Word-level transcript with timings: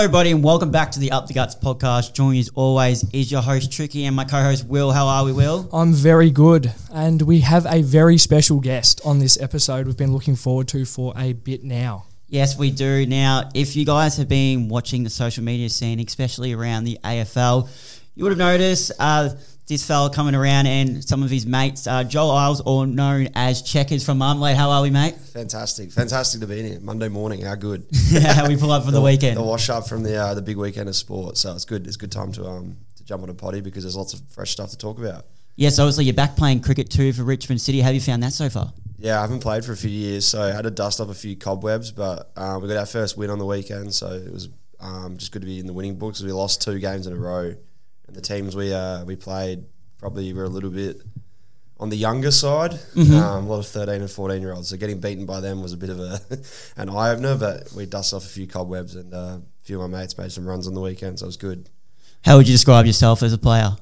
everybody, 0.00 0.30
and 0.30 0.42
welcome 0.42 0.70
back 0.70 0.90
to 0.90 0.98
the 0.98 1.12
Up 1.12 1.26
the 1.26 1.34
Guts 1.34 1.54
podcast. 1.54 2.14
Joining 2.14 2.40
as 2.40 2.48
always 2.54 3.04
is 3.12 3.30
your 3.30 3.42
host 3.42 3.70
Tricky 3.70 4.06
and 4.06 4.16
my 4.16 4.24
co-host 4.24 4.66
Will. 4.66 4.92
How 4.92 5.06
are 5.06 5.26
we, 5.26 5.32
Will? 5.34 5.68
I'm 5.74 5.92
very 5.92 6.30
good, 6.30 6.72
and 6.90 7.20
we 7.20 7.40
have 7.40 7.66
a 7.66 7.82
very 7.82 8.16
special 8.16 8.60
guest 8.60 9.02
on 9.04 9.18
this 9.18 9.38
episode. 9.38 9.86
We've 9.86 9.98
been 9.98 10.14
looking 10.14 10.36
forward 10.36 10.68
to 10.68 10.86
for 10.86 11.12
a 11.18 11.34
bit 11.34 11.64
now. 11.64 12.06
Yes, 12.28 12.56
we 12.56 12.70
do. 12.70 13.04
Now, 13.04 13.50
if 13.52 13.76
you 13.76 13.84
guys 13.84 14.16
have 14.16 14.26
been 14.26 14.70
watching 14.70 15.04
the 15.04 15.10
social 15.10 15.44
media 15.44 15.68
scene, 15.68 16.00
especially 16.00 16.54
around 16.54 16.84
the 16.84 16.98
AFL, 17.04 17.68
you 18.14 18.24
would 18.24 18.30
have 18.30 18.38
noticed 18.38 18.92
uh, 18.98 19.28
this 19.70 19.86
fella 19.86 20.10
coming 20.10 20.34
around 20.34 20.66
and 20.66 21.02
some 21.02 21.22
of 21.22 21.30
his 21.30 21.46
mates, 21.46 21.86
uh, 21.86 22.04
Joel 22.04 22.32
Isles, 22.32 22.60
or 22.60 22.86
known 22.86 23.28
as 23.34 23.62
Checkers 23.62 24.04
from 24.04 24.18
Marmalade. 24.18 24.56
How 24.56 24.70
are 24.70 24.82
we, 24.82 24.90
mate? 24.90 25.14
Fantastic, 25.14 25.92
fantastic 25.92 26.40
to 26.42 26.46
be 26.46 26.60
in 26.60 26.66
here. 26.66 26.80
Monday 26.80 27.08
morning, 27.08 27.40
how 27.40 27.54
good? 27.54 27.86
yeah, 28.10 28.46
we 28.46 28.56
pull 28.56 28.72
up 28.72 28.84
for 28.84 28.90
the, 28.90 28.98
the 28.98 29.04
weekend. 29.04 29.36
The 29.36 29.42
wash 29.42 29.70
up 29.70 29.88
from 29.88 30.02
the 30.02 30.16
uh, 30.16 30.34
the 30.34 30.42
big 30.42 30.58
weekend 30.58 30.88
of 30.88 30.96
sport, 30.96 31.38
so 31.38 31.54
it's 31.54 31.64
good. 31.64 31.86
It's 31.86 31.96
good 31.96 32.12
time 32.12 32.32
to 32.32 32.44
um 32.46 32.76
to 32.96 33.04
jump 33.04 33.22
on 33.22 33.30
a 33.30 33.34
potty 33.34 33.60
because 33.60 33.84
there's 33.84 33.96
lots 33.96 34.12
of 34.12 34.20
fresh 34.28 34.50
stuff 34.50 34.70
to 34.70 34.76
talk 34.76 34.98
about. 34.98 35.24
Yes, 35.56 35.78
obviously 35.78 36.04
you're 36.04 36.14
back 36.14 36.36
playing 36.36 36.60
cricket 36.60 36.90
too 36.90 37.12
for 37.12 37.22
Richmond 37.22 37.60
City. 37.60 37.80
How 37.80 37.86
have 37.86 37.94
you 37.94 38.00
found 38.00 38.22
that 38.22 38.32
so 38.32 38.50
far? 38.50 38.72
Yeah, 38.98 39.18
I 39.18 39.22
haven't 39.22 39.40
played 39.40 39.64
for 39.64 39.72
a 39.72 39.76
few 39.76 39.90
years, 39.90 40.26
so 40.26 40.42
I 40.42 40.52
had 40.52 40.62
to 40.62 40.70
dust 40.70 41.00
off 41.00 41.08
a 41.08 41.14
few 41.14 41.36
cobwebs. 41.36 41.92
But 41.92 42.30
uh, 42.36 42.58
we 42.60 42.68
got 42.68 42.76
our 42.76 42.86
first 42.86 43.16
win 43.16 43.30
on 43.30 43.38
the 43.38 43.46
weekend, 43.46 43.94
so 43.94 44.12
it 44.12 44.32
was 44.32 44.48
um, 44.80 45.16
just 45.16 45.32
good 45.32 45.42
to 45.42 45.46
be 45.46 45.58
in 45.58 45.66
the 45.66 45.72
winning 45.72 45.96
books. 45.96 46.22
We 46.22 46.32
lost 46.32 46.62
two 46.62 46.78
games 46.78 47.06
in 47.06 47.12
a 47.12 47.16
row, 47.16 47.54
and 48.10 48.16
the 48.16 48.20
teams 48.20 48.56
we 48.56 48.72
uh, 48.72 49.04
we 49.04 49.16
played 49.16 49.64
probably 49.98 50.32
were 50.32 50.44
a 50.44 50.48
little 50.48 50.70
bit 50.70 51.00
on 51.78 51.90
the 51.90 51.96
younger 51.96 52.30
side. 52.30 52.72
Mm-hmm. 52.72 53.14
Um, 53.14 53.46
a 53.46 53.48
lot 53.48 53.60
of 53.60 53.66
thirteen 53.66 54.02
and 54.02 54.10
fourteen 54.10 54.42
year 54.42 54.52
olds, 54.52 54.68
so 54.68 54.76
getting 54.76 55.00
beaten 55.00 55.26
by 55.26 55.40
them 55.40 55.62
was 55.62 55.72
a 55.72 55.76
bit 55.76 55.90
of 55.90 56.00
a 56.00 56.20
an 56.76 56.90
eye 56.90 57.10
opener. 57.10 57.36
But 57.36 57.72
we 57.72 57.86
dusted 57.86 58.16
off 58.16 58.24
a 58.24 58.28
few 58.28 58.46
cobwebs, 58.46 58.96
and 58.96 59.14
uh, 59.14 59.16
a 59.16 59.42
few 59.62 59.80
of 59.80 59.90
my 59.90 60.00
mates 60.00 60.18
made 60.18 60.32
some 60.32 60.46
runs 60.46 60.66
on 60.66 60.74
the 60.74 60.80
weekend, 60.80 61.20
so 61.20 61.24
it 61.24 61.28
was 61.28 61.36
good. 61.36 61.68
How 62.24 62.36
would 62.36 62.48
you 62.48 62.54
describe 62.54 62.84
yourself 62.84 63.22
as 63.22 63.32
a 63.32 63.38
player? 63.38 63.76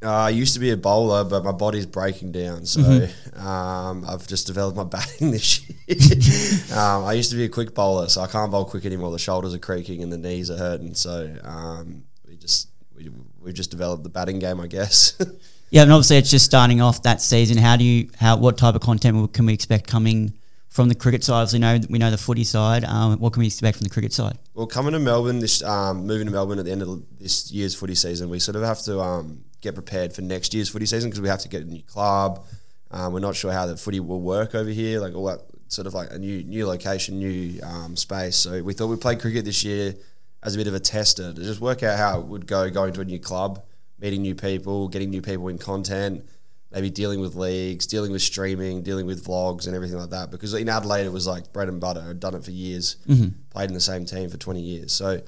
Uh, 0.00 0.12
I 0.12 0.30
used 0.30 0.54
to 0.54 0.60
be 0.60 0.70
a 0.70 0.76
bowler, 0.76 1.24
but 1.24 1.42
my 1.42 1.50
body's 1.50 1.84
breaking 1.84 2.30
down, 2.30 2.66
so 2.66 2.80
mm-hmm. 2.80 3.46
um, 3.46 4.04
I've 4.08 4.28
just 4.28 4.46
developed 4.46 4.76
my 4.76 4.84
batting 4.84 5.32
this 5.32 5.68
year. 5.68 6.78
um, 6.78 7.04
I 7.04 7.14
used 7.14 7.30
to 7.30 7.36
be 7.36 7.44
a 7.44 7.48
quick 7.48 7.74
bowler, 7.74 8.08
so 8.08 8.20
I 8.20 8.28
can't 8.28 8.52
bowl 8.52 8.64
quick 8.64 8.86
anymore. 8.86 9.10
The 9.10 9.18
shoulders 9.18 9.54
are 9.54 9.58
creaking 9.58 10.04
and 10.04 10.12
the 10.12 10.16
knees 10.16 10.52
are 10.52 10.56
hurting, 10.56 10.94
so 10.94 11.36
um, 11.42 12.04
we 12.28 12.36
just 12.36 12.68
we, 12.94 13.10
we've 13.48 13.56
just 13.56 13.70
developed 13.70 14.02
the 14.02 14.10
batting 14.10 14.38
game, 14.38 14.60
I 14.60 14.66
guess. 14.66 15.14
yeah, 15.70 15.82
and 15.82 15.90
obviously 15.90 16.18
it's 16.18 16.30
just 16.30 16.44
starting 16.44 16.82
off 16.82 17.02
that 17.02 17.22
season. 17.22 17.56
How 17.56 17.76
do 17.76 17.84
you 17.84 18.10
how 18.20 18.36
what 18.36 18.58
type 18.58 18.74
of 18.74 18.82
content 18.82 19.32
can 19.32 19.46
we 19.46 19.54
expect 19.54 19.88
coming? 19.88 20.34
From 20.68 20.90
the 20.90 20.94
cricket 20.94 21.24
side, 21.24 21.40
obviously, 21.40 21.58
know 21.60 21.80
we 21.88 21.98
know 21.98 22.10
the 22.10 22.18
footy 22.18 22.44
side. 22.44 22.84
Um, 22.84 23.18
what 23.18 23.32
can 23.32 23.40
we 23.40 23.46
expect 23.46 23.78
from 23.78 23.84
the 23.84 23.90
cricket 23.90 24.12
side? 24.12 24.38
Well, 24.54 24.66
coming 24.66 24.92
to 24.92 25.00
Melbourne, 25.00 25.40
this 25.40 25.62
um, 25.62 26.06
moving 26.06 26.26
to 26.26 26.32
Melbourne 26.32 26.58
at 26.58 26.66
the 26.66 26.70
end 26.70 26.82
of 26.82 27.02
this 27.18 27.50
year's 27.50 27.74
footy 27.74 27.96
season, 27.96 28.28
we 28.28 28.38
sort 28.38 28.54
of 28.54 28.62
have 28.62 28.80
to 28.82 29.00
um, 29.00 29.44
get 29.60 29.74
prepared 29.74 30.12
for 30.12 30.20
next 30.20 30.54
year's 30.54 30.68
footy 30.68 30.84
season 30.86 31.08
because 31.08 31.22
we 31.22 31.28
have 31.28 31.40
to 31.40 31.48
get 31.48 31.62
a 31.62 31.64
new 31.64 31.82
club. 31.82 32.44
Um, 32.90 33.14
we're 33.14 33.20
not 33.20 33.34
sure 33.34 33.50
how 33.50 33.66
the 33.66 33.76
footy 33.76 33.98
will 33.98 34.20
work 34.20 34.54
over 34.54 34.70
here, 34.70 35.00
like 35.00 35.14
all 35.14 35.24
that 35.24 35.40
sort 35.68 35.86
of 35.86 35.94
like 35.94 36.12
a 36.12 36.18
new 36.18 36.44
new 36.44 36.66
location, 36.66 37.18
new 37.18 37.60
um, 37.62 37.96
space. 37.96 38.36
So 38.36 38.62
we 38.62 38.74
thought 38.74 38.88
we'd 38.88 39.00
play 39.00 39.16
cricket 39.16 39.46
this 39.46 39.64
year 39.64 39.94
as 40.42 40.54
a 40.54 40.58
bit 40.58 40.66
of 40.66 40.74
a 40.74 40.80
tester 40.80 41.32
to 41.32 41.42
just 41.42 41.60
work 41.60 41.82
out 41.82 41.98
how 41.98 42.20
it 42.20 42.26
would 42.26 42.46
go 42.46 42.70
going 42.70 42.92
to 42.92 43.00
a 43.00 43.04
new 43.04 43.18
club, 43.18 43.64
meeting 43.98 44.22
new 44.22 44.34
people, 44.34 44.88
getting 44.88 45.10
new 45.10 45.22
people 45.22 45.48
in 45.48 45.58
content, 45.58 46.24
maybe 46.70 46.90
dealing 46.90 47.20
with 47.20 47.34
leagues, 47.34 47.86
dealing 47.86 48.12
with 48.12 48.22
streaming, 48.22 48.82
dealing 48.82 49.06
with 49.06 49.24
vlogs 49.24 49.66
and 49.66 49.74
everything 49.74 49.98
like 49.98 50.10
that. 50.10 50.30
Because 50.30 50.54
in 50.54 50.68
Adelaide 50.68 51.06
it 51.06 51.12
was 51.12 51.26
like 51.26 51.52
bread 51.52 51.68
and 51.68 51.80
butter. 51.80 52.04
I'd 52.08 52.20
done 52.20 52.34
it 52.34 52.44
for 52.44 52.52
years, 52.52 52.96
mm-hmm. 53.08 53.28
played 53.50 53.68
in 53.68 53.74
the 53.74 53.80
same 53.80 54.04
team 54.04 54.30
for 54.30 54.36
twenty 54.36 54.60
years. 54.60 54.92
So 54.92 55.22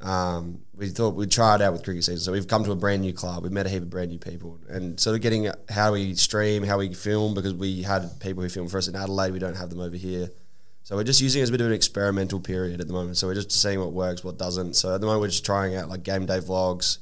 um, 0.00 0.60
we 0.74 0.88
thought 0.88 1.14
we'd 1.14 1.30
try 1.30 1.54
it 1.54 1.62
out 1.62 1.72
with 1.72 1.84
cricket 1.84 2.04
season. 2.04 2.18
So 2.18 2.32
we've 2.32 2.48
come 2.48 2.64
to 2.64 2.72
a 2.72 2.76
brand 2.76 3.02
new 3.02 3.12
club. 3.12 3.44
We've 3.44 3.52
met 3.52 3.66
a 3.66 3.68
heap 3.68 3.82
of 3.82 3.90
brand 3.90 4.10
new 4.10 4.18
people, 4.18 4.58
and 4.68 4.98
sort 5.00 5.16
of 5.16 5.22
getting 5.22 5.50
how 5.70 5.92
we 5.92 6.14
stream, 6.14 6.62
how 6.62 6.78
we 6.78 6.92
film, 6.92 7.34
because 7.34 7.54
we 7.54 7.82
had 7.82 8.20
people 8.20 8.42
who 8.42 8.48
film 8.48 8.68
for 8.68 8.78
us 8.78 8.88
in 8.88 8.94
Adelaide. 8.94 9.32
We 9.32 9.38
don't 9.38 9.56
have 9.56 9.70
them 9.70 9.80
over 9.80 9.96
here. 9.96 10.30
So 10.84 10.96
we're 10.96 11.04
just 11.04 11.20
using 11.20 11.40
it 11.40 11.44
as 11.44 11.48
a 11.48 11.52
bit 11.52 11.60
of 11.60 11.68
an 11.68 11.72
experimental 11.72 12.40
period 12.40 12.80
at 12.80 12.88
the 12.88 12.92
moment. 12.92 13.16
So 13.16 13.28
we're 13.28 13.34
just 13.34 13.52
seeing 13.52 13.78
what 13.78 13.92
works, 13.92 14.24
what 14.24 14.36
doesn't. 14.36 14.74
So 14.74 14.94
at 14.94 15.00
the 15.00 15.06
moment 15.06 15.22
we're 15.22 15.28
just 15.28 15.44
trying 15.44 15.76
out 15.76 15.88
like 15.88 16.02
game 16.02 16.26
day 16.26 16.38
vlogs, 16.38 16.98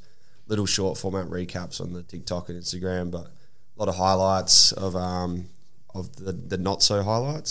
little 0.48 0.66
short 0.66 0.98
format 0.98 1.26
recaps 1.26 1.80
on 1.80 1.92
the 1.92 2.02
TikTok 2.02 2.48
and 2.50 2.60
Instagram, 2.60 3.10
but 3.10 3.26
a 3.26 3.30
lot 3.76 3.88
of 3.88 3.96
highlights 3.96 4.72
of 4.72 4.94
um, 4.96 5.46
of 5.94 6.14
the, 6.16 6.32
the 6.32 6.58
not 6.58 6.82
so 6.82 7.02
highlights. 7.02 7.50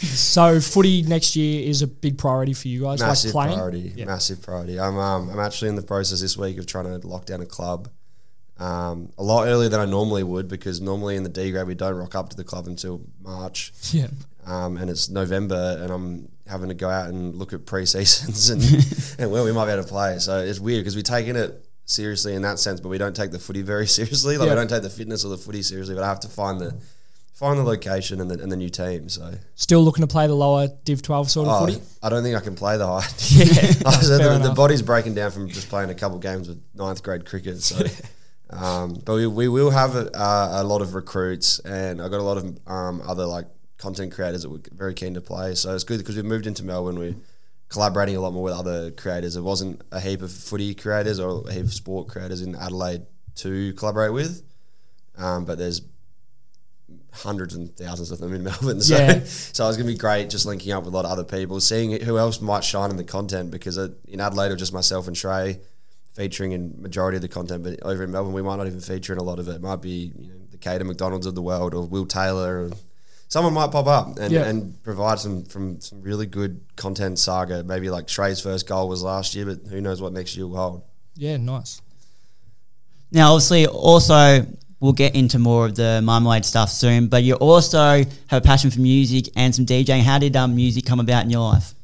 so 0.00 0.60
footy 0.60 1.02
next 1.02 1.36
year 1.36 1.68
is 1.68 1.82
a 1.82 1.86
big 1.86 2.16
priority 2.16 2.52
for 2.52 2.68
you 2.68 2.82
guys. 2.82 3.00
Massive 3.00 3.34
like 3.34 3.50
priority. 3.50 3.92
Yeah. 3.96 4.04
Massive 4.06 4.40
priority. 4.42 4.78
I'm 4.78 4.96
um, 4.96 5.28
I'm 5.30 5.40
actually 5.40 5.70
in 5.70 5.76
the 5.76 5.82
process 5.82 6.20
this 6.20 6.36
week 6.36 6.58
of 6.58 6.66
trying 6.66 7.00
to 7.00 7.06
lock 7.06 7.26
down 7.26 7.40
a 7.40 7.46
club. 7.46 7.88
Um, 8.58 9.10
a 9.16 9.22
lot 9.22 9.46
earlier 9.46 9.70
than 9.70 9.80
I 9.80 9.86
normally 9.86 10.22
would 10.22 10.46
because 10.46 10.82
normally 10.82 11.16
in 11.16 11.22
the 11.22 11.30
D 11.30 11.50
grade 11.50 11.66
we 11.66 11.74
don't 11.74 11.96
rock 11.96 12.14
up 12.14 12.28
to 12.28 12.36
the 12.36 12.44
club 12.44 12.66
until 12.66 13.00
March. 13.22 13.72
Yeah. 13.90 14.08
Um, 14.46 14.76
and 14.76 14.90
it's 14.90 15.08
November 15.08 15.78
and 15.80 15.92
I'm 15.92 16.28
having 16.46 16.68
to 16.68 16.74
go 16.74 16.88
out 16.88 17.08
and 17.08 17.36
look 17.36 17.52
at 17.52 17.66
pre 17.66 17.86
seasons 17.86 18.50
and, 18.50 18.62
and 19.18 19.30
where 19.30 19.44
we 19.44 19.52
might 19.52 19.66
be 19.66 19.72
able 19.72 19.82
to 19.82 19.88
play. 19.88 20.18
So 20.18 20.38
it's 20.40 20.60
weird 20.60 20.80
because 20.80 20.96
we're 20.96 21.02
taking 21.02 21.36
it 21.36 21.64
seriously 21.84 22.34
in 22.34 22.42
that 22.42 22.58
sense, 22.58 22.80
but 22.80 22.88
we 22.88 22.98
don't 22.98 23.14
take 23.14 23.30
the 23.30 23.38
footy 23.38 23.62
very 23.62 23.86
seriously. 23.98 24.38
Like 24.38 24.48
we 24.48 24.54
don't 24.54 24.68
take 24.68 24.82
the 24.82 24.90
fitness 24.90 25.24
of 25.24 25.30
the 25.30 25.38
footy 25.38 25.62
seriously. 25.62 25.94
But 25.94 26.04
I 26.04 26.08
have 26.08 26.20
to 26.20 26.28
find 26.28 26.60
the 26.60 26.80
find 27.34 27.58
the 27.58 27.64
location 27.64 28.20
and 28.20 28.30
the, 28.30 28.42
and 28.42 28.52
the 28.52 28.56
new 28.56 28.68
team. 28.68 29.08
So 29.08 29.34
still 29.54 29.82
looking 29.82 30.02
to 30.02 30.06
play 30.06 30.26
the 30.26 30.34
lower 30.34 30.68
Div 30.84 31.02
twelve 31.02 31.30
sort 31.30 31.48
of 31.48 31.62
oh, 31.62 31.66
footy. 31.66 31.80
I 32.02 32.08
don't 32.08 32.22
think 32.22 32.36
I 32.36 32.40
can 32.40 32.54
play 32.54 32.76
the 32.76 32.86
high. 32.86 32.96
yeah, 33.28 33.62
the, 33.62 34.40
the, 34.42 34.54
body's 34.54 34.82
breaking 34.82 35.14
down 35.14 35.30
from 35.30 35.48
just 35.48 35.68
playing 35.68 35.90
a 35.90 35.94
couple 35.94 36.18
games 36.18 36.48
with 36.48 36.62
ninth 36.74 37.02
grade 37.02 37.26
cricket. 37.26 37.62
So. 37.62 37.84
Um, 38.52 39.00
but 39.04 39.14
we, 39.14 39.28
we 39.28 39.48
will 39.48 39.70
have 39.70 39.94
a, 39.94 40.10
a, 40.12 40.64
lot 40.64 40.82
of 40.82 40.96
recruits, 40.96 41.60
and 41.60 42.02
I 42.02 42.08
got 42.08 42.18
a 42.18 42.24
lot 42.24 42.36
of 42.36 42.58
um, 42.66 43.00
other 43.06 43.24
like 43.24 43.46
content 43.80 44.12
creators 44.12 44.42
that 44.42 44.50
were 44.50 44.60
very 44.72 44.94
keen 44.94 45.14
to 45.14 45.20
play. 45.20 45.54
So 45.54 45.74
it's 45.74 45.84
good 45.84 45.98
because 45.98 46.14
we've 46.14 46.24
moved 46.24 46.46
into 46.46 46.62
Melbourne. 46.62 46.98
We're 46.98 47.16
collaborating 47.70 48.16
a 48.16 48.20
lot 48.20 48.32
more 48.32 48.42
with 48.42 48.52
other 48.52 48.90
creators. 48.90 49.36
It 49.36 49.40
wasn't 49.40 49.80
a 49.90 50.00
heap 50.00 50.20
of 50.20 50.30
footy 50.30 50.74
creators 50.74 51.18
or 51.18 51.48
a 51.48 51.52
heap 51.52 51.64
of 51.64 51.72
sport 51.72 52.08
creators 52.08 52.42
in 52.42 52.54
Adelaide 52.54 53.06
to 53.36 53.72
collaborate 53.74 54.12
with, 54.12 54.42
um, 55.16 55.46
but 55.46 55.56
there's 55.56 55.80
hundreds 57.12 57.54
and 57.54 57.74
thousands 57.74 58.10
of 58.10 58.18
them 58.18 58.34
in 58.34 58.44
Melbourne. 58.44 58.82
So, 58.82 58.96
yeah. 58.96 59.24
so 59.24 59.68
it's 59.68 59.76
going 59.76 59.86
to 59.86 59.92
be 59.92 59.96
great 59.96 60.28
just 60.28 60.44
linking 60.44 60.72
up 60.72 60.84
with 60.84 60.92
a 60.92 60.96
lot 60.96 61.06
of 61.06 61.10
other 61.10 61.24
people, 61.24 61.58
seeing 61.60 62.02
who 62.02 62.18
else 62.18 62.40
might 62.40 62.64
shine 62.64 62.90
in 62.90 62.96
the 62.96 63.04
content 63.04 63.50
because 63.50 63.78
in 63.78 64.20
Adelaide, 64.20 64.48
it 64.48 64.52
was 64.52 64.60
just 64.60 64.74
myself 64.74 65.06
and 65.06 65.16
Trey 65.16 65.60
featuring 66.12 66.52
in 66.52 66.74
majority 66.82 67.16
of 67.16 67.22
the 67.22 67.28
content, 67.28 67.62
but 67.62 67.80
over 67.82 68.02
in 68.02 68.10
Melbourne, 68.10 68.32
we 68.32 68.42
might 68.42 68.56
not 68.56 68.66
even 68.66 68.80
feature 68.80 69.12
in 69.12 69.18
a 69.18 69.22
lot 69.22 69.38
of 69.38 69.48
it. 69.48 69.54
It 69.54 69.62
might 69.62 69.80
be 69.80 70.12
you 70.18 70.28
know, 70.28 70.40
the 70.50 70.58
Cater 70.58 70.84
McDonald's 70.84 71.24
of 71.24 71.34
the 71.34 71.42
world 71.42 71.72
or 71.72 71.86
Will 71.86 72.04
Taylor 72.04 72.64
or 72.64 72.70
someone 73.30 73.54
might 73.54 73.70
pop 73.70 73.86
up 73.86 74.18
and, 74.18 74.30
yeah. 74.30 74.44
and 74.44 74.82
provide 74.82 75.18
some 75.18 75.44
from 75.44 75.80
some 75.80 76.02
really 76.02 76.26
good 76.26 76.60
content 76.76 77.18
saga. 77.18 77.64
Maybe 77.64 77.88
like 77.88 78.06
Trey's 78.06 78.40
first 78.40 78.68
goal 78.68 78.88
was 78.88 79.02
last 79.02 79.34
year, 79.34 79.46
but 79.46 79.70
who 79.70 79.80
knows 79.80 80.02
what 80.02 80.12
next 80.12 80.36
year 80.36 80.46
will 80.46 80.56
hold. 80.56 80.82
Yeah, 81.14 81.38
nice. 81.38 81.80
Now, 83.10 83.32
obviously, 83.32 83.66
also 83.66 84.46
we'll 84.80 84.92
get 84.92 85.14
into 85.14 85.38
more 85.38 85.66
of 85.66 85.76
the 85.76 86.00
marmalade 86.02 86.44
stuff 86.44 86.70
soon. 86.70 87.06
But 87.06 87.22
you 87.22 87.34
also 87.34 87.78
have 87.78 88.32
a 88.32 88.40
passion 88.40 88.70
for 88.70 88.80
music 88.80 89.28
and 89.36 89.54
some 89.54 89.64
DJing. 89.64 90.02
How 90.02 90.18
did 90.18 90.36
um, 90.36 90.54
music 90.54 90.84
come 90.84 91.00
about 91.00 91.24
in 91.24 91.30
your 91.30 91.40
life? 91.40 91.74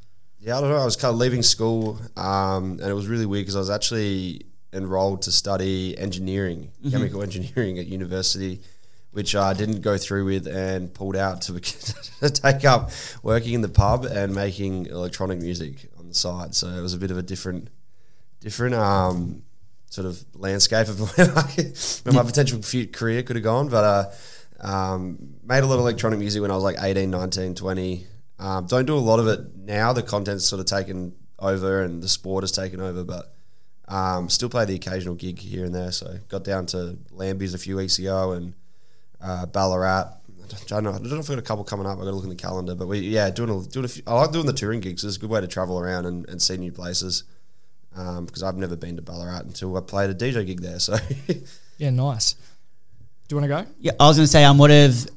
Yeah, 0.40 0.58
I 0.58 0.60
don't 0.60 0.70
know. 0.70 0.76
I 0.76 0.84
was 0.84 0.96
kind 0.96 1.12
of 1.12 1.18
leaving 1.18 1.42
school, 1.42 1.98
um, 2.16 2.72
and 2.80 2.88
it 2.88 2.92
was 2.92 3.08
really 3.08 3.26
weird 3.26 3.42
because 3.42 3.56
I 3.56 3.58
was 3.58 3.70
actually 3.70 4.46
enrolled 4.72 5.22
to 5.22 5.32
study 5.32 5.96
engineering, 5.98 6.70
mm-hmm. 6.80 6.90
chemical 6.90 7.22
engineering 7.24 7.78
at 7.78 7.86
university, 7.86 8.60
which 9.16 9.34
I 9.34 9.54
didn't 9.54 9.80
go 9.80 9.96
through 9.96 10.26
with 10.26 10.46
and 10.46 10.92
pulled 10.92 11.16
out 11.16 11.40
to, 11.42 11.58
to 12.20 12.28
take 12.28 12.66
up 12.66 12.90
working 13.22 13.54
in 13.54 13.62
the 13.62 13.68
pub 13.70 14.04
and 14.04 14.34
making 14.34 14.88
electronic 14.88 15.38
music 15.38 15.88
on 15.98 16.06
the 16.06 16.12
side. 16.12 16.54
So 16.54 16.68
it 16.68 16.82
was 16.82 16.92
a 16.92 16.98
bit 16.98 17.10
of 17.10 17.16
a 17.16 17.22
different, 17.22 17.70
different 18.40 18.74
um, 18.74 19.42
sort 19.88 20.06
of 20.06 20.22
landscape 20.34 20.88
of 20.88 21.00
where, 21.16 21.30
I, 21.34 21.72
where 22.02 22.12
my 22.12 22.28
potential 22.28 22.60
career 22.92 23.22
could 23.22 23.36
have 23.36 23.42
gone. 23.42 23.70
But 23.70 23.84
uh, 24.60 24.68
um, 24.68 25.36
made 25.42 25.60
a 25.60 25.66
lot 25.66 25.76
of 25.76 25.80
electronic 25.80 26.18
music 26.18 26.42
when 26.42 26.50
I 26.50 26.54
was 26.54 26.64
like 26.64 26.76
18, 26.78 27.10
19, 27.10 27.54
20. 27.54 28.06
Um, 28.38 28.66
don't 28.66 28.84
do 28.84 28.96
a 28.96 28.98
lot 28.98 29.18
of 29.18 29.28
it 29.28 29.56
now. 29.56 29.94
The 29.94 30.02
content's 30.02 30.44
sort 30.44 30.60
of 30.60 30.66
taken 30.66 31.14
over 31.38 31.80
and 31.82 32.02
the 32.02 32.08
sport 32.10 32.42
has 32.42 32.52
taken 32.52 32.82
over, 32.82 33.02
but 33.02 33.34
um, 33.88 34.28
still 34.28 34.50
play 34.50 34.66
the 34.66 34.74
occasional 34.74 35.14
gig 35.14 35.38
here 35.38 35.64
and 35.64 35.74
there. 35.74 35.90
So 35.90 36.18
got 36.28 36.44
down 36.44 36.66
to 36.66 36.98
Lambie's 37.10 37.54
a 37.54 37.58
few 37.58 37.76
weeks 37.76 37.98
ago 37.98 38.32
and 38.32 38.52
uh, 39.26 39.46
Ballarat. 39.46 40.12
I 40.42 40.56
don't 40.68 40.84
know. 40.84 40.90
I 40.90 40.98
don't 40.98 41.10
know 41.10 41.18
if 41.18 41.24
I've 41.24 41.28
got 41.28 41.38
a 41.38 41.42
couple 41.42 41.64
coming 41.64 41.86
up. 41.86 41.92
I've 41.92 42.04
got 42.04 42.04
to 42.04 42.12
look 42.12 42.24
in 42.24 42.30
the 42.30 42.36
calendar. 42.36 42.74
But 42.74 42.86
we, 42.86 43.00
yeah, 43.00 43.30
doing 43.30 43.50
a, 43.50 43.62
doing 43.68 43.84
a 43.84 43.88
few, 43.88 44.02
I 44.06 44.14
like 44.14 44.30
doing 44.30 44.46
the 44.46 44.52
touring 44.52 44.80
gigs. 44.80 45.04
It's 45.04 45.16
a 45.16 45.18
good 45.18 45.30
way 45.30 45.40
to 45.40 45.48
travel 45.48 45.78
around 45.78 46.06
and, 46.06 46.28
and 46.28 46.40
see 46.40 46.56
new 46.56 46.72
places 46.72 47.24
because 47.90 48.42
um, 48.42 48.48
I've 48.48 48.56
never 48.56 48.76
been 48.76 48.96
to 48.96 49.02
Ballarat 49.02 49.40
until 49.40 49.76
I 49.76 49.80
played 49.80 50.10
a 50.10 50.14
DJ 50.14 50.46
gig 50.46 50.60
there. 50.60 50.78
So 50.78 50.96
yeah, 51.78 51.90
nice. 51.90 52.34
Do 53.28 53.34
you 53.34 53.40
want 53.40 53.50
to 53.50 53.64
go? 53.64 53.70
Yeah, 53.80 53.92
I 53.98 54.06
was 54.06 54.16
going 54.16 54.26
to 54.26 54.30
say, 54.30 54.44
um, 54.44 54.58
what 54.58 54.70
have 54.70 55.08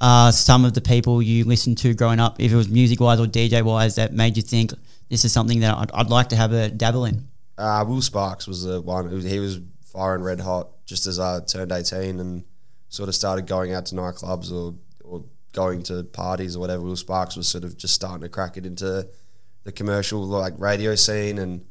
are 0.00 0.32
some 0.32 0.64
of 0.64 0.74
the 0.74 0.80
people 0.80 1.20
you 1.22 1.44
listened 1.44 1.78
to 1.78 1.94
growing 1.94 2.18
up, 2.18 2.40
if 2.40 2.52
it 2.52 2.56
was 2.56 2.68
music 2.68 3.00
wise 3.00 3.20
or 3.20 3.26
DJ 3.26 3.62
wise, 3.62 3.96
that 3.96 4.12
made 4.12 4.36
you 4.36 4.42
think 4.42 4.72
this 5.08 5.24
is 5.24 5.32
something 5.32 5.60
that 5.60 5.76
I'd, 5.76 5.90
I'd 5.92 6.10
like 6.10 6.30
to 6.30 6.36
have 6.36 6.52
a 6.52 6.68
dabble 6.68 7.04
in? 7.04 7.28
Uh, 7.56 7.84
Will 7.86 8.02
Sparks 8.02 8.46
was 8.46 8.64
the 8.64 8.80
one. 8.80 9.08
Who, 9.08 9.18
he 9.18 9.38
was 9.38 9.60
firing 9.84 10.22
red 10.22 10.40
hot 10.40 10.68
just 10.86 11.06
as 11.06 11.18
I 11.20 11.40
turned 11.40 11.72
18 11.72 12.20
and 12.20 12.44
sort 12.88 13.08
of 13.08 13.14
started 13.14 13.46
going 13.46 13.72
out 13.72 13.86
to 13.86 13.94
nightclubs 13.94 14.52
or, 14.52 14.74
or 15.04 15.24
going 15.52 15.82
to 15.84 16.04
parties 16.04 16.56
or 16.56 16.60
whatever. 16.60 16.82
Will 16.82 16.96
Sparks 16.96 17.36
was 17.36 17.48
sort 17.48 17.64
of 17.64 17.76
just 17.76 17.94
starting 17.94 18.22
to 18.22 18.28
crack 18.28 18.56
it 18.56 18.66
into 18.66 19.08
the 19.64 19.72
commercial 19.72 20.24
like 20.24 20.54
radio 20.58 20.94
scene 20.94 21.38
and 21.38 21.64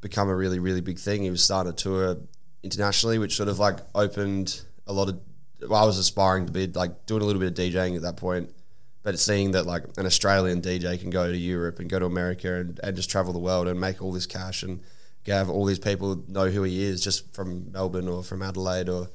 become 0.00 0.28
a 0.28 0.36
really 0.36 0.58
really 0.58 0.80
big 0.80 0.98
thing. 0.98 1.22
He 1.22 1.30
was 1.30 1.42
starting 1.42 1.72
to 1.72 1.82
tour 1.82 2.16
internationally, 2.62 3.18
which 3.18 3.36
sort 3.36 3.48
of 3.48 3.58
like 3.58 3.78
opened 3.94 4.62
a 4.86 4.92
lot 4.92 5.08
of. 5.08 5.20
Well, 5.60 5.82
I 5.82 5.86
was 5.86 5.98
aspiring 5.98 6.46
to 6.46 6.52
be 6.52 6.66
like 6.66 7.06
doing 7.06 7.22
a 7.22 7.24
little 7.24 7.40
bit 7.40 7.48
of 7.48 7.54
DJing 7.54 7.96
at 7.96 8.02
that 8.02 8.16
point, 8.16 8.54
but 9.02 9.18
seeing 9.18 9.52
that 9.52 9.64
like 9.64 9.84
an 9.96 10.04
Australian 10.04 10.60
DJ 10.60 11.00
can 11.00 11.10
go 11.10 11.30
to 11.30 11.36
Europe 11.36 11.78
and 11.78 11.88
go 11.88 11.98
to 11.98 12.06
America 12.06 12.54
and, 12.54 12.78
and 12.82 12.94
just 12.94 13.10
travel 13.10 13.32
the 13.32 13.38
world 13.38 13.66
and 13.66 13.80
make 13.80 14.02
all 14.02 14.12
this 14.12 14.26
cash 14.26 14.62
and 14.62 14.80
have 15.26 15.50
all 15.50 15.64
these 15.64 15.78
people 15.78 16.22
know 16.28 16.48
who 16.50 16.62
he 16.62 16.84
is 16.84 17.02
just 17.02 17.34
from 17.34 17.72
Melbourne 17.72 18.08
or 18.08 18.22
from 18.22 18.42
Adelaide 18.42 18.88
or 18.88 19.08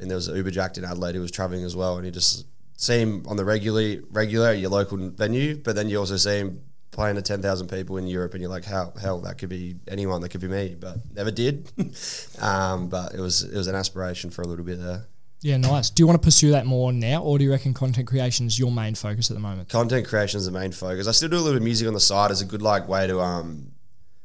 and 0.00 0.10
there 0.10 0.16
was 0.16 0.28
Uber 0.28 0.50
Jack 0.50 0.76
in 0.76 0.84
Adelaide 0.84 1.14
who 1.14 1.20
was 1.20 1.30
traveling 1.30 1.64
as 1.64 1.74
well 1.76 1.96
and 1.96 2.06
you 2.06 2.12
just 2.12 2.46
see 2.76 3.00
him 3.00 3.24
on 3.26 3.36
the 3.36 3.44
regularly 3.44 4.00
regular 4.10 4.50
at 4.50 4.58
your 4.58 4.70
local 4.70 4.96
venue, 5.10 5.56
but 5.56 5.74
then 5.74 5.88
you 5.88 5.98
also 5.98 6.16
see 6.16 6.38
him 6.38 6.62
playing 6.90 7.16
to 7.16 7.22
10,000 7.22 7.68
people 7.68 7.96
in 7.96 8.06
Europe 8.06 8.34
and 8.34 8.40
you're 8.40 8.50
like, 8.50 8.64
how, 8.64 8.92
hell, 9.00 9.20
that 9.20 9.38
could 9.38 9.48
be 9.48 9.76
anyone, 9.88 10.20
that 10.20 10.30
could 10.30 10.40
be 10.40 10.48
me, 10.48 10.76
but 10.78 10.96
never 11.14 11.30
did. 11.30 11.70
um, 12.40 12.88
but 12.88 13.14
it 13.14 13.20
was, 13.20 13.42
it 13.42 13.56
was 13.56 13.66
an 13.66 13.74
aspiration 13.74 14.30
for 14.30 14.42
a 14.42 14.46
little 14.46 14.64
bit 14.64 14.80
there. 14.80 15.06
Yeah, 15.40 15.56
nice. 15.56 15.90
Do 15.90 16.02
you 16.02 16.06
want 16.08 16.20
to 16.20 16.26
pursue 16.26 16.50
that 16.50 16.66
more 16.66 16.92
now, 16.92 17.22
or 17.22 17.38
do 17.38 17.44
you 17.44 17.50
reckon 17.52 17.72
content 17.72 18.08
creation 18.08 18.46
is 18.46 18.58
your 18.58 18.72
main 18.72 18.96
focus 18.96 19.30
at 19.30 19.34
the 19.34 19.40
moment? 19.40 19.68
Content 19.68 20.08
creation 20.08 20.38
is 20.38 20.46
the 20.46 20.52
main 20.52 20.72
focus. 20.72 21.06
I 21.06 21.12
still 21.12 21.28
do 21.28 21.36
a 21.36 21.38
little 21.38 21.52
bit 21.52 21.58
of 21.58 21.62
music 21.62 21.86
on 21.86 21.94
the 21.94 22.00
side 22.00 22.32
as 22.32 22.40
a 22.40 22.44
good 22.44 22.62
like 22.62 22.88
way 22.88 23.06
to 23.06 23.20
um, 23.20 23.70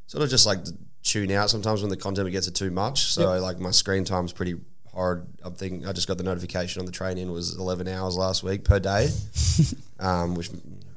sort 0.08 0.24
of 0.24 0.30
just 0.32 0.48
like 0.48 0.60
tune 1.04 1.30
out 1.32 1.52
sometimes 1.52 1.82
when 1.82 1.90
the 1.90 1.98
content 1.98 2.32
gets 2.32 2.48
it 2.48 2.56
too 2.56 2.72
much. 2.72 3.14
So 3.14 3.34
yep. 3.34 3.44
like 3.44 3.60
my 3.60 3.70
screen 3.70 4.06
time 4.06 4.26
is 4.26 4.34
pretty 4.34 4.56
hard. 4.94 5.26
I'm 5.44 5.54
thinking 5.54 5.88
I 5.88 5.92
just 5.92 6.08
got 6.08 6.18
the 6.18 6.24
notification 6.24 6.80
on 6.80 6.86
the 6.86 6.92
train 6.92 7.18
in 7.18 7.32
was 7.32 7.56
11 7.58 7.88
hours 7.88 8.18
last 8.18 8.44
week 8.44 8.64
per 8.64 8.80
day, 8.80 9.10
um, 10.00 10.36
which 10.36 10.50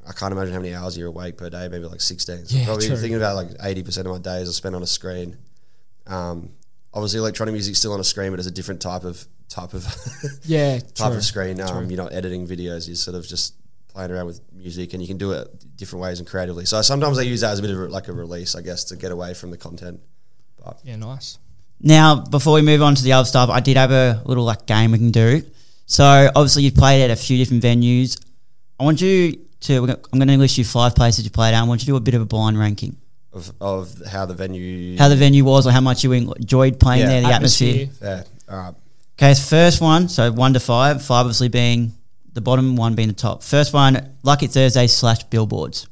I 0.08 0.12
can't 0.12 0.32
imagine 0.32 0.54
how 0.54 0.60
many 0.60 0.74
hours 0.74 0.96
you're 0.96 1.08
awake 1.08 1.36
per 1.36 1.50
day. 1.50 1.68
Maybe 1.68 1.84
like 1.84 2.00
16. 2.00 2.46
So 2.46 2.56
yeah, 2.56 2.64
probably 2.64 2.86
true. 2.86 2.96
thinking 2.96 3.16
about 3.16 3.36
like 3.36 3.48
80% 3.58 3.98
of 4.00 4.06
my 4.06 4.18
days 4.18 4.48
I 4.48 4.52
spend 4.52 4.76
on 4.76 4.82
a 4.82 4.86
screen. 4.86 5.36
Um, 6.06 6.50
obviously, 6.94 7.18
electronic 7.18 7.52
music's 7.52 7.78
still 7.78 7.92
on 7.92 8.00
a 8.00 8.04
screen, 8.04 8.30
but 8.30 8.38
it's 8.38 8.48
a 8.48 8.52
different 8.52 8.80
type 8.80 9.04
of 9.04 9.24
type 9.48 9.74
of 9.74 9.86
yeah 10.44 10.78
type 10.78 11.08
true. 11.08 11.16
of 11.16 11.24
screen. 11.24 11.60
Um, 11.60 11.90
you're 11.90 12.02
not 12.02 12.12
editing 12.12 12.46
videos. 12.46 12.86
You're 12.86 12.96
sort 12.96 13.16
of 13.16 13.26
just 13.26 13.54
playing 13.88 14.10
around 14.10 14.26
with 14.26 14.40
music, 14.52 14.92
and 14.92 15.02
you 15.02 15.08
can 15.08 15.18
do 15.18 15.32
it 15.32 15.48
different 15.76 16.02
ways 16.02 16.18
and 16.18 16.28
creatively. 16.28 16.66
So 16.66 16.80
sometimes 16.82 17.18
I 17.18 17.22
use 17.22 17.40
that 17.40 17.52
as 17.52 17.58
a 17.58 17.62
bit 17.62 17.70
of 17.70 17.78
a, 17.78 17.86
like 17.88 18.08
a 18.08 18.12
release, 18.12 18.54
I 18.54 18.60
guess, 18.62 18.84
to 18.84 18.96
get 18.96 19.10
away 19.10 19.34
from 19.34 19.50
the 19.50 19.56
content. 19.56 20.00
But 20.62 20.78
Yeah, 20.84 20.96
nice. 20.96 21.38
Now, 21.80 22.16
before 22.16 22.54
we 22.54 22.62
move 22.62 22.82
on 22.82 22.94
to 22.94 23.02
the 23.02 23.12
other 23.12 23.26
stuff, 23.26 23.50
I 23.50 23.60
did 23.60 23.76
have 23.76 23.90
a 23.90 24.22
little 24.24 24.44
like 24.44 24.66
game 24.66 24.92
we 24.92 24.98
can 24.98 25.10
do. 25.10 25.42
So 25.86 26.04
obviously 26.34 26.62
you've 26.64 26.74
played 26.74 27.02
at 27.04 27.10
a 27.10 27.16
few 27.16 27.36
different 27.36 27.62
venues. 27.62 28.20
I 28.80 28.84
want 28.84 29.00
you 29.00 29.38
to. 29.60 29.76
I'm 30.12 30.18
going 30.18 30.28
to 30.28 30.36
list 30.36 30.58
you 30.58 30.64
five 30.64 30.94
places 30.94 31.24
you 31.24 31.30
played 31.30 31.54
at. 31.54 31.60
I 31.60 31.64
want 31.64 31.80
you 31.82 31.84
to 31.86 31.90
do 31.92 31.96
a 31.96 32.00
bit 32.00 32.14
of 32.14 32.22
a 32.22 32.26
blind 32.26 32.58
ranking. 32.58 32.96
of, 33.32 33.52
of 33.60 34.02
how 34.10 34.24
the 34.26 34.34
venue, 34.34 34.96
How 34.98 35.08
the 35.08 35.16
venue 35.16 35.44
was, 35.44 35.66
or 35.66 35.70
how 35.70 35.80
much 35.82 36.02
you 36.02 36.12
enjoyed 36.12 36.80
playing 36.80 37.02
Yeah. 37.02 37.08
there, 37.08 37.20
the 37.22 37.28
atmosphere. 37.32 37.82
Atmosphere. 37.84 38.24
yeah, 38.48 38.54
all 38.54 38.58
right. 38.62 38.74
Okay, 39.18 39.34
so 39.34 39.42
first 39.48 39.80
one. 39.80 40.08
So 40.08 40.32
one 40.32 40.54
to 40.54 40.60
five. 40.60 41.02
Five 41.04 41.20
obviously 41.26 41.48
being 41.48 41.92
the 42.32 42.40
bottom, 42.40 42.76
one 42.76 42.94
being 42.94 43.08
the 43.08 43.14
top. 43.14 43.42
First 43.42 43.72
one, 43.72 44.14
Lucky 44.22 44.46
Thursday 44.46 44.86
slash 44.88 45.22
billboards. 45.24 45.86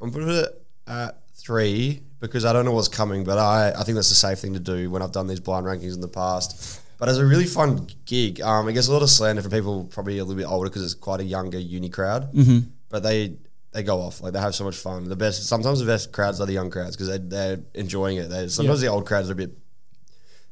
I'm 0.00 0.12
putting 0.12 0.28
it 0.30 0.64
at 0.86 1.18
three 1.34 2.02
because 2.20 2.44
I 2.44 2.52
don't 2.52 2.64
know 2.64 2.72
what's 2.72 2.88
coming, 2.88 3.24
but 3.24 3.38
I, 3.38 3.72
I 3.76 3.84
think 3.84 3.94
that's 3.96 4.08
the 4.08 4.14
safe 4.14 4.38
thing 4.38 4.54
to 4.54 4.60
do 4.60 4.90
when 4.90 5.02
I've 5.02 5.12
done 5.12 5.26
these 5.26 5.40
blind 5.40 5.66
rankings 5.66 5.94
in 5.94 6.00
the 6.00 6.08
past. 6.08 6.82
But 6.98 7.08
it's 7.08 7.18
a 7.18 7.24
really 7.24 7.46
fun 7.46 7.86
gig. 8.06 8.40
Um, 8.40 8.68
it 8.68 8.72
gets 8.72 8.88
a 8.88 8.92
lot 8.92 9.02
of 9.02 9.10
slander 9.10 9.40
from 9.40 9.52
people 9.52 9.84
probably 9.84 10.18
a 10.18 10.24
little 10.24 10.40
bit 10.40 10.50
older 10.50 10.68
because 10.68 10.82
it's 10.82 10.94
quite 10.94 11.20
a 11.20 11.24
younger 11.24 11.58
uni 11.58 11.88
crowd. 11.88 12.32
Mm-hmm. 12.32 12.70
But 12.88 13.04
they 13.04 13.36
they 13.72 13.82
go 13.84 14.00
off 14.00 14.20
like 14.20 14.32
they 14.32 14.40
have 14.40 14.54
so 14.54 14.64
much 14.64 14.76
fun. 14.76 15.08
The 15.08 15.14
best 15.14 15.44
sometimes 15.46 15.78
the 15.78 15.86
best 15.86 16.10
crowds 16.10 16.40
are 16.40 16.46
the 16.46 16.52
young 16.52 16.70
crowds 16.70 16.96
because 16.96 17.08
they 17.08 17.18
they're 17.18 17.60
enjoying 17.74 18.16
it. 18.16 18.28
They, 18.28 18.48
sometimes 18.48 18.80
the 18.80 18.88
old 18.88 19.06
crowds 19.06 19.28
are 19.30 19.34
a 19.34 19.36
bit 19.36 19.56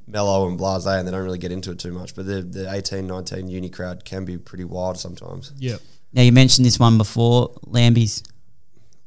mellow 0.06 0.48
and 0.48 0.58
blasé 0.58 1.00
and 1.00 1.08
they 1.08 1.10
don't 1.10 1.24
really 1.24 1.38
get 1.38 1.50
into 1.50 1.72
it 1.72 1.80
too 1.80 1.92
much. 1.92 2.14
But 2.14 2.26
the 2.26 2.42
the 2.42 2.72
18, 2.72 3.08
19 3.08 3.48
uni 3.48 3.68
crowd 3.68 4.04
can 4.04 4.24
be 4.24 4.38
pretty 4.38 4.64
wild 4.64 4.98
sometimes. 4.98 5.52
Yep. 5.56 5.80
Now 6.12 6.22
you 6.22 6.32
mentioned 6.32 6.64
this 6.64 6.78
one 6.78 6.96
before, 6.96 7.54
Lambie's. 7.66 8.22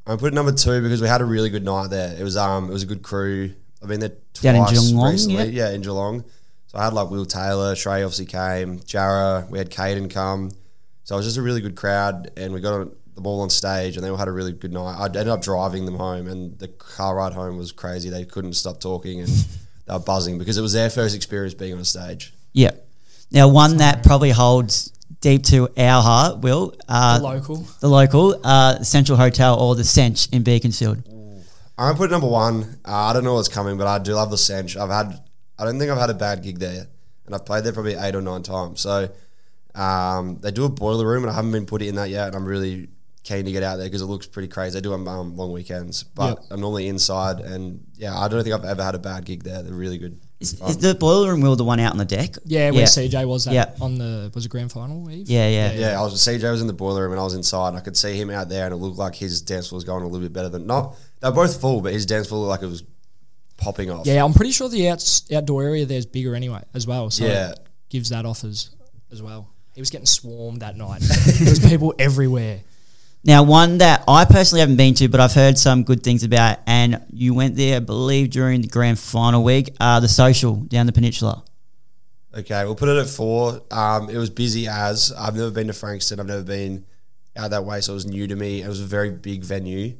I 0.09 0.15
put 0.15 0.33
number 0.33 0.51
two 0.51 0.81
because 0.81 1.01
we 1.01 1.07
had 1.07 1.21
a 1.21 1.25
really 1.25 1.49
good 1.49 1.63
night 1.63 1.89
there. 1.91 2.15
It 2.17 2.23
was 2.23 2.35
um 2.35 2.69
it 2.69 2.73
was 2.73 2.83
a 2.83 2.87
good 2.87 3.03
crew. 3.03 3.53
I've 3.81 3.89
been 3.89 3.99
there 3.99 4.13
Down 4.41 4.55
in 4.55 4.61
twice 4.63 4.89
Geelong, 4.89 5.11
recently. 5.11 5.49
yeah? 5.49 5.69
In 5.71 5.81
Geelong. 5.81 6.25
So 6.67 6.77
I 6.77 6.83
had 6.83 6.93
like 6.93 7.09
Will 7.09 7.25
Taylor, 7.25 7.75
Trey 7.75 8.03
obviously 8.03 8.25
came, 8.25 8.79
Jarrah, 8.81 9.47
we 9.49 9.57
had 9.57 9.69
Caden 9.69 10.11
come. 10.11 10.51
So 11.03 11.15
it 11.15 11.19
was 11.19 11.25
just 11.25 11.37
a 11.37 11.41
really 11.41 11.61
good 11.61 11.75
crowd 11.75 12.31
and 12.37 12.53
we 12.53 12.59
got 12.59 12.73
on, 12.73 12.91
them 13.15 13.25
all 13.25 13.41
on 13.41 13.49
stage 13.49 13.97
and 13.97 14.05
they 14.05 14.09
all 14.09 14.17
had 14.17 14.27
a 14.27 14.31
really 14.31 14.51
good 14.51 14.71
night. 14.73 14.95
I 14.99 15.05
ended 15.05 15.27
up 15.27 15.41
driving 15.41 15.85
them 15.85 15.95
home 15.95 16.27
and 16.27 16.57
the 16.59 16.67
car 16.67 17.15
ride 17.15 17.33
home 17.33 17.57
was 17.57 17.71
crazy. 17.71 18.09
They 18.09 18.25
couldn't 18.25 18.53
stop 18.53 18.79
talking 18.79 19.21
and 19.21 19.29
they 19.85 19.93
were 19.93 19.99
buzzing 19.99 20.37
because 20.37 20.57
it 20.57 20.61
was 20.61 20.73
their 20.73 20.89
first 20.89 21.15
experience 21.15 21.53
being 21.53 21.73
on 21.73 21.79
a 21.79 21.85
stage. 21.85 22.33
Yeah. 22.53 22.71
Now 23.31 23.47
one 23.47 23.77
that 23.77 24.03
probably 24.03 24.31
holds 24.31 24.91
deep 25.21 25.43
to 25.43 25.69
our 25.77 26.01
heart, 26.01 26.39
Will. 26.39 26.73
Uh, 26.87 27.17
The 27.19 27.23
local. 27.23 27.55
the 27.81 27.87
local, 27.89 28.39
uh, 28.43 28.81
Central 28.83 29.17
Hotel 29.17 29.59
or 29.59 29.75
the 29.75 29.83
Sench 29.83 30.31
in 30.33 30.43
Beaconsfield. 30.43 31.03
I'm 31.77 31.87
gonna 31.87 31.97
put 31.97 32.11
number 32.11 32.27
one. 32.27 32.79
Uh, 32.85 32.91
I 32.93 33.13
don't 33.13 33.23
know 33.23 33.35
what's 33.35 33.47
coming, 33.47 33.77
but 33.77 33.87
I 33.87 33.99
do 33.99 34.13
love 34.13 34.29
the 34.31 34.35
Sench. 34.37 34.75
I've 34.79 34.89
had, 34.89 35.19
I 35.57 35.65
don't 35.65 35.79
think 35.79 35.91
I've 35.91 35.97
had 35.97 36.09
a 36.09 36.13
bad 36.13 36.43
gig 36.43 36.59
there, 36.59 36.87
and 37.25 37.35
I've 37.35 37.45
played 37.45 37.63
there 37.63 37.71
probably 37.73 37.95
eight 37.95 38.15
or 38.15 38.21
nine 38.21 38.43
times. 38.43 38.81
So 38.81 39.09
um, 39.75 40.37
they 40.41 40.51
do 40.51 40.65
a 40.65 40.69
boiler 40.69 41.07
room, 41.07 41.23
and 41.23 41.31
I 41.31 41.35
haven't 41.35 41.51
been 41.51 41.65
put 41.65 41.81
in 41.81 41.95
that 41.95 42.09
yet, 42.09 42.27
and 42.27 42.35
I'm 42.35 42.45
really 42.45 42.89
keen 43.23 43.45
to 43.45 43.51
get 43.51 43.63
out 43.63 43.77
there 43.77 43.85
because 43.85 44.01
it 44.01 44.05
looks 44.07 44.25
pretty 44.27 44.47
crazy. 44.47 44.73
They 44.73 44.81
do 44.81 44.89
them 44.89 45.07
um, 45.07 45.35
long 45.37 45.51
weekends, 45.51 46.03
but 46.03 46.29
Yep. 46.29 46.39
I'm 46.51 46.61
normally 46.61 46.87
inside, 46.87 47.39
and 47.39 47.85
yeah, 47.95 48.17
I 48.17 48.27
don't 48.27 48.43
think 48.43 48.55
I've 48.55 48.65
ever 48.65 48.83
had 48.83 48.95
a 48.95 48.99
bad 48.99 49.23
gig 49.25 49.43
there. 49.43 49.61
They're 49.63 49.73
really 49.73 49.97
good. 49.97 50.19
Is, 50.39 50.53
is 50.53 50.61
um, 50.61 50.81
the 50.81 50.95
boiler 50.95 51.31
room 51.31 51.41
Will 51.41 51.57
the 51.57 51.65
one 51.65 51.81
out 51.81 51.91
on 51.91 51.97
the 51.97 52.05
deck? 52.05 52.35
Yeah, 52.45 52.71
where 52.71 52.85
CJ 52.85 53.27
was 53.27 53.43
that 53.45 53.53
Yeah. 53.53 53.73
on 53.81 53.97
the 53.97 54.31
was 54.33 54.45
it 54.45 54.49
grand 54.49 54.71
final 54.71 55.09
eve? 55.11 55.29
Yeah, 55.29 55.49
yeah. 55.49 55.73
Yeah, 55.73 55.99
I 55.99 56.03
was 56.03 56.13
CJ 56.15 56.49
was 56.49 56.61
in 56.61 56.67
the 56.67 56.73
boiler 56.73 57.03
room 57.03 57.11
and 57.11 57.19
I 57.19 57.23
was 57.25 57.33
inside 57.33 57.69
and 57.69 57.77
I 57.77 57.81
could 57.81 57.97
see 57.97 58.15
him 58.15 58.29
out 58.29 58.47
there 58.47 58.65
and 58.65 58.73
it 58.73 58.77
looked 58.77 58.97
like 58.97 59.15
his 59.15 59.41
dance 59.41 59.67
floor 59.67 59.77
was 59.77 59.83
going 59.83 60.01
a 60.03 60.07
little 60.07 60.21
bit 60.21 60.31
better 60.31 60.47
than 60.49 60.65
not. 60.65 60.95
They 61.19 61.27
were 61.29 61.35
both 61.35 61.59
full, 61.59 61.81
but 61.81 61.91
his 61.91 62.05
dance 62.05 62.27
floor 62.29 62.39
looked 62.47 62.61
like 62.61 62.61
it 62.61 62.71
was 62.71 62.83
popping 63.57 63.91
off. 63.91 64.07
Yeah, 64.07 64.23
I'm 64.23 64.33
pretty 64.33 64.53
sure 64.53 64.69
the 64.69 64.87
outs, 64.87 65.29
outdoor 65.33 65.63
area 65.63 65.85
there's 65.85 66.05
bigger 66.05 66.33
anyway 66.35 66.63
as 66.73 66.87
well. 66.87 67.09
So 67.09 67.25
Yeah. 67.25 67.51
it 67.51 67.59
gives 67.89 68.09
that 68.09 68.25
off 68.25 68.45
as, 68.45 68.69
as 69.11 69.21
well. 69.21 69.49
He 69.75 69.81
was 69.81 69.89
getting 69.89 70.05
swarmed 70.05 70.61
that 70.61 70.77
night. 70.77 71.01
there 71.01 71.49
was 71.49 71.59
people 71.59 71.93
everywhere. 71.99 72.61
Now, 73.23 73.43
one 73.43 73.79
that 73.79 74.03
I 74.07 74.23
personally 74.23 74.61
haven't 74.61 74.77
been 74.77 74.93
to, 74.95 75.09
but 75.09 75.19
I've 75.19 75.33
heard 75.33 75.57
some 75.57 75.83
good 75.83 76.03
things 76.03 76.23
about, 76.23 76.59
and 76.65 77.03
you 77.11 77.33
went 77.33 77.55
there, 77.55 77.75
I 77.75 77.79
believe, 77.79 78.29
during 78.29 78.61
the 78.61 78.69
grand 78.69 78.97
final 78.97 79.43
week, 79.43 79.75
uh, 79.79 79.99
the 79.99 80.07
social 80.07 80.55
down 80.55 80.85
the 80.85 80.93
peninsula. 80.93 81.43
Okay, 82.33 82.63
we'll 82.63 82.75
put 82.75 82.87
it 82.87 82.97
at 82.97 83.09
four. 83.09 83.61
Um, 83.71 84.09
it 84.09 84.17
was 84.17 84.29
busy 84.29 84.67
as 84.67 85.11
I've 85.17 85.35
never 85.35 85.51
been 85.51 85.67
to 85.67 85.73
Frankston. 85.73 86.19
I've 86.19 86.27
never 86.27 86.43
been 86.43 86.85
out 87.35 87.51
that 87.51 87.65
way, 87.65 87.81
so 87.81 87.93
it 87.93 87.95
was 87.95 88.05
new 88.05 88.25
to 88.27 88.35
me. 88.35 88.61
It 88.61 88.67
was 88.67 88.79
a 88.79 88.85
very 88.85 89.09
big 89.09 89.43
venue, 89.43 89.97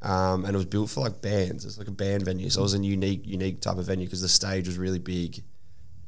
um, 0.00 0.44
and 0.44 0.54
it 0.54 0.56
was 0.56 0.64
built 0.64 0.88
for 0.88 1.00
like 1.00 1.20
bands. 1.20 1.66
It's 1.66 1.76
like 1.76 1.88
a 1.88 1.92
band 1.92 2.24
venue, 2.24 2.48
so 2.48 2.60
it 2.60 2.62
was 2.62 2.74
a 2.74 2.78
unique, 2.78 3.26
unique 3.26 3.60
type 3.60 3.76
of 3.76 3.84
venue 3.84 4.06
because 4.06 4.22
the 4.22 4.28
stage 4.28 4.66
was 4.66 4.78
really 4.78 4.98
big, 4.98 5.42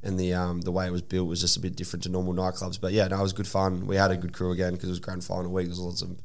and 0.02 0.18
the 0.18 0.32
um, 0.32 0.62
the 0.62 0.72
way 0.72 0.86
it 0.86 0.92
was 0.92 1.02
built 1.02 1.28
was 1.28 1.42
just 1.42 1.58
a 1.58 1.60
bit 1.60 1.76
different 1.76 2.04
to 2.04 2.08
normal 2.08 2.32
nightclubs. 2.32 2.80
But 2.80 2.92
yeah, 2.92 3.08
no, 3.08 3.18
it 3.18 3.22
was 3.22 3.34
good 3.34 3.48
fun. 3.48 3.86
We 3.86 3.96
had 3.96 4.10
a 4.10 4.16
good 4.16 4.32
crew 4.32 4.52
again 4.52 4.72
because 4.72 4.88
it 4.88 4.92
was 4.92 5.00
grand 5.00 5.24
final 5.24 5.52
week. 5.52 5.66
There 5.66 5.70
was 5.70 5.80
lots 5.80 6.02
of 6.02 6.16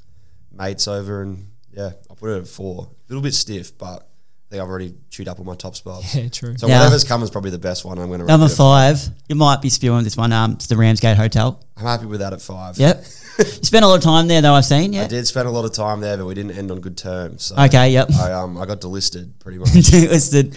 mates 0.53 0.87
over, 0.87 1.21
and 1.21 1.49
yeah, 1.71 1.91
I 2.09 2.13
put 2.15 2.29
it 2.29 2.41
at 2.41 2.47
four. 2.47 2.83
A 2.91 3.09
little 3.09 3.21
bit 3.23 3.33
stiff, 3.33 3.77
but 3.77 3.85
I 3.85 4.49
think 4.49 4.61
I've 4.63 4.69
already 4.69 4.95
chewed 5.09 5.27
up 5.27 5.39
all 5.39 5.45
my 5.45 5.55
top 5.55 5.75
spots. 5.75 6.13
Yeah, 6.15 6.27
true. 6.29 6.55
So 6.57 6.67
Yeah. 6.67 6.79
whatever's 6.79 7.03
coming 7.03 7.23
is 7.23 7.31
probably 7.31 7.49
the 7.51 7.57
best 7.59 7.83
one. 7.85 7.97
I'm 7.97 8.07
going 8.07 8.19
to 8.19 8.25
run. 8.25 8.39
Number 8.39 8.53
five, 8.53 8.99
you 9.27 9.35
might 9.35 9.61
be 9.61 9.69
spewing 9.69 10.03
this 10.03 10.15
one. 10.15 10.31
Um, 10.31 10.53
it's 10.53 10.67
the 10.67 10.77
Ramsgate 10.77 11.17
Hotel. 11.17 11.59
I'm 11.77 11.85
happy 11.85 12.05
with 12.05 12.19
that 12.19 12.33
at 12.33 12.41
five. 12.41 12.77
Yep. 12.77 12.97
you 13.39 13.43
spent 13.45 13.83
a 13.83 13.87
lot 13.87 13.95
of 13.95 14.01
time 14.03 14.27
there, 14.27 14.41
though. 14.41 14.53
I've 14.53 14.65
seen. 14.65 14.93
Yeah. 14.93 15.05
I 15.05 15.07
did 15.07 15.25
spend 15.25 15.47
a 15.47 15.51
lot 15.51 15.65
of 15.65 15.71
time 15.73 16.01
there, 16.01 16.17
but 16.17 16.25
we 16.27 16.35
didn't 16.35 16.51
end 16.57 16.69
on 16.69 16.81
good 16.81 16.97
terms. 16.97 17.45
So 17.45 17.55
Okay. 17.57 17.89
Yep. 17.93 18.11
I 18.11 18.31
um 18.33 18.57
I 18.57 18.65
got 18.67 18.79
delisted 18.81 19.39
pretty 19.39 19.57
much. 19.63 19.73
Listed. 19.73 20.53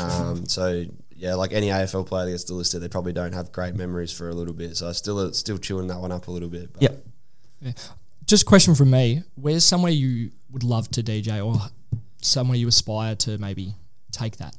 um, 0.00 0.46
so 0.46 0.84
yeah, 1.14 1.34
like 1.34 1.52
any 1.52 1.68
AFL 1.68 2.04
player 2.06 2.24
that 2.26 2.32
gets 2.32 2.44
delisted, 2.50 2.80
they 2.80 2.88
probably 2.88 3.12
don't 3.12 3.32
have 3.32 3.52
great 3.52 3.74
memories 3.76 4.10
for 4.12 4.28
a 4.28 4.34
little 4.34 4.52
bit. 4.54 4.76
So 4.76 4.88
I 4.88 4.92
still 4.92 5.32
still 5.32 5.56
chewing 5.58 5.86
that 5.86 6.00
one 6.00 6.10
up 6.10 6.26
a 6.26 6.30
little 6.32 6.48
bit. 6.48 6.72
But 6.72 6.82
Yep. 6.82 7.76
Just 8.26 8.42
a 8.42 8.46
question 8.46 8.74
from 8.74 8.90
me: 8.90 9.22
Where's 9.36 9.64
somewhere 9.64 9.92
you 9.92 10.30
would 10.50 10.64
love 10.64 10.90
to 10.92 11.02
DJ, 11.02 11.44
or 11.44 11.60
somewhere 12.22 12.56
you 12.56 12.68
aspire 12.68 13.14
to 13.16 13.38
maybe 13.38 13.74
take 14.12 14.36
that? 14.38 14.54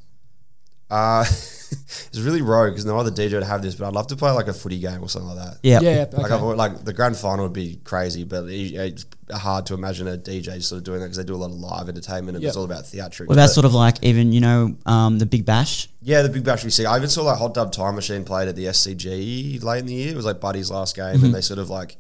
Uh, 0.89 1.25
it's 1.27 2.17
really 2.19 2.41
rogue 2.41 2.69
because 2.71 2.85
no 2.85 2.97
other 2.97 3.11
DJ 3.11 3.33
would 3.33 3.43
have 3.43 3.61
this, 3.61 3.75
but 3.75 3.85
I'd 3.87 3.93
love 3.93 4.07
to 4.07 4.15
play 4.15 4.31
like 4.31 4.47
a 4.47 4.53
footy 4.53 4.79
game 4.79 5.03
or 5.03 5.09
something 5.09 5.35
like 5.35 5.45
that. 5.45 5.57
Yeah. 5.61 5.81
Yeah, 5.81 6.05
Like, 6.13 6.31
okay. 6.31 6.33
I've, 6.35 6.41
like 6.55 6.85
the 6.85 6.93
grand 6.93 7.17
final 7.17 7.43
would 7.43 7.51
be 7.51 7.81
crazy, 7.83 8.23
but 8.23 8.45
it's 8.47 9.05
hard 9.33 9.65
to 9.65 9.73
imagine 9.73 10.07
a 10.07 10.17
DJ 10.17 10.63
sort 10.63 10.77
of 10.77 10.85
doing 10.85 10.99
that 11.01 11.07
because 11.07 11.17
they 11.17 11.25
do 11.25 11.35
a 11.35 11.37
lot 11.43 11.47
of 11.47 11.57
live 11.57 11.89
entertainment 11.89 12.37
and 12.37 12.43
Yep. 12.43 12.47
it's 12.47 12.55
all 12.55 12.63
about 12.63 12.85
theatrics. 12.85 13.27
What 13.27 13.33
about 13.33 13.47
But- 13.47 13.53
sort 13.53 13.65
of 13.65 13.73
like 13.73 14.01
even 14.01 14.31
you 14.31 14.39
know 14.39 14.77
um, 14.85 15.19
the 15.19 15.25
Big 15.25 15.45
Bash? 15.45 15.89
Yeah, 16.01 16.21
the 16.21 16.29
Big 16.29 16.45
Bash 16.45 16.63
we 16.63 16.69
see. 16.69 16.85
I 16.85 16.95
even 16.95 17.09
saw 17.09 17.23
like 17.23 17.37
Hot 17.37 17.53
Dub 17.53 17.73
Time 17.73 17.95
Machine 17.95 18.23
played 18.23 18.47
at 18.47 18.55
the 18.55 18.67
SCG 18.67 19.61
late 19.61 19.79
in 19.79 19.87
the 19.87 19.93
year. 19.93 20.11
It 20.11 20.15
was 20.15 20.23
like 20.23 20.39
Buddy's 20.39 20.71
last 20.71 20.95
game, 20.95 21.15
Mm-hmm. 21.17 21.25
and 21.25 21.35
they 21.35 21.41
sort 21.41 21.59
of 21.59 21.69
like 21.69 21.97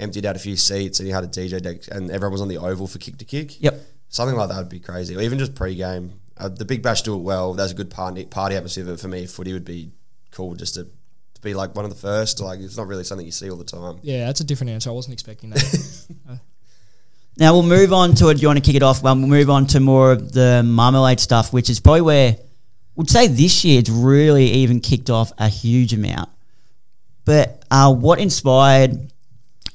emptied 0.00 0.26
out 0.26 0.36
a 0.36 0.38
few 0.38 0.56
seats, 0.56 0.98
and 0.98 1.06
he 1.06 1.12
had 1.12 1.24
a 1.24 1.28
DJ 1.28 1.60
deck, 1.62 1.82
and 1.90 2.10
everyone 2.10 2.32
was 2.32 2.40
on 2.40 2.48
the 2.48 2.58
oval 2.58 2.86
for 2.86 2.98
kick 2.98 3.18
to 3.18 3.24
kick. 3.24 3.60
Yep. 3.60 3.80
Something 4.08 4.36
like 4.36 4.48
that 4.48 4.58
would 4.58 4.68
be 4.68 4.80
crazy, 4.80 5.16
or 5.16 5.20
even 5.20 5.38
just 5.38 5.54
pre-game. 5.54 6.14
Uh, 6.36 6.48
the 6.48 6.64
Big 6.64 6.82
Bash 6.82 7.02
do 7.02 7.14
it 7.14 7.22
well. 7.22 7.54
That's 7.54 7.72
a 7.72 7.74
good 7.74 7.90
party 7.90 8.24
party 8.24 8.56
atmosphere. 8.56 8.84
But 8.84 8.98
for 8.98 9.08
me, 9.08 9.26
footy 9.26 9.52
would 9.52 9.64
be 9.64 9.92
cool 10.30 10.54
just 10.54 10.74
to, 10.74 10.84
to 10.84 11.40
be 11.42 11.54
like 11.54 11.76
one 11.76 11.84
of 11.84 11.90
the 11.90 11.96
first. 11.96 12.40
Like 12.40 12.60
it's 12.60 12.76
not 12.76 12.86
really 12.86 13.04
something 13.04 13.26
you 13.26 13.32
see 13.32 13.50
all 13.50 13.56
the 13.56 13.64
time. 13.64 13.98
Yeah, 14.02 14.26
that's 14.26 14.40
a 14.40 14.44
different 14.44 14.70
answer. 14.70 14.90
I 14.90 14.92
wasn't 14.94 15.12
expecting 15.12 15.50
that. 15.50 16.06
Now 17.36 17.54
we'll 17.54 17.62
move 17.62 17.92
on 17.94 18.14
to 18.16 18.28
it. 18.28 18.34
Do 18.34 18.42
you 18.42 18.48
want 18.48 18.58
to 18.58 18.64
kick 18.64 18.74
it 18.74 18.82
off? 18.82 19.02
Well, 19.02 19.16
we'll 19.16 19.26
move 19.26 19.48
on 19.48 19.66
to 19.68 19.80
more 19.80 20.12
of 20.12 20.32
the 20.32 20.62
marmalade 20.62 21.20
stuff, 21.20 21.54
which 21.54 21.70
is 21.70 21.80
probably 21.80 22.02
where 22.02 22.36
would 22.96 23.08
say 23.08 23.28
this 23.28 23.64
year 23.64 23.78
it's 23.78 23.88
really 23.88 24.44
even 24.44 24.78
kicked 24.78 25.08
off 25.08 25.32
a 25.38 25.48
huge 25.48 25.94
amount. 25.94 26.28
But 27.24 27.64
uh, 27.70 27.94
what 27.94 28.18
inspired 28.18 29.10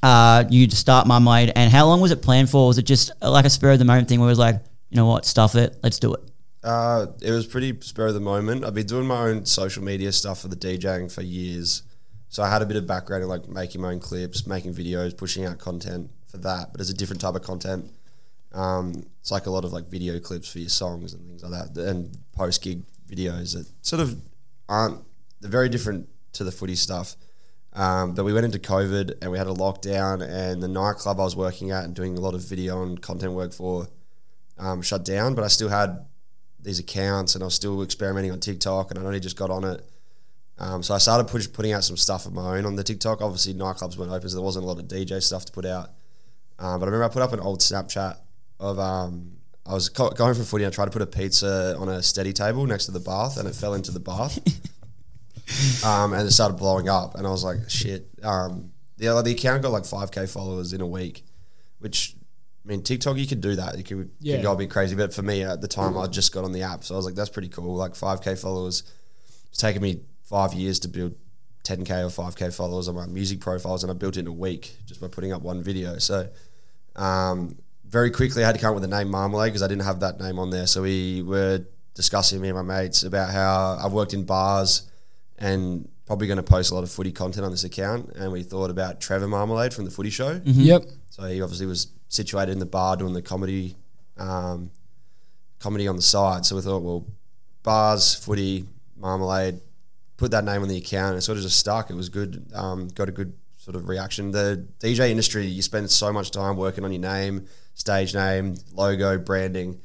uh, 0.02 0.44
you 0.50 0.66
to 0.66 0.76
start 0.76 1.06
marmalade, 1.06 1.52
and 1.54 1.70
how 1.70 1.86
long 1.86 2.00
was 2.00 2.10
it 2.10 2.22
planned 2.22 2.50
for? 2.50 2.68
Was 2.68 2.78
it 2.78 2.84
just 2.84 3.10
uh, 3.22 3.30
like 3.30 3.44
a 3.44 3.50
spur 3.50 3.72
of 3.72 3.78
the 3.78 3.84
moment 3.84 4.08
thing 4.08 4.20
where 4.20 4.28
it 4.28 4.32
was 4.32 4.38
like, 4.38 4.56
you 4.90 4.96
know 4.96 5.06
what, 5.06 5.24
stuff 5.24 5.54
it, 5.54 5.76
let's 5.82 5.98
do 5.98 6.14
it? 6.14 6.20
Uh, 6.62 7.06
it 7.22 7.30
was 7.30 7.46
pretty 7.46 7.78
spur 7.80 8.08
of 8.08 8.14
the 8.14 8.20
moment. 8.20 8.64
I've 8.64 8.74
been 8.74 8.86
doing 8.86 9.06
my 9.06 9.28
own 9.28 9.46
social 9.46 9.82
media 9.82 10.12
stuff 10.12 10.40
for 10.40 10.48
the 10.48 10.56
DJing 10.56 11.12
for 11.12 11.22
years, 11.22 11.82
so 12.28 12.42
I 12.42 12.50
had 12.50 12.62
a 12.62 12.66
bit 12.66 12.76
of 12.76 12.86
background 12.86 13.22
in 13.22 13.28
like 13.28 13.48
making 13.48 13.80
my 13.80 13.92
own 13.92 14.00
clips, 14.00 14.46
making 14.46 14.74
videos, 14.74 15.16
pushing 15.16 15.44
out 15.44 15.58
content 15.58 16.10
for 16.26 16.38
that. 16.38 16.72
But 16.72 16.80
it's 16.80 16.90
a 16.90 16.94
different 16.94 17.20
type 17.20 17.34
of 17.34 17.42
content. 17.42 17.90
Um, 18.52 19.06
it's 19.20 19.30
like 19.30 19.46
a 19.46 19.50
lot 19.50 19.64
of 19.64 19.72
like 19.72 19.86
video 19.86 20.18
clips 20.18 20.50
for 20.50 20.58
your 20.58 20.68
songs 20.68 21.14
and 21.14 21.26
things 21.26 21.42
like 21.44 21.52
that, 21.52 21.80
and 21.80 22.16
post 22.32 22.62
gig 22.62 22.82
videos 23.08 23.54
that 23.54 23.66
sort 23.82 24.00
of 24.00 24.20
aren't. 24.68 25.02
They're 25.40 25.50
very 25.50 25.68
different 25.68 26.08
to 26.32 26.44
the 26.44 26.52
footy 26.52 26.74
stuff. 26.74 27.16
Um, 27.76 28.14
but 28.14 28.24
we 28.24 28.32
went 28.32 28.46
into 28.46 28.58
COVID 28.58 29.18
and 29.20 29.30
we 29.30 29.36
had 29.36 29.46
a 29.46 29.52
lockdown, 29.52 30.26
and 30.26 30.62
the 30.62 30.68
nightclub 30.68 31.20
I 31.20 31.24
was 31.24 31.36
working 31.36 31.70
at 31.70 31.84
and 31.84 31.94
doing 31.94 32.16
a 32.16 32.20
lot 32.20 32.34
of 32.34 32.40
video 32.40 32.82
and 32.82 33.00
content 33.00 33.34
work 33.34 33.52
for 33.52 33.88
um, 34.58 34.80
shut 34.80 35.04
down. 35.04 35.34
But 35.34 35.44
I 35.44 35.48
still 35.48 35.68
had 35.68 36.06
these 36.58 36.78
accounts 36.78 37.34
and 37.34 37.44
I 37.44 37.46
was 37.46 37.54
still 37.54 37.82
experimenting 37.82 38.32
on 38.32 38.40
TikTok 38.40 38.90
and 38.90 38.98
I 38.98 39.04
only 39.04 39.20
just 39.20 39.36
got 39.36 39.50
on 39.50 39.64
it. 39.64 39.88
Um, 40.58 40.82
so 40.82 40.94
I 40.94 40.98
started 40.98 41.28
push, 41.28 41.46
putting 41.52 41.72
out 41.72 41.84
some 41.84 41.98
stuff 41.98 42.24
of 42.24 42.32
my 42.32 42.56
own 42.56 42.64
on 42.64 42.76
the 42.76 42.82
TikTok. 42.82 43.20
Obviously, 43.20 43.52
nightclubs 43.52 43.98
weren't 43.98 44.10
open, 44.10 44.28
so 44.28 44.36
there 44.36 44.44
wasn't 44.44 44.64
a 44.64 44.68
lot 44.68 44.78
of 44.78 44.86
DJ 44.86 45.22
stuff 45.22 45.44
to 45.44 45.52
put 45.52 45.66
out. 45.66 45.90
Um, 46.58 46.80
but 46.80 46.86
I 46.86 46.90
remember 46.90 47.04
I 47.04 47.08
put 47.08 47.22
up 47.22 47.34
an 47.34 47.40
old 47.40 47.60
Snapchat 47.60 48.16
of 48.58 48.78
um, 48.78 49.32
I 49.66 49.74
was 49.74 49.90
co- 49.90 50.10
going 50.10 50.34
for 50.34 50.44
footy 50.44 50.64
and 50.64 50.72
I 50.72 50.74
tried 50.74 50.86
to 50.86 50.90
put 50.90 51.02
a 51.02 51.06
pizza 51.06 51.76
on 51.78 51.90
a 51.90 52.02
steady 52.02 52.32
table 52.32 52.66
next 52.66 52.86
to 52.86 52.92
the 52.92 53.00
bath 53.00 53.36
and 53.36 53.46
it 53.46 53.54
fell 53.54 53.74
into 53.74 53.90
the 53.90 54.00
bath. 54.00 54.38
um, 55.84 56.12
and 56.12 56.26
it 56.26 56.30
started 56.32 56.54
blowing 56.56 56.88
up 56.88 57.14
and 57.14 57.26
I 57.26 57.30
was 57.30 57.44
like, 57.44 57.58
shit. 57.68 58.08
Um, 58.22 58.72
the, 58.98 59.10
like, 59.10 59.24
the 59.24 59.32
account 59.32 59.62
got 59.62 59.72
like 59.72 59.82
5k 59.84 60.32
followers 60.32 60.72
in 60.72 60.80
a 60.80 60.86
week, 60.86 61.24
which 61.78 62.16
I 62.64 62.68
mean, 62.68 62.82
TikTok, 62.82 63.16
you 63.16 63.26
could 63.28 63.40
do 63.40 63.54
that. 63.56 63.78
You 63.78 63.84
could, 63.84 64.10
Yeah. 64.20 64.36
could 64.36 64.42
go 64.42 64.52
a 64.52 64.56
bit 64.56 64.70
crazy. 64.70 64.96
But 64.96 65.14
for 65.14 65.22
me, 65.22 65.42
at 65.44 65.60
the 65.60 65.68
time, 65.68 65.96
I 65.96 66.06
just 66.08 66.32
got 66.32 66.44
on 66.44 66.50
the 66.52 66.62
app. 66.62 66.82
So 66.82 66.94
I 66.94 66.96
was 66.96 67.06
like, 67.06 67.14
that's 67.14 67.30
pretty 67.30 67.48
cool. 67.48 67.76
Like 67.76 67.92
5K 67.92 68.36
followers. 68.40 68.82
It's 69.50 69.58
taken 69.60 69.80
me 69.82 70.00
five 70.24 70.52
years 70.52 70.80
to 70.80 70.88
build 70.88 71.14
10K 71.62 72.04
or 72.04 72.08
5K 72.08 72.52
followers 72.52 72.88
on 72.88 72.96
my 72.96 73.06
music 73.06 73.38
profiles. 73.40 73.84
And 73.84 73.90
I 73.92 73.94
built 73.94 74.16
it 74.16 74.20
in 74.20 74.26
a 74.26 74.32
week 74.32 74.76
just 74.84 75.00
by 75.00 75.06
putting 75.06 75.32
up 75.32 75.42
one 75.42 75.62
video. 75.62 75.98
So 75.98 76.28
um, 76.96 77.56
very 77.84 78.10
quickly, 78.10 78.42
I 78.42 78.46
had 78.46 78.56
to 78.56 78.60
come 78.60 78.70
up 78.74 78.80
with 78.80 78.90
the 78.90 78.96
name 78.96 79.10
Marmalade 79.10 79.50
because 79.52 79.62
I 79.62 79.68
didn't 79.68 79.84
have 79.84 80.00
that 80.00 80.18
name 80.18 80.38
on 80.40 80.50
there. 80.50 80.66
So 80.66 80.82
we 80.82 81.22
were 81.22 81.64
discussing, 81.94 82.40
me 82.40 82.48
and 82.48 82.56
my 82.56 82.62
mates, 82.80 83.04
about 83.04 83.30
how 83.30 83.78
I've 83.82 83.92
worked 83.92 84.12
in 84.14 84.24
bars 84.24 84.90
and 85.38 85.88
probably 86.06 86.26
going 86.26 86.36
to 86.36 86.42
post 86.42 86.70
a 86.70 86.74
lot 86.74 86.84
of 86.84 86.90
footy 86.90 87.12
content 87.12 87.44
on 87.44 87.50
this 87.50 87.64
account. 87.64 88.12
And 88.16 88.32
we 88.32 88.42
thought 88.42 88.70
about 88.70 89.00
Trevor 89.00 89.28
Marmalade 89.28 89.74
from 89.74 89.84
the 89.84 89.90
footy 89.90 90.10
show. 90.10 90.40
Yep. 90.44 90.84
So 91.10 91.24
he 91.24 91.42
obviously 91.42 91.66
was 91.66 91.88
situated 92.08 92.52
in 92.52 92.58
the 92.58 92.66
bar 92.66 92.96
doing 92.96 93.12
the 93.12 93.22
comedy, 93.22 93.76
um, 94.16 94.70
comedy 95.58 95.88
on 95.88 95.96
the 95.96 96.02
side. 96.02 96.46
So 96.46 96.56
we 96.56 96.62
thought, 96.62 96.82
well, 96.82 97.06
bars, 97.62 98.14
footy, 98.14 98.66
marmalade, 98.96 99.60
put 100.16 100.30
that 100.30 100.44
name 100.44 100.62
on 100.62 100.68
the 100.68 100.78
account. 100.78 101.10
And 101.10 101.18
it 101.18 101.22
sort 101.22 101.38
of 101.38 101.42
just 101.42 101.58
stuck. 101.58 101.90
It 101.90 101.96
was 101.96 102.08
good. 102.08 102.46
Um, 102.54 102.88
got 102.88 103.08
a 103.08 103.12
good 103.12 103.34
sort 103.56 103.74
of 103.74 103.88
reaction. 103.88 104.30
The 104.30 104.64
DJ 104.78 105.10
industry, 105.10 105.44
you 105.46 105.60
spend 105.62 105.90
so 105.90 106.12
much 106.12 106.30
time 106.30 106.56
working 106.56 106.84
on 106.84 106.92
your 106.92 107.02
name, 107.02 107.46
stage 107.74 108.14
name, 108.14 108.54
logo, 108.72 109.18
branding, 109.18 109.80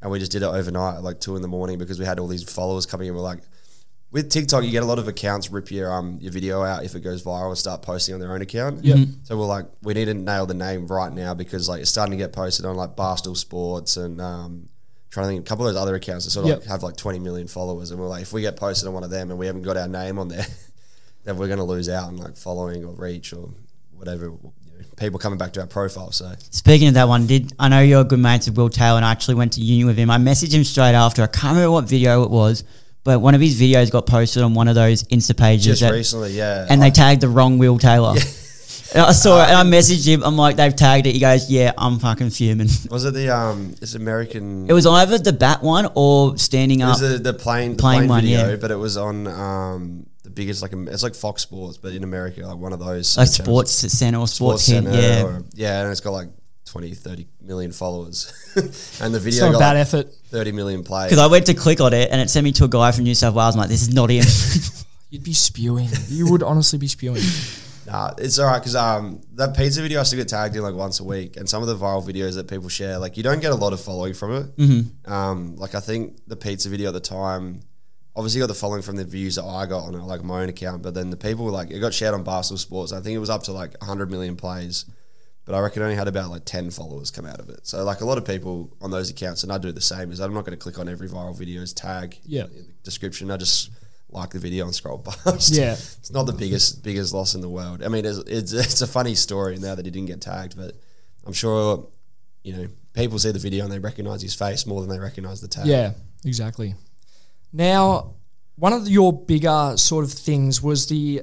and 0.00 0.10
we 0.10 0.18
just 0.20 0.30
did 0.30 0.42
it 0.42 0.46
overnight, 0.46 1.00
like 1.00 1.18
two 1.18 1.34
in 1.34 1.42
the 1.42 1.48
morning, 1.48 1.78
because 1.78 1.98
we 1.98 2.04
had 2.04 2.20
all 2.20 2.28
these 2.28 2.44
followers 2.44 2.86
coming 2.86 3.08
in. 3.08 3.14
We're 3.14 3.20
like. 3.20 3.40
With 4.14 4.30
TikTok, 4.30 4.62
you 4.62 4.70
get 4.70 4.84
a 4.84 4.86
lot 4.86 5.00
of 5.00 5.08
accounts 5.08 5.50
rip 5.50 5.72
your 5.72 5.92
um 5.92 6.18
your 6.20 6.30
video 6.30 6.62
out 6.62 6.84
if 6.84 6.94
it 6.94 7.00
goes 7.00 7.24
viral 7.24 7.48
and 7.48 7.58
start 7.58 7.82
posting 7.82 8.14
on 8.14 8.20
their 8.20 8.32
own 8.32 8.42
account. 8.42 8.84
Yep. 8.84 9.08
So 9.24 9.36
we're 9.36 9.44
like, 9.44 9.66
we 9.82 9.92
need 9.92 10.04
to 10.04 10.14
nail 10.14 10.46
the 10.46 10.54
name 10.54 10.86
right 10.86 11.12
now 11.12 11.34
because 11.34 11.68
like 11.68 11.80
it's 11.80 11.90
starting 11.90 12.12
to 12.12 12.16
get 12.16 12.32
posted 12.32 12.64
on 12.64 12.76
like 12.76 12.94
Barstool 12.94 13.36
Sports 13.36 13.96
and 13.96 14.20
um, 14.20 14.68
trying 15.10 15.24
to 15.24 15.28
think 15.30 15.40
a 15.44 15.48
couple 15.48 15.66
of 15.66 15.74
those 15.74 15.82
other 15.82 15.96
accounts 15.96 16.26
that 16.26 16.30
sort 16.30 16.44
of 16.44 16.50
Yep. 16.50 16.58
like 16.60 16.68
have 16.68 16.82
like 16.84 16.96
20 16.96 17.18
million 17.18 17.48
followers, 17.48 17.90
and 17.90 17.98
we're 17.98 18.06
like, 18.06 18.22
if 18.22 18.32
we 18.32 18.40
get 18.40 18.54
posted 18.56 18.86
on 18.86 18.94
one 18.94 19.02
of 19.02 19.10
them 19.10 19.30
and 19.30 19.38
we 19.38 19.46
haven't 19.46 19.62
got 19.62 19.76
our 19.76 19.88
name 19.88 20.20
on 20.20 20.28
there, 20.28 20.46
then 21.24 21.36
we're 21.36 21.48
going 21.48 21.58
to 21.58 21.64
lose 21.64 21.88
out 21.88 22.06
on 22.06 22.16
like 22.16 22.36
following 22.36 22.84
or 22.84 22.92
reach 22.94 23.32
or 23.32 23.48
whatever. 23.92 24.26
You 24.26 24.52
know, 24.78 24.84
people 24.96 25.18
coming 25.18 25.38
back 25.38 25.52
to 25.54 25.60
our 25.60 25.66
profile. 25.66 26.12
So 26.12 26.32
Speaking 26.50 26.86
of 26.86 26.94
that 26.94 27.08
one, 27.08 27.26
did 27.26 27.52
I 27.58 27.68
know 27.68 27.80
you're 27.80 28.02
a 28.02 28.04
good 28.04 28.20
mates 28.20 28.46
with 28.46 28.56
Will 28.56 28.68
Taylor 28.68 28.96
and 28.96 29.04
I 29.04 29.10
actually 29.10 29.34
went 29.34 29.54
to 29.54 29.60
uni 29.60 29.82
with 29.84 29.96
him. 29.96 30.08
I 30.08 30.18
messaged 30.18 30.52
him 30.52 30.62
straight 30.62 30.94
after. 30.94 31.22
I 31.24 31.26
can't 31.26 31.54
remember 31.56 31.72
what 31.72 31.84
video 31.88 32.22
it 32.22 32.30
was, 32.30 32.62
but 33.04 33.20
one 33.20 33.34
of 33.34 33.40
his 33.40 33.60
videos 33.60 33.90
got 33.90 34.06
posted 34.06 34.42
on 34.42 34.54
one 34.54 34.66
of 34.68 34.74
those 34.74 35.02
Insta 35.04 35.36
pages 35.36 35.66
just 35.66 35.80
that, 35.82 35.92
recently, 35.92 36.32
yeah, 36.32 36.66
and 36.68 36.82
I- 36.82 36.88
they 36.88 36.90
tagged 36.94 37.20
the 37.20 37.28
wrong 37.28 37.58
Will 37.58 37.78
Taylor. 37.78 38.14
And 38.94 39.02
I 39.02 39.10
saw 39.10 39.42
it 39.42 39.48
and 39.48 39.56
I 39.56 39.64
messaged 39.64 40.06
him. 40.06 40.22
I'm 40.22 40.36
like, 40.36 40.54
they've 40.54 40.74
tagged 40.74 41.08
it. 41.08 41.14
He 41.14 41.18
goes, 41.18 41.50
yeah, 41.50 41.72
I'm 41.76 41.98
fucking 41.98 42.30
fuming. 42.30 42.68
was 42.92 43.04
it 43.04 43.12
the 43.12 43.28
um, 43.28 43.74
it's 43.82 43.96
American. 43.96 44.70
It 44.70 44.72
was 44.72 44.86
either 44.86 45.18
the 45.18 45.32
bat 45.32 45.64
one 45.64 45.90
or 45.96 46.38
standing 46.38 46.78
It 46.78 46.84
up. 46.84 47.00
was 47.00 47.00
the, 47.00 47.18
the 47.18 47.34
plane, 47.34 47.72
the 47.72 47.78
Plane 47.78 47.96
plane, 47.98 48.08
one, 48.08 48.22
video, 48.22 48.50
yeah. 48.50 48.56
but 48.56 48.70
it 48.70 48.76
was 48.76 48.96
on 48.96 49.26
um, 49.26 50.06
the 50.22 50.30
biggest 50.30 50.62
like 50.62 50.72
it's 50.72 51.02
like 51.02 51.16
Fox 51.16 51.42
Sports, 51.42 51.76
but 51.76 51.92
in 51.92 52.04
America, 52.04 52.46
like 52.46 52.56
one 52.56 52.72
of 52.72 52.78
those 52.78 53.16
like 53.16 53.26
channels. 53.32 53.34
sports 53.34 53.72
center 53.72 54.18
or 54.18 54.28
sports, 54.28 54.62
Sports. 54.62 54.86
Center 54.86 54.92
Yeah. 54.92 55.24
or- 55.24 55.42
yeah, 55.54 55.82
and 55.82 55.90
it's 55.90 56.00
got 56.00 56.12
like 56.12 56.28
20, 56.74 56.92
30 56.92 57.28
million 57.40 57.70
followers. 57.70 58.32
and 59.00 59.14
the 59.14 59.20
video 59.20 59.44
not 59.44 59.50
a 59.50 59.52
got 59.52 59.58
bad 59.60 59.72
like 59.74 59.80
effort. 59.82 60.12
30 60.30 60.50
million 60.50 60.82
plays. 60.82 61.06
Because 61.06 61.20
I 61.20 61.28
went 61.28 61.46
to 61.46 61.54
click 61.54 61.80
on 61.80 61.92
it 61.92 62.10
and 62.10 62.20
it 62.20 62.28
sent 62.28 62.42
me 62.42 62.50
to 62.50 62.64
a 62.64 62.68
guy 62.68 62.90
from 62.90 63.04
New 63.04 63.14
South 63.14 63.32
Wales. 63.32 63.54
I'm 63.54 63.60
like, 63.60 63.68
this 63.68 63.82
is 63.82 63.94
not 63.94 64.10
him. 64.10 64.24
You'd 65.10 65.22
be 65.22 65.34
spewing. 65.34 65.88
You 66.08 66.32
would 66.32 66.42
honestly 66.42 66.78
be 66.78 66.88
spewing. 66.88 67.22
Nah, 67.86 68.14
it's 68.16 68.38
all 68.38 68.46
right 68.46 68.60
because 68.60 68.74
um, 68.76 69.20
that 69.34 69.54
pizza 69.54 69.82
video 69.82 70.00
I 70.00 70.04
still 70.04 70.16
get 70.18 70.28
tagged 70.28 70.56
in 70.56 70.62
like 70.62 70.74
once 70.74 71.00
a 71.00 71.04
week, 71.04 71.36
and 71.36 71.46
some 71.46 71.60
of 71.60 71.68
the 71.68 71.76
viral 71.76 72.02
videos 72.02 72.34
that 72.36 72.48
people 72.48 72.70
share, 72.70 72.98
like 72.98 73.18
you 73.18 73.22
don't 73.22 73.40
get 73.40 73.52
a 73.52 73.54
lot 73.54 73.74
of 73.74 73.80
following 73.80 74.14
from 74.14 74.34
it. 74.34 74.56
Mm-hmm. 74.56 75.12
Um, 75.12 75.56
like 75.56 75.74
I 75.74 75.80
think 75.80 76.16
the 76.26 76.34
pizza 76.34 76.70
video 76.70 76.88
at 76.88 76.94
the 76.94 77.00
time, 77.00 77.60
obviously 78.16 78.40
got 78.40 78.46
the 78.46 78.54
following 78.54 78.80
from 78.80 78.96
the 78.96 79.04
views 79.04 79.34
that 79.34 79.44
I 79.44 79.66
got 79.66 79.84
on 79.84 79.94
it, 79.94 79.98
like 79.98 80.24
my 80.24 80.40
own 80.40 80.48
account, 80.48 80.80
but 80.80 80.94
then 80.94 81.10
the 81.10 81.18
people 81.18 81.44
like 81.50 81.70
it 81.70 81.80
got 81.80 81.92
shared 81.92 82.14
on 82.14 82.24
Barstool 82.24 82.56
Sports. 82.56 82.90
I 82.90 83.02
think 83.02 83.14
it 83.16 83.18
was 83.18 83.28
up 83.28 83.42
to 83.44 83.52
like 83.52 83.78
100 83.82 84.10
million 84.10 84.34
plays, 84.34 84.86
but 85.44 85.54
I 85.54 85.60
reckon 85.60 85.82
it 85.82 85.84
only 85.86 85.96
had 85.96 86.08
about 86.08 86.30
like 86.30 86.44
10 86.44 86.70
followers 86.70 87.10
come 87.10 87.26
out 87.26 87.40
of 87.40 87.48
it. 87.48 87.66
So 87.66 87.82
like 87.84 88.00
a 88.00 88.04
lot 88.04 88.18
of 88.18 88.24
people 88.24 88.76
on 88.80 88.90
those 88.90 89.10
accounts, 89.10 89.42
and 89.42 89.52
I 89.52 89.58
do 89.58 89.72
the 89.72 89.80
same. 89.80 90.10
Is 90.12 90.20
I'm 90.20 90.32
not 90.34 90.44
going 90.44 90.56
to 90.56 90.62
click 90.62 90.78
on 90.78 90.88
every 90.88 91.08
viral 91.08 91.36
video's 91.36 91.72
tag 91.72 92.18
Yeah. 92.24 92.44
in 92.44 92.52
the 92.52 92.64
description. 92.82 93.30
I 93.30 93.36
just 93.36 93.70
like 94.10 94.30
the 94.30 94.38
video 94.38 94.64
and 94.64 94.74
scroll 94.74 94.98
past. 95.24 95.52
Yeah. 95.54 95.72
It's 95.72 96.10
not 96.12 96.24
the 96.26 96.32
biggest 96.32 96.82
biggest 96.82 97.12
loss 97.12 97.34
in 97.34 97.40
the 97.40 97.48
world. 97.48 97.82
I 97.82 97.88
mean, 97.88 98.04
it's, 98.04 98.18
it's 98.26 98.52
it's 98.52 98.80
a 98.82 98.86
funny 98.86 99.14
story 99.14 99.56
now 99.58 99.74
that 99.74 99.84
he 99.84 99.90
didn't 99.90 100.08
get 100.08 100.20
tagged, 100.20 100.56
but 100.56 100.76
I'm 101.26 101.32
sure 101.32 101.88
you 102.42 102.54
know 102.56 102.68
people 102.92 103.18
see 103.18 103.32
the 103.32 103.38
video 103.38 103.64
and 103.64 103.72
they 103.72 103.78
recognize 103.78 104.22
his 104.22 104.34
face 104.34 104.66
more 104.66 104.80
than 104.80 104.90
they 104.90 104.98
recognize 105.00 105.40
the 105.40 105.48
tag. 105.48 105.66
Yeah, 105.66 105.92
exactly. 106.24 106.74
Now, 107.52 108.14
one 108.56 108.72
of 108.72 108.88
your 108.88 109.12
bigger 109.12 109.74
sort 109.76 110.04
of 110.04 110.12
things 110.12 110.62
was 110.62 110.86
the 110.86 111.22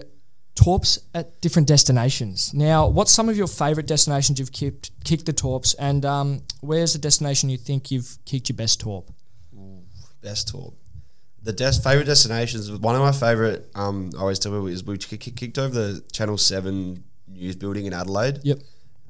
torps 0.64 1.00
at 1.14 1.42
different 1.42 1.68
destinations. 1.68 2.54
Now, 2.54 2.88
what's 2.88 3.12
some 3.12 3.30
of 3.30 3.38
your 3.38 3.48
favourite 3.48 3.88
destinations 3.88 4.40
you've 4.40 4.52
kicked, 4.52 4.92
kicked 5.04 5.26
the 5.26 5.34
torps, 5.34 5.74
and 5.76 6.06
um, 6.06 6.42
where's 6.62 6.94
the 6.94 7.00
destination 7.00 7.50
you 7.50 7.58
think 7.58 7.92
you've 7.92 8.18
kicked 8.26 8.50
your 8.50 8.58
best 8.58 8.80
torp? 8.80 9.12
best 10.22 10.50
tour. 10.50 10.74
The 11.44 11.54
des- 11.54 11.82
favorite 11.82 12.06
destinations. 12.06 12.72
One 12.72 12.96
of 12.96 13.02
my 13.02 13.12
favorite. 13.12 13.70
Um, 13.74 14.12
I 14.16 14.22
always 14.22 14.38
tell 14.38 14.52
people 14.52 14.68
is 14.68 14.84
we 14.84 14.98
kick, 14.98 15.20
kick- 15.20 15.36
kicked 15.36 15.58
over 15.58 15.74
the 15.74 16.02
Channel 16.12 16.38
Seven 16.38 17.04
news 17.28 17.56
building 17.56 17.88
in 17.88 17.94
Adelaide. 17.94 18.40
Yep. 18.44 18.60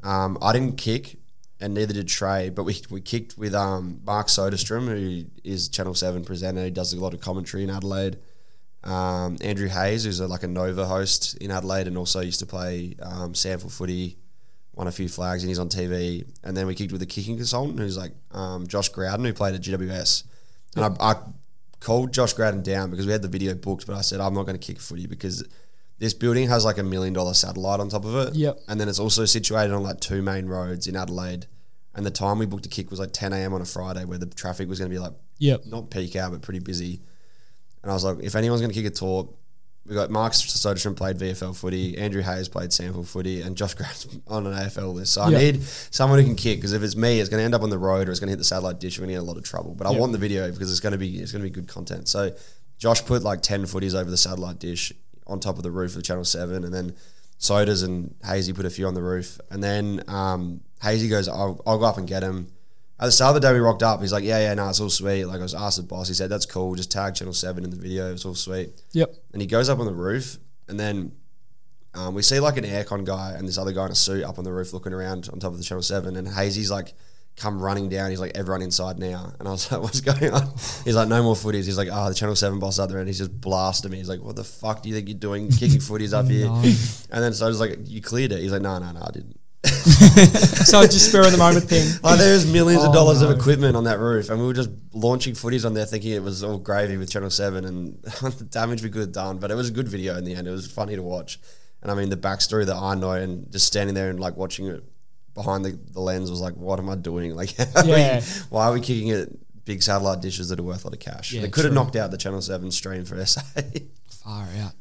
Um, 0.03 0.37
I 0.41 0.53
didn't 0.53 0.77
kick, 0.77 1.17
and 1.59 1.73
neither 1.73 1.93
did 1.93 2.07
Trey. 2.07 2.49
But 2.49 2.63
we, 2.63 2.81
we 2.89 3.01
kicked 3.01 3.37
with 3.37 3.53
um, 3.53 3.99
Mark 4.05 4.27
Soderstrom, 4.27 4.87
who 4.87 5.25
is 5.43 5.67
Channel 5.67 5.93
Seven 5.93 6.23
presenter. 6.23 6.63
He 6.63 6.71
does 6.71 6.93
a 6.93 6.99
lot 6.99 7.13
of 7.13 7.19
commentary 7.19 7.63
in 7.63 7.69
Adelaide. 7.69 8.17
Um, 8.83 9.37
Andrew 9.41 9.67
Hayes, 9.67 10.05
who's 10.05 10.19
a, 10.19 10.27
like 10.27 10.43
a 10.43 10.47
Nova 10.47 10.85
host 10.85 11.37
in 11.37 11.51
Adelaide, 11.51 11.87
and 11.87 11.97
also 11.97 12.21
used 12.21 12.39
to 12.39 12.45
play 12.45 12.95
um, 13.01 13.33
SANFL 13.33 13.71
Footy, 13.71 14.17
won 14.73 14.87
a 14.87 14.91
few 14.91 15.07
flags, 15.07 15.43
and 15.43 15.49
he's 15.49 15.59
on 15.59 15.69
TV. 15.69 16.25
And 16.43 16.57
then 16.57 16.65
we 16.67 16.73
kicked 16.75 16.91
with 16.91 17.01
a 17.01 17.05
kicking 17.05 17.37
consultant, 17.37 17.77
who's 17.79 17.97
like 17.97 18.13
um, 18.31 18.65
Josh 18.67 18.91
Grouden, 18.91 19.25
who 19.25 19.33
played 19.33 19.53
at 19.55 19.61
GWS. 19.61 20.23
And 20.75 20.85
I, 20.85 21.11
I 21.11 21.15
called 21.79 22.13
Josh 22.13 22.33
Grouden 22.33 22.63
down 22.63 22.89
because 22.89 23.05
we 23.05 23.11
had 23.11 23.21
the 23.21 23.27
video 23.27 23.53
booked, 23.53 23.85
but 23.85 23.95
I 23.95 24.01
said 24.01 24.19
I'm 24.19 24.33
not 24.33 24.43
going 24.45 24.57
to 24.57 24.65
kick 24.65 24.79
footy 24.79 25.05
because 25.05 25.43
this 25.99 26.13
building 26.15 26.47
has 26.47 26.65
like 26.65 26.77
a 26.79 26.83
million 26.83 27.13
dollar 27.13 27.33
satellite 27.35 27.79
on 27.79 27.89
top 27.89 28.05
of 28.05 28.15
it. 28.15 28.35
Yep. 28.35 28.59
And 28.67 28.79
then 28.79 28.89
it's 28.89 28.99
also 28.99 29.25
situated 29.25 29.73
on 29.73 29.83
like 29.83 29.99
two 29.99 30.21
main 30.23 30.47
roads 30.47 30.87
in 30.87 30.95
Adelaide. 30.95 31.45
And 31.93 32.05
the 32.05 32.11
time 32.11 32.39
we 32.39 32.45
booked 32.45 32.65
a 32.65 32.69
kick 32.69 32.89
was 32.89 32.99
like 32.99 33.11
10 33.11 33.33
a.m. 33.33 33.53
on 33.53 33.61
a 33.61 33.65
Friday 33.65 34.05
where 34.05 34.17
the 34.17 34.25
traffic 34.25 34.69
was 34.69 34.79
going 34.79 34.89
to 34.89 34.95
be 34.95 34.99
like 34.99 35.13
Yep. 35.39 35.65
not 35.65 35.89
peak 35.91 36.15
hour, 36.15 36.29
but 36.31 36.41
pretty 36.41 36.59
busy. 36.59 37.01
And 37.83 37.91
I 37.91 37.93
was 37.93 38.03
like, 38.03 38.17
if 38.21 38.35
anyone's 38.35 38.61
going 38.61 38.71
to 38.73 38.79
kick 38.79 38.85
a 38.91 38.95
torp, 38.95 39.35
we 39.87 39.95
got 39.95 40.11
Mark 40.11 40.33
Soderstrom 40.33 40.95
played 40.95 41.17
VFL 41.17 41.55
footy, 41.55 41.97
Andrew 41.97 42.21
Hayes 42.21 42.47
played 42.47 42.69
SANFL 42.69 43.05
footy, 43.07 43.41
and 43.41 43.57
Josh 43.57 43.73
Grant's 43.73 44.07
on 44.27 44.45
an 44.45 44.53
AFL 44.53 44.93
list. 44.93 45.13
So 45.13 45.21
I 45.23 45.29
Yeah. 45.29 45.37
need 45.39 45.63
someone 45.63 46.19
who 46.19 46.25
can 46.25 46.35
kick 46.35 46.59
because 46.59 46.73
if 46.73 46.83
it's 46.83 46.95
me, 46.95 47.19
it's 47.19 47.29
going 47.29 47.39
to 47.41 47.45
end 47.45 47.55
up 47.55 47.63
on 47.63 47.71
the 47.71 47.79
road 47.79 48.07
or 48.07 48.11
it's 48.11 48.19
going 48.19 48.27
to 48.27 48.31
hit 48.33 48.37
the 48.37 48.43
satellite 48.43 48.79
dish. 48.79 48.99
We're 48.99 49.03
going 49.07 49.15
to 49.15 49.21
get 49.21 49.23
a 49.23 49.29
lot 49.31 49.37
of 49.37 49.43
trouble. 49.43 49.73
But 49.73 49.87
I 49.87 49.91
Yeah. 49.93 49.99
want 49.99 50.11
the 50.11 50.19
video 50.19 50.51
because 50.51 50.69
it's 50.69 50.79
going 50.79 50.91
to 50.91 50.99
be 50.99 51.17
it's 51.17 51.31
going 51.31 51.41
to 51.43 51.49
be 51.49 51.53
good 51.53 51.67
content. 51.67 52.07
So 52.07 52.31
Josh 52.77 53.03
put 53.03 53.23
like 53.23 53.41
ten 53.41 53.63
footies 53.63 53.95
over 53.99 54.09
the 54.09 54.17
satellite 54.17 54.59
dish 54.59 54.93
on 55.25 55.39
top 55.39 55.57
of 55.57 55.63
the 55.63 55.71
roof 55.71 55.95
of 55.95 56.03
Channel 56.03 56.25
Seven, 56.25 56.63
and 56.63 56.73
then 56.73 56.93
Sodas 57.39 57.81
and 57.81 58.13
Hazy 58.23 58.53
put 58.53 58.65
a 58.65 58.69
few 58.69 58.85
on 58.85 58.93
the 58.93 59.01
roof, 59.01 59.39
and 59.49 59.63
then 59.63 60.03
um, 60.07 60.61
Hazy 60.83 61.07
goes, 61.09 61.27
I'll, 61.27 61.59
I'll 61.65 61.79
go 61.79 61.85
up 61.85 61.97
and 61.97 62.07
get 62.07 62.21
him. 62.21 62.47
At 63.01 63.05
the 63.05 63.11
start 63.11 63.35
of 63.35 63.41
the 63.41 63.47
day, 63.47 63.53
we 63.53 63.59
rocked 63.59 63.81
up. 63.81 63.99
He's 63.99 64.13
like, 64.13 64.23
"Yeah, 64.23 64.39
yeah, 64.39 64.53
no, 64.53 64.69
it's 64.69 64.79
all 64.79 64.89
sweet." 64.89 65.25
Like 65.25 65.39
I 65.39 65.43
was 65.43 65.55
asked 65.55 65.77
the 65.77 65.83
boss, 65.83 66.07
he 66.07 66.13
said, 66.13 66.29
"That's 66.29 66.45
cool. 66.45 66.75
Just 66.75 66.91
tag 66.91 67.15
Channel 67.15 67.33
Seven 67.33 67.63
in 67.63 67.71
the 67.71 67.75
video. 67.75 68.13
It's 68.13 68.25
all 68.25 68.35
sweet." 68.35 68.69
Yep. 68.93 69.15
And 69.33 69.41
he 69.41 69.47
goes 69.47 69.69
up 69.69 69.79
on 69.79 69.87
the 69.87 69.93
roof, 69.93 70.37
and 70.67 70.79
then 70.79 71.13
um, 71.93 72.13
we 72.13 72.21
see 72.21 72.39
like 72.39 72.57
an 72.57 72.63
aircon 72.63 73.03
guy 73.05 73.33
and 73.37 73.47
this 73.47 73.57
other 73.57 73.73
guy 73.73 73.85
in 73.85 73.91
a 73.91 73.95
suit 73.95 74.23
up 74.23 74.37
on 74.37 74.43
the 74.43 74.51
roof 74.51 74.73
looking 74.73 74.93
around 74.93 75.29
on 75.31 75.39
top 75.39 75.51
of 75.51 75.57
the 75.57 75.63
Channel 75.63 75.81
7. 75.81 76.15
And 76.15 76.27
Hazy's 76.27 76.71
like, 76.71 76.93
come 77.35 77.61
running 77.61 77.89
down. 77.89 78.09
He's 78.09 78.19
like, 78.19 78.31
everyone 78.35 78.61
inside 78.61 78.97
now. 78.97 79.33
And 79.39 79.47
I 79.47 79.51
was 79.51 79.71
like, 79.71 79.81
what's 79.81 80.01
going 80.01 80.33
on? 80.33 80.47
He's 80.85 80.95
like, 80.95 81.09
no 81.09 81.21
more 81.21 81.35
footies. 81.35 81.65
He's 81.65 81.77
like, 81.77 81.89
oh, 81.91 82.07
the 82.09 82.15
Channel 82.15 82.35
7 82.35 82.59
boss 82.59 82.79
out 82.79 82.89
there. 82.89 82.99
And 82.99 83.07
he's 83.07 83.17
just 83.17 83.39
blasted 83.41 83.91
me. 83.91 83.97
He's 83.97 84.09
like, 84.09 84.21
what 84.21 84.35
the 84.35 84.43
fuck 84.43 84.83
do 84.83 84.89
you 84.89 84.95
think 84.95 85.09
you're 85.09 85.17
doing 85.17 85.49
kicking 85.49 85.79
footies 85.79 86.13
up 86.13 86.27
here? 86.29 86.45
No. 86.45 86.55
And 86.55 87.23
then 87.23 87.33
so 87.33 87.45
I 87.45 87.49
was 87.49 87.59
like, 87.59 87.77
you 87.85 88.01
cleared 88.01 88.31
it. 88.31 88.39
He's 88.39 88.51
like, 88.51 88.61
no, 88.61 88.79
no, 88.79 88.91
no, 88.91 89.01
I 89.01 89.11
didn't. 89.11 89.37
So 89.63 90.81
just 90.83 91.09
spur 91.09 91.25
of 91.25 91.31
the 91.31 91.37
moment 91.37 91.65
thing. 91.65 91.87
Like 92.03 92.17
there's 92.19 92.51
millions 92.51 92.83
Oh, 92.83 92.87
of 92.87 92.93
dollars 92.93 93.21
no. 93.21 93.29
of 93.29 93.37
equipment 93.39 93.75
on 93.75 93.83
that 93.85 93.99
roof, 93.99 94.29
and 94.29 94.39
we 94.39 94.45
were 94.47 94.53
just 94.53 94.69
launching 94.93 95.33
footies 95.33 95.65
on 95.65 95.73
there, 95.73 95.85
thinking 95.85 96.11
it 96.11 96.23
was 96.23 96.43
all 96.43 96.57
gravy 96.57 96.97
with 96.97 97.09
Channel 97.11 97.29
Seven, 97.29 97.65
and 97.65 98.01
the 98.03 98.47
damage 98.49 98.81
we 98.83 98.89
could 98.89 99.01
have 99.01 99.11
done. 99.11 99.37
But 99.37 99.51
it 99.51 99.55
was 99.55 99.69
a 99.69 99.71
good 99.71 99.87
video 99.87 100.17
in 100.17 100.23
the 100.23 100.35
end. 100.35 100.47
It 100.47 100.51
was 100.51 100.71
funny 100.71 100.95
to 100.95 101.03
watch, 101.03 101.39
and 101.81 101.91
I 101.91 101.95
mean 101.95 102.09
the 102.09 102.17
backstory 102.17 102.65
that 102.65 102.75
I 102.75 102.95
know, 102.95 103.11
and 103.11 103.51
just 103.51 103.67
standing 103.67 103.93
there 103.95 104.09
and 104.09 104.19
like 104.19 104.35
watching 104.37 104.67
it 104.67 104.83
behind 105.33 105.63
the, 105.63 105.79
the 105.93 105.99
lens 106.01 106.29
was 106.29 106.41
like, 106.41 106.55
what 106.55 106.79
am 106.79 106.89
I 106.89 106.95
doing? 106.95 107.35
Like, 107.35 107.55
how 107.55 107.81
are 107.81 107.85
we- 107.85 108.21
why 108.49 108.65
are 108.67 108.73
we 108.73 108.81
kicking 108.81 109.09
it 109.09 109.29
big 109.63 109.81
satellite 109.83 110.21
dishes 110.21 110.49
that 110.49 110.59
are 110.59 110.63
worth 110.63 110.83
a 110.83 110.87
lot 110.87 110.93
of 110.93 110.99
cash? 110.99 111.31
Yeah, 111.33 111.41
they 111.41 111.49
could 111.49 111.65
have 111.65 111.73
knocked 111.73 111.95
out 111.95 112.11
the 112.11 112.17
Channel 112.17 112.41
Seven 112.41 112.71
stream 112.71 113.05
for 113.05 113.23
SA. 113.25 113.41
Far 114.23 114.47
out. 114.59 114.73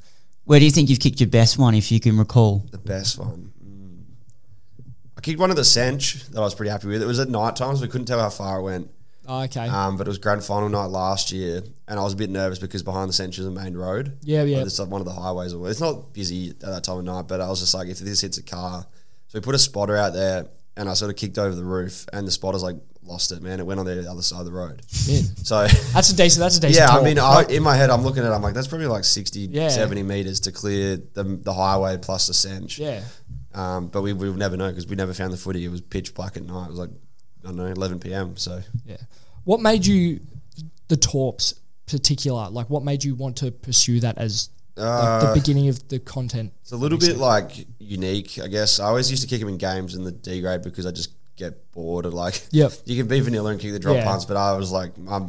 Where 0.44 0.58
do 0.58 0.64
you 0.64 0.70
think 0.70 0.88
you've 0.90 0.98
kicked 1.00 1.20
your 1.20 1.28
best 1.28 1.58
one, 1.58 1.74
if 1.74 1.92
you 1.92 2.00
can 2.00 2.16
recall? 2.18 2.66
the 2.72 2.78
best 2.78 3.18
one. 3.18 3.52
I 5.20 5.22
kicked 5.22 5.38
one 5.38 5.50
of 5.50 5.56
the 5.56 5.62
Sench 5.62 6.26
that 6.30 6.38
I 6.38 6.44
was 6.44 6.54
pretty 6.54 6.70
happy 6.70 6.86
with. 6.88 7.02
It 7.02 7.06
was 7.06 7.20
at 7.20 7.28
night 7.28 7.54
time, 7.54 7.76
so 7.76 7.82
we 7.82 7.88
couldn't 7.88 8.06
tell 8.06 8.18
how 8.18 8.30
far 8.30 8.58
it 8.58 8.62
went. 8.62 8.90
Oh, 9.28 9.42
okay. 9.42 9.68
Um, 9.68 9.98
but 9.98 10.06
it 10.06 10.08
was 10.08 10.16
grand 10.16 10.42
final 10.42 10.70
night 10.70 10.86
last 10.86 11.30
year, 11.30 11.62
and 11.86 12.00
I 12.00 12.02
was 12.02 12.14
a 12.14 12.16
bit 12.16 12.30
nervous 12.30 12.58
because 12.58 12.82
behind 12.82 13.10
the 13.10 13.12
centre 13.12 13.42
is 13.42 13.46
a 13.46 13.50
main 13.50 13.76
road. 13.76 14.16
Yeah, 14.22 14.44
yeah. 14.44 14.56
Like, 14.56 14.66
It's 14.68 14.78
like 14.78 14.88
one 14.88 15.02
of 15.02 15.06
the 15.06 15.12
highways. 15.12 15.52
It's 15.52 15.78
not 15.78 16.14
busy 16.14 16.50
at 16.52 16.60
that 16.60 16.84
time 16.84 16.96
of 17.00 17.04
night, 17.04 17.28
but 17.28 17.42
I 17.42 17.50
was 17.50 17.60
just 17.60 17.74
like, 17.74 17.88
if 17.88 17.98
this 17.98 18.22
hits 18.22 18.38
a 18.38 18.42
car, 18.42 18.86
so 19.28 19.38
we 19.38 19.42
put 19.42 19.54
a 19.54 19.58
spotter 19.58 19.94
out 19.94 20.14
there, 20.14 20.46
and 20.78 20.88
I 20.88 20.94
sort 20.94 21.10
of 21.10 21.18
kicked 21.18 21.36
over 21.36 21.54
the 21.54 21.64
roof, 21.64 22.06
and 22.14 22.26
the 22.26 22.30
spotter's 22.32 22.62
like 22.62 22.76
lost 23.02 23.30
it, 23.30 23.42
man. 23.42 23.60
It 23.60 23.66
went 23.66 23.78
on 23.78 23.84
the 23.86 24.10
other 24.10 24.22
side 24.22 24.40
of 24.40 24.46
the 24.46 24.52
road. 24.52 24.80
Yeah. 25.04 25.20
So. 25.42 25.66
That's 25.66 26.10
a 26.10 26.16
decent. 26.16 26.40
That's 26.40 26.56
a 26.56 26.60
decent. 26.60 26.76
Yeah, 26.88 26.96
I 26.96 27.02
mean, 27.04 27.18
I, 27.18 27.44
in 27.44 27.62
my 27.62 27.74
head, 27.76 27.90
I'm 27.90 28.02
looking 28.02 28.22
at 28.22 28.30
it, 28.30 28.34
I'm 28.34 28.40
like, 28.42 28.54
that's 28.54 28.68
probably 28.68 28.86
like 28.86 29.04
60, 29.04 29.40
Yeah. 29.50 29.68
70 29.68 30.02
meters 30.02 30.40
to 30.40 30.52
clear 30.52 30.96
the, 30.96 31.24
the 31.24 31.52
highway 31.52 31.98
plus 31.98 32.26
the 32.28 32.32
Sench. 32.32 32.78
yeah. 32.78 33.02
Um, 33.54 33.88
but 33.88 34.02
we, 34.02 34.12
we 34.12 34.28
would 34.30 34.38
never 34.38 34.56
know 34.56 34.68
because 34.68 34.86
we 34.86 34.96
never 34.96 35.12
found 35.12 35.32
the 35.32 35.36
footy. 35.36 35.64
It 35.64 35.68
was 35.70 35.80
pitch 35.80 36.14
black 36.14 36.36
at 36.36 36.44
night. 36.44 36.66
It 36.66 36.70
was 36.70 36.78
like, 36.78 36.90
I 37.42 37.46
don't 37.48 37.56
know, 37.56 37.66
11 37.66 37.98
p.m. 38.00 38.36
So 38.36 38.60
Yeah. 38.86 38.96
What 39.44 39.60
made 39.60 39.84
you 39.86 40.20
the 40.88 40.96
Torps 40.96 41.54
particular? 41.86 42.48
Like, 42.50 42.70
what 42.70 42.84
made 42.84 43.02
you 43.02 43.14
want 43.14 43.36
to 43.38 43.50
pursue 43.50 44.00
that 44.00 44.18
as 44.18 44.50
like, 44.76 44.86
Uh, 44.86 45.26
the 45.32 45.40
beginning 45.40 45.68
of 45.68 45.88
the 45.88 45.98
content? 45.98 46.52
It's 46.62 46.72
a 46.72 46.76
little 46.76 46.98
bit 46.98 47.16
like 47.16 47.66
unique, 47.78 48.38
I 48.38 48.46
guess. 48.46 48.78
I 48.78 48.84
always 48.86 49.10
used 49.10 49.22
to 49.22 49.28
kick 49.28 49.40
him 49.40 49.48
in 49.48 49.56
games 49.56 49.94
in 49.94 50.04
the 50.04 50.12
D 50.12 50.40
grade 50.40 50.62
because 50.62 50.86
I 50.86 50.92
just 50.92 51.10
get 51.36 51.72
bored 51.72 52.06
of 52.06 52.14
like. 52.14 52.40
Yep. 52.52 52.72
You 52.84 52.96
can 52.96 53.08
be 53.08 53.18
vanilla 53.20 53.50
and 53.50 53.60
kick 53.60 53.72
the 53.72 53.78
drop 53.80 53.96
Yeah. 53.96 54.04
punts, 54.04 54.24
but 54.26 54.36
I 54.36 54.52
was 54.56 54.70
like, 54.70 54.92
I 55.08 55.26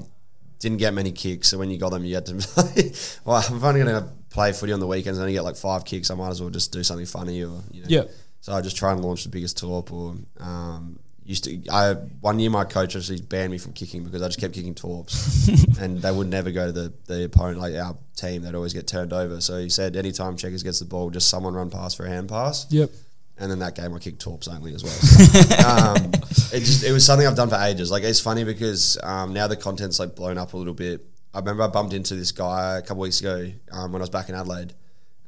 didn't 0.60 0.78
get 0.78 0.94
many 0.94 1.12
kicks, 1.12 1.48
so 1.48 1.58
when 1.58 1.72
you 1.72 1.78
got 1.80 1.90
them, 1.90 2.06
you 2.06 2.14
had 2.16 2.26
to. 2.28 2.36
Well, 3.26 3.44
I'm 3.50 3.64
only 3.64 3.82
going 3.84 4.04
to 4.04 4.10
play 4.32 4.52
footy 4.54 4.74
on 4.74 4.80
the 4.80 4.88
weekends 4.88 5.20
and 5.20 5.24
only 5.24 5.34
get 5.34 5.44
like 5.44 5.56
five 5.56 5.86
kicks. 5.86 6.10
I 6.10 6.15
might 6.15 6.30
as 6.30 6.41
well 6.41 6.50
just 6.50 6.72
do 6.72 6.84
something 6.84 7.06
funny 7.06 7.44
or 7.44 7.62
you 7.72 7.82
know. 7.82 7.88
Yeah. 7.88 8.04
So 8.39 8.54
I 8.54 8.62
just 8.62 8.76
try 8.76 8.91
and 8.91 9.04
launch 9.04 9.24
the 9.24 9.30
biggest 9.30 9.58
torp 9.58 9.94
or. 9.94 10.15
Um, 10.39 11.00
Used 11.24 11.44
to, 11.44 11.62
I 11.72 11.94
one 12.20 12.39
year 12.39 12.50
my 12.50 12.65
coach 12.65 12.96
actually 12.96 13.22
banned 13.22 13.52
me 13.52 13.60
from 13.60 13.74
kicking 13.74 14.04
because 14.04 14.24
I 14.24 14.28
just 14.28 14.39
kept 14.39 14.56
kicking 14.56 14.74
torps, 14.74 15.48
and 15.80 16.02
they 16.02 16.12
would 16.12 16.28
never 16.28 16.50
go 16.50 16.65
to 16.65 16.72
the, 16.72 16.94
the 17.06 17.26
opponent 17.26 17.60
like 17.60 17.76
our 17.76 17.96
team. 18.15 18.41
They'd 18.41 18.56
always 18.56 18.74
get 18.74 18.88
turned 18.88 19.13
over. 19.13 19.39
So 19.39 19.60
he 19.60 19.70
said, 19.70 19.96
anytime 19.96 20.36
Checkers 20.36 20.63
gets 20.63 20.80
the 20.80 20.86
ball, 20.86 21.12
just 21.12 21.30
someone 21.30 21.54
run 21.54 21.70
past 21.70 21.96
for 21.96 22.08
a 22.08 22.10
hand 22.10 22.28
pass. 22.28 22.65
Yep. 22.72 22.89
And 23.38 23.52
then 23.52 23.60
that 23.60 23.76
game 23.76 23.94
I 23.94 24.00
kicked 24.00 24.20
torps 24.20 24.48
only 24.48 24.74
as 24.74 24.84
well. 24.84 24.94
So, 24.94 25.67
um, 25.67 26.12
it 26.52 26.62
just 26.62 26.84
it 26.84 26.91
was 26.91 27.06
something 27.06 27.28
I've 27.28 27.36
done 27.36 27.50
for 27.50 27.56
ages. 27.58 27.91
Like 27.91 28.02
it's 28.02 28.20
funny 28.20 28.44
because 28.44 28.98
um, 29.04 29.32
now 29.32 29.46
the 29.46 29.56
content's 29.56 30.00
like 30.00 30.15
blown 30.15 30.39
up 30.39 30.54
a 30.54 30.58
little 30.58 30.74
bit. 30.74 31.06
I 31.34 31.39
remember 31.39 31.63
I 31.63 31.67
bumped 31.67 31.94
into 31.94 32.15
this 32.15 32.32
guy 32.32 32.78
a 32.78 32.82
couple 32.82 32.98
weeks 33.02 33.20
ago 33.22 33.52
um, 33.72 33.91
when 33.94 34.02
I 34.02 34.04
was 34.04 34.10
back 34.10 34.28
in 34.30 34.36
Adelaide, 34.36 34.74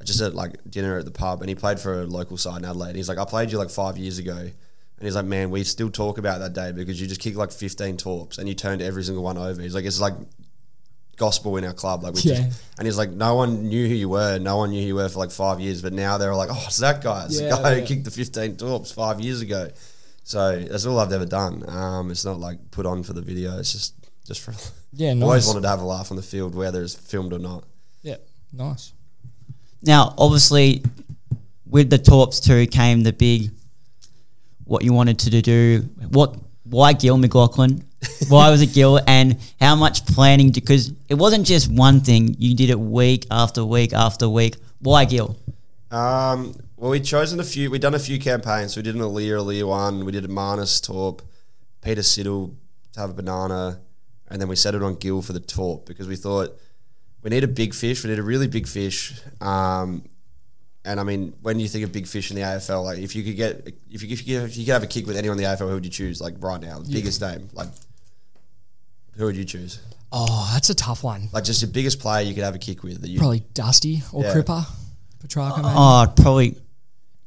just 0.04 0.20
at 0.22 0.36
like 0.36 0.56
dinner 0.70 0.98
at 0.98 1.06
the 1.06 1.12
pub, 1.12 1.42
and 1.42 1.48
he 1.50 1.56
played 1.56 1.80
for 1.80 2.02
a 2.02 2.06
local 2.06 2.38
side 2.38 2.58
in 2.58 2.66
Adelaide. 2.66 2.96
He's 2.96 3.08
like, 3.08 3.18
I 3.18 3.26
played 3.26 3.52
you 3.52 3.58
like 3.58 3.70
five 3.70 3.98
years 3.98 4.18
ago. 4.20 4.36
And 4.38 5.08
he's 5.08 5.16
like, 5.16 5.26
man, 5.26 5.50
we 5.50 5.64
still 5.64 5.90
talk 5.90 6.18
about 6.18 6.40
that 6.40 6.54
day 6.54 6.72
because 6.72 7.00
you 7.02 7.08
just 7.08 7.20
kicked 7.20 7.36
like 7.36 7.52
15 7.52 7.98
torps 7.98 8.38
and 8.38 8.48
you 8.48 8.56
turned 8.56 8.82
every 8.82 9.04
single 9.04 9.24
one 9.24 9.38
over. 9.38 9.62
He's 9.62 9.74
like, 9.76 9.86
it's 9.86 10.00
like 10.00 10.14
gospel 11.18 11.58
in 11.58 11.64
our 11.66 11.74
club. 11.74 12.04
Like, 12.04 12.14
we 12.16 12.22
Yeah. 12.22 12.36
just, 12.48 12.62
and 12.78 12.86
he's 12.88 12.98
like, 12.98 13.10
no 13.12 13.36
one 13.36 13.64
knew 13.68 13.88
who 13.88 13.94
you 13.96 14.10
were. 14.10 14.40
No 14.40 14.58
one 14.58 14.70
knew 14.72 14.82
who 14.82 14.88
you 14.88 14.96
were 14.96 15.10
for 15.10 15.20
like 15.20 15.32
five 15.32 15.60
years. 15.60 15.82
But 15.82 15.94
now 15.94 16.18
they're 16.18 16.36
like, 16.36 16.50
oh, 16.52 16.64
it's 16.68 16.78
that 16.78 17.02
guy. 17.04 17.26
It's 17.26 17.40
Yeah, 17.40 17.50
the 17.56 17.62
guy 17.64 17.74
yeah. 17.76 17.80
who 17.82 17.86
kicked 17.86 18.06
the 18.06 18.12
15 18.12 18.58
torps 18.58 18.92
five 18.92 19.20
years 19.20 19.42
ago. 19.42 19.70
So 20.24 20.60
that's 20.60 20.86
all 20.86 21.00
I've 21.00 21.12
ever 21.12 21.26
done. 21.26 21.64
Um, 21.68 22.10
it's 22.12 22.24
not 22.26 22.40
like 22.40 22.72
put 22.72 22.86
on 22.86 23.04
for 23.04 23.14
the 23.14 23.22
video. 23.22 23.58
It's 23.60 23.72
just, 23.74 23.94
just 24.26 24.42
for, 24.42 24.54
Yeah. 24.94 25.12
I 25.12 25.22
always 25.22 25.48
wanted 25.48 25.62
to 25.62 25.70
have 25.70 25.82
a 25.82 25.86
laugh 25.86 26.12
on 26.12 26.18
the 26.18 26.24
field, 26.24 26.56
whether 26.56 26.82
it's 26.84 26.96
filmed 26.96 27.34
or 27.34 27.40
not. 27.40 27.64
Yeah. 28.02 28.18
Nice. 28.52 28.94
Now, 29.82 30.14
obviously, 30.18 30.84
with 31.66 31.90
the 31.90 31.98
Torps 31.98 32.40
too 32.40 32.68
came 32.68 33.02
the 33.02 33.14
big 33.14 33.52
what 34.66 34.84
you 34.84 34.94
wanted 34.94 35.20
to 35.20 35.42
do. 35.42 35.90
What 36.10 36.38
why 36.64 36.94
Gil 36.94 37.18
McLachlan? 37.18 37.84
why 38.30 38.50
was 38.50 38.62
it 38.62 38.74
Gil? 38.74 39.00
And 39.08 39.38
how 39.60 39.76
much 39.76 40.06
planning? 40.06 40.52
Because 40.52 40.92
it 41.10 41.16
wasn't 41.16 41.46
just 41.46 41.72
one 41.72 42.02
thing. 42.02 42.36
You 42.38 42.56
did 42.56 42.70
it 42.70 42.80
week 42.80 43.26
after 43.32 43.66
week 43.66 43.94
after 43.94 44.30
week. 44.30 44.56
Why 44.80 45.06
Gil? 45.06 45.38
Um, 45.92 46.56
well, 46.78 46.92
we'd 46.92 47.06
chosen 47.06 47.40
a 47.40 47.44
few. 47.44 47.72
We'd 47.72 47.82
done 47.82 47.94
a 47.94 48.00
few 48.00 48.20
campaigns. 48.20 48.76
We 48.76 48.84
did 48.84 48.96
an 48.96 49.02
Aaliyah, 49.02 49.44
Aaliyah 49.44 49.68
one. 49.68 50.06
We 50.06 50.12
did 50.12 50.26
a 50.26 50.28
Marnus 50.28 50.82
Torp, 50.82 51.22
Peter 51.82 52.02
Siddle 52.02 52.56
to 52.94 53.00
have 53.00 53.10
a 53.10 53.14
banana, 53.14 53.80
and 54.34 54.42
then 54.42 54.50
we 54.50 54.56
settled 54.58 54.82
on 54.84 54.96
Gil 54.96 55.22
for 55.22 55.32
the 55.32 55.40
Torp 55.40 55.86
because 55.86 56.08
we 56.08 56.16
thought 56.18 56.50
we 57.22 57.30
need 57.30 57.44
a 57.44 57.48
big 57.48 57.74
fish. 57.74 58.04
We 58.04 58.10
need 58.10 58.20
a 58.20 58.24
really 58.24 58.48
big 58.48 58.68
fish. 58.68 59.14
Um, 59.40 60.04
and 60.84 61.00
I 61.00 61.04
mean, 61.04 61.34
when 61.42 61.60
you 61.60 61.68
think 61.70 61.86
of 61.86 61.92
big 61.94 62.08
fish 62.08 62.32
in 62.32 62.36
the 62.36 62.42
AFL, 62.42 62.84
like 62.84 62.98
if 62.98 63.16
you 63.16 63.24
could 63.24 63.38
get 63.38 63.68
if 63.90 64.02
you, 64.04 64.10
if 64.10 64.28
you, 64.28 64.40
could- 64.40 64.50
if 64.50 64.58
you 64.58 64.66
could 64.66 64.74
have 64.74 64.84
a 64.84 64.88
kick 64.88 65.06
with 65.08 65.16
anyone 65.16 65.38
in 65.38 65.44
the 65.44 65.50
AFL, 65.50 65.68
who 65.70 65.76
would 65.76 65.86
you 65.86 65.92
choose? 65.92 66.20
Like 66.20 66.34
right 66.40 66.60
now, 66.60 66.80
the 66.80 66.92
biggest 66.92 67.22
name, 67.22 67.48
like 67.54 67.70
who 69.16 69.26
would 69.26 69.36
you 69.38 69.46
choose? 69.46 69.80
Oh, 70.12 70.50
that's 70.54 70.70
a 70.70 70.76
tough 70.76 71.04
one. 71.04 71.30
Like 71.32 71.44
just 71.44 71.62
the 71.62 71.68
biggest 71.68 72.00
player 72.00 72.24
you 72.26 72.34
could 72.34 72.44
have 72.44 72.56
a 72.56 72.60
kick 72.60 72.84
with 72.84 73.02
that 73.02 73.10
you 73.10 73.20
Probably 73.20 73.44
Dusty 73.54 74.02
or 74.12 74.24
Yeah. 74.24 74.34
Cripper, 74.34 74.66
Petracca. 75.26 75.58
maybe. 75.58 75.68
Oh, 75.70 76.14
probably. 76.16 76.58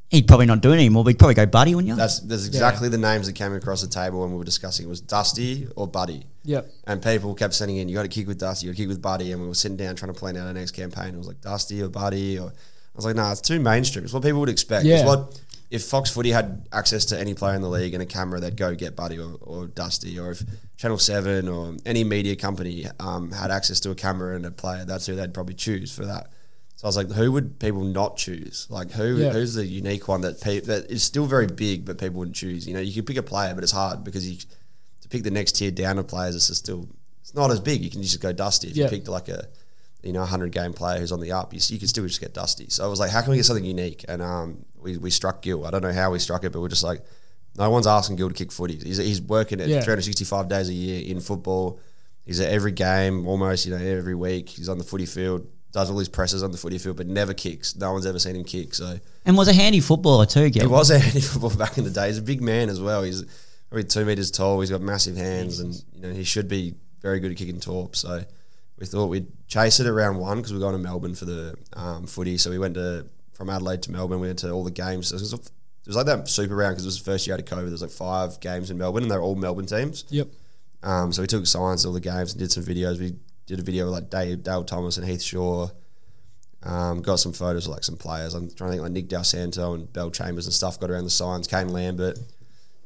He'd 0.09 0.29
probably 0.29 0.47
not 0.47 0.61
do 0.61 0.71
it 0.71 0.75
anymore. 0.77 1.03
But 1.03 1.11
he'd 1.11 1.19
probably 1.19 1.35
go 1.35 1.47
Buddy, 1.47 1.75
wouldn't 1.75 1.88
you? 1.88 1.97
That's 1.97 2.21
that's 2.21 2.47
exactly 2.47 2.88
the 2.88 2.99
names 2.99 3.27
that 3.27 3.33
came 3.35 3.53
across 3.55 3.83
the 3.83 3.88
table 3.88 4.21
when 4.21 4.31
we 4.31 4.37
were 4.37 4.45
discussing. 4.45 4.87
It 4.87 4.88
was 4.88 5.01
Dusty 5.01 5.66
or 5.75 5.88
Buddy, 5.88 6.27
Yep. 6.45 6.71
and 6.87 7.03
people 7.03 7.35
kept 7.35 7.55
sending 7.55 7.79
in, 7.79 7.88
"You 7.88 7.97
got 7.97 8.03
to 8.03 8.09
kick 8.09 8.29
with 8.29 8.38
Dusty, 8.38 8.66
you 8.66 8.73
got 8.73 8.77
to 8.77 8.83
kick 8.83 8.88
with 8.88 9.03
Buddy," 9.03 9.33
and 9.33 9.40
we 9.42 9.49
were 9.49 9.55
sitting 9.55 9.77
down 9.77 9.97
trying 9.97 10.12
to 10.12 10.19
plan 10.19 10.37
out 10.37 10.47
our 10.47 10.53
next 10.53 10.73
campaign. 10.73 11.14
It 11.14 11.19
was 11.19 11.27
like 11.27 11.40
Dusty 11.40 11.83
or 11.83 11.88
Buddy, 11.88 12.38
or 12.38 12.49
I 12.51 12.53
was 12.95 13.05
like, 13.05 13.16
"Nah, 13.16 13.33
it's 13.33 13.40
too 13.40 13.59
mainstream. 13.59 14.05
It's 14.05 14.14
what 14.14 14.23
people 14.23 14.40
would 14.40 14.49
expect. 14.49 14.85
Yeah. 14.85 14.99
It's 15.01 15.07
what 15.07 15.40
if 15.69 15.83
Fox 15.83 16.11
Footy 16.11 16.31
had 16.31 16.69
access 16.73 17.05
to 17.07 17.19
any 17.19 17.35
player 17.35 17.57
in 17.57 17.61
the 17.62 17.69
league 17.69 17.92
and 17.92 18.01
a 18.01 18.07
camera, 18.07 18.38
they'd 18.38 18.57
go 18.57 18.73
get 18.77 18.95
Buddy 18.95 19.19
or, 19.19 19.37
or 19.40 19.66
Dusty. 19.66 20.16
Or 20.19 20.31
if 20.31 20.45
Channel 20.77 20.99
Seven 20.99 21.49
or 21.49 21.75
any 21.85 22.05
media 22.05 22.37
company 22.37 22.87
um, 23.01 23.33
had 23.33 23.51
access 23.51 23.81
to 23.81 23.90
a 23.90 23.95
camera 23.97 24.37
and 24.37 24.47
a 24.47 24.53
player, 24.53 24.85
that's 24.85 25.07
who 25.07 25.16
they'd 25.16 25.35
probably 25.35 25.55
choose 25.55 25.92
for 25.92 26.07
that. 26.07 26.29
So 26.77 26.87
I 26.87 26.89
was 26.89 26.97
like, 26.97 27.11
who 27.11 27.33
would 27.33 27.59
people 27.59 27.83
not 27.85 28.17
choose? 28.17 28.67
Like 28.71 28.91
who 28.93 29.17
Yeah. 29.17 29.31
who's 29.33 29.55
the 29.55 29.65
unique 29.67 30.09
one 30.09 30.21
that 30.21 30.41
pe- 30.41 30.61
that 30.61 30.91
is 30.91 31.03
still 31.03 31.27
very 31.27 31.47
big, 31.47 31.85
but 31.85 31.99
people 31.99 32.19
wouldn't 32.19 32.37
choose? 32.37 32.67
You 32.69 32.75
know, 32.75 32.81
you 32.81 32.93
can 32.93 33.05
pick 33.05 33.17
a 33.17 33.23
player, 33.23 33.55
but 33.55 33.62
it's 33.65 33.73
hard 33.73 34.05
because 34.05 34.29
you 34.31 34.39
to 35.01 35.09
pick 35.09 35.23
the 35.23 35.31
next 35.31 35.53
tier 35.53 35.71
down 35.71 35.99
of 35.99 36.07
players. 36.07 36.37
It's 36.37 36.49
just 36.49 36.65
still 36.65 36.89
it's 37.23 37.35
not 37.35 37.51
as 37.51 37.61
big. 37.61 37.83
You 37.83 37.91
can 37.91 38.03
just 38.03 38.21
go 38.21 38.33
Dusty 38.33 38.69
if 38.69 38.77
Yeah. 38.77 38.85
you 38.85 38.91
picked 38.91 39.09
like 39.09 39.29
a 39.29 39.49
you 40.03 40.12
know, 40.12 40.25
hundred 40.25 40.53
game 40.53 40.73
player 40.73 41.01
who's 41.01 41.11
on 41.11 41.19
the 41.21 41.33
up, 41.33 41.53
you, 41.53 41.59
you 41.67 41.79
can 41.81 41.89
still 41.89 42.07
just 42.07 42.21
get 42.21 42.33
dusty. 42.33 42.67
So 42.69 42.85
I 42.85 42.87
was 42.87 43.01
like, 43.01 43.11
how 43.11 43.23
can 43.23 43.31
we 43.33 43.39
get 43.39 43.45
something 43.47 43.65
unique? 43.65 44.05
And 44.09 44.23
um, 44.23 44.65
we, 44.79 44.99
we 44.99 45.11
struck 45.11 45.43
Gil. 45.43 45.67
I 45.67 45.71
don't 45.71 45.83
know 45.83 45.93
how 45.93 46.12
we 46.12 46.21
struck 46.21 46.45
it, 46.45 46.53
but 46.53 46.61
we're 46.61 46.69
just 46.69 46.85
like, 46.85 47.03
no 47.59 47.69
one's 47.71 47.89
asking 47.89 48.15
Gil 48.15 48.29
to 48.29 48.35
kick 48.35 48.53
footy. 48.53 48.77
He's, 48.77 48.99
he's 48.99 49.21
working 49.21 49.61
at 49.61 49.67
Yeah. 49.67 49.81
365 49.81 50.47
days 50.49 50.69
a 50.69 50.75
year 50.75 51.03
in 51.11 51.19
football. 51.19 51.81
He's 52.25 52.39
at 52.39 52.53
every 52.53 52.71
game, 52.71 53.27
almost, 53.27 53.67
you 53.67 53.77
know, 53.77 53.85
every 53.85 54.15
week. 54.15 54.49
He's 54.51 54.69
on 54.69 54.79
the 54.79 54.85
footy 54.85 55.07
field, 55.07 55.49
does 55.77 55.91
all 55.91 55.99
his 55.99 56.09
presses 56.09 56.43
on 56.43 56.53
the 56.53 56.57
footy 56.57 56.79
field, 56.79 56.97
but 56.97 57.07
never 57.07 57.35
kicks. 57.35 57.77
No 57.77 57.93
one's 57.93 58.07
ever 58.07 58.19
seen 58.19 58.35
him 58.35 58.45
kick. 58.45 58.73
So 58.73 58.99
And 59.27 59.37
was 59.37 59.47
a 59.47 59.53
handy 59.53 59.81
footballer 59.81 60.25
too, 60.25 60.49
Gil. 60.49 60.62
he 60.62 60.67
was 60.67 60.89
a 60.91 60.99
handy 60.99 61.21
footballer 61.31 61.57
back 61.57 61.77
in 61.77 61.85
the 61.85 61.91
day. 61.91 62.07
He's 62.07 62.17
a 62.17 62.23
big 62.23 62.41
man 62.41 62.71
as 62.71 62.81
well. 62.81 63.03
He's 63.03 63.23
probably 63.69 63.85
two 63.85 64.07
meters 64.07 64.31
tall. 64.31 64.59
He's 64.61 64.71
got 64.71 64.81
massive 64.81 65.19
hands, 65.19 65.61
and 65.61 65.75
you 65.93 66.01
know 66.01 66.15
he 66.15 66.25
should 66.25 66.49
be 66.49 66.77
very 67.03 67.21
good 67.21 67.31
at 67.31 67.37
kicking 67.37 67.61
torp. 67.61 67.95
So 67.95 68.25
we 68.79 68.87
thought 68.87 69.09
we'd 69.09 69.27
chase 69.49 69.79
it 69.79 69.87
around 69.87 70.17
one 70.17 70.39
because 70.39 70.55
we're 70.55 70.61
going 70.61 70.73
to 70.73 70.79
Melbourne 70.79 71.15
for 71.15 71.27
the 71.27 71.55
um, 71.75 72.07
footy. 72.07 72.39
So 72.39 72.51
we 72.51 72.59
went 72.59 72.73
to 72.77 73.07
from 73.35 73.51
Adelaide 73.51 73.83
to 73.83 73.93
Melbourne. 73.93 74.21
We 74.21 74.29
went 74.29 74.39
to 74.41 74.51
all 74.53 74.65
the 74.65 74.71
games. 74.71 75.12
It 75.12 75.17
was, 75.21 75.31
it 75.35 75.51
was 75.87 75.97
like 75.97 76.07
that 76.07 76.27
super 76.27 76.57
round 76.57 76.73
because 76.77 76.85
it 76.85 76.89
was 76.89 76.99
the 76.99 77.05
first 77.05 77.27
year 77.27 77.35
out 77.35 77.41
of 77.41 77.45
COVID. 77.47 77.65
There 77.65 77.71
was 77.71 77.83
like 77.83 77.91
five 77.91 78.41
games 78.41 78.71
in 78.71 78.79
Melbourne, 78.79 79.03
and 79.03 79.11
they're 79.11 79.21
all 79.21 79.35
Melbourne 79.35 79.67
teams. 79.67 80.05
Yep. 80.09 80.29
Um, 80.83 81.12
so 81.12 81.21
we 81.21 81.27
took 81.27 81.47
science 81.47 81.83
to 81.83 81.89
all 81.89 81.95
the 81.95 82.01
games 82.01 82.33
and 82.33 82.39
did 82.41 82.51
some 82.51 82.65
videos. 82.65 82.99
We 82.99 83.17
did 83.47 83.61
a 83.61 83.63
video 83.63 83.85
with 83.85 83.95
like 83.95 84.11
Dave, 84.11 84.43
Dale 84.43 84.65
Thomas 84.65 84.97
and 84.97 85.07
Heath 85.07 85.23
Shaw. 85.23 85.69
Um, 86.63 87.01
got 87.01 87.17
some 87.17 87.33
photos 87.33 87.67
of 87.67 87.73
like 87.73 87.85
some 87.85 87.97
players. 87.97 88.35
I'm 88.35 88.51
trying 88.51 88.71
to 88.71 88.73
think 88.73 88.83
like 88.83 88.93
Nick 88.93 89.09
Dal 89.09 89.25
Santo 89.25 89.75
and 89.75 89.93
Bell 89.93 90.11
Chambers 90.11 90.47
and 90.47 90.53
stuff. 90.55 90.81
Got 90.81 90.91
around 90.91 91.05
the 91.05 91.11
signs. 91.11 91.47
Kane 91.47 91.69
Lambert, 91.69 92.17
and 92.17 92.27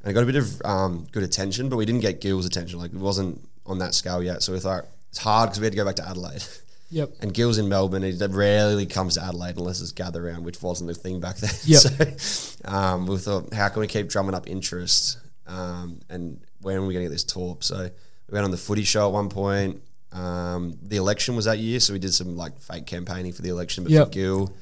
I 0.05 0.13
got 0.13 0.23
a 0.23 0.27
bit 0.27 0.37
of 0.37 0.63
um, 0.65 1.07
good 1.13 1.23
attention, 1.23 1.69
but 1.69 1.77
we 1.77 1.87
didn't 1.87 2.03
get 2.03 2.21
Gil's 2.21 2.47
attention. 2.47 2.79
Like 2.79 2.93
it 2.93 2.99
wasn't 2.99 3.41
on 3.67 3.79
that 3.79 3.95
scale 3.95 4.23
yet. 4.23 4.43
So 4.43 4.53
we 4.53 4.59
thought 4.59 4.87
it's 5.09 5.19
hard 5.19 5.51
because 5.51 5.61
we 5.61 5.67
had 5.67 5.73
to 5.73 5.77
go 5.77 5.85
back 5.85 5.97
to 5.97 6.09
Adelaide. 6.09 6.45
Yep. 6.93 7.19
And 7.21 7.33
Gil's 7.33 7.59
in 7.59 7.69
Melbourne. 7.69 8.03
He 8.03 8.13
rarely 8.13 8.85
comes 8.85 9.15
to 9.15 9.23
Adelaide 9.23 9.57
unless 9.57 9.81
it's 9.81 9.93
gather 9.93 10.23
round, 10.23 10.45
which 10.45 10.61
wasn't 10.61 10.89
the 10.89 10.95
thing 10.95 11.21
back 11.21 11.37
then. 11.39 11.51
Yep. 11.65 11.81
So 12.21 12.65
um, 12.65 13.07
we 13.07 13.17
thought, 13.17 13.55
how 13.55 13.69
can 13.69 13.81
we 13.81 13.87
keep 13.87 14.09
drumming 14.09 14.35
up 14.35 14.49
interest? 14.49 15.19
Um, 15.47 16.01
and 16.09 16.41
when 16.61 16.77
are 16.77 16.85
we 16.85 16.93
going 16.93 17.05
to 17.05 17.09
get 17.09 17.13
this 17.13 17.25
torp? 17.25 17.63
So 17.63 17.91
we 18.29 18.33
went 18.33 18.45
on 18.45 18.51
the 18.51 18.57
footy 18.57 18.85
show 18.85 19.07
at 19.07 19.13
one 19.13 19.29
point. 19.29 19.83
Um, 20.13 20.77
the 20.83 20.97
election 20.97 21.37
was 21.37 21.45
that 21.45 21.59
year, 21.59 21.79
so 21.81 21.93
we 21.93 21.99
did 21.99 22.13
some 22.15 22.37
like 22.37 22.59
fake 22.59 22.87
campaigning 22.87 23.33
for 23.33 23.43
the 23.43 23.49
election, 23.51 23.85
but 23.85 23.93
Yep. 23.93 24.07
for 24.07 24.11
Gil. 24.13 24.57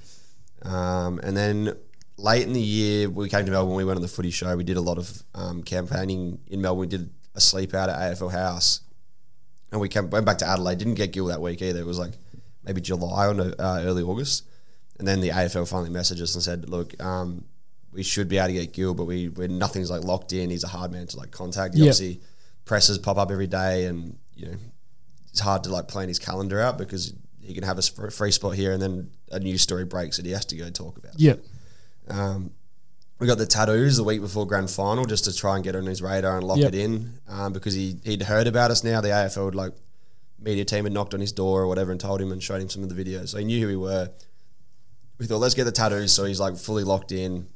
Um, 0.63 1.21
and 1.23 1.37
then 1.37 1.77
late 2.17 2.43
in 2.47 2.53
the 2.53 2.61
year, 2.61 3.09
we 3.09 3.29
came 3.29 3.45
to 3.47 3.51
Melbourne. 3.51 3.75
We 3.77 3.85
went 3.85 3.97
on 3.97 4.03
the 4.03 4.09
footy 4.09 4.31
show. 4.31 4.57
We 4.57 4.65
did 4.65 4.77
a 4.77 4.81
lot 4.83 4.99
of 4.99 5.23
um, 5.35 5.63
campaigning 5.63 6.41
in 6.49 6.61
Melbourne. 6.61 6.81
We 6.81 6.87
did 6.87 7.11
a 7.35 7.41
sleep 7.41 7.75
out 7.75 7.89
at 7.89 7.97
AFL 7.97 8.33
House, 8.33 8.81
and 9.73 9.81
we 9.81 9.89
came, 9.89 10.11
went 10.11 10.27
back 10.27 10.39
to 10.39 10.47
Adelaide. 10.47 10.79
Didn't 10.79 10.95
get 10.95 11.13
Gil 11.13 11.27
that 11.27 11.41
week 11.41 11.63
either. 11.63 11.81
It 11.81 11.87
was 11.87 11.99
like 11.99 12.13
maybe 12.65 12.81
July 12.81 13.27
or 13.29 13.35
no, 13.35 13.53
uh, 13.59 13.81
early 13.85 14.03
August. 14.03 14.45
And 14.99 15.07
then 15.07 15.21
the 15.21 15.29
AFL 15.31 15.67
finally 15.69 15.91
messaged 15.91 16.21
us 16.21 16.35
and 16.35 16.43
said, 16.43 16.69
"Look, 16.69 17.01
um, 17.03 17.45
we 17.93 18.03
should 18.03 18.29
be 18.29 18.37
able 18.39 18.49
to 18.49 18.53
get 18.55 18.73
Gil, 18.73 18.95
but 18.95 19.05
we 19.05 19.29
we 19.29 19.47
nothing's 19.49 19.91
like 19.91 20.03
locked 20.03 20.33
in. 20.33 20.51
He's 20.51 20.65
a 20.65 20.69
hard 20.69 20.91
man 20.91 21.07
to 21.07 21.17
like 21.17 21.31
contact. 21.31 21.75
He 21.75 21.81
Yep. 21.81 21.85
Obviously, 21.93 22.21
presses 22.65 22.99
pop 22.99 23.17
up 23.17 23.31
every 23.31 23.47
day, 23.47 23.85
and 23.87 24.19
you 24.35 24.47
know 24.47 24.57
it's 25.38 25.44
hard 25.44 25.62
to 25.64 25.70
like 25.70 25.87
plan 25.87 26.09
his 26.09 26.18
calendar 26.18 26.61
out 26.61 26.79
because 26.79 27.14
he 27.40 27.55
can 27.55 27.62
have 27.62 27.79
a 27.79 27.83
free 28.11 28.33
spot 28.33 28.57
here, 28.57 28.72
and 28.72 28.83
then 28.83 29.11
a 29.31 29.38
news 29.38 29.62
story 29.62 29.85
breaks 29.85 30.16
that 30.16 30.27
he 30.27 30.33
has 30.33 30.44
to 30.46 30.57
go 30.57 30.68
talk 30.68 30.98
about. 30.98 31.12
Yeah. 31.16 31.35
Um, 32.09 32.51
we 33.20 33.27
got 33.29 33.38
the 33.38 33.46
tattoos 33.46 33.96
the 33.96 34.05
week 34.05 34.20
before 34.20 34.46
grand 34.46 34.68
final 34.70 35.05
just 35.05 35.24
to 35.24 35.35
try 35.35 35.55
and 35.55 35.62
get 35.64 35.77
on 35.77 35.87
his 35.87 36.03
radar 36.03 36.37
and 36.38 36.46
lock 36.46 36.59
Yep. 36.59 36.68
it 36.68 36.74
in 36.74 37.14
um, 37.29 37.53
because 37.53 37.74
he 37.74 37.96
he'd 38.05 38.22
heard 38.22 38.46
about 38.48 38.70
us 38.72 38.83
now. 38.83 39.01
The 39.01 39.09
AFL 39.09 39.44
would 39.44 39.55
like 39.55 39.72
media 40.40 40.64
team 40.64 40.85
had 40.85 40.92
knocked 40.92 41.14
on 41.14 41.20
his 41.20 41.33
door 41.33 41.62
or 41.62 41.66
whatever 41.68 41.90
and 41.92 42.01
told 42.01 42.20
him 42.20 42.33
and 42.33 42.42
showed 42.42 42.61
him 42.61 42.68
some 42.68 42.83
of 42.83 42.94
the 42.94 43.05
videos, 43.05 43.29
so 43.29 43.38
he 43.38 43.44
knew 43.44 43.61
who 43.61 43.66
we 43.68 43.77
were. 43.77 44.11
We 45.18 45.27
thought 45.27 45.38
let's 45.38 45.55
get 45.55 45.64
the 45.64 45.72
tattoos, 45.72 46.12
so 46.12 46.24
he's 46.24 46.40
like 46.40 46.57
fully 46.57 46.85
locked 46.85 47.12
in. 47.12 47.46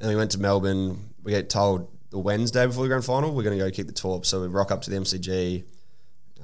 And 0.00 0.08
we 0.10 0.16
went 0.16 0.30
to 0.32 0.38
Melbourne. 0.38 1.10
We 1.22 1.32
get 1.32 1.48
told 1.50 1.88
the 2.10 2.18
Wednesday 2.18 2.66
before 2.66 2.84
the 2.84 2.88
grand 2.88 3.04
final 3.04 3.34
we're 3.34 3.42
going 3.42 3.58
to 3.58 3.64
go 3.64 3.70
kick 3.70 3.86
the 3.88 3.92
torp. 3.92 4.26
So 4.26 4.40
we 4.42 4.46
rock 4.48 4.70
up 4.70 4.82
to 4.82 4.90
the 4.90 4.96
MCG, 4.96 5.64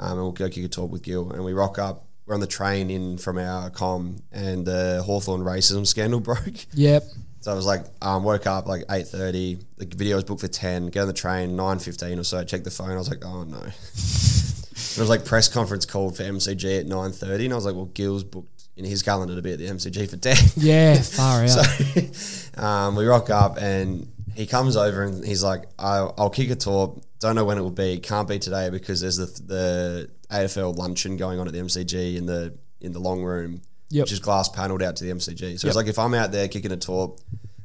um, 0.01 0.13
and 0.13 0.21
we'll 0.21 0.33
go 0.33 0.49
kick 0.49 0.65
a 0.65 0.69
torp 0.69 0.91
with 0.91 1.03
Gil. 1.03 1.31
And 1.33 1.45
we 1.45 1.53
rock 1.53 1.79
up. 1.79 2.07
We're 2.27 2.35
on 2.35 2.41
the 2.41 2.47
train 2.47 2.91
in 2.91 3.19
from 3.19 3.37
our 3.39 3.71
com, 3.71 4.23
and 4.31 4.65
the 4.65 5.03
Hawthorn 5.05 5.43
racism 5.43 5.87
scandal 5.87 6.21
broke. 6.29 6.67
Yep. 6.75 7.03
So 7.41 7.51
I 7.51 7.55
was 7.55 7.67
like, 7.67 7.85
um, 8.01 8.23
woke 8.23 8.47
up 8.47 8.67
like 8.67 8.85
eight 8.91 9.09
thirty. 9.09 9.59
The 9.77 9.87
video 9.87 10.17
was 10.17 10.25
booked 10.25 10.43
for 10.43 10.49
ten. 10.49 10.87
Get 10.87 11.01
on 11.01 11.07
the 11.09 11.13
train 11.13 11.57
nine 11.57 11.81
fifteen 11.81 12.19
or 12.19 12.25
so. 12.25 12.45
Check 12.45 12.63
the 12.63 12.71
phone. 12.71 12.93
I 12.93 12.97
was 12.97 13.11
like, 13.11 13.25
oh 13.25 13.43
no. 13.43 13.59
it 13.65 14.99
was 14.99 15.09
like 15.09 15.25
press 15.25 15.49
conference 15.49 15.85
called 15.85 16.17
for 16.17 16.23
MCG 16.23 16.81
at 16.81 16.87
nine 16.87 17.11
thirty, 17.11 17.45
and 17.45 17.53
I 17.53 17.57
was 17.57 17.65
like, 17.65 17.75
well, 17.75 17.87
Gil's 17.87 18.23
booked 18.23 18.63
in 18.77 18.85
his 18.85 19.03
calendar 19.03 19.35
to 19.35 19.43
be 19.43 19.53
at 19.53 19.59
the 19.59 19.67
MCG 19.67 20.09
for 20.09 20.17
ten. 20.17 20.37
Yeah. 20.57 21.01
Far 21.03 21.43
out. 21.43 21.51
So 21.51 22.63
um, 22.63 22.95
we 22.95 23.07
rock 23.07 23.31
up 23.31 23.59
and 23.61 24.09
he 24.35 24.47
comes 24.47 24.77
over 24.77 25.03
and 25.03 25.25
he's 25.25 25.43
like, 25.43 25.65
I'll, 25.79 26.15
I'll 26.17 26.31
kick 26.31 26.51
a 26.51 26.57
torp. 26.57 27.03
Don't 27.23 27.35
know 27.37 27.45
when 27.45 27.57
it 27.57 27.63
will 27.63 27.71
be. 27.71 27.99
Can't 27.99 28.29
be 28.29 28.39
today 28.39 28.69
because 28.69 29.01
there's 29.01 29.17
the, 29.17 29.27
the 29.47 30.11
AFL 30.31 30.77
luncheon 30.77 31.17
going 31.17 31.39
on 31.39 31.47
at 31.47 31.53
the 31.55 31.61
MCG 31.61 32.17
in 32.17 32.27
the 32.27 32.57
in 32.81 32.93
the 32.93 32.99
long 32.99 33.23
room, 33.23 33.63
Yep. 33.91 34.03
which 34.05 34.13
is 34.13 34.19
glass 34.21 34.49
panelled 34.49 34.83
out 34.83 34.97
to 34.97 35.05
the 35.05 35.11
MCG. 35.11 35.39
So 35.59 35.67
Yep. 35.67 35.71
it's 35.71 35.77
like 35.77 35.87
if 35.87 35.99
I'm 35.99 36.15
out 36.15 36.33
there 36.33 36.49
kicking 36.49 36.73
a 36.73 36.77
torp, 36.77 37.21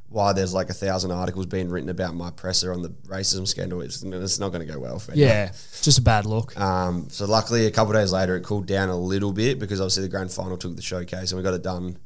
why 0.10 0.32
there's 0.32 0.54
like 0.54 0.70
a 0.70 0.74
thousand 0.74 1.12
articles 1.12 1.46
being 1.48 1.70
written 1.70 1.90
about 1.90 2.16
my 2.16 2.30
presser 2.32 2.72
on 2.72 2.82
the 2.82 2.90
racism 3.08 3.48
scandal, 3.48 3.82
it's, 3.82 4.04
it's 4.04 4.40
not 4.40 4.50
going 4.54 4.66
to 4.66 4.72
go 4.74 4.80
well 4.80 5.00
for 5.00 5.12
anyone. 5.14 5.30
yeah. 5.30 5.52
Just 5.82 5.98
a 6.00 6.02
bad 6.02 6.26
look. 6.26 6.58
Um, 6.60 7.08
so 7.10 7.26
luckily, 7.26 7.66
a 7.66 7.72
couple 7.72 7.94
of 7.96 8.02
days 8.02 8.12
later, 8.14 8.36
it 8.38 8.44
cooled 8.44 8.68
down 8.68 8.90
a 8.90 8.98
little 8.98 9.34
bit 9.34 9.58
because 9.60 9.82
obviously 9.82 10.04
the 10.04 10.10
grand 10.10 10.32
final 10.32 10.56
took 10.56 10.76
the 10.76 10.82
showcase 10.82 11.32
and 11.32 11.38
we 11.40 11.44
got 11.44 11.54
it 11.56 11.64
done 11.64 11.98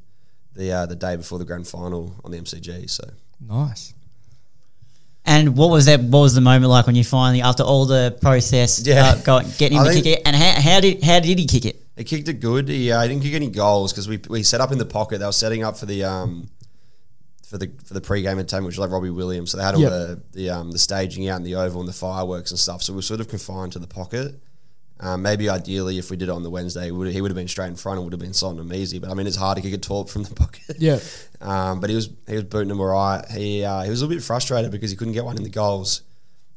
the 0.54 0.72
uh, 0.72 0.86
the 0.86 0.96
day 0.96 1.16
before 1.16 1.38
the 1.38 1.46
grand 1.46 1.68
final 1.68 2.16
on 2.24 2.32
the 2.32 2.40
MCG. 2.40 2.90
So 2.90 3.04
Nice. 3.40 3.94
And 5.26 5.56
what 5.56 5.70
was 5.70 5.86
that? 5.86 6.00
What 6.02 6.22
was 6.22 6.34
the 6.34 6.42
moment 6.42 6.70
like 6.70 6.88
when 6.88 6.96
you 6.96 7.04
finally, 7.04 7.42
after 7.42 7.64
all 7.64 7.86
the 7.86 8.18
process, 8.22 8.86
Yeah. 8.86 9.06
uh, 9.12 9.16
going, 9.22 9.48
getting 9.58 9.78
him 9.78 9.84
I 9.86 9.94
to 9.94 10.02
kick 10.02 10.06
it? 10.18 10.22
And 10.26 10.36
how, 10.36 10.60
how 10.62 10.80
did 10.80 11.04
how 11.04 11.20
did 11.20 11.38
he 11.38 11.46
kick 11.46 11.66
it? 11.66 11.78
he 11.98 12.04
kicked 12.04 12.28
it 12.28 12.40
good. 12.40 12.68
He, 12.68 12.92
uh, 12.92 13.02
he 13.04 13.10
didn't 13.10 13.22
kick 13.24 13.34
any 13.34 13.50
goals 13.50 13.92
because 13.94 14.08
we, 14.08 14.18
we 14.30 14.42
set 14.44 14.62
up 14.62 14.72
in 14.72 14.78
the 14.80 14.86
pocket. 14.86 15.20
They 15.20 15.26
were 15.26 15.32
setting 15.32 15.64
up 15.64 15.78
for 15.78 15.86
the 15.86 16.04
um 16.04 16.50
for 17.46 17.58
the 17.60 17.70
for 17.86 17.94
the 17.94 18.02
pre-game 18.02 18.40
entertainment, 18.40 18.68
which 18.68 18.78
was 18.78 18.88
like 18.88 18.92
Robbie 18.92 19.10
Williams. 19.12 19.52
So 19.52 19.58
they 19.58 19.64
had 19.64 19.76
all 19.76 19.82
Yep. 19.82 19.92
the 19.92 20.22
the 20.32 20.50
um 20.50 20.72
the 20.72 20.80
staging 20.80 21.28
out 21.30 21.38
in 21.38 21.44
the 21.44 21.56
oval 21.56 21.82
and 21.82 21.88
the 21.90 21.94
fireworks 21.94 22.50
and 22.52 22.60
stuff. 22.60 22.82
So 22.82 22.94
we 22.94 22.98
were 22.98 23.02
sort 23.04 23.20
of 23.20 23.28
confined 23.28 23.74
to 23.74 23.80
the 23.80 23.88
pocket. 23.88 24.42
Um, 25.04 25.24
maybe 25.24 25.50
ideally, 25.50 25.98
if 25.98 26.12
we 26.12 26.18
did 26.18 26.30
it 26.30 26.32
on 26.32 26.44
the 26.44 26.50
Wednesday, 26.52 26.86
he 26.86 26.92
would 26.92 27.12
he 27.12 27.22
would 27.22 27.32
have 27.32 27.36
been 27.36 27.48
straight 27.48 27.68
in 27.68 27.76
front 27.76 27.98
and 27.98 28.06
would 28.06 28.14
have 28.14 28.20
been 28.20 28.32
slotting 28.32 28.60
him 28.60 28.72
easy. 28.72 29.00
But 29.00 29.10
I 29.10 29.16
mean, 29.16 29.26
it's 29.26 29.36
hard 29.36 29.56
to 29.56 29.62
kick 29.62 29.74
a 29.74 29.80
torp 29.80 30.10
from 30.10 30.24
the 30.24 30.36
pocket. 30.36 30.76
Yeah. 30.78 31.00
Um, 31.42 31.80
but 31.80 31.90
he 31.90 31.96
was 31.96 32.10
he 32.28 32.36
was 32.36 32.44
booting 32.44 32.68
them 32.68 32.80
all 32.80 32.86
right. 32.86 33.26
He 33.32 33.64
uh, 33.64 33.82
he 33.82 33.90
was 33.90 34.02
a 34.02 34.06
little 34.06 34.18
bit 34.18 34.24
frustrated 34.24 34.72
because 34.72 34.92
he 34.92 34.98
couldn't 34.98 35.14
get 35.14 35.26
one 35.26 35.38
in 35.38 35.44
the 35.44 35.50
goals. 35.50 36.04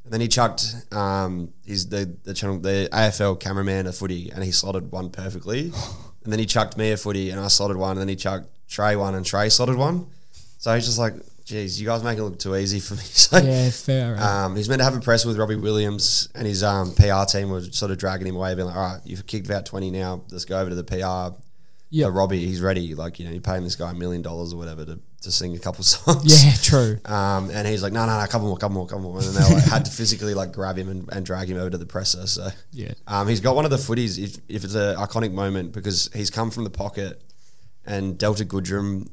And 0.04 0.12
then 0.12 0.20
he 0.20 0.28
chucked 0.28 0.66
um, 0.92 1.54
his 1.64 1.88
the 1.88 2.14
the 2.24 2.34
channel 2.34 2.58
the 2.58 2.88
AFL 2.92 3.40
cameraman 3.40 3.86
a 3.86 3.92
footy 3.92 4.30
and 4.30 4.44
he 4.44 4.52
slotted 4.52 4.92
one 4.92 5.08
perfectly. 5.08 5.72
and 6.24 6.32
then 6.32 6.38
he 6.38 6.44
chucked 6.44 6.76
me 6.76 6.92
a 6.92 6.98
footy 6.98 7.30
and 7.30 7.40
I 7.40 7.48
slotted 7.48 7.78
one. 7.78 7.92
And 7.92 8.00
then 8.00 8.08
he 8.08 8.16
chucked 8.16 8.48
Trey 8.68 8.94
one 8.94 9.14
and 9.14 9.24
Trey 9.24 9.48
slotted 9.48 9.76
one. 9.76 10.06
So 10.58 10.74
he's 10.74 10.84
just 10.84 10.98
like, 10.98 11.14
geez, 11.44 11.80
you 11.80 11.86
guys 11.86 12.02
make 12.02 12.18
it 12.18 12.22
look 12.22 12.38
too 12.38 12.56
easy 12.56 12.80
for 12.80 12.94
me. 12.94 13.00
So 13.04 13.38
Yeah. 13.38 13.70
Fair. 13.70 14.16
out. 14.16 14.46
um, 14.46 14.56
he's 14.56 14.68
meant 14.68 14.80
to 14.80 14.84
have 14.84 14.96
a 14.96 15.00
press 15.00 15.24
with 15.24 15.36
Robbie 15.38 15.56
Williams 15.56 16.28
and 16.34 16.46
his 16.46 16.62
um, 16.62 16.94
PR 16.94 17.24
team 17.28 17.50
was 17.50 17.76
sort 17.76 17.90
of 17.90 17.98
dragging 17.98 18.26
him 18.26 18.36
away, 18.36 18.54
being 18.54 18.66
like, 18.68 18.76
all 18.76 18.82
right, 18.94 19.00
you've 19.04 19.26
kicked 19.26 19.46
about 19.46 19.66
20 19.66 19.90
now. 19.90 20.22
Let's 20.30 20.44
go 20.44 20.58
over 20.58 20.70
to 20.70 20.76
the 20.76 20.84
PR. 20.84 21.36
For 22.02 22.10
Robbie, 22.10 22.44
he's 22.44 22.60
ready. 22.60 22.92
Like, 22.96 23.20
you 23.20 23.24
know, 23.24 23.30
you're 23.30 23.40
paying 23.40 23.62
this 23.62 23.76
guy 23.76 23.90
a 23.92 23.94
million 23.94 24.20
dollars 24.20 24.52
or 24.52 24.56
whatever 24.56 24.84
to, 24.84 24.98
to 25.22 25.30
sing 25.30 25.54
a 25.54 25.60
couple 25.60 25.84
songs. 25.84 26.44
yeah. 26.44 26.52
True. 26.60 26.98
Um, 27.04 27.50
and 27.50 27.68
he's 27.68 27.84
like, 27.84 27.92
no, 27.92 28.04
no, 28.04 28.18
no, 28.20 28.26
couple 28.26 28.48
more, 28.48 28.56
couple 28.56 28.74
more, 28.74 28.86
couple 28.88 29.02
more. 29.04 29.18
And 29.18 29.28
then 29.28 29.42
they 29.48 29.54
like, 29.54 29.64
had 29.64 29.84
to 29.84 29.92
physically 29.92 30.34
like 30.34 30.50
grab 30.52 30.76
him 30.76 30.88
and, 30.88 31.08
and 31.12 31.24
drag 31.24 31.48
him 31.48 31.56
over 31.56 31.70
to 31.70 31.78
the 31.78 31.86
presser. 31.86 32.26
So 32.26 32.48
Yeah. 32.72 32.94
um, 33.06 33.28
he's 33.28 33.38
got 33.40 33.54
one 33.54 33.64
of 33.64 33.70
the 33.70 33.76
footies, 33.76 34.18
if, 34.22 34.38
if 34.48 34.64
it's 34.64 34.74
an 34.74 34.96
iconic 34.96 35.32
moment, 35.32 35.70
because 35.72 36.10
he's 36.12 36.30
come 36.30 36.50
from 36.50 36.64
the 36.64 36.70
pocket 36.70 37.22
and 37.86 38.18
Delta 38.18 38.44
Goodrem 38.44 39.08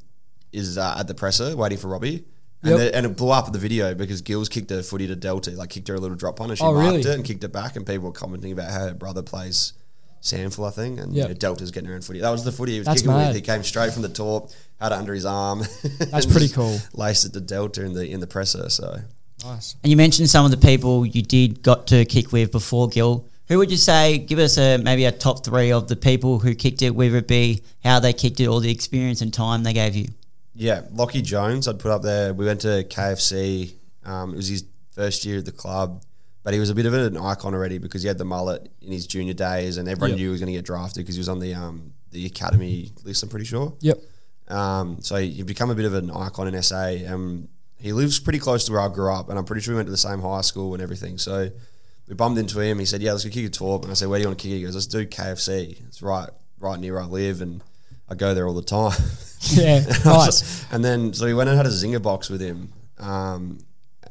is 0.52 0.78
uh, 0.78 0.96
at 1.00 1.08
the 1.08 1.14
presser 1.16 1.56
waiting 1.56 1.78
for 1.78 1.88
Robbie. 1.88 2.26
And, 2.64 2.72
Yep. 2.72 2.78
the, 2.80 2.96
and 2.96 3.06
it 3.08 3.18
blew 3.18 3.30
up 3.32 3.52
the 3.52 3.58
video 3.58 3.96
because 3.96 4.22
Gills 4.22 4.48
kicked 4.48 4.70
a 4.70 4.84
footy 4.84 5.08
to 5.08 5.16
Delta, 5.16 5.50
like 5.52 5.72
kicked 5.72 5.88
her 5.88 5.96
a 5.96 6.00
little 6.00 6.16
drop 6.16 6.40
on 6.42 6.50
and 6.52 6.58
she 6.60 6.64
Oh, 6.64 6.74
marked 6.74 6.98
really? 6.98 7.00
it 7.00 7.16
and 7.16 7.26
kicked 7.26 7.44
it 7.44 7.52
back. 7.52 7.76
And 7.76 7.86
people 7.88 8.06
were 8.06 8.12
commenting 8.12 8.52
about 8.52 8.70
how 8.70 8.82
her 8.82 8.94
brother 8.94 9.24
plays 9.24 9.74
SANFL, 10.22 10.68
I 10.68 10.72
think, 10.72 11.00
and 11.00 11.14
Yep. 11.16 11.24
you 11.24 11.28
know, 11.30 11.40
Delta's 11.40 11.72
getting 11.72 11.90
around 11.90 12.06
footy. 12.06 12.20
That 12.20 12.30
was 12.30 12.44
the 12.44 12.52
footy 12.52 12.74
he 12.74 12.78
was 12.80 12.86
That's 12.86 13.02
kicking 13.02 13.16
mad. 13.16 13.28
with. 13.30 13.36
He 13.38 13.42
came 13.42 13.64
straight 13.64 13.92
from 13.94 14.04
the 14.04 14.10
top, 14.10 14.52
had 14.80 14.92
it 14.92 14.96
under 14.96 15.14
his 15.16 15.26
arm. 15.26 15.64
That's 16.12 16.28
pretty 16.28 16.50
cool. 16.50 16.78
Laced 16.94 17.26
it 17.26 17.34
to 17.34 17.42
Delta 17.42 17.84
in 17.84 17.94
the 17.94 18.08
in 18.08 18.20
the 18.20 18.28
presser. 18.28 18.70
So 18.70 19.00
Nice. 19.44 19.76
And 19.84 19.90
you 19.90 19.98
mentioned 19.98 20.30
some 20.30 20.46
of 20.46 20.52
the 20.52 20.58
people 20.58 21.04
you 21.04 21.24
did 21.24 21.64
got 21.64 21.88
to 21.88 22.06
kick 22.06 22.32
with 22.32 22.52
before 22.52 22.88
Gil. 22.90 23.26
Who 23.48 23.58
would 23.58 23.72
you 23.72 23.78
say? 23.78 24.20
Give 24.20 24.38
us 24.38 24.60
a 24.60 24.78
maybe 24.78 25.06
a 25.06 25.12
top 25.12 25.44
three 25.44 25.72
of 25.72 25.88
the 25.88 25.96
people 25.96 26.38
who 26.38 26.54
kicked 26.54 26.84
it, 26.84 26.92
whether 26.92 27.18
it 27.18 27.28
be 27.28 27.64
how 27.84 28.00
they 28.00 28.14
kicked 28.14 28.40
it 28.40 28.46
or 28.46 28.62
the 28.62 28.70
experience 28.70 29.22
and 29.22 29.34
time 29.34 29.64
they 29.64 29.74
gave 29.74 29.96
you. 29.96 30.10
Yeah, 30.54 30.82
Lachie 30.94 31.24
Jones, 31.24 31.68
I'd 31.68 31.80
put 31.80 31.92
up 31.92 32.02
there. 32.02 32.34
We 32.34 32.46
went 32.46 32.62
to 32.62 32.84
KFC. 32.84 33.74
Um, 34.06 34.34
it 34.34 34.38
was 34.38 34.48
his 34.48 34.66
first 34.90 35.24
year 35.26 35.38
at 35.40 35.46
the 35.46 35.52
club, 35.52 36.04
but 36.44 36.54
he 36.54 36.60
was 36.60 36.70
a 36.70 36.76
bit 36.76 36.86
of 36.86 36.94
an 36.94 37.16
icon 37.18 37.54
already 37.54 37.78
because 37.78 38.02
he 38.02 38.08
had 38.08 38.18
the 38.18 38.26
mullet 38.26 38.70
in 38.82 38.92
his 38.92 39.08
junior 39.08 39.34
days, 39.34 39.78
and 39.78 39.88
everyone 39.88 40.10
Yep. 40.12 40.18
knew 40.18 40.26
he 40.26 40.32
was 40.32 40.40
going 40.42 40.48
to 40.52 40.58
get 40.58 40.66
drafted 40.66 41.04
because 41.04 41.16
he 41.16 41.20
was 41.20 41.30
on 41.30 41.40
the 41.40 41.54
um, 41.54 41.94
the 42.12 42.26
academy 42.26 42.92
list. 43.06 43.24
I'm 43.24 43.30
pretty 43.30 43.46
sure. 43.46 43.74
Yep. 43.80 44.00
Um, 44.50 44.98
so 45.02 45.16
he 45.16 45.44
become 45.44 45.70
a 45.70 45.76
bit 45.76 45.86
of 45.86 45.94
an 45.94 46.12
icon 46.12 46.48
in 46.54 46.62
SA. 46.62 46.96
Um, 47.08 47.48
he 47.78 47.94
lives 47.94 48.20
pretty 48.20 48.40
close 48.40 48.66
to 48.66 48.74
where 48.74 48.82
I 48.82 48.90
grew 48.90 49.12
up, 49.12 49.30
and 49.30 49.40
I'm 49.40 49.46
pretty 49.46 49.62
sure 49.62 49.74
we 49.74 49.78
went 49.78 49.88
to 49.88 49.92
the 49.92 49.98
same 49.98 50.20
high 50.22 50.42
school 50.42 50.74
and 50.74 50.84
everything. 50.84 51.18
So 51.18 51.50
we 52.08 52.14
bumped 52.16 52.38
into 52.40 52.60
him. 52.60 52.78
He 52.80 52.86
said, 52.86 53.02
"Yeah, 53.02 53.14
let's 53.14 53.24
go 53.24 53.30
kick 53.32 53.46
a 53.46 53.50
torp." 53.50 53.84
And 53.84 53.92
I 53.92 53.94
said, 53.94 54.10
"Where 54.10 54.20
do 54.20 54.24
you 54.24 54.28
want 54.28 54.40
to 54.40 54.44
kick 54.44 54.52
it?" 54.52 54.58
He 54.58 54.64
goes, 54.64 54.76
"Let's 54.76 54.88
do 54.88 55.06
KFC. 55.06 55.78
It's 55.88 56.02
right, 56.02 56.30
right 56.60 56.78
near 56.80 56.94
where 56.96 57.04
I 57.04 57.06
live, 57.06 57.42
and 57.42 57.62
I 58.12 58.16
go 58.16 58.34
there 58.36 58.48
all 58.48 58.54
the 58.54 58.62
time." 58.64 58.98
Yeah. 59.50 59.78
And 59.88 60.06
nice. 60.06 60.62
like- 60.64 60.74
and 60.74 60.86
then 60.86 61.14
so 61.14 61.26
we 61.26 61.34
went 61.34 61.50
and 61.50 61.58
had 61.58 61.66
a 61.66 61.70
zinger 61.70 62.00
box 62.00 62.30
with 62.30 62.42
him. 62.42 62.72
Um, 63.00 63.58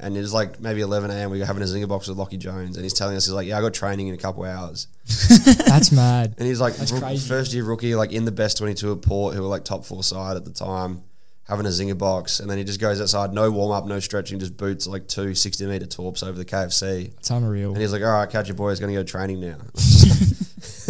and 0.01 0.17
it 0.17 0.21
was 0.21 0.33
like 0.35 0.59
maybe 0.61 0.81
11 0.81 1.09
a.m. 1.13 1.31
We 1.31 1.39
were 1.39 1.45
having 1.45 1.63
a 1.63 1.67
zinger 1.67 1.87
box 1.87 2.09
with 2.09 2.17
Lachie 2.19 2.37
Jones, 2.39 2.77
and 2.77 2.83
he's 2.85 2.95
telling 2.95 3.17
us 3.17 3.27
he's 3.27 3.33
like, 3.35 3.47
"Yeah, 3.47 3.59
I 3.59 3.61
got 3.61 3.73
training 3.73 4.09
in 4.09 4.15
a 4.15 4.19
couple 4.19 4.43
hours." 4.45 4.89
That's 5.67 5.93
mad. 5.93 6.35
And 6.39 6.49
he's 6.49 6.61
like, 6.61 6.75
crazy. 6.75 7.29
first 7.29 7.53
year 7.53 7.63
rookie, 7.65 7.95
like 7.95 8.11
in 8.11 8.25
the 8.25 8.33
best 8.33 8.57
22 8.59 8.91
at 8.93 9.03
Port, 9.03 9.35
who 9.37 9.43
were 9.43 9.47
like 9.47 9.65
top 9.65 9.85
four 9.85 10.03
side 10.03 10.37
at 10.37 10.45
the 10.45 10.51
time, 10.53 11.05
having 11.45 11.67
a 11.67 11.69
zinger 11.69 11.97
box. 11.97 12.41
And 12.41 12.51
then 12.51 12.59
he 12.59 12.65
just 12.65 12.81
goes 12.81 13.01
outside, 13.01 13.33
no 13.33 13.51
warm 13.53 13.71
up, 13.71 13.87
no 13.87 14.01
stretching, 14.01 14.41
just 14.41 14.57
boots 14.57 14.87
like 14.89 15.07
two 15.07 15.35
60 15.37 15.67
meter 15.67 15.87
torps 15.87 16.23
over 16.25 16.37
the 16.39 16.45
KFC. 16.47 17.13
It's 17.19 17.31
unreal. 17.31 17.73
And 17.73 17.81
he's 17.81 17.93
like, 17.93 18.03
all 18.03 18.09
right, 18.11 18.29
catch 18.29 18.49
your 18.49 18.57
boy, 18.57 18.71
he's 18.71 18.81
going 18.81 18.93
to 18.93 18.99
go 19.01 19.05
training 19.05 19.39
now. 19.41 19.59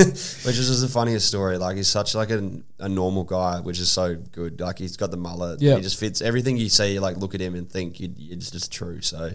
which 0.45 0.59
is 0.59 0.69
just 0.69 0.81
the 0.81 0.89
funniest 0.89 1.29
story. 1.29 1.59
Like, 1.59 1.77
he's 1.77 1.89
such 1.89 2.15
like 2.15 2.31
a, 2.31 2.51
a 2.79 2.89
normal 2.89 3.25
guy, 3.25 3.61
which 3.61 3.79
is 3.79 3.91
so 3.91 4.17
good. 4.17 4.61
Like, 4.61 4.79
he's 4.79 4.97
got 4.97 5.11
the 5.11 5.17
mullet. 5.17 5.61
Yeah. 5.61 5.77
He 5.77 5.83
just 5.83 5.99
fits 5.99 6.21
everything 6.23 6.57
you 6.57 6.69
see, 6.69 6.99
like, 6.99 7.17
look 7.17 7.35
at 7.35 7.41
him 7.41 7.55
and 7.55 7.71
think 7.71 8.01
you, 8.01 8.13
it's 8.19 8.51
just 8.51 8.73
true. 8.73 9.01
So 9.01 9.33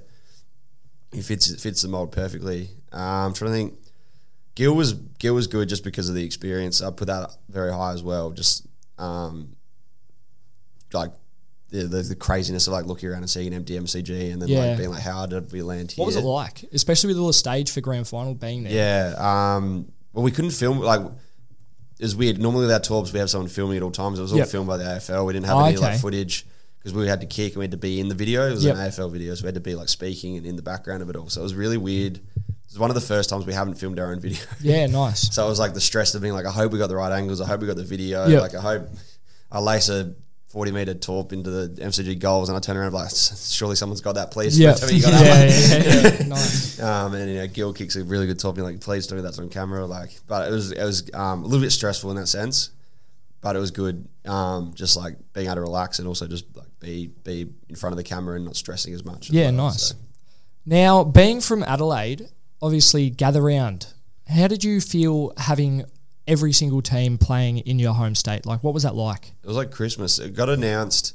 he 1.12 1.21
fits 1.21 1.62
fits 1.62 1.82
the 1.82 1.88
mold 1.88 2.12
perfectly. 2.12 2.69
Um, 2.91 3.01
I'm 3.01 3.34
trying 3.34 3.51
to 3.51 3.56
think. 3.58 3.73
Gil 4.56 4.73
was 4.73 4.93
Gil 4.93 5.36
was 5.36 5.47
good 5.47 5.67
just 5.67 5.84
because 5.84 6.08
of 6.08 6.15
the 6.15 6.23
experience. 6.23 6.82
I 6.82 6.89
put 6.89 7.08
that 7.08 7.30
very 7.49 7.73
high 7.73 7.91
as 7.91 8.01
well. 8.01 8.32
Just 8.32 8.65
um, 8.97 9.56
like 10.93 11.12
the, 11.71 11.84
the 11.84 12.01
the 12.04 12.15
craziness 12.15 12.67
of 12.67 12.73
like 12.73 12.86
looking 12.86 13.10
around 13.10 13.19
and 13.23 13.30
seeing 13.30 13.47
an 13.47 13.54
empty 13.54 13.78
MCG 13.78 14.32
and 14.32 14.41
then 14.41 14.47
Yeah. 14.47 14.60
like 14.65 14.78
being 14.78 14.89
like, 14.91 15.01
how 15.01 15.25
did 15.25 15.51
we 15.51 15.62
land 15.62 15.91
here? 15.91 16.01
What 16.04 16.06
was 16.08 16.15
it 16.15 16.23
like, 16.23 16.63
especially 16.71 17.10
with 17.10 17.17
all 17.17 17.28
the 17.28 17.34
stage 17.34 17.69
for 17.71 17.82
grand 17.82 18.08
final 18.08 18.34
being 18.34 18.63
there? 18.63 18.71
Yeah. 18.71 19.56
Um, 19.56 19.91
well, 20.15 20.23
we 20.23 20.32
couldn't 20.32 20.51
film 20.51 20.80
like. 20.80 21.01
It 21.01 22.04
was 22.04 22.15
weird. 22.15 22.39
Normally, 22.39 22.63
with 22.65 22.73
our 22.73 22.80
tours, 22.80 23.13
we 23.13 23.19
have 23.19 23.30
someone 23.30 23.47
filming 23.49 23.78
at 23.78 23.84
all 23.84 23.91
times. 23.91 24.19
It 24.19 24.21
was 24.23 24.32
all 24.34 24.39
Yep. 24.39 24.47
filmed 24.49 24.67
by 24.67 24.78
the 24.78 24.84
AFL. 24.84 25.25
We 25.25 25.34
didn't 25.34 25.45
have 25.45 25.56
Oh, 25.58 25.63
any 25.65 25.78
okay. 25.78 25.86
like 25.91 25.99
footage 26.01 26.45
because 26.80 26.93
we 26.93 27.08
had 27.08 27.21
to 27.21 27.25
kick 27.28 27.54
and 27.54 27.60
we 27.60 27.63
had 27.65 27.71
to 27.71 27.78
be 27.78 27.99
in 28.01 28.10
the 28.10 28.15
video. 28.15 28.47
It 28.49 28.51
was 28.54 28.65
Yep. 28.65 28.75
an 28.75 28.82
AFL 28.82 29.10
video, 29.10 29.34
so 29.36 29.43
we 29.43 29.47
had 29.47 29.56
to 29.56 29.62
be 29.62 29.75
like 29.75 29.88
speaking 29.89 30.36
and 30.38 30.45
in 30.45 30.56
the 30.58 30.62
background 30.62 31.01
of 31.04 31.10
it 31.10 31.15
all. 31.15 31.30
So 31.30 31.39
it 31.39 31.43
was 31.43 31.56
really 31.56 31.78
weird. 31.78 32.17
It 32.17 32.23
was 32.71 32.80
one 32.80 32.89
of 32.89 32.95
the 32.95 33.01
first 33.01 33.30
times 33.30 33.45
we 33.45 33.54
haven't 33.54 33.75
filmed 33.75 33.97
our 33.99 34.12
own 34.12 34.19
video. 34.19 34.39
Yeah, 34.62 34.88
nice. 34.88 35.30
So 35.34 35.45
it 35.45 35.49
was 35.49 35.60
like 35.60 35.73
the 35.73 35.80
stress 35.82 36.13
of 36.15 36.21
being 36.21 36.34
like, 36.34 36.45
I 36.45 36.51
hope 36.51 36.71
we 36.73 36.80
got 36.80 36.88
the 36.88 36.95
right 36.97 37.12
angles. 37.13 37.39
I 37.39 37.47
hope 37.47 37.62
we 37.62 37.67
got 37.67 37.78
the 37.78 37.84
video. 37.84 38.28
Like 38.41 38.56
I 38.56 38.62
hope 38.62 38.89
I 39.51 39.60
lace 39.60 39.88
a 39.89 40.13
40 40.55 40.71
meter 40.71 40.93
torp 40.93 41.33
into 41.33 41.49
the 41.49 41.81
MCG 41.83 42.17
goals 42.17 42.47
and 42.47 42.55
I 42.57 42.61
turn 42.61 42.77
around 42.77 42.93
like, 42.93 43.09
surely 43.11 43.75
someone's 43.75 43.99
got 43.99 44.15
that. 44.15 44.31
Please 44.31 44.57
Yeah. 44.57 44.71
tell 44.73 44.87
me 44.87 44.95
you 44.95 45.01
got 45.01 45.11
yeah, 45.21 45.21
that 45.21 45.83
one. 45.83 46.13
yeah, 46.13 46.19
yeah. 46.21 46.27
nice. 46.27 46.79
Um, 46.79 47.13
and 47.13 47.29
you 47.29 47.35
know, 47.39 47.47
Gil 47.47 47.73
kicks 47.73 47.97
a 47.97 48.05
really 48.05 48.25
good 48.25 48.39
top. 48.39 48.55
You're 48.55 48.65
like, 48.65 48.79
please 48.79 49.05
tell 49.05 49.17
me 49.17 49.21
that's 49.21 49.37
on 49.37 49.49
camera. 49.49 49.85
Like, 49.85 50.17
but 50.27 50.47
it 50.47 50.51
was 50.51 50.71
it 50.71 50.81
was 50.81 51.09
um, 51.13 51.43
a 51.43 51.45
little 51.45 51.59
bit 51.59 51.71
stressful 51.71 52.09
in 52.11 52.15
that 52.15 52.27
sense, 52.27 52.69
but 53.41 53.57
it 53.57 53.59
was 53.59 53.71
good. 53.71 54.07
Um, 54.23 54.71
just 54.75 54.95
like 54.95 55.17
being 55.33 55.47
able 55.47 55.55
to 55.55 55.61
relax 55.63 55.99
and 55.99 56.07
also 56.07 56.25
just 56.25 56.45
like 56.55 56.69
be 56.79 57.07
be 57.25 57.49
in 57.67 57.75
front 57.75 57.91
of 57.91 57.97
the 57.97 58.03
camera 58.05 58.37
and 58.37 58.45
not 58.45 58.55
stressing 58.55 58.93
as 58.93 59.03
much. 59.03 59.29
as 59.29 59.35
Yeah, 59.35 59.47
well, 59.47 59.67
nice. 59.71 59.89
so. 59.89 59.95
Now, 60.65 61.03
being 61.03 61.41
from 61.41 61.63
Adelaide, 61.63 62.29
obviously 62.61 63.09
gather 63.09 63.41
round. 63.41 63.87
How 64.29 64.47
did 64.47 64.63
you 64.63 64.79
feel 64.79 65.33
having 65.35 65.83
every 66.27 66.51
single 66.53 66.81
team 66.81 67.17
playing 67.17 67.59
in 67.59 67.79
your 67.79 67.93
home 67.93 68.15
state? 68.15 68.45
Like, 68.45 68.63
what 68.63 68.73
was 68.73 68.83
that 68.83 68.95
like? 68.95 69.33
It 69.43 69.47
was 69.47 69.57
like 69.57 69.71
Christmas. 69.71 70.19
It 70.19 70.33
got 70.35 70.49
announced 70.49 71.13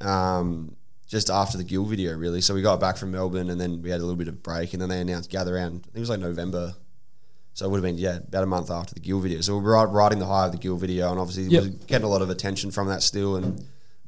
um, 0.00 0.76
just 1.06 1.30
after 1.30 1.56
the 1.58 1.64
Gil 1.64 1.84
video, 1.84 2.16
really. 2.16 2.40
So 2.40 2.54
we 2.54 2.62
got 2.62 2.80
back 2.80 2.96
from 2.96 3.10
Melbourne 3.10 3.50
and 3.50 3.60
then 3.60 3.82
we 3.82 3.90
had 3.90 4.00
a 4.00 4.04
little 4.04 4.16
bit 4.16 4.28
of 4.28 4.42
break 4.42 4.72
and 4.72 4.82
then 4.82 4.88
they 4.88 5.00
announced 5.00 5.30
Gather 5.30 5.54
Round. 5.54 5.80
I 5.80 5.84
think 5.84 5.96
it 5.96 6.00
was 6.00 6.10
like 6.10 6.20
November. 6.20 6.74
So 7.54 7.66
it 7.66 7.68
would 7.70 7.76
have 7.76 7.84
been, 7.84 7.98
yeah, 7.98 8.16
about 8.16 8.42
a 8.42 8.46
month 8.46 8.70
after 8.70 8.94
the 8.94 9.00
Gil 9.00 9.20
video. 9.20 9.40
So 9.40 9.56
we 9.56 9.62
were 9.62 9.86
ri- 9.86 9.92
riding 9.92 10.18
the 10.18 10.26
high 10.26 10.46
of 10.46 10.52
the 10.52 10.58
Gil 10.58 10.76
video 10.76 11.10
and 11.10 11.20
obviously 11.20 11.44
Yep. 11.44 11.62
we're 11.62 11.68
getting 11.86 12.04
a 12.04 12.08
lot 12.10 12.20
of 12.22 12.30
attention 12.30 12.70
from 12.72 12.88
that 12.88 13.02
still. 13.02 13.36
And 13.36 13.64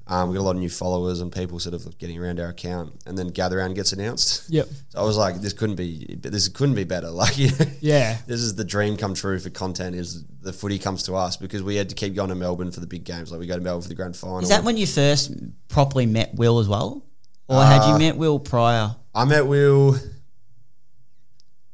um, 0.09 0.29
we 0.31 0.37
got 0.37 0.43
a 0.43 0.45
lot 0.45 0.53
of 0.55 0.59
new 0.61 0.69
followers 0.71 1.21
and 1.21 1.33
people 1.33 1.59
sort 1.59 1.75
of 1.75 1.99
getting 1.99 2.17
around 2.19 2.39
our 2.39 2.49
account. 2.51 2.93
And 3.07 3.19
then 3.19 3.29
Gather 3.29 3.57
Round 3.57 3.75
gets 3.75 3.93
announced. 3.93 4.49
Yep. 4.51 4.69
So 4.91 5.01
I 5.01 5.03
was 5.05 5.17
like, 5.17 5.41
this 5.41 5.53
couldn't 5.53 5.75
be, 5.77 6.17
this 6.23 6.49
couldn't 6.49 6.77
be 6.77 6.85
better. 6.85 7.11
Like, 7.11 7.37
you 7.37 7.49
know, 7.51 7.67
Yeah. 7.81 8.19
this 8.27 8.41
is 8.41 8.55
the 8.55 8.65
dream 8.65 8.97
come 8.97 9.15
true 9.15 9.39
for 9.41 9.51
content 9.51 9.97
is 9.97 10.23
the 10.41 10.53
footy 10.53 10.79
comes 10.79 11.03
to 11.05 11.15
us 11.17 11.37
because 11.37 11.63
we 11.63 11.75
had 11.77 11.89
to 11.89 11.95
keep 11.97 12.15
going 12.15 12.29
to 12.29 12.35
Melbourne 12.37 12.71
for 12.71 12.79
the 12.81 12.87
big 12.87 13.03
games. 13.05 13.31
Like 13.33 13.41
we 13.41 13.47
go 13.49 13.57
to 13.57 13.61
Melbourne 13.61 13.83
for 13.83 13.89
the 13.89 13.95
grand 13.97 14.17
final. 14.17 14.39
Is 14.41 14.49
that 14.51 14.63
when 14.65 14.77
you 14.77 14.87
first 14.87 15.33
properly 15.69 16.07
met 16.07 16.35
Will 16.37 16.61
as 16.61 16.69
well? 16.69 17.05
Or 17.49 17.63
had 17.65 17.81
Uh, 17.83 17.93
you 17.93 17.99
met 17.99 18.17
Will 18.17 18.39
prior? 18.39 18.95
I 19.15 19.25
met 19.25 19.47
Will 19.47 19.97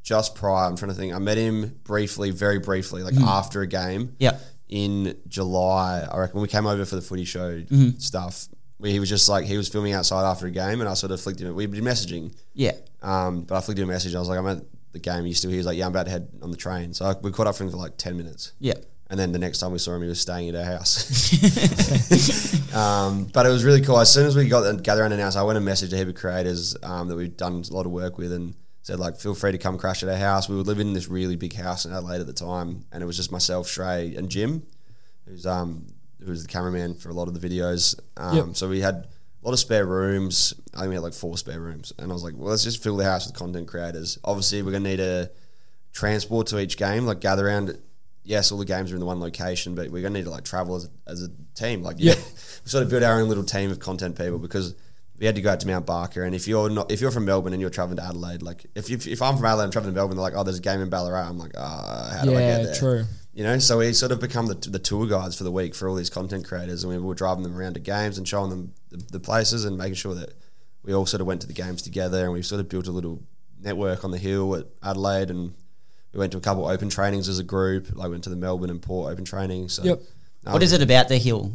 just 0.02 0.34
prior. 0.34 0.66
I'm 0.66 0.76
trying 0.76 0.90
to 0.90 0.96
think. 0.96 1.12
I 1.12 1.18
met 1.18 1.36
him 1.38 1.78
briefly, 1.84 2.30
very 2.30 2.58
briefly, 2.58 3.02
like 3.02 3.14
after 3.16 3.60
a 3.62 3.66
game 3.66 4.16
Yep. 4.18 4.40
In 4.72 5.14
July. 5.28 6.08
I 6.10 6.18
reckon 6.18 6.40
we 6.40 6.48
came 6.48 6.66
over 6.66 6.86
for 6.86 6.96
the 6.96 7.02
footy 7.02 7.24
show 7.26 7.62
stuff. 7.98 8.48
Where 8.78 8.90
he 8.90 8.98
was 8.98 9.08
just 9.10 9.28
like 9.28 9.44
he 9.44 9.56
was 9.56 9.68
filming 9.68 9.92
outside 9.92 10.28
after 10.28 10.46
a 10.46 10.50
game, 10.50 10.80
and 10.80 10.88
I 10.88 10.94
sort 10.94 11.12
of 11.12 11.20
flicked 11.20 11.38
him. 11.40 11.54
We'd 11.54 11.70
been 11.70 11.84
messaging, 11.84 12.34
Yeah. 12.54 12.72
um, 13.00 13.42
but 13.42 13.56
I 13.56 13.60
flicked 13.60 13.78
him 13.78 13.88
a 13.88 13.92
message. 13.92 14.14
I 14.14 14.18
was 14.18 14.28
like, 14.28 14.38
I'm 14.40 14.46
at 14.48 14.62
the 14.92 14.98
game. 14.98 15.24
You 15.24 15.34
still 15.34 15.50
here? 15.50 15.56
He 15.56 15.58
was 15.58 15.66
like, 15.66 15.76
Yeah, 15.78 15.84
I'm 15.86 15.92
about 15.92 16.06
to 16.06 16.10
head 16.10 16.28
on 16.42 16.50
the 16.50 16.56
train. 16.56 16.92
So 16.94 17.04
I, 17.04 17.14
we 17.22 17.30
caught 17.30 17.46
up 17.46 17.54
for 17.54 17.62
him 17.64 17.70
for 17.70 17.76
like 17.76 17.96
ten 17.96 18.16
minutes. 18.16 18.52
Yeah. 18.58 18.74
And 19.08 19.20
then 19.20 19.30
the 19.32 19.38
next 19.38 19.58
time 19.58 19.72
we 19.72 19.78
saw 19.78 19.94
him, 19.94 20.02
he 20.02 20.08
was 20.08 20.20
staying 20.20 20.48
at 20.48 20.54
our 20.56 20.64
house. 20.64 20.94
um, 22.74 23.24
but 23.26 23.44
it 23.46 23.50
was 23.50 23.62
really 23.62 23.82
cool. 23.82 23.98
As 24.00 24.10
soon 24.12 24.26
as 24.26 24.34
we 24.34 24.48
got 24.48 24.62
the 24.62 24.74
gather 24.82 25.04
and 25.04 25.12
house, 25.20 25.36
I 25.36 25.42
went 25.42 25.58
and 25.58 25.68
messaged 25.68 25.92
a 25.92 25.98
heap 25.98 26.08
of 26.08 26.14
creators 26.14 26.74
um, 26.82 27.08
that 27.08 27.16
we've 27.16 27.36
done 27.36 27.62
a 27.70 27.74
lot 27.74 27.84
of 27.86 27.92
work 27.92 28.16
with 28.18 28.32
and 28.32 28.54
said, 28.82 28.98
like, 28.98 29.16
feel 29.16 29.34
free 29.34 29.52
to 29.52 29.58
come 29.58 29.78
crash 29.78 30.02
at 30.02 30.08
our 30.08 30.16
house. 30.16 30.48
We 30.48 30.56
were 30.56 30.62
living 30.62 30.88
in 30.88 30.92
this 30.92 31.08
really 31.08 31.36
big 31.36 31.54
house 31.54 31.84
in 31.84 31.92
Adelaide 31.92 32.20
at 32.20 32.26
the 32.26 32.32
time. 32.32 32.84
And 32.92 33.02
it 33.02 33.06
was 33.06 33.16
just 33.16 33.32
myself, 33.32 33.68
Trey, 33.70 34.14
and 34.16 34.28
Jim, 34.28 34.66
who's 35.26 35.46
um, 35.46 35.86
who 36.22 36.30
was 36.30 36.42
the 36.42 36.48
cameraman 36.48 36.94
for 36.94 37.08
a 37.08 37.14
lot 37.14 37.28
of 37.28 37.40
the 37.40 37.48
videos. 37.48 37.98
Um, 38.16 38.36
Yep. 38.36 38.46
So 38.56 38.68
we 38.68 38.80
had 38.80 38.94
a 38.94 39.06
lot 39.42 39.52
of 39.52 39.58
spare 39.58 39.86
rooms. 39.86 40.54
I 40.74 40.80
think 40.80 40.90
we 40.90 40.94
had 40.94 41.02
like 41.02 41.14
four 41.14 41.36
spare 41.38 41.60
rooms. 41.60 41.92
And 41.98 42.10
I 42.10 42.14
was 42.14 42.22
like, 42.22 42.34
well, 42.36 42.50
let's 42.50 42.64
just 42.64 42.82
fill 42.82 42.96
the 42.96 43.04
house 43.04 43.26
with 43.26 43.36
content 43.36 43.68
creators. 43.68 44.18
Obviously, 44.24 44.62
we're 44.62 44.72
going 44.72 44.84
to 44.84 44.90
need 44.90 45.00
a 45.00 45.30
transport 45.92 46.46
to 46.48 46.58
each 46.58 46.76
game, 46.76 47.06
like 47.06 47.20
gather 47.20 47.46
around. 47.46 47.78
Yes, 48.24 48.52
all 48.52 48.58
the 48.58 48.64
games 48.64 48.92
are 48.92 48.94
in 48.94 49.00
the 49.00 49.06
one 49.06 49.20
location, 49.20 49.74
but 49.74 49.90
we're 49.90 50.00
gonna 50.00 50.14
need 50.18 50.26
to 50.26 50.30
like 50.30 50.44
travel 50.44 50.76
as, 50.76 50.88
as 51.08 51.22
a 51.24 51.28
team. 51.56 51.82
Like, 51.82 51.96
yeah, 51.98 52.14
we 52.64 52.68
sort 52.70 52.84
of 52.84 52.88
built 52.90 53.02
our 53.02 53.20
own 53.20 53.28
little 53.28 53.42
team 53.42 53.70
of 53.72 53.80
content 53.80 54.16
people 54.16 54.38
because 54.38 54.76
we 55.22 55.26
had 55.26 55.36
to 55.36 55.40
go 55.40 55.50
out 55.52 55.60
to 55.60 55.68
Mount 55.68 55.86
Barker. 55.86 56.24
And 56.24 56.34
if 56.34 56.48
you're 56.48 56.68
not, 56.68 56.90
if 56.90 57.00
you're 57.00 57.12
from 57.12 57.24
Melbourne 57.26 57.52
and 57.52 57.60
you're 57.60 57.70
traveling 57.70 57.98
to 57.98 58.02
Adelaide, 58.04 58.42
like 58.42 58.66
if 58.74 58.90
you, 58.90 58.98
if 59.06 59.22
I'm 59.22 59.36
from 59.36 59.44
Adelaide 59.46 59.62
and 59.62 59.68
I'm 59.68 59.70
traveling 59.70 59.94
to 59.94 59.98
Melbourne, 60.00 60.16
they're 60.16 60.22
like, 60.24 60.34
oh, 60.36 60.42
there's 60.42 60.58
a 60.58 60.62
game 60.62 60.80
in 60.80 60.90
Ballarat. 60.90 61.28
I'm 61.28 61.38
like, 61.38 61.52
ah, 61.56 62.16
how 62.18 62.24
do 62.24 62.34
I 62.34 62.40
get 62.40 62.58
Yeah, 62.58 62.64
there? 62.64 62.74
true. 62.74 63.04
You 63.32 63.44
know, 63.44 63.56
so 63.60 63.78
we 63.78 63.92
sort 63.92 64.10
of 64.10 64.18
become 64.20 64.48
the, 64.48 64.54
the 64.56 64.80
tour 64.80 65.06
guides 65.06 65.38
for 65.38 65.44
the 65.44 65.52
week 65.52 65.76
for 65.76 65.88
all 65.88 65.94
these 65.94 66.10
content 66.10 66.44
creators, 66.44 66.82
and 66.82 66.92
we 66.92 66.98
were 66.98 67.14
driving 67.14 67.44
them 67.44 67.56
around 67.56 67.74
to 67.74 67.80
games 67.80 68.18
and 68.18 68.26
showing 68.26 68.50
them 68.50 68.72
the, 68.90 68.96
the 69.12 69.20
places 69.20 69.64
and 69.64 69.78
making 69.78 69.94
sure 69.94 70.14
that 70.16 70.34
we 70.82 70.92
all 70.92 71.06
sort 71.06 71.20
of 71.20 71.28
went 71.28 71.40
to 71.42 71.46
the 71.46 71.52
games 71.52 71.82
together, 71.82 72.24
and 72.24 72.32
we 72.32 72.42
sort 72.42 72.60
of 72.60 72.68
built 72.68 72.88
a 72.88 72.90
little 72.92 73.22
network 73.60 74.04
on 74.04 74.10
the 74.10 74.18
hill 74.18 74.56
at 74.56 74.66
Adelaide, 74.82 75.30
and 75.30 75.54
we 76.12 76.18
went 76.18 76.32
to 76.32 76.38
a 76.38 76.42
couple 76.42 76.66
open 76.66 76.90
trainings 76.90 77.28
as 77.28 77.38
a 77.38 77.44
group. 77.44 77.94
Like 77.94 78.10
went 78.10 78.24
to 78.24 78.30
the 78.30 78.34
Melbourne 78.36 78.70
and 78.70 78.82
Port 78.82 79.12
open 79.12 79.24
training. 79.24 79.68
So 79.68 79.84
Yep. 79.84 80.02
um, 80.46 80.52
What 80.54 80.62
is 80.64 80.72
it 80.72 80.82
about 80.82 81.06
the 81.06 81.16
hill? 81.18 81.52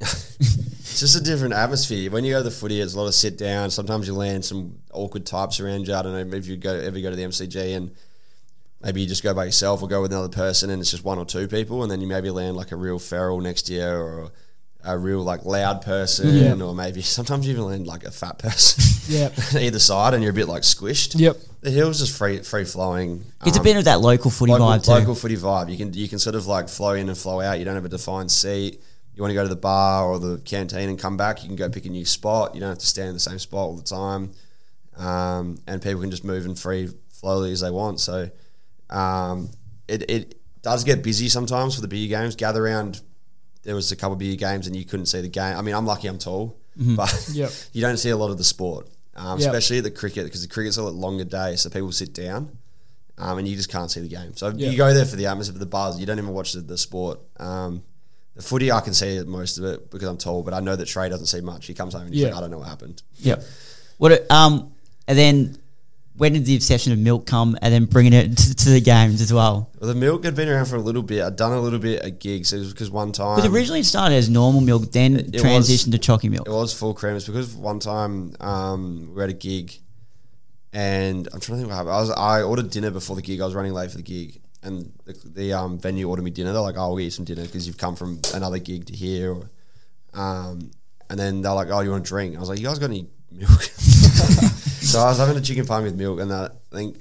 It's 0.00 0.98
just 1.00 1.16
a 1.16 1.22
different 1.22 1.54
atmosphere. 1.54 2.10
When 2.10 2.24
you 2.24 2.32
go 2.32 2.38
to 2.38 2.44
the 2.44 2.50
footy, 2.50 2.80
it's 2.80 2.94
a 2.94 2.98
lot 2.98 3.06
of 3.06 3.14
sit 3.14 3.38
down. 3.38 3.70
Sometimes 3.70 4.06
you 4.06 4.14
land 4.14 4.44
some 4.44 4.78
awkward 4.92 5.24
types 5.26 5.60
around 5.60 5.86
you. 5.86 5.94
I 5.94 6.02
don't 6.02 6.12
know 6.30 6.36
if 6.36 6.46
you 6.46 6.56
go 6.56 6.74
ever 6.74 7.00
go 7.00 7.10
to 7.10 7.16
the 7.16 7.22
MCG 7.22 7.76
and 7.76 7.90
maybe 8.82 9.00
you 9.02 9.06
just 9.06 9.22
go 9.22 9.32
by 9.34 9.44
yourself 9.44 9.82
or 9.82 9.88
go 9.88 10.02
with 10.02 10.12
another 10.12 10.28
person 10.28 10.70
and 10.70 10.80
it's 10.80 10.90
just 10.90 11.04
one 11.04 11.18
or 11.18 11.24
two 11.24 11.46
people, 11.48 11.82
and 11.82 11.90
then 11.92 12.00
you 12.00 12.06
maybe 12.06 12.30
land 12.30 12.56
like 12.56 12.72
a 12.72 12.76
real 12.76 12.98
feral 12.98 13.40
next 13.40 13.68
year 13.68 13.98
or 13.98 14.32
a 14.82 14.96
real 14.96 15.22
like 15.22 15.44
loud 15.44 15.82
person, 15.82 16.34
Yeah. 16.34 16.64
or 16.64 16.74
maybe 16.74 17.02
sometimes 17.18 17.46
you 17.46 17.52
even 17.52 17.66
land 17.66 17.86
like 17.86 18.04
a 18.04 18.10
fat 18.10 18.38
person. 18.38 18.84
Yep. 19.10 19.34
either 19.54 19.80
side, 19.80 20.14
and 20.14 20.22
you're 20.22 20.30
a 20.30 20.34
bit 20.34 20.46
like 20.46 20.62
squished. 20.62 21.18
Yep. 21.18 21.36
The 21.62 21.70
hill's 21.72 21.98
just 21.98 22.16
free 22.16 22.38
free 22.42 22.64
flowing. 22.64 23.24
It's 23.44 23.56
a 23.56 23.60
um, 23.60 23.64
bit 23.64 23.76
of 23.76 23.84
that 23.86 24.00
local 24.00 24.30
footy 24.30 24.52
local, 24.52 24.68
vibe 24.68 24.84
too. 24.84 24.90
local 24.92 25.14
footy 25.16 25.36
vibe. 25.36 25.68
You 25.70 25.76
can 25.76 25.92
you 25.92 26.08
can 26.08 26.20
sort 26.20 26.36
of 26.36 26.46
like 26.46 26.68
flow 26.68 26.92
in 26.92 27.08
and 27.08 27.18
flow 27.18 27.40
out. 27.40 27.58
You 27.58 27.64
don't 27.64 27.74
have 27.74 27.84
a 27.84 27.88
defined 27.88 28.30
seat. 28.30 28.80
You 29.20 29.24
want 29.24 29.32
to 29.32 29.34
go 29.34 29.42
to 29.42 29.50
the 29.50 29.56
bar 29.60 30.06
or 30.06 30.18
the 30.18 30.38
canteen 30.38 30.88
and 30.88 30.98
come 30.98 31.18
back. 31.18 31.42
You 31.42 31.48
can 31.50 31.54
go 31.56 31.68
pick 31.68 31.84
a 31.84 31.90
new 31.90 32.06
spot. 32.06 32.54
You 32.54 32.60
don't 32.60 32.70
have 32.70 32.78
to 32.78 32.86
stand 32.86 33.08
in 33.08 33.14
the 33.14 33.20
same 33.20 33.38
spot 33.38 33.58
all 33.60 33.76
the 33.76 33.82
time, 33.82 34.32
um, 34.96 35.58
and 35.66 35.82
people 35.82 36.00
can 36.00 36.10
just 36.10 36.24
move 36.24 36.46
and 36.46 36.58
free 36.58 36.88
flowly 37.10 37.52
as 37.52 37.60
they 37.60 37.70
want. 37.70 38.00
So 38.00 38.30
um, 38.88 39.50
it 39.88 40.10
it 40.10 40.40
does 40.62 40.84
get 40.84 41.02
busy 41.02 41.28
sometimes 41.28 41.74
for 41.74 41.82
the 41.82 41.88
beer 41.88 42.08
games. 42.08 42.34
Gather 42.34 42.62
round. 42.62 43.02
There 43.62 43.74
was 43.74 43.92
a 43.92 43.96
couple 43.96 44.16
bigger 44.16 44.36
games 44.36 44.66
and 44.66 44.74
you 44.74 44.86
couldn't 44.86 45.04
see 45.04 45.20
the 45.20 45.28
game. 45.28 45.54
I 45.54 45.60
mean, 45.60 45.74
I'm 45.74 45.84
lucky 45.84 46.08
I'm 46.08 46.16
tall, 46.16 46.58
but 46.74 47.28
Yep. 47.32 47.50
you 47.74 47.82
don't 47.82 47.98
see 47.98 48.08
a 48.08 48.16
lot 48.16 48.30
of 48.30 48.38
the 48.38 48.44
sport, 48.44 48.88
um, 49.16 49.38
Yep. 49.38 49.48
especially 49.52 49.80
the 49.82 49.90
cricket 49.90 50.24
because 50.24 50.40
the 50.40 50.48
cricket's 50.48 50.78
a 50.78 50.82
lot 50.82 50.94
longer 50.94 51.24
day, 51.24 51.56
so 51.56 51.68
people 51.68 51.92
sit 51.92 52.14
down, 52.14 52.56
um, 53.18 53.36
and 53.36 53.46
you 53.46 53.54
just 53.56 53.68
can't 53.70 53.90
see 53.90 54.00
the 54.00 54.08
game. 54.08 54.32
So 54.34 54.48
Yep. 54.48 54.72
you 54.72 54.78
go 54.78 54.94
there 54.94 55.04
for 55.04 55.16
the 55.16 55.26
atmosphere, 55.26 55.52
for 55.52 55.58
the 55.58 55.66
buzz. 55.66 56.00
You 56.00 56.06
don't 56.06 56.16
even 56.16 56.30
watch 56.32 56.54
the, 56.54 56.62
the 56.62 56.78
sport. 56.78 57.20
Um, 57.38 57.82
the 58.36 58.42
footy, 58.42 58.70
I 58.72 58.80
can 58.80 58.94
see 58.94 59.20
most 59.24 59.58
of 59.58 59.64
it 59.64 59.90
because 59.90 60.08
I'm 60.08 60.16
tall, 60.16 60.42
but 60.42 60.54
I 60.54 60.60
know 60.60 60.76
that 60.76 60.86
Trey 60.86 61.08
doesn't 61.08 61.26
see 61.26 61.40
much. 61.40 61.66
He 61.66 61.74
comes 61.74 61.94
home 61.94 62.02
and 62.02 62.12
he's 62.14 62.22
Yeah. 62.22 62.28
like, 62.28 62.36
I 62.36 62.40
don't 62.40 62.50
know 62.50 62.58
what 62.58 62.68
happened. 62.68 63.02
Yep. 63.18 63.44
What? 63.98 64.12
it- 64.12 64.30
Um, 64.30 64.72
and 65.08 65.18
then 65.18 65.56
when 66.16 66.34
did 66.34 66.44
the 66.44 66.54
obsession 66.54 66.92
of 66.92 66.98
milk 66.98 67.24
come, 67.26 67.56
and 67.62 67.72
then 67.72 67.86
bringing 67.86 68.12
it 68.12 68.36
to, 68.36 68.54
to 68.54 68.70
the 68.70 68.80
games 68.80 69.22
as 69.22 69.32
well? 69.32 69.70
Well, 69.80 69.88
the 69.88 69.94
milk 69.94 70.22
had 70.24 70.34
been 70.34 70.48
around 70.50 70.66
for 70.66 70.76
a 70.76 70.80
little 70.80 71.02
bit. 71.02 71.22
I'd 71.22 71.36
done 71.36 71.52
a 71.52 71.60
little 71.60 71.78
bit 71.78 72.02
at 72.02 72.18
gigs. 72.20 72.52
It 72.52 72.58
was 72.58 72.72
because 72.72 72.90
one 72.90 73.12
time 73.12 73.36
Because 73.36 73.50
originally 73.50 73.80
it 73.80 73.84
started 73.84 74.16
as 74.16 74.28
normal 74.28 74.60
milk, 74.60 74.92
then 74.92 75.16
It- 75.16 75.34
it 75.34 75.42
transitioned 75.42 75.92
to 75.92 75.98
chalky 75.98 76.28
milk. 76.28 76.46
It 76.46 76.50
was 76.52 76.74
full 76.74 76.92
cream. 76.94 77.16
It's 77.16 77.24
because 77.26 77.54
one 77.54 77.78
time 77.78 78.34
um, 78.40 79.06
we 79.08 79.14
were 79.14 79.22
at 79.24 79.30
a 79.30 79.34
gig, 79.34 79.78
and 80.72 81.26
I'm 81.32 81.40
trying 81.40 81.56
to 81.58 81.62
think 81.62 81.68
what 81.68 81.76
happened. 81.76 81.94
I 81.94 82.00
was 82.00 82.10
I 82.10 82.42
ordered 82.42 82.70
dinner 82.70 82.90
before 82.90 83.16
the 83.16 83.22
gig. 83.22 83.40
I 83.40 83.44
was 83.46 83.54
running 83.54 83.72
late 83.72 83.90
for 83.90 83.96
the 83.96 84.02
gig, 84.02 84.40
and 84.62 84.92
the, 85.04 85.12
the 85.24 85.52
um, 85.52 85.78
venue 85.78 86.08
ordered 86.08 86.22
me 86.22 86.30
dinner. 86.30 86.52
They're 86.52 86.60
like, 86.60 86.76
"Oh, 86.76 86.88
we'll 86.88 86.98
get 86.98 87.04
you 87.04 87.10
some 87.10 87.24
dinner 87.24 87.42
because 87.42 87.66
you've 87.66 87.78
come 87.78 87.96
from 87.96 88.20
another 88.34 88.58
gig 88.58 88.86
to 88.86 88.94
here." 88.94 89.34
Or, 89.34 89.50
um, 90.14 90.70
and 91.08 91.18
then 91.18 91.42
they're 91.42 91.54
like, 91.54 91.68
"Oh, 91.70 91.80
you 91.80 91.90
want 91.90 92.06
a 92.06 92.08
drink?" 92.08 92.36
I 92.36 92.40
was 92.40 92.48
like, 92.48 92.58
"You 92.58 92.66
guys 92.66 92.78
got 92.78 92.90
any 92.90 93.08
milk?" 93.30 93.62
so 93.62 95.00
I 95.00 95.08
was 95.08 95.18
having 95.18 95.36
a 95.36 95.40
chicken 95.40 95.66
pie 95.66 95.80
with 95.80 95.96
milk, 95.96 96.20
and 96.20 96.30
that, 96.30 96.56
I 96.72 96.76
think 96.76 96.98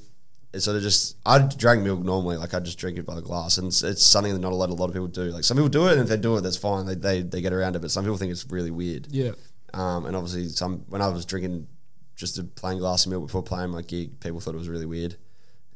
it 0.53 0.61
sort 0.61 0.77
of 0.77 0.83
just 0.83 1.17
I 1.25 1.39
drank 1.39 1.83
milk 1.83 1.99
normally, 1.99 2.37
like 2.37 2.53
I 2.53 2.59
just 2.59 2.79
drink 2.79 2.97
it 2.97 3.05
by 3.05 3.15
the 3.15 3.21
glass, 3.21 3.57
and 3.57 3.67
it's, 3.67 3.83
it's 3.83 4.03
something 4.03 4.33
that 4.33 4.39
not 4.39 4.51
a 4.51 4.55
lot 4.55 4.69
a 4.69 4.73
lot 4.73 4.87
of 4.87 4.93
people 4.93 5.07
do. 5.07 5.23
Like 5.23 5.43
some 5.43 5.57
people 5.57 5.69
do 5.69 5.87
it, 5.87 5.93
and 5.93 6.01
if 6.01 6.07
they 6.07 6.17
do 6.17 6.37
it, 6.37 6.41
that's 6.41 6.57
fine. 6.57 6.85
They, 6.85 6.95
they 6.95 7.21
they 7.21 7.41
get 7.41 7.53
around 7.53 7.75
it, 7.75 7.81
but 7.81 7.91
some 7.91 8.03
people 8.03 8.17
think 8.17 8.31
it's 8.31 8.45
really 8.49 8.71
weird. 8.71 9.07
Yeah. 9.11 9.31
Um, 9.73 10.05
and 10.05 10.15
obviously, 10.15 10.47
some 10.49 10.85
when 10.87 11.01
I 11.01 11.09
was 11.09 11.25
drinking 11.25 11.67
just 12.15 12.39
a 12.39 12.43
plain 12.43 12.79
glass 12.79 13.05
of 13.05 13.11
milk 13.11 13.27
before 13.27 13.43
playing 13.43 13.69
my 13.69 13.81
gig, 13.81 14.19
people 14.19 14.39
thought 14.39 14.55
it 14.55 14.57
was 14.57 14.69
really 14.69 14.85
weird. 14.85 15.15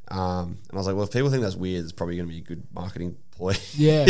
Um, 0.08 0.58
and 0.68 0.72
I 0.72 0.76
was 0.76 0.86
like, 0.86 0.94
well, 0.96 1.04
if 1.04 1.12
people 1.12 1.30
think 1.30 1.42
that's 1.42 1.56
weird, 1.56 1.82
it's 1.82 1.92
probably 1.92 2.16
going 2.16 2.28
to 2.28 2.32
be 2.32 2.40
a 2.40 2.44
good 2.44 2.62
marketing 2.74 3.16
ploy. 3.32 3.54
Yeah. 3.74 4.06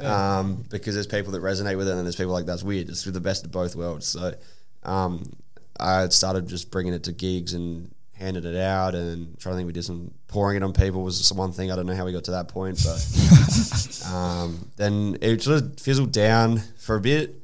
um, 0.00 0.64
because 0.70 0.94
there's 0.94 1.06
people 1.06 1.32
that 1.32 1.42
resonate 1.42 1.76
with 1.76 1.88
it, 1.88 1.92
and 1.94 2.04
there's 2.04 2.16
people 2.16 2.32
like 2.32 2.46
that's 2.46 2.62
weird. 2.62 2.88
It's 2.88 3.04
the 3.04 3.20
best 3.20 3.44
of 3.44 3.52
both 3.52 3.76
worlds. 3.76 4.06
So 4.06 4.34
um, 4.82 5.32
I 5.78 6.08
started 6.08 6.48
just 6.48 6.70
bringing 6.70 6.94
it 6.94 7.04
to 7.04 7.12
gigs 7.12 7.54
and 7.54 7.92
handed 8.14 8.44
it 8.44 8.56
out, 8.56 8.94
and 8.94 9.38
trying 9.38 9.54
to 9.54 9.56
think 9.58 9.66
we 9.66 9.72
did 9.72 9.84
some 9.84 10.10
pouring 10.28 10.56
it 10.56 10.62
on 10.62 10.72
people 10.72 11.02
was 11.02 11.24
some 11.24 11.36
one 11.36 11.52
thing. 11.52 11.70
I 11.70 11.76
don't 11.76 11.86
know 11.86 11.94
how 11.94 12.04
we 12.04 12.12
got 12.12 12.24
to 12.24 12.30
that 12.32 12.48
point, 12.48 12.82
but 12.82 14.10
um, 14.12 14.70
then 14.76 15.18
it 15.20 15.42
sort 15.42 15.62
of 15.62 15.78
fizzled 15.78 16.12
down 16.12 16.58
for 16.78 16.96
a 16.96 17.00
bit. 17.00 17.34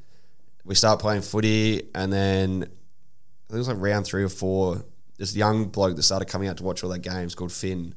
We 0.65 0.75
start 0.75 0.99
playing 0.99 1.21
footy, 1.21 1.89
and 1.93 2.11
then 2.11 2.63
I 2.63 2.65
think 2.65 3.55
it 3.55 3.57
was 3.57 3.67
like 3.67 3.77
round 3.79 4.05
three 4.05 4.23
or 4.23 4.29
four. 4.29 4.83
This 5.17 5.35
young 5.35 5.65
bloke 5.65 5.95
that 5.95 6.03
started 6.03 6.25
coming 6.25 6.47
out 6.47 6.57
to 6.57 6.63
watch 6.63 6.83
all 6.83 6.89
their 6.89 6.99
games 6.99 7.35
called 7.35 7.51
Finn 7.51 7.95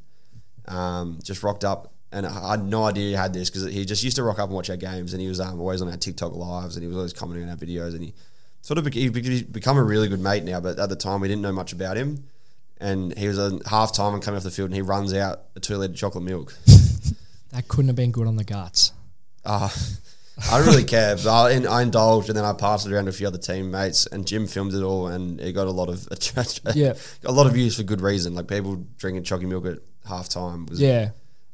um, 0.68 1.18
just 1.22 1.42
rocked 1.42 1.64
up, 1.64 1.92
and 2.12 2.26
I 2.26 2.50
had 2.52 2.64
no 2.64 2.84
idea 2.84 3.04
he 3.04 3.12
had 3.12 3.32
this 3.32 3.50
because 3.50 3.64
he 3.72 3.84
just 3.84 4.02
used 4.04 4.16
to 4.16 4.22
rock 4.22 4.38
up 4.38 4.48
and 4.48 4.54
watch 4.54 4.70
our 4.70 4.76
games, 4.76 5.12
and 5.12 5.22
he 5.22 5.28
was 5.28 5.40
um, 5.40 5.60
always 5.60 5.80
on 5.82 5.88
our 5.88 5.96
TikTok 5.96 6.34
lives, 6.34 6.76
and 6.76 6.82
he 6.82 6.88
was 6.88 6.96
always 6.96 7.12
commenting 7.12 7.44
on 7.44 7.50
our 7.50 7.56
videos, 7.56 7.94
and 7.94 8.02
he 8.04 8.14
sort 8.62 8.78
of 8.78 8.86
he 8.86 9.08
become 9.08 9.78
a 9.78 9.82
really 9.82 10.08
good 10.08 10.20
mate 10.20 10.44
now. 10.44 10.60
But 10.60 10.78
at 10.78 10.88
the 10.88 10.96
time, 10.96 11.20
we 11.20 11.28
didn't 11.28 11.42
know 11.42 11.52
much 11.52 11.72
about 11.72 11.96
him, 11.96 12.24
and 12.78 13.16
he 13.16 13.28
was 13.28 13.38
a 13.38 13.58
half 13.68 13.92
time 13.94 14.14
and 14.14 14.22
coming 14.22 14.36
off 14.36 14.44
the 14.44 14.50
field, 14.50 14.70
and 14.70 14.74
he 14.74 14.82
runs 14.82 15.14
out 15.14 15.42
a 15.54 15.60
two 15.60 15.76
liter 15.76 15.94
chocolate 15.94 16.24
milk. 16.24 16.54
That 17.52 17.68
couldn't 17.68 17.86
have 17.86 17.96
been 17.96 18.10
good 18.10 18.26
on 18.26 18.36
the 18.36 18.44
guts. 18.44 18.92
Uh, 19.42 19.70
I 20.50 20.58
don't 20.58 20.66
really 20.66 20.84
care, 20.84 21.16
but 21.16 21.26
I, 21.28 21.52
I 21.64 21.82
indulged, 21.82 22.28
and 22.28 22.36
then 22.36 22.44
I 22.44 22.52
passed 22.52 22.86
it 22.86 22.92
around 22.92 23.04
to 23.04 23.10
a 23.10 23.12
few 23.12 23.26
other 23.26 23.38
teammates, 23.38 24.06
and 24.06 24.26
Jim 24.26 24.46
filmed 24.46 24.74
it 24.74 24.82
all, 24.82 25.08
and 25.08 25.40
it 25.40 25.52
got 25.52 25.66
a 25.66 25.70
lot 25.70 25.88
of 25.88 26.06
Yeah. 26.74 26.92
a 27.24 27.32
lot 27.32 27.46
of 27.46 27.54
views 27.54 27.76
for 27.76 27.82
good 27.84 28.00
reason. 28.02 28.34
Like 28.34 28.46
people 28.46 28.84
drinking 28.98 29.24
chalky 29.24 29.46
milk 29.46 29.64
at 29.66 29.78
half 30.06 30.28
time 30.28 30.66
was 30.66 30.78
Yeah. 30.80 31.10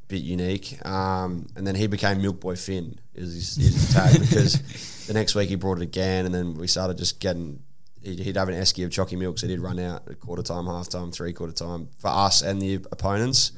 bit 0.09 0.23
unique. 0.23 0.85
Um, 0.85 1.47
and 1.57 1.65
then 1.67 1.77
he 1.77 1.87
became 1.87 2.21
Milk 2.23 2.41
Boy 2.41 2.57
Finn 2.57 2.99
is 3.15 3.35
his, 3.35 3.55
his 3.57 3.93
tag 3.95 4.21
because 4.21 5.07
the 5.07 5.13
next 5.15 5.35
week 5.37 5.49
he 5.49 5.55
brought 5.55 5.79
it 5.79 5.83
again, 5.85 6.27
and 6.27 6.35
then 6.35 6.55
we 6.55 6.67
started 6.67 6.99
just 6.99 7.21
getting. 7.21 7.63
He'd, 8.03 8.19
he'd 8.19 8.37
have 8.37 8.49
an 8.49 8.57
esky 8.57 8.85
of 8.85 8.91
chalky 8.91 9.15
milk, 9.15 9.39
so 9.39 9.47
he'd 9.47 9.61
run 9.61 9.79
out 9.79 10.09
at 10.09 10.19
quarter 10.19 10.43
time, 10.43 10.67
half 10.67 10.89
time, 10.89 11.13
three 11.13 11.33
quarter 11.33 11.53
time 11.53 11.89
for 11.99 12.09
us 12.09 12.43
and 12.43 12.61
the 12.61 12.75
opponents. 12.91 13.53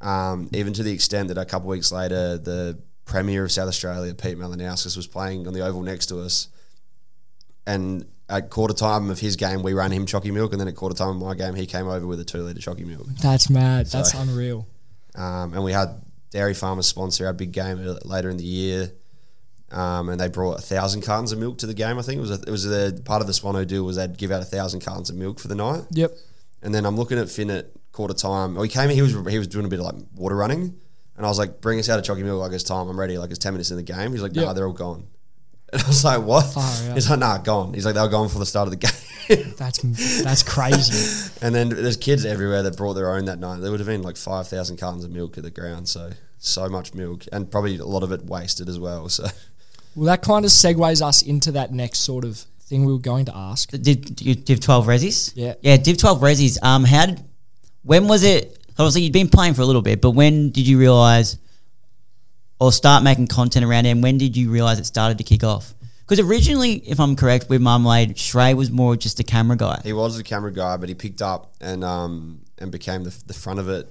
Um, 0.00 0.48
even 0.54 0.72
to 0.72 0.82
the 0.82 0.92
extent 0.92 1.28
that 1.28 1.36
a 1.36 1.44
couple 1.44 1.68
weeks 1.68 1.92
later, 1.92 2.38
the 2.38 2.78
Premier 3.12 3.44
of 3.44 3.52
South 3.52 3.68
Australia, 3.68 4.14
Pete 4.14 4.38
Malinauskas, 4.38 4.96
was 4.96 5.06
playing 5.06 5.46
on 5.46 5.52
the 5.52 5.60
oval 5.60 5.82
next 5.82 6.06
to 6.06 6.20
us. 6.20 6.48
And 7.66 8.06
at 8.28 8.48
quarter 8.48 8.74
time 8.74 9.10
of 9.10 9.20
his 9.20 9.36
game, 9.36 9.62
we 9.62 9.74
ran 9.74 9.90
him 9.90 10.06
chalky 10.06 10.30
milk, 10.30 10.52
and 10.52 10.60
then 10.60 10.66
at 10.66 10.74
quarter 10.74 10.96
time 10.96 11.10
of 11.10 11.16
my 11.16 11.34
game, 11.34 11.54
he 11.54 11.66
came 11.66 11.86
over 11.86 12.06
with 12.06 12.18
a 12.20 12.24
two 12.24 12.38
litre 12.38 12.60
chalky 12.60 12.84
milk. 12.84 13.06
That's 13.22 13.50
mad. 13.50 13.86
That's 13.86 14.14
unreal. 14.14 14.66
Um, 15.14 15.52
and 15.52 15.62
we 15.62 15.72
had 15.72 16.00
Dairy 16.30 16.54
Farmers 16.54 16.86
sponsor 16.86 17.26
our 17.26 17.34
big 17.34 17.52
game 17.52 17.78
later 18.04 18.30
in 18.30 18.38
the 18.38 18.44
year. 18.44 18.92
Um, 19.70 20.08
and 20.08 20.20
they 20.20 20.28
brought 20.28 20.58
a 20.58 20.62
thousand 20.62 21.02
cartons 21.02 21.32
of 21.32 21.38
milk 21.38 21.58
to 21.58 21.66
the 21.66 21.74
game. 21.74 21.98
I 21.98 22.02
think 22.02 22.18
it 22.18 22.20
was 22.20 22.30
a, 22.30 22.40
it 22.46 22.50
was 22.50 22.64
the 22.64 23.00
part 23.04 23.20
of 23.20 23.26
the 23.26 23.32
Swano 23.32 23.66
deal 23.66 23.84
was 23.84 23.96
they'd 23.96 24.16
give 24.18 24.30
out 24.30 24.42
a 24.42 24.46
thousand 24.46 24.80
cartons 24.80 25.08
of 25.08 25.16
milk 25.16 25.38
for 25.38 25.48
the 25.48 25.54
night. 25.54 25.84
Yep. 25.90 26.12
And 26.62 26.74
then 26.74 26.84
I'm 26.84 26.96
looking 26.96 27.18
at 27.18 27.30
Finn 27.30 27.50
at 27.50 27.70
quarter 27.92 28.14
time. 28.14 28.54
Well, 28.54 28.64
he 28.64 28.68
came 28.68 28.90
in, 28.90 28.96
he 28.96 29.02
was 29.02 29.12
he 29.12 29.38
was 29.38 29.48
doing 29.48 29.64
a 29.64 29.68
bit 29.68 29.80
of 29.80 29.86
like 29.86 29.94
water 30.14 30.36
running, 30.36 30.78
and 31.22 31.26
I 31.26 31.28
was 31.30 31.38
like, 31.38 31.60
"Bring 31.60 31.78
us 31.78 31.88
out 31.88 31.98
a 32.00 32.02
chalky 32.02 32.24
milk 32.24 32.40
like 32.40 32.50
it's 32.52 32.64
time. 32.64 32.88
I'm 32.88 32.98
ready. 32.98 33.16
Like 33.16 33.30
it's 33.30 33.38
ten 33.38 33.54
minutes 33.54 33.70
in 33.70 33.76
the 33.76 33.82
game." 33.84 34.10
He's 34.10 34.22
like, 34.22 34.32
"Nah, 34.34 34.42
Yeah. 34.42 34.52
they're 34.52 34.66
all 34.66 34.72
gone." 34.72 35.06
And 35.72 35.80
I 35.82 35.86
was 35.86 36.04
like, 36.04 36.20
"What?" 36.22 36.42
Far 36.52 36.64
out. 36.64 36.94
He's 36.94 37.08
like, 37.08 37.20
"Nah, 37.20 37.38
gone." 37.38 37.72
He's 37.74 37.86
like, 37.86 37.94
"They 37.94 38.00
were 38.02 38.08
gone 38.08 38.28
for 38.28 38.38
the 38.40 38.44
start 38.46 38.66
of 38.66 38.72
the 38.72 38.76
game." 38.76 39.54
That's 39.56 39.78
that's 40.22 40.42
crazy. 40.42 41.30
And 41.42 41.54
then 41.54 41.68
there's 41.70 41.96
kids 41.96 42.24
everywhere 42.26 42.62
that 42.64 42.76
brought 42.76 42.94
their 42.94 43.10
own 43.14 43.24
that 43.26 43.38
night. 43.38 43.60
There 43.60 43.70
would 43.70 43.78
have 43.80 43.86
been 43.86 44.02
like 44.02 44.16
5,000 44.16 44.76
cartons 44.78 45.04
of 45.04 45.10
milk 45.12 45.38
at 45.38 45.44
the 45.44 45.50
ground. 45.50 45.88
So, 45.88 46.10
so 46.38 46.68
much 46.68 46.92
milk. 46.92 47.24
And 47.32 47.48
probably 47.50 47.78
a 47.78 47.84
lot 47.86 48.02
of 48.02 48.10
it 48.12 48.24
wasted 48.24 48.68
as 48.68 48.78
well. 48.80 49.08
So, 49.08 49.24
Well, 49.94 50.06
that 50.06 50.22
kind 50.22 50.44
of 50.44 50.50
segues 50.50 51.00
us 51.02 51.22
into 51.22 51.52
that 51.52 51.72
next 51.72 52.00
sort 52.00 52.24
of 52.24 52.38
thing 52.62 52.84
we 52.84 52.92
were 52.92 52.98
going 52.98 53.24
to 53.26 53.36
ask. 53.36 53.70
Did 53.70 54.20
you 54.20 54.34
Div 54.34 54.60
twelve 54.60 54.86
resis? 54.86 55.32
Yeah. 55.36 55.54
yeah. 55.62 55.76
Div 55.78 55.96
twelve 55.98 56.20
resis. 56.20 56.62
Um, 56.62 56.84
how 56.84 57.06
did? 57.06 57.22
When 57.84 58.08
was 58.08 58.24
it? 58.24 58.58
Obviously, 58.78 59.02
you'd 59.02 59.12
been 59.12 59.28
playing 59.28 59.54
for 59.54 59.62
a 59.62 59.66
little 59.66 59.82
bit, 59.82 60.00
but 60.00 60.12
when 60.12 60.50
did 60.50 60.66
you 60.66 60.78
realize, 60.78 61.38
or 62.58 62.72
start 62.72 63.02
making 63.02 63.26
content 63.26 63.64
around 63.64 63.86
it? 63.86 63.90
And 63.90 64.02
when 64.02 64.18
did 64.18 64.36
you 64.36 64.50
realize 64.50 64.78
it 64.78 64.86
started 64.86 65.18
to 65.18 65.24
kick 65.24 65.44
off? 65.44 65.74
Because 66.12 66.28
originally, 66.28 66.74
if 66.74 67.00
I'm 67.00 67.16
correct, 67.16 67.48
with 67.48 67.62
Marmalade, 67.62 68.16
Trey 68.16 68.54
was 68.54 68.70
more 68.70 68.96
just 68.96 69.20
a 69.20 69.24
camera 69.24 69.56
guy. 69.56 69.80
he 69.82 69.92
was 69.92 70.18
a 70.18 70.22
camera 70.22 70.52
guy, 70.52 70.76
but 70.76 70.88
he 70.88 70.94
picked 70.94 71.22
up 71.22 71.54
and 71.60 71.84
um, 71.84 72.40
and 72.58 72.70
became 72.70 73.04
the, 73.04 73.16
the 73.26 73.34
front 73.34 73.60
of 73.60 73.68
it. 73.68 73.88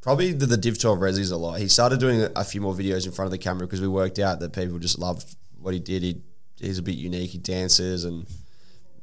Probably 0.00 0.32
the, 0.32 0.46
the 0.46 0.56
Div 0.56 0.78
12 0.78 0.98
Resis 0.98 1.32
a 1.32 1.36
lot. 1.36 1.60
He 1.60 1.68
started 1.68 2.00
doing 2.00 2.26
a, 2.34 2.44
few 2.44 2.62
more 2.62 2.72
videos 2.72 3.04
in 3.04 3.12
front 3.12 3.26
of 3.26 3.32
the 3.32 3.38
camera 3.38 3.66
because 3.66 3.82
we 3.82 3.88
worked 3.88 4.18
out 4.18 4.40
that 4.40 4.54
people 4.54 4.78
just 4.78 4.98
loved 4.98 5.36
what 5.58 5.74
he 5.74 5.80
did. 5.80 6.02
He, 6.02 6.22
he's 6.58 6.78
a 6.78 6.82
bit 6.82 6.94
unique. 6.94 7.30
He 7.30 7.38
dances 7.38 8.04
and 8.04 8.26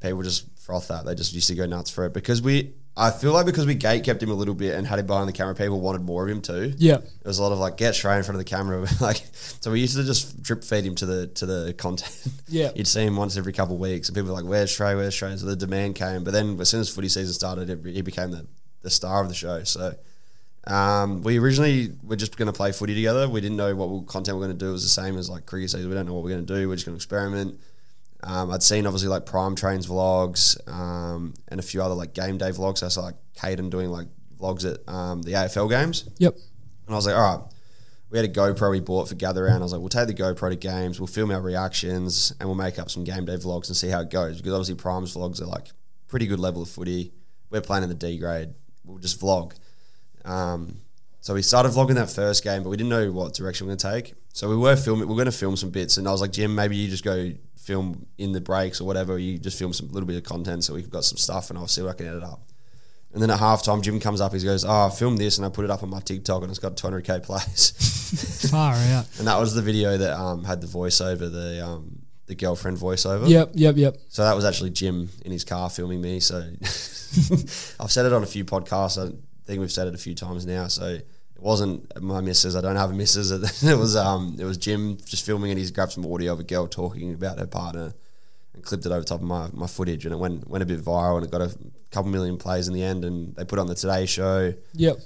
people 0.01 0.23
just 0.23 0.47
froth 0.59 0.87
that. 0.87 1.05
They 1.05 1.13
just 1.13 1.33
used 1.33 1.49
to 1.49 1.55
go 1.55 1.65
nuts 1.65 1.91
for 1.91 2.05
it 2.05 2.13
because 2.13 2.41
we. 2.41 2.73
I 2.99 3.11
feel 3.11 3.31
like 3.31 3.45
because 3.45 3.67
we 3.67 3.75
gate 3.75 4.03
kept 4.03 4.23
him 4.23 4.31
a 4.31 4.33
little 4.33 4.55
bit 4.55 4.73
and 4.73 4.87
had 4.87 4.97
him 4.97 5.05
behind 5.05 5.29
the 5.29 5.33
camera, 5.33 5.53
people 5.53 5.79
wanted 5.79 6.01
more 6.01 6.23
of 6.23 6.29
him 6.29 6.41
too. 6.41 6.73
Yeah. 6.77 6.97
There 6.97 7.25
was 7.25 7.37
a 7.37 7.43
lot 7.43 7.51
of 7.51 7.59
like 7.59 7.77
get 7.77 7.93
Trey 7.93 8.17
in 8.17 8.23
front 8.23 8.39
of 8.39 8.45
the 8.45 8.49
camera, 8.49 8.87
like 8.99 9.21
so 9.33 9.71
we 9.71 9.79
used 9.81 9.95
to 9.95 10.03
just 10.03 10.41
drip 10.41 10.63
feed 10.63 10.83
him 10.83 10.95
to 10.95 11.05
the 11.05 11.27
to 11.27 11.45
the 11.45 11.75
content. 11.77 12.27
Yeah. 12.47 12.71
you'd 12.75 12.87
see 12.87 13.03
him 13.03 13.15
once 13.15 13.37
every 13.37 13.53
couple 13.53 13.75
of 13.75 13.81
weeks, 13.81 14.09
and 14.09 14.15
people 14.15 14.29
were 14.29 14.41
like, 14.41 14.49
"Where's 14.49 14.75
Trey? 14.75 14.95
Where's 14.95 15.15
Trey?" 15.15 15.35
So 15.37 15.45
the 15.45 15.55
demand 15.55 15.95
came, 15.95 16.23
but 16.23 16.31
then 16.31 16.59
as 16.59 16.69
soon 16.69 16.79
as 16.79 16.89
footy 16.89 17.07
season 17.07 17.33
started, 17.33 17.69
it, 17.69 17.85
he 17.85 18.01
became 18.01 18.31
the 18.31 18.47
the 18.81 18.89
star 18.89 19.21
of 19.21 19.29
the 19.29 19.35
show. 19.35 19.63
So 19.63 19.93
um, 20.65 21.21
we 21.21 21.39
originally 21.39 21.91
were 22.03 22.15
just 22.15 22.35
going 22.35 22.47
to 22.47 22.53
play 22.53 22.71
footy 22.71 22.95
together. 22.95 23.29
We 23.29 23.41
didn't 23.41 23.57
know 23.57 23.75
what 23.75 24.07
content 24.07 24.37
we 24.37 24.43
are 24.43 24.47
going 24.47 24.57
to 24.57 24.65
do. 24.65 24.69
It 24.69 24.73
was 24.73 24.83
the 24.83 24.89
same 24.89 25.17
as 25.17 25.29
like 25.29 25.45
cricket 25.45 25.69
season. 25.69 25.89
We 25.89 25.95
don't 25.95 26.05
know 26.05 26.13
what 26.13 26.23
we're 26.23 26.31
going 26.31 26.45
to 26.45 26.55
do. 26.55 26.67
We're 26.67 26.75
just 26.75 26.85
going 26.85 26.95
to 26.95 26.99
experiment. 26.99 27.59
Um, 28.23 28.51
I'd 28.51 28.63
seen 28.63 28.85
obviously 28.85 29.09
like 29.09 29.25
Prime 29.25 29.55
Trains 29.55 29.87
vlogs 29.87 30.57
um, 30.67 31.33
and 31.47 31.59
a 31.59 31.63
few 31.63 31.81
other 31.81 31.93
like 31.93 32.13
game 32.13 32.37
day 32.37 32.49
vlogs. 32.49 32.83
I 32.83 32.87
saw 32.87 33.01
like 33.01 33.15
Caden 33.37 33.69
doing 33.69 33.89
like 33.89 34.07
vlogs 34.39 34.71
at 34.71 34.87
um, 34.91 35.21
the 35.21 35.33
AFL 35.33 35.69
games. 35.69 36.09
Yep. 36.17 36.35
And 36.35 36.93
I 36.93 36.97
was 36.97 37.05
like, 37.05 37.15
all 37.15 37.37
right, 37.37 37.45
we 38.09 38.17
had 38.17 38.25
a 38.25 38.33
GoPro 38.33 38.71
we 38.71 38.79
bought 38.79 39.09
for 39.09 39.15
gather 39.15 39.43
round. 39.43 39.59
I 39.59 39.63
was 39.63 39.73
like, 39.73 39.81
we'll 39.81 39.89
take 39.89 40.07
the 40.07 40.13
GoPro 40.13 40.49
to 40.49 40.55
games, 40.55 40.99
we'll 40.99 41.07
film 41.07 41.31
our 41.31 41.41
reactions, 41.41 42.33
and 42.39 42.47
we'll 42.47 42.55
make 42.55 42.79
up 42.79 42.89
some 42.89 43.03
game 43.03 43.25
day 43.25 43.35
vlogs 43.35 43.67
and 43.67 43.75
see 43.75 43.89
how 43.89 44.01
it 44.01 44.09
goes. 44.09 44.37
Because 44.37 44.53
obviously, 44.53 44.75
Prime's 44.75 45.15
vlogs 45.15 45.41
are 45.41 45.45
like 45.45 45.67
pretty 46.07 46.27
good 46.27 46.39
level 46.39 46.61
of 46.61 46.69
footy. 46.69 47.11
We're 47.49 47.61
playing 47.61 47.83
in 47.83 47.89
the 47.89 47.95
D 47.95 48.17
grade. 48.17 48.53
We'll 48.83 48.99
just 48.99 49.19
vlog. 49.19 49.53
Um, 50.23 50.77
so 51.19 51.33
we 51.33 51.41
started 51.41 51.73
vlogging 51.73 51.95
that 51.95 52.09
first 52.09 52.43
game, 52.43 52.63
but 52.63 52.69
we 52.69 52.77
didn't 52.77 52.89
know 52.89 53.11
what 53.11 53.33
direction 53.33 53.67
we 53.67 53.73
are 53.73 53.75
going 53.75 53.93
to 53.93 54.01
take. 54.01 54.15
So 54.33 54.49
we 54.49 54.55
were 54.55 54.75
filming. 54.77 55.07
We 55.07 55.13
are 55.13 55.17
going 55.17 55.25
to 55.25 55.31
film 55.31 55.57
some 55.57 55.71
bits, 55.71 55.97
and 55.97 56.07
I 56.07 56.11
was 56.11 56.21
like, 56.21 56.31
Jim, 56.31 56.55
maybe 56.55 56.77
you 56.77 56.89
just 56.89 57.03
go 57.03 57.31
film 57.67 58.05
in 58.17 58.31
the 58.31 58.39
breaks 58.39 58.79
or 58.79 58.85
whatever. 58.85 59.19
You 59.19 59.37
just 59.37 59.59
film 59.59 59.73
some 59.73 59.89
little 59.91 60.07
bit 60.07 60.15
of 60.15 60.23
content, 60.23 60.63
so 60.63 60.73
we've 60.73 60.89
got 60.89 61.03
some 61.03 61.17
stuff, 61.17 61.49
and 61.49 61.59
I'll 61.59 61.67
see 61.67 61.81
what 61.81 61.91
I 61.91 61.93
can 61.93 62.07
edit 62.07 62.23
up. 62.23 62.41
And 63.13 63.21
then 63.21 63.29
at 63.29 63.39
halftime, 63.39 63.81
Jim 63.81 63.99
comes 63.99 64.21
up. 64.21 64.33
He 64.33 64.39
goes, 64.39 64.63
"Oh, 64.63 64.87
I 64.87 64.89
filmed 64.89 65.17
this, 65.17 65.37
and 65.37 65.45
I 65.45 65.49
put 65.49 65.65
it 65.65 65.71
up 65.71 65.83
on 65.83 65.89
my 65.89 65.99
TikTok, 65.99 66.41
and 66.41 66.49
it's 66.49 66.59
got 66.59 66.77
200k 66.77 67.23
plays." 67.23 68.47
Far 68.51 68.73
out. 68.73 69.05
And 69.19 69.27
that 69.27 69.37
was 69.37 69.53
the 69.53 69.61
video 69.61 69.97
that 69.97 70.17
um, 70.17 70.45
had 70.45 70.61
the 70.61 70.67
voiceover, 70.67 71.31
the 71.31 71.65
um, 71.65 72.03
the 72.27 72.35
girlfriend 72.35 72.77
voiceover. 72.77 73.27
Yep, 73.27 73.51
yep, 73.53 73.75
yep. 73.77 73.97
So 74.07 74.23
that 74.23 74.35
was 74.35 74.45
actually 74.45 74.69
Jim 74.69 75.09
in 75.25 75.31
his 75.31 75.43
car 75.43 75.69
filming 75.69 76.01
me. 76.01 76.19
So 76.19 76.37
I've 77.79 77.91
said 77.91 78.05
it 78.05 78.13
on 78.13 78.23
a 78.23 78.27
few 78.27 78.45
podcasts. 78.45 78.97
I 78.97 79.13
think 79.45 79.59
we've 79.59 79.71
said 79.71 79.87
it 79.87 79.95
a 79.95 79.97
few 79.97 80.15
times 80.15 80.45
now. 80.45 80.67
So 80.67 80.99
it 81.37 81.43
wasn't 81.43 82.01
my 82.01 82.19
missus. 82.19 82.55
I 82.55 82.61
don't 82.61 82.75
have 82.77 82.89
a 82.89 82.93
missus. 82.93 83.31
It 83.63 83.77
was 83.77 83.95
um 83.95 84.37
it 84.39 84.43
was 84.43 84.57
Jim 84.57 84.97
just 85.05 85.25
filming 85.25 85.51
and 85.51 85.59
he's 85.59 85.71
grabbed 85.71 85.91
some 85.91 86.05
audio 86.05 86.33
of 86.33 86.39
a 86.39 86.43
girl 86.43 86.67
talking 86.67 87.13
about 87.13 87.37
her 87.37 87.45
partner 87.45 87.93
and 88.53 88.63
clipped 88.63 88.87
it 88.87 88.91
over 88.91 89.03
top 89.03 89.21
of 89.21 89.27
my, 89.27 89.49
my 89.53 89.67
footage 89.67 90.05
and 90.05 90.13
it 90.13 90.17
went 90.17 90.49
went 90.49 90.63
a 90.63 90.65
bit 90.65 90.83
viral 90.83 91.17
and 91.17 91.25
it 91.25 91.31
got 91.31 91.41
a 91.41 91.55
couple 91.91 92.09
million 92.09 92.37
plays 92.37 92.67
in 92.67 92.73
the 92.73 92.81
end 92.81 93.05
and 93.05 93.35
they 93.35 93.45
put 93.45 93.59
on 93.59 93.67
the 93.67 93.75
Today 93.75 94.07
Show. 94.07 94.55
Yep. 94.73 94.97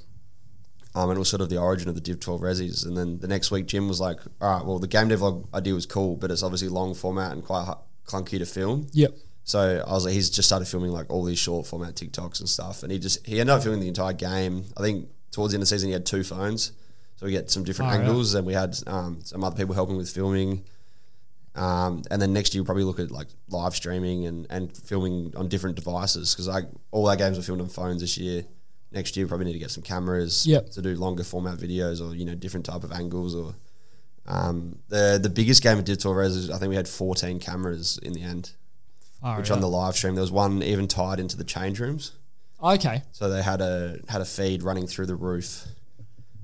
Um, 0.96 1.10
and 1.10 1.18
it 1.18 1.20
was 1.20 1.30
sort 1.30 1.42
of 1.42 1.50
the 1.50 1.58
origin 1.58 1.88
of 1.88 1.96
the 1.96 2.02
Div 2.02 2.20
12 2.20 2.42
Resis. 2.42 2.86
And 2.86 2.98
then 2.98 3.20
the 3.20 3.28
next 3.28 3.50
week, 3.50 3.66
Jim 3.66 3.88
was 3.88 4.02
like, 4.02 4.20
all 4.42 4.58
right, 4.58 4.66
well, 4.66 4.78
the 4.78 4.88
game 4.88 5.08
dev 5.08 5.20
vlog 5.20 5.48
idea 5.54 5.74
was 5.74 5.86
cool, 5.86 6.18
but 6.18 6.32
it's 6.32 6.44
obviously 6.44 6.68
long 6.68 6.94
format 6.94 7.32
and 7.32 7.46
quite 7.46 7.74
clunky 8.06 8.38
to 8.40 8.46
film. 8.46 8.88
Yep. 8.92 9.16
So 9.46 9.82
I 9.88 9.94
was 9.94 10.04
like, 10.04 10.14
he's 10.14 10.30
just 10.30 10.50
started 10.50 10.68
filming 10.68 10.92
like 10.92 11.10
all 11.10 11.24
these 11.24 11.40
short 11.40 11.66
format 11.66 11.96
TikToks 11.96 12.42
and 12.42 12.50
stuff. 12.50 12.84
And 12.84 12.92
he 12.92 13.00
just, 13.00 13.26
he 13.26 13.40
ended 13.40 13.56
up 13.56 13.64
filming 13.64 13.80
the 13.80 13.88
entire 13.88 14.12
game. 14.12 14.66
I 14.76 14.82
think 14.82 15.08
towards 15.32 15.52
the 15.52 15.58
end 15.58 15.64
of 15.64 15.70
the 15.70 15.76
season, 15.76 15.90
he 15.90 15.94
had 15.94 16.06
two 16.06 16.24
phones. 16.24 16.74
So 17.16 17.26
we 17.26 17.32
get 17.32 17.52
some 17.52 17.64
different 17.64 17.92
oh, 17.92 17.96
angles 17.96 18.34
yeah. 18.34 18.40
and 18.40 18.48
we 18.48 18.54
had 18.54 18.76
um, 18.88 19.20
some 19.24 19.44
other 19.44 19.56
people 19.56 19.76
helping 19.76 19.98
with 19.98 20.10
filming. 20.10 20.64
Um, 21.54 22.04
and 22.10 22.22
then 22.22 22.34
next 22.34 22.54
year 22.54 22.62
we'll 22.62 22.68
probably 22.68 22.84
look 22.84 23.00
at 23.00 23.12
like 23.12 23.28
live 23.50 23.76
streaming 23.76 24.26
and, 24.26 24.48
and 24.50 24.76
filming 24.76 25.34
on 25.36 25.50
different 25.50 25.76
devices 25.76 26.34
because 26.34 26.48
like 26.48 26.66
all 26.92 27.10
our 27.10 27.18
games 27.18 27.38
were 27.38 27.44
filmed 27.44 27.62
on 27.62 27.68
phones 27.68 28.00
this 28.00 28.18
year 28.18 28.46
next 28.92 29.16
year 29.16 29.26
we 29.26 29.30
probably 29.30 29.46
need 29.46 29.54
to 29.54 29.60
get 29.60 29.72
some 29.72 29.84
cameras 29.84 30.46
yep. 30.46 30.70
to 30.72 30.82
do 30.82 30.96
longer 30.96 31.24
format 31.24 31.58
videos 31.58 32.06
or 32.06 32.16
you 32.16 32.26
know 32.26 32.36
different 32.36 32.66
type 32.66 32.84
of 32.84 32.92
angles 32.92 33.36
or 33.36 33.56
um, 34.28 34.78
the 34.90 35.20
the 35.22 35.30
biggest 35.30 35.64
game 35.64 35.78
of 35.78 35.86
Digital 35.86 36.14
Res 36.14 36.50
I 36.50 36.58
think 36.58 36.70
we 36.70 36.76
had 36.76 36.88
14 36.88 37.40
cameras 37.40 37.98
in 38.04 38.14
the 38.14 38.22
end 38.22 38.52
which 39.38 39.52
on 39.52 39.62
the 39.62 39.68
live 39.68 39.96
stream 39.96 40.16
there 40.16 40.22
was 40.22 40.32
one 40.32 40.64
even 40.64 40.88
tied 40.88 41.20
into 41.20 41.38
the 41.38 41.44
change 41.44 41.80
rooms 41.80 42.14
okay 42.62 43.01
so 43.12 43.30
they 43.30 43.41
had 43.41 43.62
a 43.62 43.99
had 44.09 44.22
a 44.22 44.26
feed 44.26 44.64
running 44.64 44.88
through 44.88 45.05
the 45.05 45.16
roof 45.16 45.66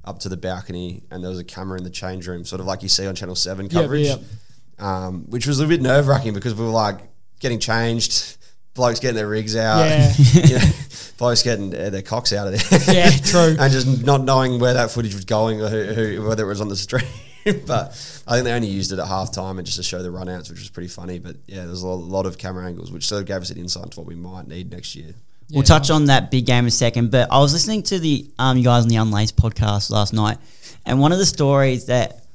up 0.03 0.19
to 0.19 0.29
the 0.29 0.37
balcony 0.37 1.03
and 1.11 1.23
there 1.23 1.29
was 1.29 1.39
a 1.39 1.43
camera 1.43 1.77
in 1.77 1.83
the 1.83 1.89
change 1.89 2.27
room 2.27 2.45
sort 2.45 2.59
of 2.59 2.65
like 2.65 2.81
you 2.81 2.89
see 2.89 3.05
on 3.05 3.15
channel 3.15 3.35
7 3.35 3.69
coverage 3.69 4.07
yep, 4.07 4.19
yep. 4.19 4.85
Um, 4.85 5.25
which 5.29 5.47
was 5.47 5.59
a 5.59 5.65
bit 5.65 5.81
nerve 5.81 6.07
wracking 6.07 6.33
because 6.33 6.53
we 6.53 6.63
were 6.63 6.71
like 6.71 6.99
getting 7.39 7.59
changed 7.59 8.37
blokes 8.73 8.99
getting 8.99 9.15
their 9.15 9.27
rigs 9.27 9.55
out 9.55 9.85
yeah. 9.85 10.13
you 10.33 10.59
know, 10.59 10.71
blokes 11.17 11.43
getting 11.43 11.75
uh, 11.75 11.89
their 11.89 12.01
cocks 12.01 12.31
out 12.31 12.47
of 12.47 12.53
there. 12.53 12.79
Yeah, 12.95 13.09
true. 13.09 13.55
and 13.59 13.71
just 13.71 14.05
not 14.05 14.21
knowing 14.21 14.59
where 14.59 14.75
that 14.75 14.91
footage 14.91 15.13
was 15.13 15.25
going 15.25 15.61
or 15.61 15.67
who, 15.67 15.83
who, 15.83 16.27
whether 16.27 16.43
it 16.43 16.47
was 16.47 16.61
on 16.61 16.69
the 16.69 16.75
stream. 16.75 17.03
but 17.65 17.89
I 18.27 18.35
think 18.35 18.45
they 18.45 18.53
only 18.53 18.67
used 18.67 18.91
it 18.91 18.99
at 18.99 19.07
half 19.07 19.31
time 19.31 19.57
and 19.57 19.65
just 19.65 19.77
to 19.77 19.83
show 19.83 20.01
the 20.01 20.09
runouts, 20.09 20.49
which 20.49 20.59
was 20.59 20.69
pretty 20.69 20.89
funny. 20.89 21.19
But 21.19 21.37
yeah, 21.47 21.65
there's 21.65 21.81
a 21.81 21.87
lot 21.87 22.25
of 22.25 22.37
camera 22.37 22.65
angles, 22.65 22.91
which 22.91 23.07
sort 23.07 23.21
of 23.21 23.27
gave 23.27 23.41
us 23.41 23.49
an 23.49 23.57
insight 23.57 23.91
to 23.91 23.99
what 23.99 24.07
we 24.07 24.15
might 24.15 24.47
need 24.47 24.71
next 24.71 24.95
year. 24.95 25.13
We'll 25.51 25.63
touch 25.63 25.89
on 25.89 26.05
that 26.05 26.29
big 26.29 26.45
game 26.45 26.65
in 26.65 26.67
a 26.67 26.71
second, 26.71 27.09
but 27.09 27.31
I 27.31 27.39
was 27.39 27.53
listening 27.53 27.83
to 27.83 27.99
the 27.99 28.29
um, 28.37 28.57
you 28.57 28.63
guys 28.63 28.83
on 28.83 28.89
the 28.89 28.97
Unlaced 28.97 29.37
podcast 29.37 29.89
last 29.89 30.13
night, 30.13 30.37
and 30.85 30.99
one 30.99 31.11
of 31.11 31.19
the 31.19 31.25
stories 31.25 31.85
that 31.85 32.25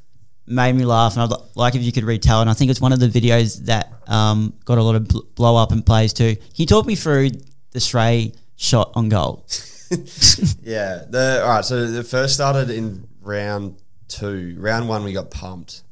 made 0.46 0.72
me 0.74 0.84
laugh, 0.84 1.14
and 1.16 1.22
I'd 1.22 1.38
like 1.54 1.74
if 1.74 1.82
you 1.82 1.92
could 1.92 2.04
retell. 2.04 2.40
And 2.40 2.48
I 2.48 2.54
think 2.54 2.70
it's 2.70 2.80
one 2.80 2.92
of 2.92 3.00
the 3.00 3.08
videos 3.08 3.64
that 3.66 3.92
um, 4.06 4.54
got 4.64 4.78
a 4.78 4.82
lot 4.82 4.94
of 4.94 5.08
blow 5.34 5.56
up 5.56 5.72
and 5.72 5.84
plays 5.84 6.12
too. 6.12 6.36
Can 6.36 6.54
you 6.54 6.66
talk 6.66 6.86
me 6.86 6.94
through 6.94 7.30
the 7.72 7.80
Trey 7.80 8.32
shot 8.56 8.92
on 8.94 9.08
goal? 9.08 9.46
yeah. 10.62 11.04
The 11.08 11.40
all 11.42 11.50
right. 11.50 11.64
So 11.64 11.86
the 11.86 12.04
first 12.04 12.34
started 12.34 12.70
in 12.70 13.08
round 13.20 13.76
two. 14.08 14.56
Round 14.58 14.88
one, 14.88 15.04
we 15.04 15.12
got 15.12 15.30
pumped. 15.30 15.82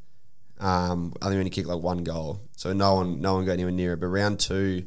Um, 0.58 1.14
I 1.20 1.26
think 1.26 1.34
we 1.34 1.38
only 1.38 1.50
kicked 1.50 1.68
like 1.68 1.82
one 1.82 2.04
goal, 2.04 2.40
so 2.56 2.72
no 2.72 2.94
one 2.94 3.20
no 3.20 3.34
one 3.34 3.44
got 3.44 3.52
anywhere 3.52 3.72
near 3.72 3.94
it. 3.94 4.00
But 4.00 4.08
round 4.08 4.40
two 4.40 4.84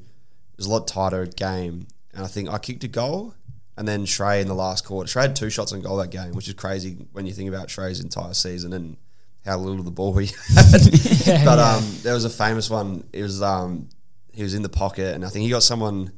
it 0.54 0.58
was 0.58 0.68
a 0.68 0.70
lot 0.70 0.88
tighter 0.88 1.26
game, 1.26 1.88
and 2.14 2.24
I 2.24 2.28
think 2.28 2.49
I 2.49 2.57
kicked 2.57 2.84
a 2.84 2.88
goal. 2.88 3.34
And 3.76 3.88
then 3.88 4.05
Trey 4.05 4.39
in 4.39 4.47
the 4.47 4.53
last 4.53 4.86
quarter. 4.86 5.11
Trey 5.11 5.24
had 5.24 5.36
two 5.36 5.49
shots 5.49 5.74
on 5.74 5.82
goal 5.82 5.97
that 5.97 6.11
game, 6.11 6.34
which 6.34 6.47
is 6.47 6.53
crazy 6.53 7.07
when 7.11 7.26
you 7.26 7.34
think 7.34 7.49
about 7.49 7.70
Trey's 7.70 7.99
entire 7.99 8.36
season 8.36 8.72
and 8.72 8.97
how 9.45 9.57
little 9.57 9.80
of 9.80 9.86
the 9.86 9.91
ball 9.91 10.16
he 10.18 10.28
had. 10.28 10.82
yeah, 11.26 11.43
but 11.43 11.57
um, 11.57 11.84
there 12.03 12.14
was 12.14 12.24
a 12.24 12.30
famous 12.30 12.70
one. 12.70 13.03
It 13.11 13.24
was 13.24 13.41
um, 13.41 13.89
he 14.32 14.43
was 14.43 14.53
in 14.53 14.61
the 14.61 14.70
pocket, 14.70 15.16
and 15.16 15.26
I 15.26 15.30
think 15.30 15.43
he 15.43 15.49
got 15.49 15.64
someone. 15.64 16.11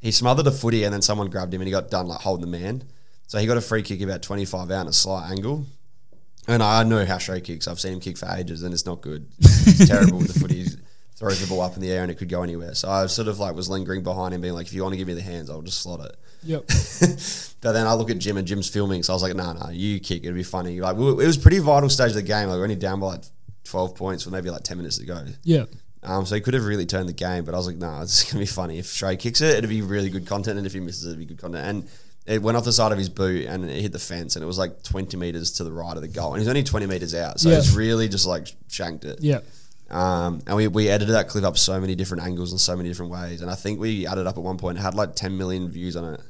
He 0.00 0.12
smothered 0.12 0.46
a 0.46 0.50
footy, 0.50 0.84
and 0.84 0.94
then 0.94 1.02
someone 1.02 1.28
grabbed 1.28 1.52
him, 1.52 1.60
and 1.60 1.68
he 1.68 1.72
got 1.72 1.90
done 1.90 2.06
like 2.06 2.20
holding 2.20 2.50
the 2.50 2.58
man. 2.58 2.84
So 3.26 3.38
he 3.38 3.46
got 3.46 3.56
a 3.56 3.62
free 3.62 3.82
kick 3.82 4.00
about 4.00 4.22
twenty 4.22 4.46
five 4.46 4.70
out 4.70 4.82
in 4.82 4.88
a 4.88 4.92
slight 4.94 5.30
angle. 5.30 5.66
And 6.48 6.62
I 6.62 6.84
know 6.84 7.04
how 7.04 7.18
Trey 7.18 7.40
kicks. 7.40 7.66
I've 7.66 7.80
seen 7.80 7.94
him 7.94 8.00
kick 8.00 8.16
for 8.16 8.28
ages, 8.30 8.62
and 8.62 8.72
it's 8.72 8.86
not 8.86 9.00
good. 9.00 9.28
It's 9.40 9.88
terrible 9.88 10.18
with 10.18 10.32
the 10.32 10.40
footy. 10.40 10.64
Throws 11.16 11.40
the 11.40 11.46
ball 11.46 11.62
up 11.62 11.74
in 11.76 11.80
the 11.80 11.90
air, 11.90 12.02
and 12.02 12.10
it 12.10 12.18
could 12.18 12.28
go 12.28 12.42
anywhere. 12.42 12.74
So 12.74 12.90
I 12.90 13.06
sort 13.06 13.28
of 13.28 13.38
like 13.38 13.54
was 13.54 13.70
lingering 13.70 14.02
behind 14.02 14.34
him, 14.34 14.42
being 14.42 14.52
like, 14.52 14.66
"If 14.66 14.74
you 14.74 14.82
want 14.82 14.92
to 14.92 14.98
give 14.98 15.08
me 15.08 15.14
the 15.14 15.22
hands, 15.22 15.48
I'll 15.48 15.62
just 15.62 15.80
slot 15.80 16.00
it." 16.00 16.16
Yep. 16.42 16.66
but 17.62 17.72
then 17.72 17.86
I 17.86 17.94
look 17.94 18.10
at 18.10 18.18
Jim 18.18 18.36
and 18.36 18.46
Jim's 18.46 18.68
filming, 18.68 19.02
so 19.02 19.12
I 19.12 19.16
was 19.16 19.22
like, 19.22 19.34
"No, 19.34 19.44
nah, 19.44 19.52
no, 19.54 19.60
nah, 19.60 19.70
you 19.70 19.98
kick. 19.98 20.24
It'd 20.24 20.34
be 20.34 20.42
funny." 20.42 20.78
Like 20.80 20.96
it 20.96 21.00
was 21.00 21.38
pretty 21.38 21.58
vital 21.58 21.88
stage 21.88 22.10
of 22.10 22.16
the 22.16 22.22
game. 22.22 22.48
Like 22.48 22.58
we're 22.58 22.64
only 22.64 22.76
down 22.76 23.00
by 23.00 23.06
like 23.06 23.24
twelve 23.64 23.94
points, 23.94 24.26
with 24.26 24.34
maybe 24.34 24.50
like 24.50 24.62
ten 24.62 24.76
minutes 24.76 24.98
to 24.98 25.06
go. 25.06 25.24
Yeah. 25.42 25.64
Um, 26.02 26.26
so 26.26 26.34
he 26.34 26.40
could 26.40 26.54
have 26.54 26.64
really 26.64 26.86
turned 26.86 27.08
the 27.08 27.14
game, 27.14 27.44
but 27.44 27.54
I 27.54 27.56
was 27.56 27.66
like, 27.66 27.76
"No, 27.76 27.90
nah, 27.90 28.02
it's 28.02 28.30
gonna 28.30 28.42
be 28.42 28.46
funny. 28.46 28.78
If 28.78 28.94
Trey 28.94 29.16
kicks 29.16 29.40
it, 29.40 29.56
it'd 29.56 29.70
be 29.70 29.82
really 29.82 30.10
good 30.10 30.26
content, 30.26 30.58
and 30.58 30.66
if 30.66 30.74
he 30.74 30.80
misses 30.80 31.06
it, 31.06 31.08
it'd 31.08 31.18
be 31.18 31.24
good 31.24 31.38
content." 31.38 31.66
And 31.66 31.88
it 32.26 32.42
went 32.42 32.56
off 32.56 32.64
the 32.64 32.72
side 32.72 32.92
of 32.92 32.98
his 32.98 33.08
boot 33.08 33.46
and 33.46 33.64
it 33.70 33.80
hit 33.80 33.92
the 33.92 33.98
fence, 33.98 34.36
and 34.36 34.42
it 34.42 34.46
was 34.46 34.58
like 34.58 34.82
twenty 34.82 35.16
meters 35.16 35.52
to 35.52 35.64
the 35.64 35.72
right 35.72 35.96
of 35.96 36.02
the 36.02 36.08
goal, 36.08 36.34
and 36.34 36.42
he's 36.42 36.48
only 36.48 36.62
twenty 36.62 36.86
meters 36.86 37.14
out, 37.14 37.40
so 37.40 37.48
yeah. 37.48 37.56
it's 37.56 37.74
really 37.74 38.08
just 38.08 38.26
like 38.26 38.48
shanked 38.68 39.04
it. 39.04 39.20
Yeah. 39.22 39.40
Um, 39.90 40.42
and 40.46 40.56
we, 40.56 40.68
we 40.68 40.88
edited 40.88 41.14
that 41.14 41.28
clip 41.28 41.44
up 41.44 41.56
so 41.56 41.80
many 41.80 41.94
different 41.94 42.24
angles 42.24 42.50
and 42.50 42.60
so 42.60 42.76
many 42.76 42.88
different 42.88 43.12
ways. 43.12 43.40
And 43.40 43.50
I 43.50 43.54
think 43.54 43.78
we 43.78 44.06
added 44.06 44.26
up 44.26 44.36
at 44.36 44.42
one 44.42 44.58
point, 44.58 44.78
had 44.78 44.94
like 44.94 45.14
10 45.14 45.36
million 45.38 45.68
views 45.68 45.96
on 45.96 46.14
it. 46.14 46.20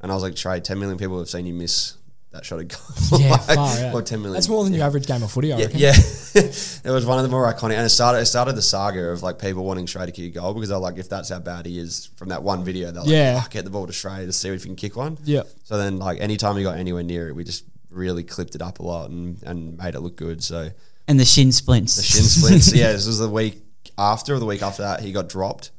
And 0.00 0.10
I 0.10 0.14
was 0.14 0.22
like, 0.22 0.36
Trey, 0.36 0.60
10 0.60 0.78
million 0.78 0.98
people 0.98 1.18
have 1.18 1.28
seen 1.28 1.46
you 1.46 1.54
miss 1.54 1.96
that 2.32 2.44
shot 2.44 2.60
of 2.60 2.68
goal. 2.68 2.80
Yeah, 3.20 3.30
like, 3.30 3.54
far 3.54 3.78
out. 3.78 3.94
Or 3.94 4.02
10 4.02 4.20
million. 4.20 4.34
That's 4.34 4.48
more 4.48 4.64
than 4.64 4.72
your 4.72 4.84
average 4.84 5.06
game 5.06 5.22
of 5.22 5.30
footy, 5.30 5.52
I 5.52 5.58
yeah, 5.58 5.64
reckon. 5.64 5.80
Yeah. 5.80 5.92
it 6.34 6.84
was 6.86 7.06
one 7.06 7.18
of 7.18 7.24
the 7.24 7.30
more 7.30 7.50
iconic. 7.52 7.74
And 7.74 7.86
it 7.86 7.90
started, 7.90 8.20
it 8.20 8.26
started 8.26 8.56
the 8.56 8.62
saga 8.62 9.10
of 9.10 9.22
like 9.22 9.38
people 9.38 9.64
wanting 9.64 9.86
Trey 9.86 10.06
to 10.06 10.12
kick 10.12 10.36
a 10.36 10.40
goal 10.40 10.54
because 10.54 10.70
they're 10.70 10.78
like, 10.78 10.98
if 10.98 11.08
that's 11.08 11.28
how 11.28 11.38
bad 11.38 11.66
he 11.66 11.78
is 11.78 12.10
from 12.16 12.30
that 12.30 12.42
one 12.42 12.64
video, 12.64 12.90
they're 12.90 13.02
like, 13.02 13.10
yeah. 13.10 13.42
Oh, 13.42 13.48
get 13.50 13.64
the 13.64 13.70
ball 13.70 13.86
to 13.86 13.92
Trey 13.92 14.26
to 14.26 14.32
see 14.32 14.48
if 14.48 14.62
he 14.62 14.68
can 14.68 14.76
kick 14.76 14.96
one. 14.96 15.18
Yeah. 15.24 15.42
So 15.64 15.76
then, 15.76 15.98
like, 15.98 16.20
anytime 16.20 16.56
he 16.56 16.62
got 16.62 16.78
anywhere 16.78 17.02
near 17.02 17.28
it, 17.28 17.34
we 17.34 17.44
just 17.44 17.64
really 17.90 18.24
clipped 18.24 18.54
it 18.54 18.62
up 18.62 18.80
a 18.80 18.82
lot 18.82 19.10
and, 19.10 19.42
and 19.42 19.76
made 19.76 19.94
it 19.94 20.00
look 20.00 20.16
good. 20.16 20.42
So. 20.42 20.70
And 21.06 21.20
the 21.20 21.24
shin 21.24 21.52
splints. 21.52 21.96
The 21.96 22.02
shin 22.02 22.22
splints. 22.22 22.72
yeah, 22.74 22.92
this 22.92 23.06
was 23.06 23.18
the 23.18 23.28
week 23.28 23.62
after 23.98 24.34
or 24.34 24.38
the 24.38 24.46
week 24.46 24.62
after 24.62 24.82
that, 24.82 25.00
he 25.00 25.12
got 25.12 25.28
dropped. 25.28 25.70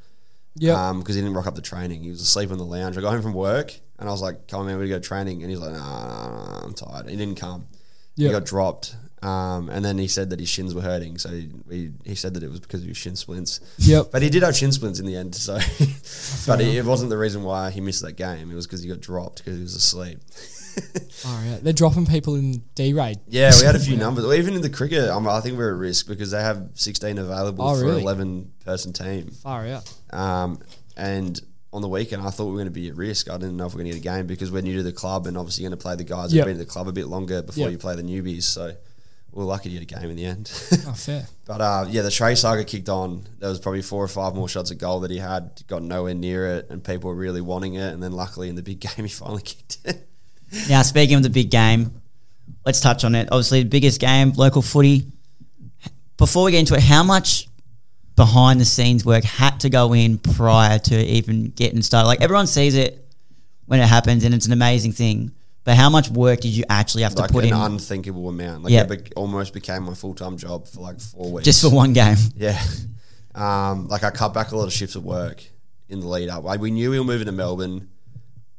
Yeah. 0.55 0.89
Um, 0.89 0.99
because 0.99 1.15
he 1.15 1.21
didn't 1.21 1.36
rock 1.36 1.47
up 1.47 1.55
the 1.55 1.61
training. 1.61 2.03
He 2.03 2.09
was 2.09 2.21
asleep 2.21 2.51
in 2.51 2.57
the 2.57 2.65
lounge. 2.65 2.97
I 2.97 3.01
got 3.01 3.11
home 3.11 3.21
from 3.21 3.34
work 3.34 3.73
and 3.99 4.07
I 4.07 4.11
was 4.11 4.21
like, 4.21 4.47
"Come 4.47 4.61
on, 4.61 4.65
man, 4.67 4.78
we 4.78 4.88
go 4.88 4.99
training." 4.99 5.41
And 5.41 5.49
he's 5.49 5.59
like, 5.59 5.73
"Nah, 5.73 5.80
nah, 5.80 6.38
nah 6.38 6.59
I'm 6.63 6.73
tired." 6.73 7.09
He 7.09 7.15
didn't 7.15 7.39
come. 7.39 7.67
Yep. 8.15 8.28
He 8.28 8.32
got 8.32 8.45
dropped. 8.45 8.95
Um, 9.21 9.69
and 9.69 9.84
then 9.84 9.97
he 9.97 10.07
said 10.07 10.30
that 10.30 10.39
his 10.39 10.49
shins 10.49 10.76
were 10.76 10.82
hurting, 10.82 11.17
so 11.17 11.30
he, 11.30 11.49
he, 11.69 11.91
he 12.03 12.15
said 12.15 12.36
that 12.36 12.43
it 12.43 12.51
was 12.51 12.59
because 12.59 12.84
of 12.84 12.88
his 12.88 12.97
shin 12.97 13.15
splints. 13.15 13.59
Yep. 13.80 14.11
But 14.11 14.21
he 14.21 14.30
did 14.30 14.43
have 14.43 14.55
shin 14.55 14.71
splints 14.71 14.99
in 14.99 15.07
the 15.07 15.15
end, 15.15 15.34
so. 15.34 15.53
but 16.47 16.61
it, 16.61 16.76
it 16.76 16.86
wasn't 16.86 17.09
the 17.09 17.17
reason 17.17 17.43
why 17.43 17.71
he 17.71 17.82
missed 17.82 18.03
that 18.03 18.17
game. 18.17 18.51
It 18.51 18.53
was 18.55 18.67
because 18.67 18.84
he 18.84 18.89
got 18.89 19.01
dropped 19.01 19.39
because 19.39 19.55
he 19.55 19.63
was 19.63 19.76
asleep. 19.76 20.19
All 21.26 21.36
right, 21.36 21.59
they're 21.61 21.73
dropping 21.73 22.05
people 22.05 22.36
in 22.36 22.63
D 22.76 22.93
raid. 22.93 23.19
Yeah, 23.28 23.51
we 23.59 23.65
had 23.65 23.76
a 23.76 23.80
few 23.80 23.97
numbers. 24.05 24.26
Even 24.38 24.55
in 24.55 24.61
the 24.61 24.69
cricket, 24.69 25.09
I'm, 25.09 25.28
i 25.28 25.39
think 25.41 25.57
we're 25.57 25.73
at 25.73 25.80
risk 25.80 26.07
because 26.07 26.32
they 26.32 26.41
have 26.41 26.69
16 26.73 27.17
available 27.17 27.65
oh, 27.65 27.76
for 27.76 27.86
really? 27.86 27.97
an 27.97 28.03
11 28.03 28.53
person 28.63 28.93
team. 28.93 29.32
Far 29.32 29.67
out. 29.67 29.93
Um, 30.11 30.59
and 30.97 31.39
on 31.73 31.82
the 31.82 31.89
weekend, 31.89 32.21
I 32.21 32.30
thought 32.30 32.45
we 32.45 32.51
were 32.51 32.57
going 32.57 32.67
to 32.67 32.71
be 32.71 32.89
at 32.89 32.95
risk. 32.95 33.30
I 33.30 33.38
didn't 33.38 33.57
know 33.57 33.65
if 33.65 33.73
we 33.73 33.82
are 33.82 33.84
going 33.84 33.93
to 33.95 33.99
get 33.99 34.09
a 34.13 34.17
game 34.17 34.28
because 34.28 34.51
we're 34.51 34.61
new 34.61 34.78
to 34.78 34.84
the 34.84 34.93
club 34.93 35.28
and 35.28 35.38
obviously 35.38 35.63
going 35.63 35.71
to 35.71 35.78
play 35.78 35.95
the 35.95 36.03
guys 36.03 36.34
yep. 36.34 36.45
who've 36.45 36.53
been 36.53 36.61
in 36.61 36.65
the 36.65 36.71
club 36.71 36.88
a 36.88 36.93
bit 36.93 37.07
longer 37.07 37.41
before 37.41 37.63
yep. 37.63 37.71
you 37.71 37.78
play 37.78 37.95
the 37.95 38.03
newbies. 38.03 38.43
So 38.43 38.76
we 39.36 39.43
are 39.43 39.45
lucky 39.45 39.69
to 39.69 39.86
get 39.86 39.97
a 39.97 39.99
game 39.99 40.09
in 40.09 40.15
the 40.15 40.26
end. 40.26 40.49
oh, 40.88 40.93
fair. 40.95 41.28
But 41.45 41.59
uh, 41.59 41.86
yeah, 41.89 42.01
the 42.01 42.09
Trey 42.11 42.36
saga 42.36 42.63
kicked 42.63 42.88
on. 42.88 43.26
There 43.39 43.49
was 43.49 43.59
probably 43.59 43.82
four 43.82 44.01
or 44.01 44.07
five 44.07 44.34
more 44.34 44.47
shots 44.47 44.71
at 44.71 44.78
goal 44.78 45.01
that 45.01 45.11
he 45.11 45.17
had, 45.17 45.61
got 45.67 45.84
nowhere 45.84 46.13
near 46.13 46.47
it, 46.55 46.69
and 46.69 46.82
people 46.82 47.09
were 47.09 47.15
really 47.15 47.41
wanting 47.41 47.73
it. 47.73 47.93
And 47.93 48.01
then 48.01 48.13
luckily 48.13 48.47
in 48.47 48.55
the 48.55 48.63
big 48.63 48.80
game, 48.95 49.05
he 49.05 49.09
finally 49.09 49.43
kicked 49.43 49.80
it. 49.84 50.07
Now, 50.70 50.82
speaking 50.82 51.16
of 51.18 51.24
the 51.24 51.30
big 51.30 51.50
game, 51.50 52.02
let's 52.66 52.80
touch 52.80 53.04
on 53.04 53.16
it. 53.16 53.28
Obviously, 53.32 53.64
the 53.64 53.70
biggest 53.70 54.00
game, 54.00 54.32
local 54.34 54.62
footy. 54.62 55.06
Before 56.18 56.46
we 56.46 56.52
get 56.52 56.60
into 56.60 56.76
it, 56.76 56.82
how 56.84 57.04
much 57.04 57.48
behind 58.16 58.62
the 58.62 58.66
scenes 58.66 59.04
work 59.06 59.24
had 59.26 59.60
to 59.62 59.70
go 59.70 59.93
in 59.93 60.18
prior 60.18 60.80
to 60.80 60.96
even 61.06 61.50
getting 61.52 61.82
started? 61.82 62.08
Like 62.08 62.22
everyone 62.22 62.48
sees 62.48 62.76
it 62.76 63.06
when 63.66 63.80
it 63.80 63.88
happens, 63.88 64.24
and 64.24 64.34
it's 64.34 64.46
an 64.46 64.54
amazing 64.54 64.93
thing. 64.93 65.32
But 65.66 65.76
how 65.76 65.89
much 65.89 66.10
work 66.10 66.41
did 66.41 66.50
you 66.52 66.64
actually 66.70 67.04
have 67.04 67.16
like 67.16 67.28
to 67.28 67.34
put 67.34 67.43
an 67.43 67.50
in 67.50 67.56
unthinkable 67.56 68.30
amount. 68.30 68.64
Like 68.64 68.72
Yeah. 68.72 68.84
it 68.84 68.88
bec 68.89 69.12
almost 69.16 69.52
became 69.52 69.84
my 69.84 69.96
full 69.96 70.14
time 70.14 70.38
job 70.38 70.68
for 70.68 70.80
like 70.80 71.02
four 71.02 71.32
weeks. 71.32 71.46
just 71.46 71.62
for 71.62 71.70
one 71.72 71.91
game? 71.93 72.18
Yeah. 72.38 72.62
Um, 73.34 73.88
like 73.88 74.04
I 74.04 74.12
cut 74.12 74.34
back 74.34 74.52
a 74.52 74.58
lot 74.58 74.66
of 74.66 74.74
shifts 74.74 74.96
at 74.96 75.02
work 75.02 75.43
in 75.89 76.00
the 76.00 76.08
lead 76.08 76.30
up. 76.30 76.43
Like 76.43 76.62
we 76.62 76.72
knew 76.72 76.91
we 76.91 77.00
were 77.00 77.04
moving 77.06 77.26
to 77.26 77.32
Melbourne 77.32 77.89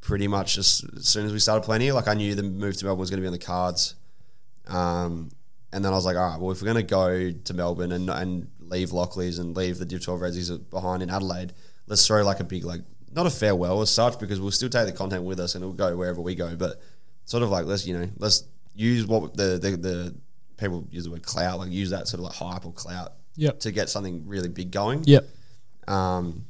pretty 0.06 0.28
much 0.28 0.56
as, 0.56 0.84
as 0.96 1.08
soon 1.08 1.26
as 1.26 1.32
we 1.32 1.38
started 1.40 1.62
playing 1.64 1.82
here. 1.82 1.92
Like 1.92 2.06
I 2.06 2.14
knew 2.14 2.36
the 2.36 2.44
move 2.44 2.76
to 2.76 2.84
Melbourne 2.84 3.00
was 3.00 3.10
going 3.10 3.18
to 3.18 3.22
be 3.22 3.26
on 3.26 3.32
the 3.32 3.38
cards. 3.38 3.96
Um, 4.68 5.30
and 5.72 5.84
then 5.84 5.92
I 5.92 5.96
was 5.96 6.04
like, 6.06 6.16
all 6.16 6.30
right, 6.30 6.40
well, 6.40 6.52
if 6.52 6.62
we're 6.62 6.72
going 6.72 6.86
to 6.86 6.90
go 6.90 7.32
to 7.32 7.54
Melbourne 7.54 7.90
and, 7.90 8.08
and 8.08 8.48
leave 8.60 8.90
Lockleys 8.90 9.40
and 9.40 9.56
leave 9.56 9.78
the 9.78 9.84
Div 9.84 10.04
12 10.04 10.20
Redsies 10.20 10.70
behind 10.70 11.02
in 11.02 11.10
Adelaide, 11.10 11.52
let's 11.88 12.06
throw 12.06 12.24
like 12.24 12.38
a 12.38 12.44
big, 12.44 12.64
like, 12.64 12.82
not 13.12 13.26
a 13.26 13.30
farewell 13.30 13.80
as 13.82 13.90
such 13.90 14.18
because 14.20 14.40
we'll 14.40 14.52
still 14.52 14.68
take 14.68 14.86
the 14.86 14.92
content 14.92 15.24
with 15.24 15.40
us 15.40 15.54
and 15.56 15.64
it'll 15.64 15.74
go 15.74 15.96
wherever 15.96 16.20
we 16.20 16.36
go. 16.36 16.54
But 16.54 16.80
sort 17.24 17.42
of 17.42 17.50
like, 17.50 17.66
let's, 17.66 17.84
you 17.84 17.98
know, 17.98 18.08
let's 18.18 18.44
use 18.76 19.06
what 19.06 19.36
the, 19.36 19.58
the, 19.58 19.76
the 19.76 20.14
people 20.56 20.86
use 20.92 21.04
the 21.04 21.10
word 21.10 21.24
clout, 21.24 21.58
like 21.58 21.70
use 21.72 21.90
that 21.90 22.06
sort 22.06 22.20
of 22.20 22.26
like 22.26 22.34
hype 22.34 22.64
or 22.64 22.72
clout 22.72 23.12
Yep. 23.38 23.60
to 23.60 23.72
get 23.72 23.90
something 23.90 24.26
really 24.26 24.48
big 24.48 24.70
going. 24.70 25.02
Yep. 25.04 25.28
Um, 25.88 26.46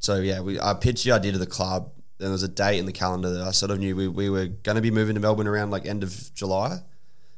so 0.00 0.16
yeah, 0.16 0.40
we 0.40 0.58
I 0.58 0.74
pitched 0.74 1.04
the 1.04 1.12
idea 1.12 1.32
to 1.32 1.38
the 1.38 1.46
club. 1.46 1.92
There 2.18 2.30
was 2.30 2.42
a 2.42 2.48
date 2.48 2.78
in 2.78 2.86
the 2.86 2.92
calendar 2.92 3.30
that 3.32 3.42
I 3.42 3.50
sort 3.50 3.70
of 3.72 3.80
knew 3.80 3.96
we, 3.96 4.06
we 4.08 4.30
were 4.30 4.46
going 4.46 4.76
to 4.76 4.82
be 4.82 4.90
moving 4.92 5.14
to 5.14 5.20
Melbourne 5.20 5.48
around 5.48 5.70
like 5.70 5.86
end 5.86 6.02
of 6.04 6.32
July, 6.34 6.78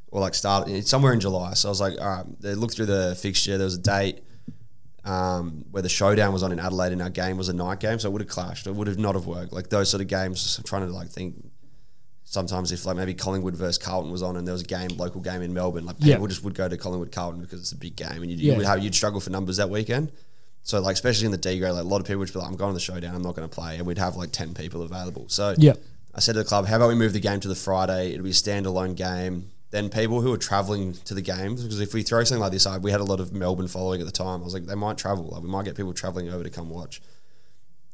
or 0.09 0.21
like 0.21 0.35
start 0.35 0.69
somewhere 0.87 1.13
in 1.13 1.21
July. 1.21 1.55
So 1.55 1.69
I 1.69 1.71
was 1.71 1.81
like, 1.81 1.95
all 2.01 2.07
right. 2.09 2.41
They 2.41 2.55
looked 2.55 2.75
through 2.75 2.87
the 2.87 3.17
fixture. 3.21 3.57
There 3.57 3.65
was 3.65 3.77
a 3.77 3.81
date 3.83 4.21
um, 5.05 5.65
where 5.71 5.83
the 5.83 5.89
showdown 5.89 6.33
was 6.33 6.43
on 6.43 6.53
in 6.53 6.59
Adelaide, 6.61 6.93
and 6.93 7.03
our 7.03 7.11
game 7.11 7.37
was 7.37 7.49
a 7.49 7.53
night 7.53 7.81
game, 7.81 7.99
so 7.99 8.09
it 8.09 8.13
would 8.13 8.21
have 8.23 8.29
clashed. 8.31 8.67
It 8.67 8.75
would 8.75 8.87
have 8.87 8.99
not 8.99 9.15
have 9.15 9.27
worked. 9.27 9.53
Like 9.53 9.69
those 9.71 9.91
sort 9.91 10.01
of 10.01 10.09
games. 10.09 10.57
I'm 10.59 10.65
trying 10.65 10.87
to 10.87 10.93
like 10.93 11.09
think. 11.09 11.51
Sometimes 12.27 12.73
if 12.73 12.85
like 12.85 12.97
maybe 12.97 13.15
Collingwood 13.15 13.55
versus 13.55 13.79
Carlton 13.79 14.11
was 14.11 14.23
on 14.23 14.37
and 14.37 14.45
there 14.47 14.55
was 14.55 14.63
a 14.63 14.67
game, 14.67 14.89
local 14.97 15.21
game 15.21 15.41
in 15.43 15.53
Melbourne, 15.55 15.85
like 15.87 15.97
Yeah. 16.01 16.15
people 16.15 16.27
just 16.27 16.43
would 16.43 16.55
go 16.55 16.69
to 16.69 16.77
Collingwood 16.77 17.13
Carlton 17.13 17.41
because 17.41 17.61
it's 17.61 17.71
a 17.73 17.77
big 17.77 17.95
game, 17.97 18.23
and 18.23 18.31
you'd, 18.31 18.41
Yeah. 18.41 18.53
you 18.53 18.59
would 18.59 18.67
have 18.67 18.83
you'd 18.83 18.95
struggle 18.95 19.21
for 19.21 19.31
numbers 19.31 19.59
that 19.59 19.71
weekend. 19.71 20.11
So 20.65 20.81
like 20.81 20.95
especially 20.95 21.27
in 21.27 21.33
the 21.33 21.39
D 21.39 21.59
grade, 21.59 21.73
like 21.73 21.85
a 21.85 21.87
lot 21.87 22.01
of 22.01 22.07
people 22.07 22.21
would 22.21 22.33
be 22.33 22.39
like, 22.39 22.49
I'm 22.49 22.57
going 22.57 22.71
to 22.71 22.75
the 22.75 22.81
showdown, 22.81 23.15
I'm 23.15 23.23
not 23.23 23.37
going 23.37 23.49
to 23.49 23.55
play, 23.55 23.77
and 23.77 23.87
we'd 23.87 23.99
have 23.99 24.17
like 24.17 24.33
ten 24.33 24.55
people 24.55 24.83
available. 24.83 25.29
So 25.29 25.55
Yep. 25.57 25.79
I 26.15 26.21
said 26.21 26.33
to 26.33 26.39
the 26.39 26.45
club, 26.45 26.67
how 26.67 26.77
about 26.77 26.89
we 26.89 26.95
move 26.95 27.13
the 27.13 27.21
game 27.21 27.41
to 27.41 27.49
the 27.49 27.55
Friday? 27.55 28.13
It'll 28.13 28.25
be 28.25 28.31
a 28.31 28.33
standalone 28.33 28.97
game. 28.97 29.51
Then 29.71 29.91
people 29.91 30.21
who 30.21 30.33
are 30.33 30.39
traveling 30.39 30.93
to 31.05 31.15
the 31.15 31.21
games, 31.21 31.63
because 31.63 31.81
if 31.81 31.93
we 31.93 32.03
throw 32.03 32.23
something 32.23 32.41
like 32.41 32.53
this, 32.53 32.67
I, 32.67 32.79
we 32.79 32.93
had 32.93 33.01
a 33.01 33.05
lot 33.05 33.19
of 33.19 33.33
Melbourne 33.33 33.67
following 33.67 34.01
at 34.01 34.07
the 34.07 34.13
time. 34.13 34.41
I 34.41 34.45
was 34.45 34.55
like, 34.55 34.67
they 34.67 34.77
might 34.77 34.97
travel. 34.97 35.25
Like 35.25 35.43
we 35.43 35.49
might 35.49 35.65
get 35.65 35.77
people 35.77 35.93
traveling 35.93 36.29
over 36.29 36.45
to 36.45 36.51
come 36.51 36.71
watch. 36.71 37.03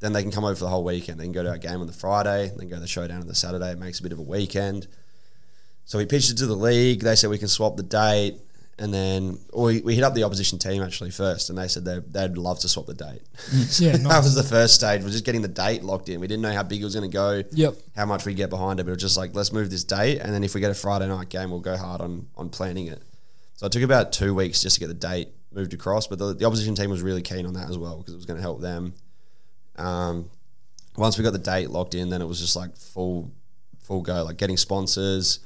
Then 0.01 0.13
they 0.13 0.23
can 0.23 0.31
come 0.31 0.45
over 0.45 0.55
for 0.55 0.65
the 0.65 0.71
whole 0.71 0.85
weekend. 0.85 1.19
They 1.19 1.25
can 1.25 1.33
go 1.33 1.43
to 1.43 1.49
our 1.49 1.59
game 1.59 1.81
on 1.81 1.87
the 1.87 1.93
Friday, 1.95 2.53
then 2.57 2.69
go 2.69 2.77
to 2.77 2.81
the 2.81 2.87
showdown 2.87 3.21
on 3.21 3.27
the 3.27 3.35
Saturday. 3.35 3.71
It 3.71 3.79
makes 3.79 3.99
a 4.01 4.03
bit 4.03 4.13
of 4.13 4.19
a 4.19 4.23
weekend. 4.23 4.87
So 5.87 5.99
we 5.99 6.07
pitched 6.07 6.31
it 6.31 6.37
to 6.39 6.47
the 6.47 6.55
league. 6.55 7.01
They 7.01 7.17
said 7.17 7.31
we 7.31 7.39
can 7.39 7.49
swap 7.49 7.77
the 7.77 7.83
date. 7.83 8.39
And 8.81 8.95
then 8.95 9.39
we, 9.55 9.83
we 9.83 9.95
hit 9.95 10.03
up 10.03 10.15
the 10.15 10.25
opposition 10.25 10.59
team 10.59 10.83
actually 10.83 11.11
first, 11.11 11.51
and 11.51 11.59
they 11.59 11.69
said 11.69 11.85
they, 11.85 11.99
they'd 11.99 12.39
love 12.39 12.59
to 12.61 12.69
swap 12.69 12.87
the 12.87 12.95
date. 12.95 13.21
Yeah, 13.79 13.97
that 13.99 14.23
was 14.25 14.35
the 14.35 14.43
first 14.43 14.75
stage. 14.75 15.03
We're 15.03 15.11
just 15.11 15.27
getting 15.27 15.43
the 15.43 15.49
date 15.49 15.83
locked 15.85 16.09
in. 16.09 16.19
We 16.19 16.27
didn't 16.27 16.43
know 16.43 16.53
how 16.53 16.63
big 16.63 16.81
it 16.81 16.85
was 16.85 16.95
going 16.95 17.09
to 17.11 17.13
go 17.15 17.43
Yep. 17.53 17.75
how 17.95 18.07
much 18.07 18.25
we 18.25 18.33
get 18.33 18.49
behind 18.49 18.81
it, 18.81 18.85
but 18.85 18.91
it 18.91 18.95
was 18.95 19.03
just 19.03 19.19
like 19.19 19.35
let's 19.35 19.53
move 19.53 19.71
this 19.71 19.85
date, 19.85 20.19
and 20.21 20.33
then 20.33 20.43
if 20.43 20.55
we 20.55 20.61
get 20.63 20.71
a 20.71 20.75
Friday 20.75 21.07
night 21.09 21.29
game, 21.29 21.51
we'll 21.51 21.61
go 21.61 21.77
hard 21.77 22.01
on 22.01 22.27
on 22.39 22.49
planning 22.49 22.87
it. 22.87 23.03
So 23.57 23.67
it 23.67 23.73
took 23.73 23.83
about 23.83 24.13
two 24.13 24.35
weeks 24.35 24.63
just 24.63 24.77
to 24.77 24.81
get 24.81 24.87
the 24.89 24.95
date 24.95 25.29
moved 25.53 25.75
across, 25.75 26.07
but 26.07 26.19
the, 26.19 26.33
the 26.33 26.47
opposition 26.47 26.75
team 26.75 26.89
was 26.89 27.03
really 27.03 27.21
keen 27.23 27.45
on 27.45 27.53
that 27.55 27.69
as 27.69 27.77
well 27.77 27.99
because 27.99 28.15
it 28.15 28.17
was 28.17 28.25
going 28.25 28.39
to 28.39 28.43
help 28.43 28.63
them. 28.63 28.95
Um, 29.77 30.31
once 30.97 31.19
we 31.19 31.25
got 31.25 31.33
the 31.35 31.39
date 31.39 31.69
locked 31.69 31.95
in, 31.95 32.09
then 32.09 32.23
it 32.23 32.27
was 32.27 32.41
just 32.41 32.57
like 32.57 32.77
full 32.77 33.31
full 33.83 34.01
go, 34.01 34.25
like 34.25 34.39
getting 34.39 34.57
sponsors, 34.57 35.41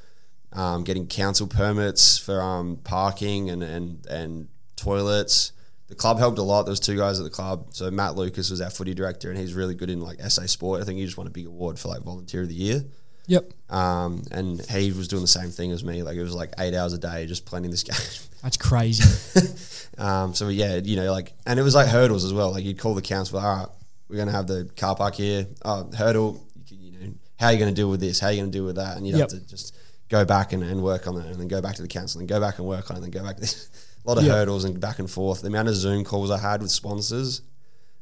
um, 0.55 0.84
getting 0.84 1.07
council 1.07 1.46
permits 1.46 2.18
for 2.18 2.40
um, 2.40 2.76
parking 2.84 3.50
and 3.50 3.62
and 3.62 4.07
and 4.07 4.48
toilets. 4.76 5.52
The 5.88 5.94
club 5.94 6.18
helped 6.18 6.38
a 6.38 6.42
lot. 6.42 6.62
There 6.62 6.72
was 6.72 6.80
two 6.80 6.96
guys 6.96 7.20
at 7.20 7.24
the 7.24 7.30
club. 7.30 7.68
So 7.72 7.90
Matt 7.90 8.14
Lucas 8.16 8.50
was 8.50 8.61
our 8.61 8.70
footy 8.70 8.94
director, 8.94 9.28
and 9.30 9.38
he's 9.38 9.52
really 9.55 9.74
good 9.74 9.90
in 9.90 10.00
like 10.00 10.18
SA 10.28 10.46
sport. 10.46 10.80
I 10.80 10.84
think 10.84 10.98
he 10.98 11.05
just 11.05 11.18
won 11.18 11.26
a 11.26 11.30
big 11.30 11.46
award 11.46 11.78
for 11.78 11.88
like 11.88 12.00
volunteer 12.02 12.42
of 12.42 12.48
the 12.48 12.55
year. 12.55 12.84
Yep. 13.26 13.52
Um, 13.70 14.22
and 14.30 14.61
he 14.66 14.92
was 14.92 15.09
doing 15.09 15.22
the 15.22 15.28
same 15.28 15.50
thing 15.50 15.72
as 15.72 15.82
me. 15.84 16.02
Like 16.02 16.16
it 16.16 16.22
was 16.22 16.34
like 16.34 16.52
eight 16.59 16.74
hours 16.74 16.92
a 16.92 16.98
day 16.98 17.26
just 17.26 17.44
planning 17.46 17.70
this 17.70 17.82
game. 17.82 17.96
That's 18.42 18.57
crazy. 18.57 19.05
Um, 19.96 20.34
so 20.34 20.48
yeah, 20.48 20.74
you 20.82 20.96
know, 20.96 21.12
like, 21.12 21.34
and 21.46 21.57
it 21.57 21.62
was 21.62 21.76
like 21.76 21.86
hurdles 21.86 22.24
as 22.24 22.32
well. 22.32 22.50
Like 22.50 22.64
you'd 22.64 22.78
call 22.80 22.94
the 22.94 23.00
council, 23.02 23.38
all 23.38 23.57
right, 23.59 23.68
we're 24.09 24.16
gonna 24.16 24.32
have 24.32 24.48
the 24.48 24.68
car 24.76 24.96
park 24.96 25.14
here. 25.14 25.46
Oh, 25.64 25.88
hurdle, 25.96 26.44
you, 26.57 26.64
can, 26.66 26.80
you 26.84 26.90
know, 26.98 27.14
how 27.38 27.46
are 27.46 27.52
you 27.52 27.61
gonna 27.61 27.70
deal 27.70 27.88
with 27.88 28.00
this? 28.00 28.18
How 28.18 28.26
are 28.26 28.32
you 28.32 28.40
gonna 28.40 28.50
deal 28.50 28.64
with 28.64 28.74
that? 28.74 28.96
And 28.96 29.07
you'd 29.07 29.16
Yep. 29.18 29.30
have 29.30 29.40
to 29.40 29.46
just 29.46 29.76
go 30.18 30.24
back 30.24 30.52
and, 30.54 30.62
and 30.62 30.82
work 30.82 31.06
on 31.08 31.16
it, 31.20 31.26
and 31.30 31.36
then 31.40 31.48
go 31.48 31.60
back 31.60 31.74
to 31.76 31.82
the 31.82 31.88
council, 31.98 32.20
and 32.20 32.28
go 32.28 32.38
back 32.40 32.58
and 32.58 32.66
work 32.66 32.90
on 32.90 32.96
it, 32.96 33.02
and 33.02 33.04
then 33.04 33.22
go 33.22 33.26
back. 33.26 33.36
To 33.40 33.40
this. 33.42 33.68
A 34.04 34.08
lot 34.08 34.18
of 34.18 34.24
Yep. 34.24 34.34
hurdles 34.34 34.64
and 34.64 34.78
back 34.78 34.98
and 34.98 35.10
forth. 35.10 35.40
The 35.40 35.46
amount 35.48 35.68
of 35.68 35.74
Zoom 35.74 36.04
calls 36.04 36.30
I 36.30 36.38
had 36.38 36.60
with 36.60 36.70
sponsors, 36.70 37.40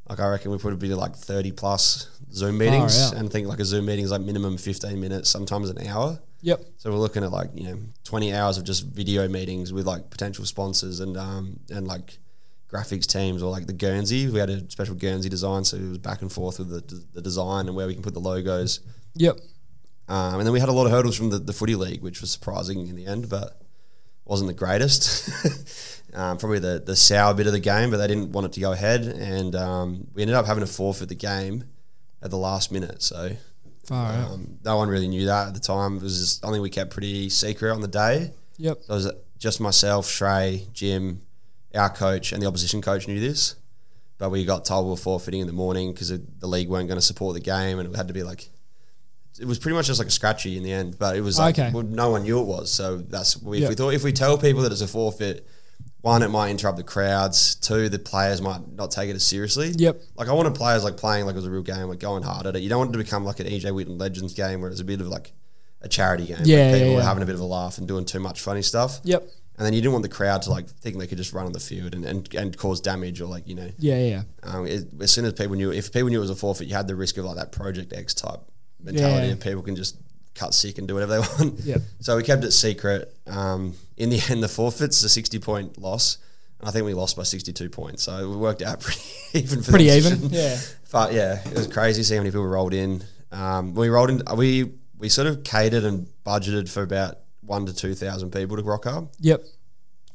like 0.09 0.19
I 0.19 0.27
reckon 0.29 0.51
we 0.51 0.59
probably 0.59 0.89
did 0.89 0.97
like 0.97 1.15
thirty 1.15 1.53
plus 1.53 2.09
Zoom 2.33 2.59
meetings, 2.59 2.97
and 3.13 3.31
think 3.31 3.47
like 3.47 3.61
a 3.61 3.65
Zoom 3.65 3.85
meeting 3.87 4.05
is 4.05 4.11
like 4.11 4.21
minimum 4.23 4.57
fifteen 4.59 4.99
minutes, 5.01 5.31
sometimes 5.31 5.71
an 5.71 5.87
hour. 5.87 6.19
yep. 6.41 6.61
So 6.79 6.91
we're 6.91 6.99
looking 7.07 7.23
at 7.23 7.31
like 7.31 7.51
you 7.55 7.65
know 7.69 7.79
twenty 8.05 8.35
hours 8.35 8.59
of 8.59 8.65
just 8.65 8.83
video 9.01 9.29
meetings 9.29 9.73
with 9.73 9.87
like 9.87 10.11
potential 10.11 10.45
sponsors 10.45 10.99
and 11.05 11.17
um 11.17 11.61
and 11.71 11.87
like 11.87 12.19
graphics 12.73 13.07
teams 13.07 13.41
or 13.43 13.51
like 13.57 13.67
the 13.69 13.73
Guernsey. 13.85 14.29
We 14.29 14.41
had 14.41 14.51
a 14.51 14.59
special 14.71 14.97
Guernsey 14.97 15.29
design, 15.29 15.63
so 15.65 15.77
it 15.77 15.89
was 15.89 15.99
back 15.99 16.21
and 16.23 16.33
forth 16.33 16.59
with 16.59 16.71
the, 16.71 17.05
the 17.13 17.23
design 17.23 17.69
and 17.69 17.77
where 17.77 17.87
we 17.87 17.95
can 17.95 18.03
put 18.03 18.15
the 18.15 18.21
logos. 18.33 18.81
Yep. 19.15 19.37
Um, 20.13 20.35
and 20.35 20.47
then 20.47 20.53
we 20.53 20.61
had 20.61 20.69
a 20.69 20.73
lot 20.73 20.85
of 20.85 20.93
hurdles 20.93 21.17
from 21.17 21.31
the, 21.31 21.39
the 21.39 21.55
footy 21.55 21.75
league, 21.75 22.03
which 22.03 22.21
was 22.21 22.31
surprising 22.31 22.87
in 22.87 22.97
the 22.97 23.07
end, 23.07 23.31
but 23.31 23.63
wasn't 24.27 24.49
the 24.49 24.55
greatest. 24.55 25.31
um, 26.15 26.37
probably 26.37 26.59
the 26.59 26.83
the 26.85 26.95
sour 26.95 27.33
bit 27.33 27.47
of 27.47 27.55
the 27.55 27.61
game, 27.61 27.91
but 27.91 27.97
they 27.97 28.09
didn't 28.09 28.31
want 28.31 28.45
it 28.45 28.53
to 28.53 28.61
go 28.61 28.73
ahead, 28.73 29.05
and 29.07 29.57
um, 29.57 30.09
we 30.13 30.21
ended 30.21 30.37
up 30.37 30.45
having 30.45 30.61
to 30.61 30.71
forfeit 30.71 31.09
the 31.09 31.15
game 31.15 31.65
at 32.21 32.31
the 32.31 32.37
last 32.37 32.71
minute. 32.71 33.03
So 33.03 33.31
Far 33.87 34.13
um, 34.13 34.59
no 34.63 34.77
one 34.77 34.91
really 34.91 35.09
knew 35.09 35.25
that 35.25 35.49
at 35.49 35.55
the 35.55 35.61
time. 35.61 35.97
It 35.97 36.03
was 36.03 36.21
just 36.21 36.43
something 36.43 36.61
we 36.61 36.69
kept 36.69 36.91
pretty 36.91 37.31
secret 37.31 37.73
on 37.73 37.81
the 37.81 37.89
day. 37.89 38.33
Yep. 38.59 38.83
So 38.83 38.93
it 38.93 38.97
was 38.97 39.13
just 39.39 39.63
myself, 39.63 40.11
Trey, 40.11 40.67
Jim, 40.75 41.23
our 41.75 41.89
coach, 41.89 42.33
and 42.33 42.43
the 42.43 42.47
opposition 42.47 42.83
coach 42.83 43.09
knew 43.09 43.19
this. 43.19 43.57
But 44.19 44.29
we 44.29 44.45
got 44.45 44.67
told 44.67 44.85
we 44.85 44.91
were 44.91 44.97
forfeiting 44.99 45.41
in 45.41 45.47
the 45.47 45.55
morning 45.55 45.95
because 45.95 46.11
the 46.11 46.47
league 46.47 46.69
weren't 46.69 46.89
going 46.89 47.01
to 47.01 47.07
support 47.07 47.33
the 47.33 47.41
game, 47.41 47.79
and 47.79 47.89
it 47.89 47.97
had 47.97 48.09
to 48.09 48.15
be 48.15 48.23
like. 48.23 48.51
It 49.41 49.47
was 49.47 49.59
pretty 49.59 49.75
much 49.77 49.87
just 49.87 49.99
like 49.99 50.09
a 50.09 50.13
scratchy 50.13 50.57
in 50.57 50.63
the 50.63 50.73
end, 50.73 50.99
but 50.99 51.17
it 51.17 51.23
was 51.23 51.39
like 51.39 51.59
Okay. 51.59 51.71
well, 51.73 51.83
no 51.83 52.11
one 52.11 52.23
knew 52.23 52.41
it 52.41 52.47
was. 52.47 52.71
So 52.71 52.99
that's 52.99 53.41
we, 53.41 53.59
if 53.59 53.63
Yeah. 53.63 53.69
we 53.71 53.75
thought 53.75 53.95
if 53.95 54.05
we 54.05 54.13
tell 54.13 54.37
people 54.39 54.63
that 54.63 54.73
it's 54.73 54.83
a 54.83 54.87
forfeit, 54.87 55.47
one 56.03 56.23
it 56.23 56.29
might 56.29 56.51
interrupt 56.51 56.77
the 56.77 56.85
crowds. 56.85 57.55
Two, 57.55 57.89
the 57.89 57.99
players 57.99 58.43
might 58.43 58.61
not 58.73 58.91
take 58.91 59.09
it 59.09 59.17
as 59.17 59.25
seriously. 59.25 59.73
Yep. 59.77 60.03
Like 60.17 60.29
I 60.29 60.33
wanted 60.33 60.55
players 60.55 60.85
like 60.85 60.97
playing 60.97 61.27
like 61.27 61.35
it 61.35 61.37
was 61.37 61.47
a 61.47 61.51
real 61.51 61.63
game, 61.63 61.89
like 61.89 62.01
going 62.01 62.23
hard 62.25 62.47
at 62.47 62.57
it. 62.57 62.63
You 62.63 62.69
don't 62.69 62.79
want 62.79 62.91
it 62.91 62.99
to 62.99 62.99
become 62.99 63.25
like 63.25 63.41
an 63.41 63.47
EJ 63.47 63.71
Whitten 63.73 63.99
Legends 63.99 64.35
game 64.35 64.61
where 64.61 64.71
it's 64.71 64.81
a 64.81 64.85
bit 64.85 65.01
of 65.01 65.07
like 65.07 65.33
a 65.81 65.89
charity 65.89 66.27
game. 66.27 66.39
Yeah, 66.45 66.65
like 66.65 66.73
people 66.75 66.89
yeah, 66.89 66.95
were 66.95 67.01
yeah. 67.01 67.07
having 67.07 67.23
a 67.23 67.27
bit 67.27 67.35
of 67.35 67.41
a 67.41 67.45
laugh 67.45 67.79
and 67.79 67.89
doing 67.89 68.05
too 68.05 68.21
much 68.21 68.41
funny 68.41 68.63
stuff. 68.63 69.01
Yep. 69.05 69.27
And 69.57 69.67
then 69.67 69.75
you 69.75 69.81
didn't 69.81 69.93
want 69.93 70.03
the 70.03 70.09
crowd 70.09 70.43
to 70.43 70.51
like 70.51 70.69
think 70.69 70.99
they 70.99 71.07
could 71.07 71.19
just 71.19 71.33
run 71.33 71.47
on 71.47 71.53
the 71.53 71.61
field 71.61 71.95
and, 71.95 72.05
and, 72.05 72.35
and 72.35 72.57
cause 72.57 72.81
damage 72.81 73.21
or 73.21 73.27
like 73.27 73.47
you 73.47 73.55
know. 73.55 73.71
Yeah. 73.79 73.99
Yeah. 73.99 74.23
Um, 74.43 74.67
it, 74.67 74.87
as 75.01 75.11
soon 75.11 75.25
as 75.25 75.35
people 75.35 75.57
knew, 75.57 75.71
if 75.73 75.93
people 75.93 76.09
knew 76.09 76.19
it 76.19 76.21
was 76.21 76.31
a 76.31 76.35
forfeit, 76.37 76.67
you 76.69 76.75
had 76.75 76.89
the 76.89 76.97
risk 76.97 77.17
of 77.17 77.25
like 77.25 77.37
that 77.37 77.53
Project 77.53 77.93
X 77.93 78.13
type 78.15 78.41
mentality, 78.83 79.27
Yeah. 79.27 79.33
and 79.33 79.41
people 79.41 79.63
can 79.63 79.77
just 79.77 79.97
cut 80.35 80.55
sick 80.55 80.79
and 80.79 80.89
do 80.89 80.95
whatever 80.95 81.13
they 81.13 81.19
want. 81.45 81.61
Yep. 81.61 81.81
So 82.01 82.17
we 82.17 82.23
kept 82.23 82.45
it 82.45 82.53
secret. 82.53 83.15
Um, 83.27 83.75
in 83.97 84.11
the 84.11 84.21
end, 84.31 84.43
the 84.43 84.49
forfeit's 84.49 85.03
a 85.03 85.09
sixty 85.09 85.39
point 85.39 85.79
loss, 85.79 86.19
and 86.61 86.69
I 86.69 86.73
think 86.73 86.87
we 86.87 86.95
lost 86.95 87.17
by 87.17 87.23
sixty 87.25 87.53
two 87.53 87.69
points. 87.71 88.03
So 88.03 88.29
we 88.31 88.37
worked 88.37 88.63
out 88.63 88.81
pretty 88.85 89.01
even. 89.35 89.63
For 89.63 89.71
Pretty 89.73 89.87
even. 89.91 90.31
Yeah. 90.31 90.59
But 90.91 91.13
yeah, 91.15 91.41
it 91.47 91.55
was 91.57 91.67
crazy 91.69 92.03
seeing 92.03 92.19
how 92.19 92.23
many 92.23 92.31
people 92.31 92.47
rolled 92.47 92.75
in. 92.75 93.03
Um, 93.31 93.75
we 93.75 93.89
rolled 93.89 94.11
in. 94.11 94.23
We 94.37 94.73
we 94.99 95.09
sort 95.09 95.27
of 95.27 95.43
catered 95.45 95.85
and 95.85 96.07
budgeted 96.25 96.69
for 96.69 96.83
about 96.83 97.19
one 97.41 97.67
to 97.67 97.75
two 97.75 97.95
thousand 97.95 98.31
people 98.31 98.57
to 98.57 98.63
rock 98.63 98.87
up. 98.87 99.13
Yep. 99.21 99.43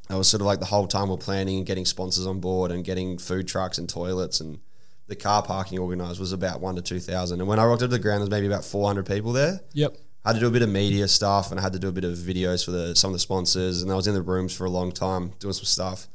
It 0.09 0.13
was 0.15 0.29
sort 0.29 0.39
of 0.39 0.47
like 0.47 0.59
the 0.59 0.65
whole 0.65 0.87
time 0.87 1.09
we're 1.09 1.17
planning 1.17 1.57
and 1.57 1.65
getting 1.65 1.83
sponsors 1.83 2.25
on 2.25 2.39
board 2.39 2.71
and 2.71 2.85
getting 2.85 3.17
food 3.17 3.45
trucks 3.47 3.77
and 3.77 3.89
toilets 3.89 4.39
and 4.39 4.59
the 5.07 5.15
car 5.15 5.41
parking 5.41 5.79
organised 5.79 6.19
was 6.19 6.33
about 6.33 6.61
one 6.61 6.75
to 6.75 6.81
two 6.81 6.99
thousand. 6.99 7.39
And 7.39 7.47
when 7.47 7.59
I 7.59 7.65
rocked 7.65 7.81
up 7.81 7.89
to 7.89 7.95
the 7.95 7.99
ground, 7.99 8.21
there's 8.21 8.29
maybe 8.29 8.47
about 8.47 8.65
four 8.65 8.87
hundred 8.87 9.05
people 9.05 9.33
there. 9.33 9.61
Yep. 9.73 9.97
I 10.25 10.29
had 10.29 10.33
to 10.33 10.39
do 10.41 10.47
a 10.47 10.51
bit 10.51 10.61
of 10.61 10.69
media 10.69 11.07
stuff 11.07 11.51
and 11.51 11.59
I 11.59 11.63
had 11.63 11.71
to 11.73 11.79
do 11.79 11.87
a 11.87 11.91
bit 11.93 12.03
of 12.03 12.17
videos 12.17 12.65
for 12.65 12.71
the 12.71 12.95
some 12.95 13.11
of 13.11 13.13
the 13.13 13.19
sponsors 13.19 13.81
and 13.81 13.91
I 13.91 13.95
was 13.95 14.07
in 14.07 14.13
the 14.13 14.21
rooms 14.21 14.55
for 14.55 14.65
a 14.65 14.69
long 14.69 14.91
time 14.91 15.31
doing 15.39 15.53
some 15.53 15.65
stuff. 15.65 16.07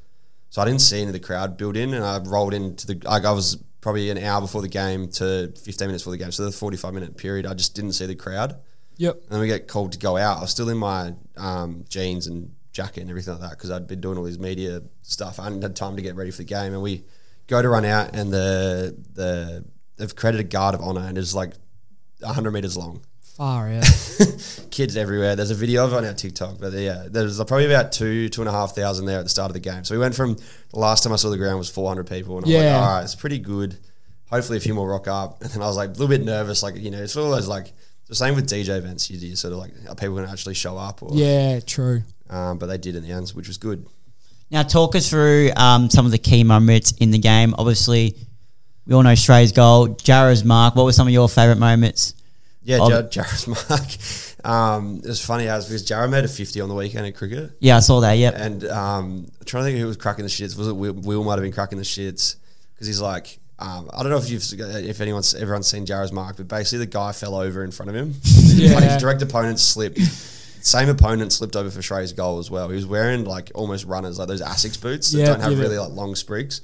So 0.51 0.61
I 0.61 0.67
didn't 0.67 0.83
see 0.83 0.99
any 0.99 1.07
of 1.07 1.15
the 1.15 1.21
crowd 1.21 1.57
build 1.57 1.77
in 1.77 1.95
and 1.95 2.05
I 2.05 2.19
rolled 2.19 2.53
into 2.53 2.87
the 2.87 3.01
like 3.09 3.25
I 3.25 3.33
was 3.33 3.57
probably 3.81 4.11
an 4.11 4.19
hour 4.19 4.43
before 4.43 4.61
the 4.61 4.69
game 4.69 5.09
to 5.09 5.53
15 5.65 5.89
minutes 5.89 6.03
before 6.03 6.13
the 6.13 6.19
game. 6.19 6.31
So 6.31 6.45
the 6.45 6.53
45 6.53 6.93
minute 6.93 7.17
period 7.17 7.47
I 7.47 7.55
just 7.55 7.75
didn't 7.75 7.93
see 7.93 8.05
the 8.05 8.15
crowd. 8.15 8.57
Yep. 8.99 9.15
And 9.15 9.31
then 9.31 9.41
we 9.41 9.47
get 9.47 9.67
called 9.67 9.93
to 9.93 9.99
go 9.99 10.19
out. 10.19 10.39
I 10.39 10.41
was 10.43 10.51
still 10.51 10.69
in 10.69 10.77
my 10.77 11.15
um, 11.39 11.85
jeans 11.89 12.27
and 12.27 12.55
jacket 12.73 13.03
and 13.03 13.11
everything 13.11 13.35
like 13.35 13.43
that 13.43 13.51
because 13.51 13.71
I'd 13.71 13.87
been 13.87 14.01
doing 14.01 14.19
all 14.19 14.25
this 14.25 14.39
media 14.39 14.83
stuff. 15.03 15.39
I 15.39 15.45
hadn't 15.45 15.63
had 15.63 15.77
time 15.77 15.97
to 15.97 16.03
get 16.03 16.17
ready 16.17 16.31
for 16.31 16.39
the 16.39 16.45
game, 16.45 16.73
and 16.73 16.83
we 16.83 17.05
go 17.47 17.61
to 17.63 17.69
run 17.69 17.85
out, 17.85 18.15
and 18.15 18.33
the 18.33 18.97
the 19.15 19.65
they've 19.97 20.15
created 20.15 20.41
a 20.41 20.45
guard 20.45 20.75
of 20.75 20.81
honor, 20.81 21.03
and 21.03 21.17
it's 21.19 21.35
like 21.35 21.53
hundred 22.25 22.53
meters 22.53 22.77
long. 22.77 23.03
Far 23.37 23.71
out. 23.73 23.85
Kids 24.71 24.97
everywhere. 24.97 25.35
There's 25.37 25.51
a 25.51 25.55
video 25.55 25.85
of 25.87 25.93
it 25.93 25.97
on 25.97 26.05
our 26.05 26.13
TikTok, 26.13 26.59
but 26.61 26.73
yeah, 26.75 27.07
there's 27.11 27.39
probably 27.39 27.67
about 27.67 27.91
two 27.93 28.29
two 28.29 28.43
and 28.43 28.49
a 28.49 28.53
half 28.53 28.75
thousand 28.75 29.07
there 29.07 29.19
at 29.19 29.23
the 29.25 29.29
start 29.31 29.49
of 29.51 29.55
the 29.55 29.61
game. 29.61 29.85
So 29.85 29.95
we 29.95 29.99
went 29.99 30.15
from 30.15 30.37
the 30.71 30.79
last 30.79 31.03
time 31.03 31.13
I 31.13 31.17
saw 31.17 31.31
the 31.31 31.39
ground 31.39 31.59
was 31.59 31.71
400 31.71 32.07
people, 32.07 32.37
and 32.37 32.45
I 32.45 32.49
was 32.49 32.55
Yeah. 32.55 32.77
like, 32.77 32.83
all 32.87 32.95
right, 32.97 33.03
it's 33.05 33.15
pretty 33.15 33.39
good. 33.39 33.79
Hopefully, 34.31 34.59
a 34.59 34.61
few 34.61 34.75
more 34.75 34.89
rock 34.89 35.09
up. 35.09 35.41
And 35.43 35.51
then 35.51 35.63
I 35.63 35.67
was 35.67 35.77
like 35.77 35.89
a 35.89 35.93
little 35.93 36.09
bit 36.09 36.23
nervous, 36.25 36.63
like 36.63 36.77
you 36.77 36.91
know, 36.91 37.03
it's 37.03 37.17
always 37.17 37.49
like 37.49 37.73
the 38.09 38.15
same 38.15 38.35
with 38.35 38.47
DJ 38.49 38.77
events. 38.77 39.11
You, 39.11 39.19
you 39.19 39.35
sort 39.37 39.53
of 39.55 39.59
like, 39.61 39.73
are 39.89 39.95
people 39.95 40.15
going 40.15 40.27
to 40.27 40.33
actually 40.33 40.55
show 40.55 40.77
up? 40.77 41.03
Or, 41.03 41.11
yeah, 41.15 41.61
true. 41.61 42.03
Um, 42.29 42.59
but 42.59 42.67
they 42.67 42.79
did 42.79 42.97
in 42.97 43.03
the 43.03 43.13
end, 43.13 43.31
which 43.31 43.49
was 43.49 43.57
good. 43.59 43.87
Now, 44.53 44.63
talk 44.63 44.95
us 44.95 45.09
through 45.09 45.51
um, 45.57 45.89
some 45.91 46.05
of 46.07 46.13
the 46.13 46.19
key 46.19 46.45
moments 46.45 46.93
in 46.93 47.11
the 47.11 47.19
game. 47.19 47.55
Obviously, 47.59 48.15
we 48.87 48.95
all 48.95 49.03
know 49.03 49.15
Trey's 49.15 49.51
goal, 49.53 49.89
Jarrah's 49.89 50.45
mark. 50.45 50.77
What 50.77 50.85
were 50.85 50.93
some 50.93 51.07
of 51.07 51.13
your 51.13 51.29
favourite 51.29 51.59
moments? 51.59 52.15
Yeah, 52.63 52.79
Of- 52.83 53.11
Jar- 53.11 53.25
Jarrah's 53.25 53.47
mark. 54.45 54.53
Um, 54.55 54.99
it 55.03 55.07
was 55.09 55.25
funny 55.25 55.49
as 55.49 55.67
because 55.67 55.85
Jarrah 55.85 56.09
made 56.09 56.25
a 56.25 56.29
50 56.29 56.61
on 56.61 56.69
the 56.69 56.75
weekend 56.75 57.07
in 57.07 57.13
cricket. 57.15 57.53
Yeah, 57.61 57.77
I 57.79 57.81
saw 57.81 58.01
that. 58.01 58.13
yeah. 58.19 58.31
And 58.35 58.65
um, 58.67 59.27
I'm 59.41 59.45
trying 59.47 59.65
to 59.65 59.71
think 59.71 59.81
who 59.81 59.87
was 59.87 59.97
cracking 59.97 60.25
the 60.25 60.31
shits. 60.31 60.57
Was 60.59 60.69
it 60.69 60.77
Will? 60.77 60.93
Will 60.93 61.25
might 61.25 61.35
have 61.35 61.43
been 61.43 61.53
cracking 61.53 61.79
the 61.79 61.85
shits 61.85 62.37
because 62.75 62.87
he's 62.87 63.01
like, 63.01 63.39
um, 63.59 63.89
I 63.95 64.03
don't 64.03 64.11
know 64.11 64.19
if 64.19 64.29
you've 64.29 64.43
if 64.53 65.01
anyone's 65.01 65.35
everyone's 65.35 65.69
seen 65.69 65.87
Jarrah's 65.87 66.13
mark, 66.13 66.37
but 66.37 66.49
basically 66.49 66.81
the 66.81 66.87
guy 66.87 67.13
fell 67.13 67.37
over 67.37 67.65
in 67.65 67.71
front 67.71 67.89
of 67.91 67.97
him. 67.97 68.15
Yeah. 68.53 68.75
like 68.75 68.85
his 68.85 69.01
direct 69.01 69.23
opponent 69.23 69.59
slipped. 69.61 69.99
Same 70.63 70.89
opponent 70.89 71.33
slipped 71.33 71.57
over 71.57 71.71
for 71.71 71.83
Trey's 71.83 72.13
goal 72.13 72.39
as 72.39 72.51
well. 72.51 72.69
He 72.69 72.77
was 72.77 72.87
wearing 72.87 73.25
like 73.25 73.51
almost 73.55 73.85
runners, 73.85 74.19
like 74.19 74.29
those 74.29 74.43
Asics 74.43 74.81
boots 74.81 75.11
that 75.11 75.19
Yeah, 75.19 75.27
don't 75.27 75.41
have 75.41 75.53
yeah. 75.53 75.59
really 75.59 75.79
like 75.79 75.93
long 75.93 76.15
sprigs, 76.15 76.61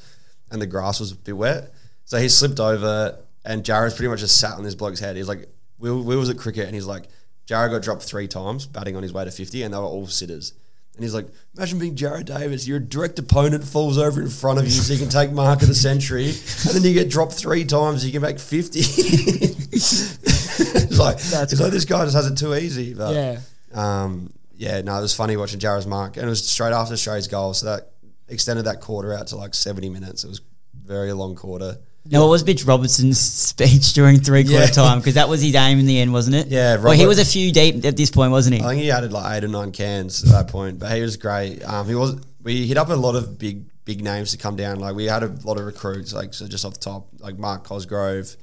and 0.51 0.63
the 0.63 0.67
grass 0.67 1.01
was 1.01 1.13
a 1.13 1.17
bit 1.17 1.37
wet. 1.37 1.73
So 2.05 2.19
he 2.19 2.29
slipped 2.29 2.61
over, 2.61 3.19
and 3.45 3.65
Jarrah's 3.65 3.95
pretty 3.95 4.09
much 4.09 4.21
just 4.21 4.39
sat 4.41 4.55
on 4.55 4.63
this 4.65 4.75
bloke's 4.75 5.01
head. 5.01 5.17
He's 5.17 5.29
like, 5.29 5.49
we, 5.79 5.91
Will 5.91 6.19
was 6.19 6.31
at 6.31 6.39
cricket, 6.39 6.67
and 6.67 6.75
he's 6.75 6.87
like, 6.87 7.05
Jarrah 7.47 7.71
got 7.71 7.83
dropped 7.83 8.03
three 8.03 8.29
times, 8.29 8.67
batting 8.67 8.97
on 8.97 9.03
his 9.03 9.13
way 9.13 9.25
to 9.25 9.31
50, 9.31 9.63
and 9.63 9.73
they 9.75 9.79
were 9.79 9.85
all 9.85 10.07
sitters. 10.07 10.53
And 10.95 11.05
he's 11.05 11.15
like, 11.15 11.27
imagine 11.57 11.79
being 11.79 11.95
Jarrah 11.95 12.25
Davis. 12.25 12.67
Your 12.67 12.81
direct 12.81 13.19
opponent 13.21 13.63
falls 13.65 13.99
over 13.99 14.21
in 14.21 14.29
front 14.29 14.59
of 14.59 14.65
you 14.65 14.71
so 14.73 14.93
you 14.93 14.99
can 14.99 15.09
take 15.09 15.31
mark 15.31 15.63
of 15.63 15.69
the 15.69 15.75
century, 15.75 16.25
and 16.29 16.75
then 16.75 16.83
you 16.83 16.93
get 16.93 17.09
dropped 17.09 17.33
three 17.35 17.65
times, 17.65 18.05
you 18.05 18.13
can 18.13 18.21
make 18.23 18.39
50. 18.39 18.81
it's 18.83 20.99
like, 20.99 21.17
it's 21.19 21.61
like 21.61 21.73
this 21.73 21.85
guy 21.85 22.05
just 22.05 22.17
has 22.17 22.27
it 22.27 22.37
too 22.37 22.55
easy. 22.55 22.95
But 22.95 23.15
Yeah. 23.15 23.39
Um, 23.75 24.33
yeah, 24.57 24.81
no, 24.81 24.99
it 24.99 25.03
was 25.03 25.15
funny 25.15 25.37
watching 25.37 25.61
Jarrah's 25.61 25.87
mark, 25.87 26.17
and 26.17 26.27
it 26.27 26.29
was 26.29 26.47
straight 26.47 26.73
after 26.73 26.97
Trey's 26.97 27.29
goal, 27.29 27.55
so 27.55 27.67
that 27.67 27.91
extended 28.29 28.65
that 28.65 28.81
quarter 28.81 29.13
out 29.15 29.29
to 29.29 29.37
like 29.37 29.55
seventy 29.55 29.89
minutes. 29.89 30.25
It 30.25 30.29
was 30.29 30.41
very 30.85 31.13
long 31.13 31.35
quarter. 31.37 31.79
Now, 32.11 32.23
what 32.23 32.31
was 32.31 32.45
Mitch 32.45 32.65
Robinson's 32.65 33.21
speech 33.21 33.93
during 33.93 34.19
three 34.21 34.43
quarter 34.45 34.61
Yeah. 34.65 34.71
time? 34.71 34.99
Because 34.99 35.15
that 35.15 35.29
was 35.29 35.43
his 35.43 35.55
aim 35.55 35.79
in 35.79 35.87
the 35.87 36.01
end, 36.01 36.13
wasn't 36.13 36.37
it? 36.37 36.47
Yeah, 36.49 36.77
well, 36.77 36.93
he 36.95 37.07
was 37.07 37.19
a 37.19 37.25
few 37.25 37.53
deep 37.53 37.85
at 37.85 37.97
this 37.97 38.11
point, 38.11 38.33
wasn't 38.33 38.57
he? 38.57 38.63
I 38.63 38.69
think 38.69 38.81
he 38.83 38.91
added 38.91 39.13
like 39.13 39.37
eight 39.37 39.45
or 39.45 39.49
nine 39.49 39.73
cans 39.73 40.25
at 40.25 40.31
that 40.31 40.49
point, 40.49 40.79
but 40.79 40.91
he 40.97 41.03
was 41.03 41.17
great. 41.17 41.63
Um, 41.65 41.87
he 41.87 41.95
was. 41.95 42.17
We 42.43 42.67
hit 42.67 42.79
up 42.79 42.89
a 42.89 42.95
lot 42.95 43.15
of 43.15 43.39
big 43.39 43.65
big 43.85 44.03
names 44.03 44.31
to 44.33 44.39
come 44.39 44.57
down. 44.57 44.81
Like 44.81 44.95
we 44.95 45.05
had 45.05 45.23
a 45.23 45.29
lot 45.45 45.59
of 45.59 45.65
recruits, 45.67 46.13
like 46.13 46.33
so 46.35 46.47
just 46.49 46.65
off 46.65 46.75
the 46.75 46.81
top, 46.81 47.09
like 47.21 47.39
Mark 47.39 47.65
Cosgrove, 47.65 48.37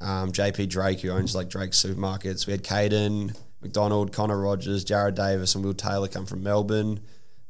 um, 0.00 0.30
JP 0.32 0.68
Drake, 0.68 1.00
who 1.00 1.10
owns 1.10 1.34
like 1.34 1.48
Drake's 1.48 1.82
supermarkets. 1.82 2.46
We 2.46 2.52
had 2.52 2.62
Caden 2.62 3.34
McDonald, 3.60 4.12
Connor 4.12 4.38
Rogers, 4.40 4.84
Jarrah 4.84 5.12
Davis, 5.12 5.54
and 5.54 5.64
Will 5.64 5.74
Taylor 5.74 6.08
come 6.08 6.26
from 6.26 6.42
Melbourne. 6.42 7.00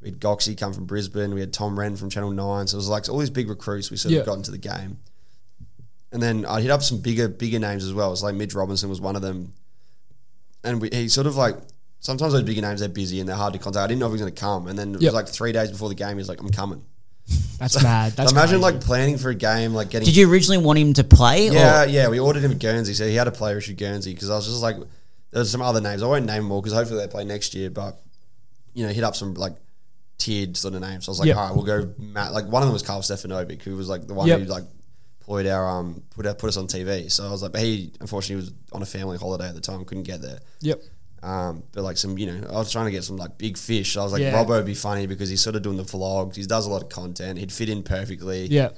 We 0.01 0.09
had 0.11 0.21
Goxie 0.21 0.55
come 0.55 0.73
from 0.73 0.85
Brisbane. 0.87 1.35
We 1.35 1.41
had 1.41 1.53
Tom 1.53 1.77
Rehn 1.77 1.99
from 1.99 2.09
Channel 2.09 2.31
Nine. 2.31 2.67
So 2.67 2.77
it 2.77 2.79
was 2.79 2.89
like 2.89 3.09
all 3.09 3.19
these 3.19 3.31
big 3.31 3.49
recruits. 3.49 3.91
We 3.91 3.97
sort 3.97 4.13
Yeah. 4.15 4.21
of 4.21 4.27
got 4.27 4.35
into 4.37 4.51
the 4.51 4.59
game. 4.59 4.99
And 6.13 6.23
then 6.23 6.47
I 6.47 6.61
hit 6.63 6.71
up 6.71 6.83
some 6.83 6.99
bigger, 6.99 7.29
bigger 7.29 7.59
names 7.59 7.85
as 7.85 7.93
well. 7.93 8.13
It's 8.13 8.23
like 8.23 8.35
Mitch 8.35 8.55
Robinson 8.55 8.89
was 8.89 9.01
one 9.01 9.17
of 9.17 9.23
them, 9.23 9.53
and 10.65 10.81
we, 10.81 10.89
he 10.91 11.09
sort 11.09 11.27
of 11.27 11.37
like 11.37 11.57
sometimes 12.01 12.33
those 12.33 12.43
bigger 12.45 12.63
names 12.63 12.81
they're 12.81 12.89
busy 12.89 13.21
and 13.21 13.29
they're 13.29 13.37
hard 13.37 13.53
to 13.53 13.59
contact. 13.59 13.83
I 13.85 13.87
didn't 13.89 14.01
know 14.01 14.07
if 14.07 14.11
he 14.11 14.15
was 14.15 14.23
going 14.23 14.33
to 14.35 14.41
come, 14.41 14.69
and 14.69 14.79
then 14.79 14.95
it 14.95 15.03
Yep. 15.03 15.13
was 15.13 15.15
like 15.15 15.29
three 15.29 15.53
days 15.53 15.71
before 15.71 15.89
the 15.91 15.95
game. 15.95 16.17
He's 16.17 16.29
like, 16.29 16.41
"I'm 16.41 16.49
coming." 16.51 16.83
That's 17.59 17.83
mad. 17.83 18.13
That's 18.13 18.31
so 18.31 18.37
imagine 18.37 18.61
crazy. 18.61 18.73
like 18.77 18.81
planning 18.81 19.19
for 19.19 19.29
a 19.29 19.35
game, 19.35 19.75
like 19.75 19.91
getting 19.91 20.07
Did 20.07 20.17
you 20.17 20.31
originally 20.31 20.57
want 20.65 20.79
him 20.79 20.95
to 20.95 21.05
play? 21.05 21.49
yeah, 21.51 21.83
Or? 21.83 21.87
yeah. 21.87 22.09
We 22.09 22.19
ordered 22.19 22.43
him 22.43 22.53
at 22.53 22.59
Guernsey, 22.59 22.95
so 22.95 23.07
he 23.07 23.15
had 23.17 23.29
a 23.29 23.33
player 23.33 23.59
issue 23.59 23.75
Guernsey 23.75 24.15
because 24.15 24.31
I 24.31 24.37
was 24.37 24.47
just 24.47 24.63
like, 24.63 24.77
there's 25.31 25.51
some 25.51 25.63
other 25.63 25.81
names. 25.81 26.03
I 26.03 26.07
won't 26.07 26.27
name 26.27 26.45
them 26.45 26.53
all 26.53 26.61
because 26.63 26.73
hopefully 26.77 27.01
they 27.01 27.09
play 27.09 27.25
next 27.25 27.55
year. 27.55 27.71
But 27.71 28.01
you 28.75 28.87
know, 28.87 28.93
hit 28.93 29.05
up 29.05 29.17
some 29.17 29.35
like 29.35 29.55
tiered 30.19 30.57
sort 30.57 30.75
of 30.75 30.81
names. 30.81 31.05
So 31.07 31.11
I 31.11 31.13
was 31.13 31.21
like, 31.21 31.27
Yep. 31.29 31.37
all 31.37 31.47
right, 31.47 31.57
we'll 31.57 31.65
go. 31.65 31.95
Matt. 31.99 32.33
Like 32.33 32.47
one 32.47 32.63
of 32.63 32.67
them 32.69 32.73
was 32.73 32.83
Karl 32.83 33.01
Stefanovic, 33.03 33.63
who 33.63 33.77
was 33.77 33.89
like 33.89 34.07
the 34.07 34.15
one 34.15 34.27
Yep. 34.29 34.41
who 34.41 34.45
like 34.47 34.65
put 35.21 35.47
our 35.47 35.69
um 35.69 36.03
put 36.11 36.27
our, 36.27 36.35
put 36.35 36.49
us 36.49 36.57
on 36.57 36.67
TV. 36.67 37.11
So 37.11 37.27
I 37.27 37.31
was 37.31 37.43
like, 37.43 37.53
but 37.53 37.61
he 37.61 37.93
unfortunately 38.01 38.37
was 38.37 38.53
on 38.73 38.83
a 38.83 38.87
family 38.87 39.19
holiday 39.19 39.49
at 39.49 39.55
the 39.55 39.61
time, 39.61 39.85
couldn't 39.85 40.05
get 40.05 40.23
there. 40.23 40.39
Yep. 40.61 40.83
Um, 41.23 41.65
but 41.73 41.83
like 41.83 41.97
some, 41.97 42.17
you 42.17 42.27
know, 42.27 42.49
I 42.49 42.53
was 42.53 42.71
trying 42.71 42.85
to 42.87 42.93
get 42.93 43.03
some 43.05 43.17
like 43.17 43.39
big 43.39 43.59
fish. 43.59 43.97
I 43.97 44.03
was 44.05 44.13
like, 44.13 44.23
Yeah. 44.23 44.33
Robbo 44.33 44.51
would 44.51 44.67
be 44.67 44.75
funny 44.75 45.07
because 45.09 45.29
he's 45.29 45.41
sort 45.41 45.57
of 45.57 45.63
doing 45.63 45.77
the 45.77 45.83
vlogs. 45.83 46.37
He 46.37 46.45
does 46.47 46.65
a 46.67 46.71
lot 46.71 46.83
of 46.83 46.89
content. 46.89 47.39
He'd 47.39 47.51
fit 47.53 47.69
in 47.69 47.83
perfectly. 47.83 48.47
Yeah. 48.47 48.71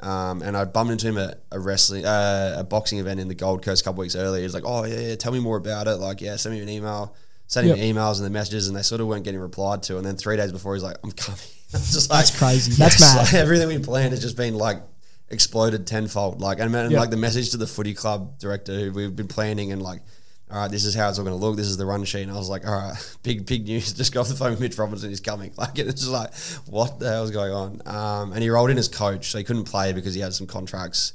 Um, 0.00 0.42
and 0.42 0.56
I 0.56 0.64
bumped 0.64 0.92
into 0.92 1.08
him 1.08 1.18
at 1.18 1.42
a 1.50 1.58
wrestling, 1.58 2.04
uh, 2.04 2.54
a 2.58 2.64
boxing 2.64 2.98
event 3.00 3.18
in 3.18 3.26
the 3.28 3.34
Gold 3.34 3.62
Coast 3.62 3.80
a 3.82 3.84
couple 3.84 4.00
weeks 4.02 4.14
earlier. 4.14 4.42
He's 4.42 4.54
like, 4.54 4.62
"Oh 4.66 4.84
yeah, 4.84 4.98
yeah, 5.00 5.14
tell 5.16 5.32
me 5.32 5.40
more 5.40 5.56
about 5.56 5.88
it." 5.88 5.96
Like, 5.96 6.20
yeah, 6.20 6.36
send 6.36 6.54
me 6.54 6.60
an 6.62 6.68
email. 6.68 7.14
Send 7.48 7.66
him 7.68 7.76
Yep. 7.78 7.96
emails 7.96 8.16
and 8.18 8.26
the 8.26 8.30
messages, 8.30 8.68
and 8.68 8.76
they 8.76 8.82
sort 8.82 9.00
of 9.00 9.06
weren't 9.08 9.24
getting 9.24 9.40
replied 9.40 9.82
to. 9.84 9.96
And 9.96 10.06
then 10.06 10.16
three 10.16 10.36
days 10.36 10.52
before, 10.52 10.74
he's 10.74 10.82
like, 10.84 10.98
"I'm 11.02 11.10
coming." 11.12 11.40
I 11.74 11.78
was 11.78 11.92
just 11.92 12.10
like, 12.10 12.20
That's 12.26 12.38
crazy. 12.38 12.72
That's 12.72 13.00
mad. 13.00 13.16
like, 13.16 13.34
everything 13.44 13.68
we 13.68 13.78
planned 13.78 14.12
has 14.12 14.20
just 14.22 14.36
been 14.36 14.54
like 14.54 14.82
exploded 15.30 15.86
tenfold. 15.86 16.40
Like, 16.40 16.60
and, 16.60 16.74
and 16.74 16.90
Yep. 16.92 17.00
like 17.00 17.10
the 17.10 17.16
message 17.16 17.50
to 17.50 17.56
the 17.56 17.66
footy 17.66 17.94
club 17.94 18.38
director 18.38 18.72
who 18.78 18.92
we've 18.92 19.14
been 19.16 19.28
planning 19.28 19.72
and 19.72 19.82
like. 19.82 20.02
All 20.50 20.58
right, 20.62 20.70
this 20.70 20.84
is 20.84 20.94
how 20.94 21.08
it's 21.10 21.18
all 21.18 21.24
going 21.24 21.38
to 21.38 21.44
look. 21.44 21.56
This 21.56 21.66
is 21.66 21.76
the 21.76 21.84
run 21.84 22.04
sheet. 22.04 22.22
And 22.22 22.32
I 22.32 22.36
was 22.36 22.48
like, 22.48 22.66
all 22.66 22.72
right, 22.74 23.16
big, 23.22 23.44
big 23.46 23.66
news. 23.66 23.92
Just 23.96 24.12
got 24.14 24.20
off 24.22 24.28
the 24.28 24.34
phone 24.34 24.50
with 24.50 24.60
Mitch 24.60 24.78
Robinson. 24.78 25.10
He's 25.10 25.20
coming. 25.20 25.52
Like, 25.58 25.78
it's 25.78 26.00
just 26.02 26.12
like, 26.12 26.34
what 26.66 26.98
the 26.98 27.08
hell's 27.10 27.30
going 27.30 27.52
on? 27.52 27.82
Um, 27.86 28.32
and 28.32 28.42
he 28.42 28.48
rolled 28.48 28.70
in 28.70 28.78
as 28.78 28.88
coach, 28.88 29.30
so 29.30 29.38
he 29.38 29.44
couldn't 29.44 29.64
play 29.64 29.92
because 29.92 30.14
he 30.14 30.20
had 30.20 30.32
some 30.32 30.46
contracts 30.46 31.12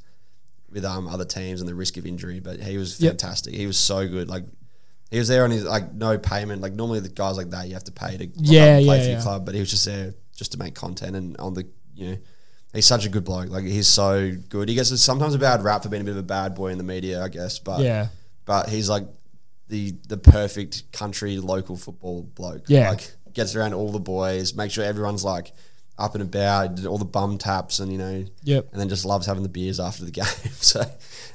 with 0.72 0.86
um, 0.86 1.08
other 1.08 1.26
teams 1.26 1.62
and 1.62 1.68
the 1.70 1.74
risk 1.76 1.98
of 1.98 2.06
injury. 2.06 2.40
But 2.40 2.60
he 2.60 2.78
was 2.78 3.00
Yep. 3.00 3.12
fantastic. 3.14 3.54
He 3.54 3.66
was 3.68 3.78
so 3.78 4.08
good. 4.08 4.30
Like, 4.30 4.44
he 5.12 5.18
was 5.20 5.28
there 5.28 5.44
on 5.44 5.52
his 5.52 5.64
like 5.64 5.94
no 5.94 6.18
payment. 6.18 6.62
Like 6.62 6.74
normally 6.74 7.00
the 7.00 7.10
guys 7.10 7.38
like 7.38 7.52
that 7.52 7.68
you 7.68 7.74
have 7.76 7.84
to 7.86 7.92
pay 7.92 8.18
to 8.18 8.26
Yeah, 8.36 8.80
play 8.80 8.98
yeah, 8.98 9.04
for 9.04 9.10
your 9.12 9.22
club, 9.22 9.46
but 9.46 9.54
he 9.54 9.60
was 9.60 9.70
just 9.70 9.86
there 9.86 10.14
just 10.36 10.54
to 10.54 10.58
make 10.58 10.74
content 10.74 11.16
and 11.16 11.38
on 11.38 11.54
the 11.54 11.68
you 11.96 12.12
know. 12.12 12.18
He's 12.74 12.88
such 12.88 13.06
a 13.06 13.10
good 13.10 13.24
bloke. 13.24 13.50
Like 13.52 13.64
he's 13.66 13.88
so 13.88 14.32
good. 14.50 14.68
He 14.68 14.74
gets 14.74 15.00
sometimes 15.00 15.36
a 15.36 15.38
bad 15.38 15.64
rap 15.64 15.84
for 15.84 15.90
being 15.90 16.02
a 16.02 16.06
bit 16.06 16.12
of 16.14 16.18
a 16.18 16.24
bad 16.24 16.56
boy 16.56 16.70
in 16.70 16.80
the 16.80 16.84
media, 16.84 17.22
I 17.24 17.28
guess. 17.30 17.60
But 17.60 17.82
Yeah. 17.82 18.08
but 18.46 18.68
he's 18.70 18.90
like 18.90 19.06
the 19.70 19.94
the 20.08 20.18
perfect 20.18 20.92
country 20.92 21.38
local 21.38 21.76
football 21.78 22.24
bloke. 22.24 22.64
Yeah. 22.68 22.90
like 22.92 23.12
gets 23.34 23.56
around 23.56 23.74
all 23.74 23.92
the 23.92 24.00
boys, 24.00 24.54
makes 24.54 24.74
sure 24.74 24.84
everyone's 24.84 25.24
like 25.24 25.54
up 25.98 26.14
and 26.16 26.24
about, 26.24 26.76
did 26.76 26.86
all 26.86 26.98
the 26.98 27.06
bum 27.06 27.38
taps, 27.38 27.80
and 27.80 27.92
you 27.92 27.98
know, 27.98 28.26
Yep. 28.44 28.70
and 28.72 28.80
then 28.82 28.90
just 28.90 29.06
loves 29.06 29.26
having 29.28 29.44
the 29.44 29.50
beers 29.50 29.80
after 29.80 30.04
the 30.06 30.12
game. 30.20 30.26
so 30.54 30.84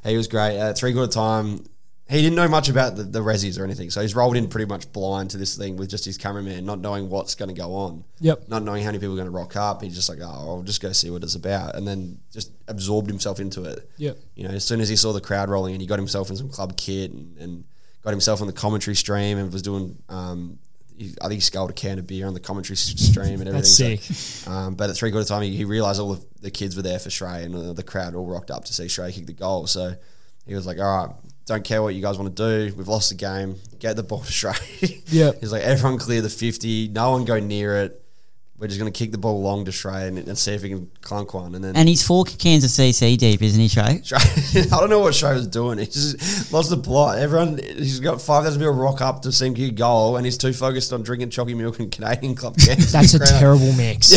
he 0.04 0.16
was 0.16 0.28
great. 0.28 0.58
Uh, 0.58 0.72
three 0.72 0.92
quarter 0.92 1.10
time, 1.12 1.64
he 2.08 2.22
didn't 2.22 2.36
know 2.36 2.48
much 2.48 2.68
about 2.68 2.96
the, 2.96 3.02
the 3.04 3.20
resis 3.20 3.58
or 3.58 3.64
anything, 3.64 3.90
so 3.90 4.00
he's 4.00 4.14
rolled 4.14 4.36
in 4.36 4.48
pretty 4.48 4.66
much 4.66 4.92
blind 4.92 5.30
to 5.30 5.36
this 5.36 5.56
thing 5.56 5.76
with 5.76 5.90
just 5.90 6.04
his 6.04 6.16
cameraman, 6.16 6.64
not 6.64 6.80
knowing 6.80 7.08
what's 7.08 7.34
going 7.34 7.48
to 7.48 7.54
go 7.54 7.74
on 7.74 8.02
Yep. 8.20 8.48
not 8.48 8.62
knowing 8.64 8.82
how 8.82 8.88
many 8.88 8.98
people 8.98 9.12
are 9.14 9.16
going 9.16 9.26
to 9.30 9.36
rock 9.36 9.56
up. 9.56 9.82
He's 9.82 9.94
just 9.94 10.08
like, 10.08 10.18
oh, 10.20 10.24
I'll 10.26 10.62
just 10.62 10.80
go 10.80 10.90
see 10.92 11.10
what 11.10 11.22
it's 11.22 11.34
about, 11.36 11.74
and 11.76 11.86
then 11.86 12.18
just 12.32 12.50
absorbed 12.66 13.08
himself 13.08 13.40
into 13.40 13.64
it. 13.64 13.88
Yep. 13.98 14.18
You 14.34 14.48
know, 14.48 14.54
as 14.54 14.64
soon 14.64 14.80
as 14.80 14.88
he 14.88 14.96
saw 14.96 15.12
the 15.12 15.20
crowd 15.20 15.48
rolling 15.50 15.74
and 15.74 15.80
he 15.80 15.86
got 15.86 15.98
himself 15.98 16.30
in 16.30 16.36
some 16.36 16.48
club 16.48 16.76
kit 16.76 17.12
and, 17.12 17.36
and 17.38 17.64
got 18.08 18.12
himself 18.14 18.40
on 18.40 18.46
the 18.46 18.54
commentary 18.54 18.96
stream 18.96 19.36
and 19.36 19.52
was 19.52 19.60
doing. 19.60 20.02
Um, 20.08 20.58
he, 20.96 21.14
I 21.20 21.28
think 21.28 21.34
he 21.34 21.40
sculled 21.40 21.68
a 21.70 21.74
can 21.74 21.98
of 21.98 22.06
beer 22.06 22.26
on 22.26 22.32
the 22.32 22.40
commentary 22.40 22.76
stream 22.76 23.40
and 23.40 23.48
everything. 23.48 23.52
That's 23.52 23.70
So, 23.76 23.96
sick. 23.96 24.48
um, 24.50 24.74
but 24.74 24.88
at 24.88 24.96
three 24.96 25.10
quarter 25.12 25.28
time, 25.28 25.42
he, 25.42 25.54
he 25.54 25.64
realized 25.66 26.00
all 26.00 26.12
of 26.12 26.24
the 26.40 26.50
kids 26.50 26.74
were 26.74 26.82
there 26.82 26.98
for 26.98 27.10
Trey, 27.10 27.44
and 27.44 27.54
uh, 27.54 27.72
the 27.74 27.82
crowd 27.82 28.14
all 28.14 28.26
rocked 28.26 28.50
up 28.50 28.64
to 28.64 28.72
see 28.72 28.88
Trey 28.88 29.12
kick 29.12 29.26
the 29.26 29.32
goal. 29.34 29.66
So 29.66 29.94
he 30.46 30.54
was 30.54 30.66
like, 30.66 30.78
"All 30.78 31.06
right, 31.06 31.14
don't 31.44 31.62
care 31.64 31.82
what 31.82 31.94
you 31.94 32.00
guys 32.02 32.18
want 32.18 32.34
to 32.34 32.68
do. 32.70 32.74
We've 32.76 32.88
lost 32.88 33.10
the 33.10 33.14
game. 33.16 33.56
Get 33.78 33.96
the 33.96 34.02
ball 34.02 34.20
to 34.22 34.32
Trey." 34.32 34.54
Yep. 35.08 35.36
He's 35.40 35.52
like, 35.52 35.62
"Everyone 35.62 35.98
clear 35.98 36.22
the 36.22 36.30
fifty. 36.30 36.88
No 36.88 37.10
one 37.10 37.26
go 37.26 37.38
near 37.38 37.76
it. 37.76 38.02
We're 38.58 38.66
just 38.66 38.80
going 38.80 38.92
to 38.92 38.98
kick 38.98 39.12
the 39.12 39.18
ball 39.18 39.40
long 39.40 39.64
to 39.66 39.72
Trey 39.72 40.08
and, 40.08 40.18
and 40.18 40.36
see 40.36 40.52
if 40.52 40.62
he 40.62 40.68
can 40.70 40.90
clunk 41.00 41.32
one." 41.32 41.54
And 41.54 41.62
then 41.62 41.76
And 41.76 41.88
he's 41.88 42.02
four 42.04 42.24
cans 42.24 42.64
of 42.64 42.70
CC 42.70 43.16
deep, 43.16 43.40
isn't 43.40 43.60
he, 43.60 43.68
Shay? 43.68 44.00
Trey, 44.04 44.18
I 44.62 44.80
don't 44.80 44.90
know 44.90 44.98
what 44.98 45.14
Trey 45.14 45.32
was 45.34 45.46
doing. 45.46 45.78
He 45.78 45.86
just 45.86 46.52
lost 46.52 46.68
the 46.70 46.76
plot. 46.76 47.18
Everyone, 47.18 47.58
he's 47.58 48.00
got 48.00 48.20
five 48.20 48.42
thousand 48.44 48.60
people 48.60 48.74
rock 48.74 49.00
up 49.00 49.22
to 49.22 49.30
see 49.32 49.46
him 49.46 49.54
kick 49.54 49.76
goal, 49.76 50.16
and 50.16 50.26
he's 50.26 50.36
too 50.36 50.52
focused 50.52 50.92
on 50.92 51.02
drinking 51.02 51.30
chalky 51.30 51.54
milk 51.54 51.78
and 51.78 51.92
Canadian 51.92 52.34
club 52.34 52.56
cans. 52.58 52.90
That's 52.90 53.14
a 53.14 53.18
crowd. 53.18 53.38
terrible 53.38 53.72
mix. 53.74 54.08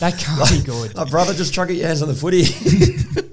That 0.00 0.18
can't 0.18 0.50
be 0.50 0.62
good. 0.62 0.96
My 0.96 1.04
brother 1.04 1.32
just 1.34 1.54
chuck 1.54 1.70
your 1.70 1.86
hands 1.86 2.02
on 2.02 2.08
the 2.08 2.14
footy. 2.14 2.42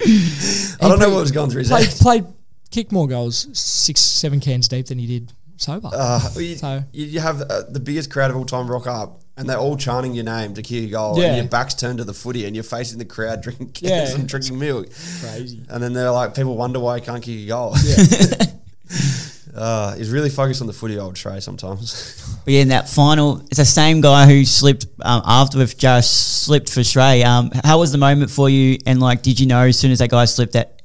I 0.00 0.88
don't 0.88 0.98
know 0.98 1.08
what 1.10 1.20
was 1.20 1.32
going 1.32 1.50
through 1.50 1.60
his 1.60 1.68
Played, 1.68 1.86
head. 1.88 1.98
played 1.98 2.24
kicked 2.70 2.92
more 2.92 3.08
goals, 3.08 3.48
six, 3.58 4.00
seven 4.00 4.40
cans 4.40 4.68
deep 4.68 4.86
than 4.86 4.98
he 4.98 5.06
did 5.06 5.32
sober. 5.56 5.88
Uh, 5.92 6.20
you, 6.36 6.56
So- 6.56 6.84
you 6.92 7.06
you 7.06 7.20
have 7.20 7.40
uh, 7.40 7.62
the 7.68 7.80
biggest 7.80 8.10
crowd 8.10 8.30
of 8.30 8.36
all 8.36 8.44
time 8.44 8.70
rock 8.70 8.86
up, 8.86 9.20
and 9.36 9.48
they're 9.48 9.58
all 9.58 9.76
chanting 9.76 10.14
your 10.14 10.24
name 10.24 10.54
to 10.54 10.62
kick 10.62 10.84
a 10.84 10.88
goal, 10.88 11.18
Yeah. 11.18 11.26
and 11.28 11.36
your 11.36 11.46
back's 11.46 11.74
turned 11.74 11.98
to 11.98 12.04
the 12.04 12.14
footy, 12.14 12.46
and 12.46 12.54
you're 12.56 12.64
facing 12.64 12.98
the 12.98 13.04
crowd 13.04 13.42
drinking 13.42 13.68
cans 13.72 14.10
Yeah. 14.10 14.14
and 14.14 14.28
drinking 14.28 14.58
milk. 14.58 14.86
Crazy. 15.20 15.62
And 15.68 15.82
then 15.82 15.92
they're 15.92 16.10
like, 16.10 16.34
people 16.34 16.56
wonder 16.56 16.80
why 16.80 16.98
he 17.00 17.04
can't 17.04 17.22
kick 17.22 17.40
a 17.40 17.46
goal. 17.46 17.74
uh, 19.54 19.94
he's 19.96 20.10
really 20.10 20.30
focused 20.30 20.60
on 20.60 20.66
the 20.66 20.72
footy, 20.72 20.98
old 20.98 21.16
Trey, 21.16 21.40
sometimes. 21.40 22.38
But 22.44 22.52
yeah, 22.54 22.60
in 22.60 22.68
that 22.68 22.88
final, 22.88 23.40
it's 23.46 23.56
the 23.58 23.64
same 23.64 24.00
guy 24.00 24.26
who 24.26 24.44
slipped 24.44 24.86
um, 25.02 25.22
after 25.24 25.58
with 25.58 25.76
just 25.78 26.42
slipped 26.44 26.70
for 26.70 26.82
Trey. 26.84 27.22
Um, 27.22 27.50
how 27.64 27.78
was 27.78 27.92
the 27.92 27.98
moment 27.98 28.30
for 28.30 28.48
you? 28.48 28.78
And 28.86 29.00
like, 29.00 29.22
did 29.22 29.40
you 29.40 29.46
know 29.46 29.62
as 29.66 29.78
soon 29.78 29.90
as 29.90 29.98
that 30.00 30.10
guy 30.10 30.24
slipped 30.26 30.52
that? 30.54 30.82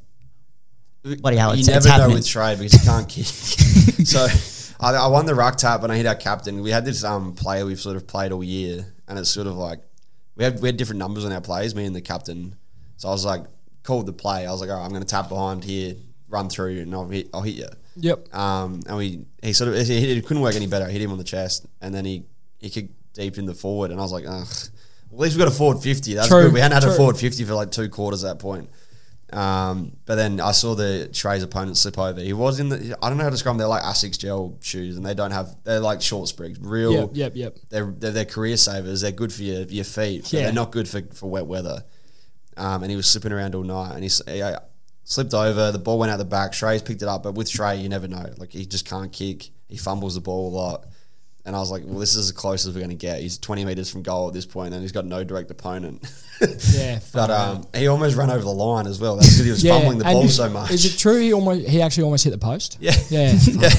Bloody 1.03 1.37
hell! 1.37 1.55
you 1.55 1.59
It's, 1.59 1.67
never 1.67 1.77
it's 1.77 1.85
know 1.87 1.91
happening. 1.93 2.13
with 2.15 2.27
Trey 2.27 2.55
because 2.55 2.73
he 2.73 2.79
can't 2.87 3.09
kick. 3.09 3.25
so 4.05 4.27
I, 4.81 4.93
I 4.93 5.07
won 5.07 5.25
the 5.25 5.35
ruck 5.35 5.57
tap 5.57 5.83
and 5.83 5.91
I 5.91 5.97
hit 5.97 6.05
our 6.05 6.15
captain. 6.15 6.61
We 6.61 6.71
had 6.71 6.85
this 6.85 7.03
um, 7.03 7.33
player 7.33 7.65
we've 7.65 7.79
sort 7.79 7.95
of 7.95 8.07
played 8.07 8.31
all 8.31 8.43
year, 8.43 8.85
and 9.07 9.19
it's 9.19 9.29
sort 9.29 9.47
of 9.47 9.55
like 9.55 9.79
we 10.35 10.43
had 10.43 10.61
we 10.61 10.67
had 10.67 10.77
different 10.77 10.99
numbers 10.99 11.23
on 11.23 11.31
our 11.31 11.41
plays, 11.41 11.75
me 11.75 11.85
and 11.85 11.95
the 11.95 12.01
captain. 12.01 12.55
So 12.97 13.07
I 13.07 13.11
was 13.11 13.25
like, 13.25 13.45
called 13.83 14.05
the 14.05 14.13
play. 14.13 14.45
I 14.45 14.51
was 14.51 14.61
like, 14.61 14.69
all 14.69 14.77
right, 14.77 14.83
I'm 14.83 14.89
going 14.89 15.03
to 15.03 15.07
tap 15.07 15.29
behind 15.29 15.63
here, 15.63 15.95
run 16.29 16.49
through, 16.49 16.79
and 16.79 16.93
I'll 16.93 17.07
hit, 17.07 17.29
I'll 17.33 17.41
hit 17.41 17.55
you. 17.55 17.67
Yep. 17.97 18.33
Um, 18.33 18.81
and 18.87 18.97
we 18.97 19.25
he 19.43 19.53
sort 19.53 19.73
of 19.73 19.87
he, 19.87 20.21
couldn't 20.21 20.41
work 20.41 20.55
any 20.55 20.67
better. 20.67 20.85
I 20.85 20.91
hit 20.91 21.01
him 21.01 21.11
on 21.11 21.17
the 21.17 21.23
chest, 21.23 21.65
and 21.81 21.93
then 21.93 22.05
he 22.05 22.23
he 22.59 22.69
kicked 22.69 22.93
deep 23.13 23.37
in 23.37 23.45
the 23.45 23.53
forward, 23.53 23.91
and 23.91 23.99
I 23.99 24.03
was 24.03 24.11
like, 24.11 24.25
Ugh. 24.25 24.47
Well, 25.09 25.23
at 25.23 25.25
least 25.25 25.35
we 25.35 25.39
got 25.39 25.49
a 25.49 25.55
forward 25.55 25.81
fifty. 25.83 26.13
That's 26.13 26.29
True, 26.29 26.43
good. 26.43 26.53
We 26.53 26.61
hadn't 26.61 26.75
had 26.75 26.83
true. 26.83 26.93
a 26.93 26.95
forward 26.95 27.17
fifty 27.17 27.43
for 27.43 27.53
like 27.53 27.71
two 27.71 27.89
quarters 27.89 28.23
at 28.23 28.29
that 28.29 28.41
point. 28.41 28.69
Um, 29.31 29.95
but 30.05 30.15
then 30.15 30.41
I 30.41 30.51
saw 30.51 30.75
the 30.75 31.09
Trey's 31.13 31.43
opponent 31.43 31.77
slip 31.77 31.97
over. 31.97 32.19
He 32.19 32.33
was 32.33 32.59
in 32.59 32.69
the 32.69 32.97
I 33.01 33.09
don't 33.09 33.17
know 33.17 33.23
how 33.23 33.29
to 33.29 33.33
describe 33.33 33.53
them. 33.53 33.59
They're 33.59 33.67
like 33.67 33.83
Asics 33.83 34.17
gel 34.17 34.57
shoes, 34.61 34.97
and 34.97 35.05
they 35.05 35.13
don't 35.13 35.31
have 35.31 35.55
they're 35.63 35.79
like 35.79 36.01
short 36.01 36.27
sprigs, 36.27 36.59
real. 36.59 36.93
Yep. 36.93 37.09
Yep. 37.13 37.35
Yep. 37.35 37.57
They're, 37.69 37.85
they're 37.97 38.11
they're 38.11 38.25
career 38.25 38.57
savers. 38.57 39.01
They're 39.01 39.11
good 39.11 39.31
for 39.31 39.43
your 39.43 39.61
your 39.63 39.85
feet. 39.85 40.31
Yeah. 40.33 40.43
They're 40.43 40.53
not 40.53 40.71
good 40.71 40.89
for, 40.89 41.01
for 41.13 41.29
wet 41.29 41.45
weather. 41.45 41.83
Um, 42.57 42.83
and 42.83 42.91
he 42.91 42.97
was 42.97 43.07
slipping 43.07 43.31
around 43.31 43.55
all 43.55 43.63
night, 43.63 43.95
and 43.95 44.03
he, 44.03 44.09
he 44.27 44.41
uh, 44.41 44.59
slipped 45.05 45.33
over. 45.33 45.71
The 45.71 45.79
ball 45.79 45.97
went 45.97 46.11
out 46.11 46.17
the 46.17 46.25
back. 46.25 46.51
Trey's 46.51 46.81
picked 46.81 47.01
it 47.01 47.07
up, 47.07 47.23
but 47.23 47.33
with 47.35 47.49
Trey, 47.49 47.77
you 47.77 47.87
never 47.87 48.07
know. 48.07 48.33
Like 48.37 48.51
he 48.51 48.65
just 48.65 48.85
can't 48.85 49.11
kick. 49.11 49.49
He 49.69 49.77
fumbles 49.77 50.15
the 50.15 50.21
ball 50.21 50.49
a 50.49 50.53
lot. 50.53 50.85
And 51.43 51.55
I 51.55 51.59
was 51.59 51.71
like, 51.71 51.81
well, 51.85 51.97
this 51.97 52.15
is 52.15 52.27
as 52.27 52.31
close 52.31 52.67
as 52.67 52.75
we're 52.75 52.81
going 52.81 52.91
to 52.91 52.95
get. 52.95 53.19
He's 53.19 53.39
20 53.39 53.65
metres 53.65 53.89
from 53.89 54.03
goal 54.03 54.27
at 54.27 54.33
this 54.33 54.45
point, 54.45 54.75
and 54.75 54.83
he's 54.83 54.91
got 54.91 55.05
no 55.05 55.23
direct 55.23 55.49
opponent. 55.49 56.07
Yeah. 56.71 56.99
but 57.13 57.31
um, 57.31 57.65
he 57.75 57.87
almost 57.87 58.15
ran 58.15 58.29
over 58.29 58.43
the 58.43 58.51
line 58.51 58.85
as 58.85 58.99
well. 58.99 59.15
That's 59.15 59.29
because 59.29 59.45
he 59.45 59.51
was 59.51 59.63
fumbling 59.63 59.97
the 59.97 60.03
ball 60.03 60.27
so 60.27 60.49
much. 60.49 60.69
Is 60.69 60.85
it 60.85 60.99
true 60.99 61.19
he 61.19 61.33
almost 61.33 61.67
he 61.67 61.81
actually 61.81 62.03
almost 62.03 62.23
hit 62.23 62.29
the 62.31 62.37
post? 62.37 62.77
Yeah. 62.79 62.93
Yeah. 63.09 63.33
yeah. 63.47 63.69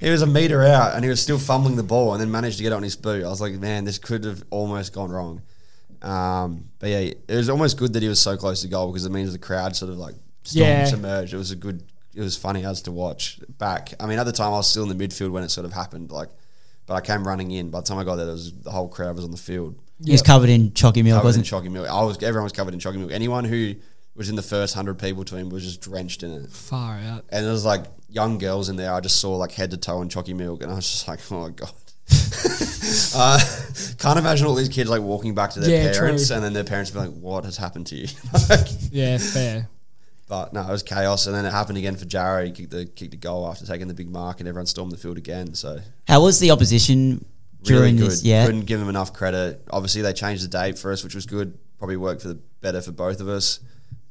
He 0.00 0.10
was 0.10 0.22
a 0.22 0.26
meter 0.26 0.64
out 0.64 0.94
and 0.94 1.04
he 1.04 1.08
was 1.08 1.22
still 1.22 1.38
fumbling 1.38 1.76
the 1.76 1.82
ball 1.84 2.12
and 2.12 2.20
then 2.20 2.30
managed 2.32 2.56
to 2.56 2.62
get 2.64 2.72
it 2.72 2.76
on 2.76 2.82
his 2.82 2.96
boot. 2.96 3.24
I 3.24 3.28
was 3.28 3.40
like, 3.40 3.54
man, 3.54 3.84
this 3.84 3.98
could 3.98 4.24
have 4.24 4.42
almost 4.50 4.92
gone 4.92 5.10
wrong. 5.10 5.42
Um, 6.02 6.68
but 6.78 6.90
yeah, 6.90 6.98
it 6.98 7.24
was 7.28 7.48
almost 7.48 7.78
good 7.78 7.92
that 7.94 8.02
he 8.02 8.08
was 8.08 8.20
so 8.20 8.36
close 8.36 8.62
to 8.62 8.68
goal 8.68 8.92
because 8.92 9.06
it 9.06 9.10
means 9.10 9.32
the 9.32 9.38
crowd 9.38 9.74
sort 9.76 9.90
of 9.90 9.98
like 9.98 10.14
Yeah. 10.50 10.84
submerged. 10.84 11.32
It 11.32 11.38
was 11.38 11.50
a 11.52 11.56
good, 11.56 11.84
it 12.14 12.20
was 12.20 12.36
funny 12.36 12.64
as 12.64 12.82
to 12.82 12.92
watch 12.92 13.38
back. 13.58 13.94
I 13.98 14.06
mean, 14.06 14.18
at 14.18 14.24
the 14.24 14.32
time 14.32 14.48
I 14.48 14.56
was 14.56 14.68
still 14.70 14.88
in 14.88 14.96
the 14.96 15.08
midfield 15.08 15.30
when 15.30 15.42
it 15.44 15.50
sort 15.50 15.64
of 15.64 15.72
happened. 15.72 16.10
Like, 16.10 16.28
but 16.86 16.94
I 16.94 17.00
came 17.00 17.26
running 17.26 17.50
in. 17.50 17.70
By 17.70 17.80
the 17.80 17.86
time 17.86 17.98
I 17.98 18.04
got 18.04 18.16
there, 18.16 18.26
there 18.26 18.34
was 18.34 18.52
the 18.52 18.70
whole 18.70 18.88
crowd 18.88 19.16
was 19.16 19.24
on 19.24 19.30
the 19.30 19.36
field. 19.36 19.78
He 20.04 20.12
was 20.12 20.22
covered 20.22 20.50
in 20.50 20.72
chalky 20.74 21.02
milk, 21.02 21.16
Covered 21.18 21.26
wasn't? 21.28 21.46
chalky 21.46 21.68
milk. 21.68 21.88
I 21.88 22.02
was 22.04 22.22
everyone 22.22 22.44
was 22.44 22.52
covered 22.52 22.74
in 22.74 22.80
chalky 22.80 22.98
milk. 22.98 23.12
Anyone 23.12 23.44
who 23.44 23.74
was 24.16 24.28
in 24.28 24.36
the 24.36 24.42
first 24.42 24.74
hundred 24.74 24.98
people 24.98 25.24
to 25.24 25.36
him 25.36 25.48
was 25.48 25.64
just 25.64 25.80
drenched 25.80 26.22
in 26.22 26.32
it. 26.32 26.50
Far 26.50 26.98
out. 26.98 27.24
And 27.30 27.44
there 27.44 27.52
was 27.52 27.64
like 27.64 27.84
young 28.08 28.38
girls 28.38 28.68
in 28.68 28.76
there. 28.76 28.92
I 28.92 29.00
just 29.00 29.20
saw 29.20 29.36
like 29.36 29.52
head 29.52 29.70
to 29.70 29.76
toe 29.76 30.02
in 30.02 30.08
chalky 30.08 30.34
milk, 30.34 30.62
and 30.62 30.70
I 30.70 30.74
was 30.76 30.90
just 30.90 31.08
like, 31.08 31.20
oh 31.30 31.40
my 31.40 31.50
god. 31.50 31.72
uh, 33.16 33.40
can't 33.98 34.18
imagine 34.18 34.46
all 34.46 34.54
these 34.54 34.68
kids 34.68 34.90
like 34.90 35.00
walking 35.00 35.34
back 35.34 35.50
to 35.50 35.60
their 35.60 35.70
Yeah, 35.70 35.92
parents, 35.92 36.26
true. 36.26 36.36
and 36.36 36.44
then 36.44 36.52
their 36.52 36.64
parents 36.64 36.90
be 36.90 36.98
like, 36.98 37.12
"What 37.12 37.44
has 37.44 37.56
happened 37.56 37.86
to 37.88 37.96
you?" 37.96 38.08
Like, 38.50 38.66
Yeah. 38.90 39.16
Fair. 39.18 39.68
But 40.28 40.52
no, 40.52 40.60
it 40.62 40.70
was 40.70 40.82
chaos, 40.82 41.26
and 41.26 41.34
then 41.34 41.44
it 41.44 41.50
happened 41.52 41.78
again 41.78 41.96
for 41.96 42.04
Jarrah. 42.04 42.46
He 42.46 42.50
kicked 42.52 42.70
the 42.70 42.86
kicked 42.86 43.14
a 43.14 43.16
goal 43.16 43.46
after 43.46 43.66
taking 43.66 43.88
the 43.88 43.94
big 43.94 44.10
mark, 44.10 44.40
and 44.40 44.48
everyone 44.48 44.66
stormed 44.66 44.92
the 44.92 44.96
field 44.96 45.18
again. 45.18 45.54
So 45.54 45.80
How 46.08 46.22
was 46.22 46.40
the 46.40 46.50
opposition 46.50 47.24
really 47.60 47.80
during 47.80 47.96
good. 47.96 48.10
this? 48.10 48.24
Yeah, 48.24 48.46
couldn't 48.46 48.62
give 48.66 48.80
them 48.80 48.88
enough 48.88 49.12
credit. 49.12 49.62
Obviously, 49.70 50.02
they 50.02 50.12
changed 50.12 50.44
the 50.44 50.48
date 50.48 50.78
for 50.78 50.92
us, 50.92 51.04
which 51.04 51.14
was 51.14 51.26
good. 51.26 51.58
Probably 51.78 51.96
worked 51.96 52.22
for 52.22 52.28
the 52.28 52.38
better 52.60 52.80
for 52.80 52.92
both 52.92 53.20
of 53.20 53.28
us. 53.28 53.60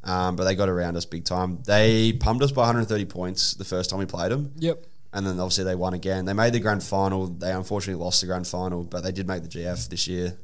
Um, 0.05 0.35
but 0.35 0.43
they 0.43 0.53
got 0.55 0.67
around 0.67 0.97
us 0.97 1.05
big 1.05 1.23
time. 1.23 1.59
They 1.65 2.11
pumped 2.11 2.43
us 2.43 2.51
by 2.51 2.63
130 2.63 3.05
points 3.05 3.53
the 3.53 3.63
first 3.63 3.89
time 3.89 3.99
we 3.99 4.05
played 4.05 4.31
them. 4.33 4.51
Yep. 4.57 4.85
and 5.13 5.25
then 5.25 5.39
obviously 5.39 5.63
they 5.63 5.75
won 5.75 5.93
again. 5.93 6.25
They 6.25 6.33
made 6.33 6.51
the 6.51 6.59
grand 6.59 6.83
final. 6.83 7.27
They 7.27 7.53
unfortunately 7.53 8.03
lost 8.03 8.19
the 8.19 8.27
grand 8.27 8.45
final, 8.45 8.83
but 8.83 9.01
they 9.01 9.13
did 9.13 9.27
make 9.29 9.43
the 9.43 9.47
GF 9.47 9.87
this 9.87 10.05
year. 10.07 10.37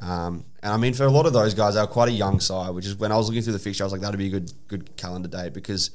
Um, 0.00 0.44
and 0.62 0.72
I 0.72 0.76
mean, 0.76 0.94
for 0.94 1.04
a 1.04 1.10
lot 1.10 1.26
of 1.26 1.32
those 1.32 1.54
guys, 1.54 1.74
they 1.74 1.80
were 1.80 1.86
quite 1.86 2.08
a 2.08 2.12
young 2.12 2.40
side. 2.40 2.74
Which 2.74 2.86
is 2.86 2.96
when 2.96 3.12
I 3.12 3.16
was 3.16 3.28
looking 3.28 3.42
through 3.42 3.54
the 3.54 3.58
fixture, 3.58 3.84
I 3.84 3.86
was 3.86 3.92
like, 3.92 4.02
that'd 4.02 4.18
be 4.18 4.26
a 4.26 4.30
good 4.30 4.52
good 4.68 4.96
calendar 4.96 5.28
date 5.28 5.52
because 5.52 5.90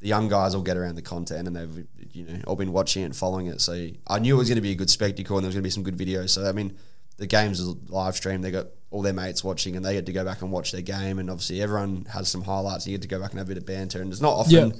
the 0.00 0.08
young 0.08 0.28
guys 0.28 0.54
will 0.54 0.62
get 0.62 0.76
around 0.76 0.94
the 0.94 1.02
content 1.02 1.46
and 1.46 1.56
they've 1.56 1.86
you 2.12 2.24
know 2.24 2.40
all 2.46 2.56
been 2.56 2.72
watching 2.72 3.02
it 3.02 3.06
and 3.06 3.16
following 3.16 3.46
it. 3.46 3.60
So 3.60 3.88
I 4.06 4.18
knew 4.18 4.34
it 4.34 4.38
was 4.38 4.48
going 4.48 4.56
to 4.56 4.62
be 4.62 4.72
a 4.72 4.76
good 4.76 4.90
spectacle 4.90 5.36
and 5.36 5.44
there 5.44 5.48
was 5.48 5.54
going 5.54 5.62
to 5.62 5.66
be 5.66 5.70
some 5.70 5.82
good 5.82 5.96
videos. 5.96 6.30
So 6.30 6.48
I 6.48 6.52
mean, 6.52 6.76
the 7.18 7.26
games 7.26 7.60
was 7.60 7.76
live 7.88 8.16
stream. 8.16 8.42
They 8.42 8.50
got 8.50 8.66
all 8.90 9.02
their 9.02 9.12
mates 9.12 9.42
watching 9.44 9.76
and 9.76 9.84
they 9.84 9.94
get 9.94 10.06
to 10.06 10.12
go 10.12 10.24
back 10.24 10.42
and 10.42 10.50
watch 10.50 10.72
their 10.72 10.82
game. 10.82 11.18
And 11.18 11.30
obviously, 11.30 11.62
everyone 11.62 12.06
has 12.12 12.28
some 12.28 12.42
highlights. 12.42 12.84
And 12.84 12.92
you 12.92 12.98
get 12.98 13.02
to 13.02 13.08
go 13.08 13.20
back 13.20 13.30
and 13.30 13.38
have 13.38 13.48
a 13.48 13.54
bit 13.54 13.58
of 13.58 13.66
banter. 13.66 14.00
And 14.00 14.12
it's 14.12 14.20
not 14.20 14.34
often. 14.34 14.70
Yeah. 14.70 14.76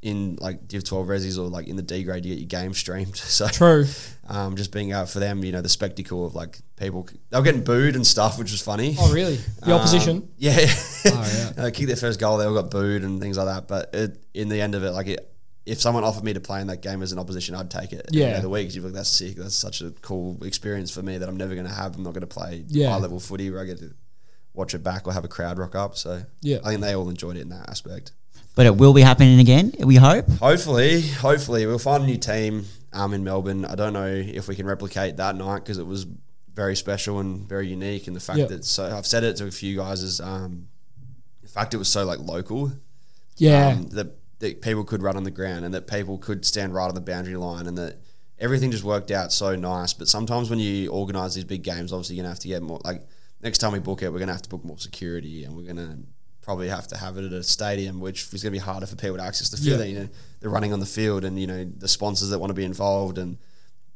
In 0.00 0.36
like 0.40 0.68
Div 0.68 0.84
12 0.84 1.06
resis 1.08 1.38
or 1.38 1.48
like 1.48 1.66
in 1.66 1.74
the 1.74 1.82
D 1.82 2.04
grade, 2.04 2.24
you 2.24 2.32
get 2.34 2.40
your 2.40 2.46
game 2.62 2.72
streamed. 2.72 3.16
So 3.16 3.48
True. 3.48 3.84
um, 4.28 4.54
just 4.54 4.70
being 4.70 4.92
out 4.92 5.08
for 5.10 5.18
them, 5.18 5.42
you 5.42 5.50
know, 5.50 5.60
the 5.60 5.68
spectacle 5.68 6.24
of 6.24 6.36
like 6.36 6.60
people, 6.76 7.08
they 7.30 7.36
were 7.38 7.42
getting 7.44 7.64
booed 7.64 7.96
and 7.96 8.06
stuff, 8.06 8.38
which 8.38 8.52
was 8.52 8.62
funny. 8.62 8.94
Oh 8.98 9.12
really? 9.12 9.36
The 9.60 9.66
Um, 9.66 9.80
opposition. 9.80 10.28
yeah. 10.38 10.56
Oh, 11.06 11.52
uh, 11.58 11.70
kicked 11.72 11.88
their 11.88 11.96
first 11.96 12.20
goal, 12.20 12.36
they 12.38 12.44
all 12.44 12.54
got 12.54 12.70
booed 12.70 13.02
and 13.02 13.20
things 13.20 13.36
like 13.36 13.46
that. 13.46 13.66
But 13.66 13.92
it, 13.92 14.24
in 14.34 14.48
the 14.48 14.60
end 14.60 14.76
of 14.76 14.84
it, 14.84 14.92
like 14.92 15.08
it, 15.08 15.34
if 15.66 15.80
someone 15.80 16.04
offered 16.04 16.22
me 16.22 16.32
to 16.32 16.40
play 16.40 16.60
in 16.60 16.68
that 16.68 16.80
game 16.80 17.02
as 17.02 17.10
an 17.10 17.18
opposition, 17.18 17.56
I'd 17.56 17.68
take 17.70 17.92
it. 17.92 18.06
Yeah. 18.12 18.26
Every 18.26 18.32
day 18.32 18.36
of 18.36 18.42
the 18.44 18.48
week, 18.50 18.74
you're 18.76 18.84
like, 18.84 18.92
that's 18.94 19.08
sick. 19.10 19.34
That's 19.36 19.54
such 19.56 19.80
a 19.82 19.90
cool 20.00 20.42
experience 20.44 20.92
for 20.92 21.02
me 21.02 21.18
that 21.18 21.28
I'm 21.28 21.36
never 21.36 21.54
going 21.54 21.66
to 21.66 21.72
have. 21.74 21.96
I'm 21.96 22.04
not 22.04 22.14
going 22.14 22.20
to 22.20 22.26
play 22.28 22.64
Yeah. 22.68 22.90
high 22.90 22.98
level 22.98 23.18
footy 23.18 23.50
where 23.50 23.60
I 23.60 23.64
get 23.64 23.78
to 23.80 23.92
watch 24.54 24.74
it 24.74 24.84
back 24.84 25.06
or 25.08 25.12
have 25.12 25.24
a 25.24 25.28
crowd 25.28 25.58
rock 25.58 25.74
up. 25.74 25.96
So 25.96 26.22
Yeah. 26.40 26.58
I 26.64 26.70
think 26.70 26.82
they 26.82 26.94
all 26.94 27.08
enjoyed 27.10 27.36
it 27.36 27.40
in 27.40 27.48
that 27.48 27.68
aspect. 27.68 28.12
But 28.58 28.66
it 28.66 28.76
will 28.76 28.92
be 28.92 29.02
happening 29.02 29.38
again. 29.38 29.72
We 29.78 29.94
hope. 29.94 30.28
Hopefully, 30.40 31.00
hopefully 31.00 31.64
we'll 31.64 31.78
find 31.78 32.02
a 32.02 32.06
new 32.06 32.16
team 32.16 32.64
um, 32.92 33.14
in 33.14 33.22
Melbourne. 33.22 33.64
I 33.64 33.76
don't 33.76 33.92
know 33.92 34.08
if 34.08 34.48
we 34.48 34.56
can 34.56 34.66
replicate 34.66 35.16
that 35.18 35.36
night 35.36 35.60
because 35.60 35.78
it 35.78 35.86
was 35.86 36.06
very 36.54 36.74
special 36.74 37.20
and 37.20 37.48
very 37.48 37.68
unique. 37.68 38.08
And 38.08 38.16
the 38.16 38.20
fact 38.20 38.40
Yeah. 38.40 38.46
that 38.46 38.64
so 38.64 38.84
I've 38.84 39.06
said 39.06 39.22
it 39.22 39.36
to 39.36 39.46
a 39.46 39.52
few 39.52 39.76
guys 39.76 40.02
is 40.02 40.20
um, 40.20 40.66
the 41.40 41.48
fact 41.48 41.72
it 41.72 41.76
was 41.76 41.86
so 41.88 42.04
like 42.04 42.18
local. 42.18 42.72
Yeah. 43.36 43.68
um, 43.68 43.90
that 43.90 44.16
that 44.40 44.60
people 44.60 44.82
could 44.82 45.04
run 45.04 45.16
on 45.16 45.22
the 45.22 45.30
ground 45.30 45.64
and 45.64 45.72
that 45.72 45.86
people 45.86 46.18
could 46.18 46.44
stand 46.44 46.74
right 46.74 46.88
on 46.88 46.96
the 46.96 47.00
boundary 47.00 47.36
line 47.36 47.68
and 47.68 47.78
that 47.78 48.00
everything 48.40 48.72
just 48.72 48.82
worked 48.82 49.12
out 49.12 49.32
so 49.32 49.54
nice. 49.54 49.92
But 49.92 50.08
sometimes 50.08 50.50
when 50.50 50.58
you 50.58 50.90
organise 50.90 51.34
these 51.36 51.44
big 51.44 51.62
games, 51.62 51.92
obviously 51.92 52.16
you're 52.16 52.24
gonna 52.24 52.30
have 52.34 52.40
to 52.40 52.48
get 52.48 52.60
more. 52.62 52.80
Like 52.84 53.06
next 53.40 53.58
time 53.58 53.70
we 53.72 53.78
book 53.78 54.02
it, 54.02 54.12
we're 54.12 54.18
gonna 54.18 54.32
have 54.32 54.42
to 54.42 54.48
book 54.48 54.64
more 54.64 54.78
security 54.78 55.44
and 55.44 55.54
we're 55.56 55.62
gonna 55.62 55.98
probably 56.48 56.68
have 56.68 56.88
to 56.88 56.96
have 56.96 57.18
it 57.18 57.26
at 57.26 57.32
a 57.32 57.42
stadium, 57.42 58.00
which 58.00 58.32
is 58.32 58.42
gonna 58.42 58.50
be 58.52 58.58
harder 58.58 58.86
for 58.86 58.96
people 58.96 59.18
to 59.18 59.22
access 59.22 59.50
the 59.50 59.58
field. 59.58 59.80
Yeah. 59.80 59.84
You 59.84 59.98
know, 60.00 60.08
they're 60.40 60.48
running 60.48 60.72
on 60.72 60.80
the 60.80 60.86
field 60.86 61.22
and 61.26 61.38
you 61.38 61.46
know 61.46 61.62
the 61.64 61.88
sponsors 61.88 62.30
that 62.30 62.38
want 62.38 62.48
to 62.48 62.54
be 62.54 62.64
involved 62.64 63.18
and 63.18 63.36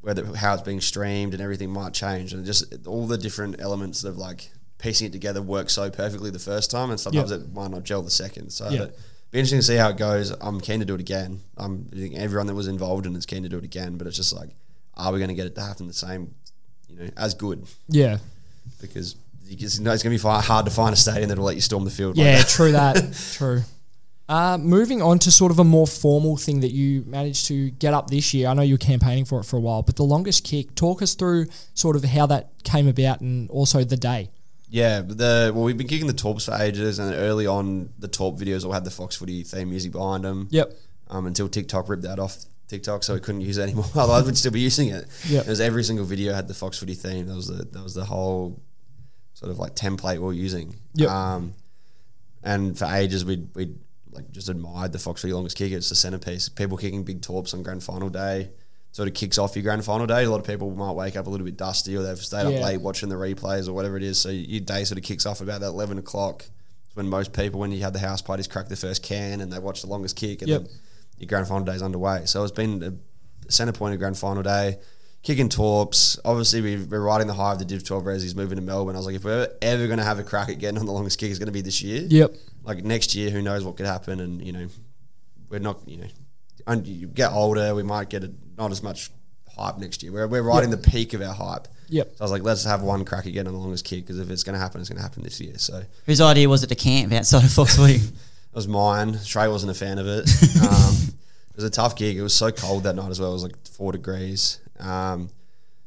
whether 0.03 0.23
how 0.37 0.53
it's 0.53 0.63
being 0.63 0.83
streamed 0.83 1.33
and 1.33 1.43
everything 1.43 1.71
might 1.71 1.95
change 1.95 2.35
and 2.35 2.45
just 2.45 2.87
all 2.87 3.07
the 3.07 3.17
different 3.17 3.59
elements 3.59 4.05
of 4.05 4.19
like 4.19 4.51
piecing 4.77 5.07
it 5.07 5.13
together 5.13 5.41
work 5.41 5.71
so 5.71 5.89
perfectly 5.89 6.29
the 6.29 6.39
first 6.39 6.71
time 6.71 6.91
and 6.91 7.01
sometimes 7.01 7.31
Yeah. 7.31 7.39
it 7.39 7.55
might 7.55 7.71
not 7.71 7.85
gel 7.85 8.03
the 8.03 8.11
second. 8.11 8.51
So 8.51 8.69
Yeah. 8.69 8.83
it'd 8.83 8.95
be 9.31 9.39
interesting 9.39 9.61
to 9.61 9.63
see 9.65 9.77
how 9.77 9.89
it 9.89 9.97
goes. 9.97 10.31
I'm 10.43 10.61
keen 10.61 10.81
to 10.81 10.85
do 10.85 10.95
it 10.95 11.01
again. 11.01 11.41
I'm 11.57 11.89
I 11.91 11.97
think 11.97 12.17
everyone 12.17 12.49
that 12.49 12.55
was 12.55 12.69
involved 12.69 13.07
in 13.07 13.17
it's 13.17 13.25
keen 13.25 13.45
to 13.45 13.49
do 13.49 13.57
it 13.57 13.65
again, 13.65 13.97
but 13.97 14.07
it's 14.07 14.17
just 14.19 14.35
like, 14.35 14.51
are 14.95 15.11
we 15.11 15.19
going 15.21 15.29
to 15.31 15.35
get 15.35 15.47
it 15.47 15.55
to 15.55 15.63
happen 15.63 15.87
the 15.87 15.95
same, 15.95 16.35
you 16.91 16.97
know, 16.99 17.09
as 17.17 17.33
good? 17.33 17.65
yeah. 17.89 18.19
Because 18.81 19.17
you 19.53 19.59
just 19.59 19.81
know 19.81 19.93
it's 19.93 20.03
going 20.03 20.17
to 20.17 20.23
be 20.23 20.29
hard 20.29 20.65
to 20.65 20.71
find 20.71 20.93
a 20.93 20.97
stadium 20.97 21.29
that'll 21.29 21.45
let 21.45 21.55
you 21.55 21.61
storm 21.61 21.85
the 21.85 21.91
field. 21.91 22.17
like 22.17 22.25
Yeah, 22.25 22.39
that. 22.39 22.49
true 22.49 22.73
that. 22.73 23.33
true. 23.35 23.63
Uh, 24.29 24.57
moving 24.57 25.03
on 25.03 25.19
to 25.19 25.31
sort 25.31 25.53
of 25.53 25.59
a 25.59 25.65
more 25.65 25.87
formal 25.87 26.37
thing 26.37 26.61
that 26.61 26.71
you 26.73 27.05
managed 27.07 27.47
to 27.47 27.71
get 27.73 27.93
up 27.93 28.09
this 28.09 28.33
year. 28.33 28.49
I 28.49 28.55
know 28.55 28.63
you 28.63 28.75
were 28.75 28.79
campaigning 28.79 29.25
for 29.27 29.41
it 29.41 29.45
for 29.45 29.57
a 29.57 29.61
while, 29.61 29.83
but 29.83 29.97
the 29.97 30.05
longest 30.05 30.45
kick. 30.45 30.75
Talk 30.75 31.03
us 31.03 31.15
through 31.15 31.47
sort 31.75 31.97
of 31.97 32.05
how 32.05 32.27
that 32.27 32.51
came 32.65 32.89
about 32.89 33.21
and 33.21 33.51
also 33.51 33.85
the 33.85 33.97
day. 33.97 34.31
Yeah, 34.71 35.03
the 35.03 35.53
well, 35.55 35.65
we've 35.65 35.77
been 35.77 35.89
kicking 35.89 36.07
the 36.07 36.15
Torps 36.15 36.47
for 36.47 36.55
ages, 36.55 36.99
and 36.99 37.13
early 37.15 37.47
on, 37.47 37.91
the 37.99 38.09
Torp 38.09 38.37
videos 38.37 38.65
all 38.65 38.73
had 38.73 38.85
the 38.85 38.91
Fox 38.91 39.17
Footy 39.17 39.43
theme 39.43 39.69
music 39.69 39.93
behind 39.93 40.25
them. 40.25 40.49
Yep. 40.51 40.73
um, 41.11 41.27
until 41.27 41.47
TikTok 41.51 41.91
ripped 41.91 42.05
that 42.05 42.19
off 42.19 42.39
TikTok, 42.69 43.03
so 43.05 43.13
we 43.13 43.21
couldn't 43.21 43.43
use 43.43 43.59
it 43.59 43.65
anymore. 43.65 43.85
Otherwise, 43.95 44.25
we'd 44.25 44.39
still 44.39 44.51
be 44.53 44.61
using 44.61 44.89
it. 44.89 45.05
Yep. 45.29 45.45
Because 45.45 45.61
every 45.61 45.85
single 45.85 46.07
video 46.07 46.33
had 46.33 46.49
the 46.49 46.55
Fox 46.55 46.79
Footy 46.79 46.95
theme. 46.95 47.27
That 47.27 47.35
was 47.37 47.49
the 47.49 47.65
that 47.65 47.83
was 47.83 47.93
the 47.93 48.07
whole 48.07 48.63
sort 49.43 49.51
of 49.51 49.59
like 49.59 49.75
template 49.75 50.15
we 50.15 50.19
were 50.21 50.33
using. 50.33 50.77
Yep. 50.95 51.11
Um, 51.11 51.53
and 52.43 52.79
for 52.79 52.87
ages, 52.87 53.25
we'd 53.25 53.49
we'd 53.55 53.77
like 54.13 54.31
just 54.31 54.49
admired 54.49 54.93
the 54.93 54.99
Fox 54.99 55.23
Footy 55.23 55.33
longest 55.35 55.57
kick. 55.57 55.73
It's 55.73 55.89
the 55.89 55.95
centerpiece. 55.95 56.49
People 56.49 56.77
kicking 56.77 57.03
big 57.05 57.23
torps 57.23 57.55
on 57.55 57.63
grand 57.63 57.83
final 57.83 58.09
day 58.09 58.51
sort 58.93 59.09
of 59.09 59.15
kicks 59.15 59.39
off 59.39 59.57
your 59.57 59.63
grand 59.63 59.83
final 59.85 60.07
day. 60.07 60.25
A 60.25 60.31
lot 60.31 60.39
of 60.39 60.47
people 60.47 60.71
might 60.71 60.93
wake 60.93 61.17
up 61.17 61.27
a 61.27 61.31
little 61.31 61.47
bit 61.47 61.57
dusty 61.57 61.97
or 61.97 62.03
they've 62.03 62.19
stayed 62.19 62.47
Yeah. 62.47 62.59
up 62.59 62.65
late 62.65 62.81
watching 62.83 63.09
the 63.09 63.15
replays 63.15 63.67
or 63.67 63.73
whatever 63.73 63.97
it 63.97 64.03
is. 64.03 64.19
So 64.19 64.29
your 64.29 64.61
day 64.61 64.85
sort 64.85 64.99
of 64.99 65.05
kicks 65.05 65.25
off 65.25 65.41
about 65.41 65.61
that 65.63 65.69
eleven 65.69 65.97
o'clock. 65.99 66.45
It's 66.87 66.95
when 66.97 67.09
most 67.09 67.33
people, 67.33 67.59
when 67.59 67.73
you 67.73 67.81
have 67.83 67.95
the 67.95 68.01
house 68.01 68.21
parties, 68.21 68.47
crack 68.47 68.69
the 68.69 68.77
first 68.77 69.03
can 69.03 69.41
and 69.41 69.51
they 69.53 69.59
watch 69.59 69.81
the 69.81 69.87
longest 69.89 70.17
kick, 70.17 70.43
and 70.43 70.49
Yep. 70.51 70.63
then 70.65 70.71
your 71.19 71.27
grand 71.29 71.49
final 71.49 71.65
day 71.65 71.75
is 71.75 71.83
underway. 71.83 72.27
So 72.27 72.43
it's 72.43 72.53
been 72.53 73.01
a 73.49 73.51
centre 73.51 73.73
point 73.73 73.95
of 73.95 73.99
grand 73.99 74.19
final 74.19 74.43
day. 74.43 74.79
Kicking 75.23 75.49
torps. 75.49 76.19
Obviously, 76.25 76.61
we- 76.61 76.85
we're 76.85 77.01
riding 77.01 77.27
the 77.29 77.35
high 77.35 77.53
of 77.53 77.59
the 77.59 77.65
Div 77.65 77.85
12 77.85 78.05
Resi's 78.05 78.35
moving 78.35 78.57
to 78.57 78.63
Melbourne. 78.63 78.97
I 78.97 78.99
was 78.99 79.07
like, 79.07 79.15
if 79.15 79.25
we're 79.25 79.49
ever 79.63 79.87
going 79.87 79.99
to 79.99 80.05
have 80.05 80.19
a 80.19 80.25
crack 80.25 80.49
at 80.49 80.59
getting 80.59 80.79
on 80.79 80.87
the 80.87 80.93
longest 80.93 81.19
kick, 81.19 81.31
it's 81.31 81.39
going 81.39 81.47
to 81.47 81.53
be 81.53 81.61
this 81.61 81.81
year. 81.81 82.03
Yep. 82.09 82.35
Like 82.65 82.85
next 82.85 83.15
year, 83.15 83.31
who 83.31 83.41
knows 83.41 83.65
what 83.65 83.77
could 83.77 83.87
happen? 83.87 84.19
And, 84.21 84.45
you 84.45 84.53
know, 84.53 84.67
we're 85.49 85.61
not, 85.61 85.81
you 85.87 85.99
know, 85.99 86.07
and 86.67 86.87
you 86.87 87.07
get 87.07 87.31
older, 87.33 87.75
we 87.75 87.83
might 87.83 88.09
get 88.09 88.25
a, 88.25 88.33
not 88.57 88.73
as 88.73 88.83
much 88.83 89.11
hype 89.57 89.79
next 89.79 90.03
year. 90.03 90.13
We're, 90.13 90.27
we're 90.27 90.43
riding 90.43 90.71
the 90.71 90.77
peak 90.79 91.13
of 91.15 91.23
our 91.23 91.35
hype. 91.35 91.69
Yep. 91.89 92.13
So 92.17 92.17
I 92.21 92.25
was 92.25 92.33
like, 92.33 92.43
let's 92.43 92.65
have 92.65 92.83
one 92.83 93.05
crack 93.05 93.27
again 93.27 93.47
on 93.47 93.53
the 93.53 93.59
longest 93.59 93.85
kick 93.85 94.01
because 94.07 94.19
if 94.19 94.31
it's 94.31 94.43
going 94.43 94.55
to 94.55 94.61
happen, 94.61 94.81
it's 94.81 94.89
going 94.91 94.97
to 94.97 95.03
happen 95.03 95.23
this 95.23 95.41
year. 95.41 95.59
So 95.59 95.83
Whose 96.07 96.21
idea 96.21 96.49
was 96.49 96.65
it 96.65 96.69
to 96.69 96.75
camp 96.75 97.13
outside 97.13 97.45
of 97.45 97.53
Fox 97.53 97.79
it 97.79 98.01
was 98.53 98.67
mine. 98.67 99.19
Trey 99.25 99.47
wasn't 99.49 99.71
a 99.71 99.75
fan 99.75 99.99
of 99.99 100.07
it. 100.09 100.29
Um, 100.63 100.95
it 101.51 101.57
was 101.57 101.65
a 101.65 101.71
tough 101.71 101.97
gig. 101.97 102.17
It 102.17 102.23
was 102.23 102.33
so 102.33 102.51
cold 102.51 102.85
that 102.85 102.97
night 102.97 103.11
as 103.11 103.21
well. 103.21 103.29
It 103.31 103.35
was 103.35 103.43
like 103.43 103.67
four 103.69 103.93
degrees. 103.93 104.59
Um, 104.83 105.31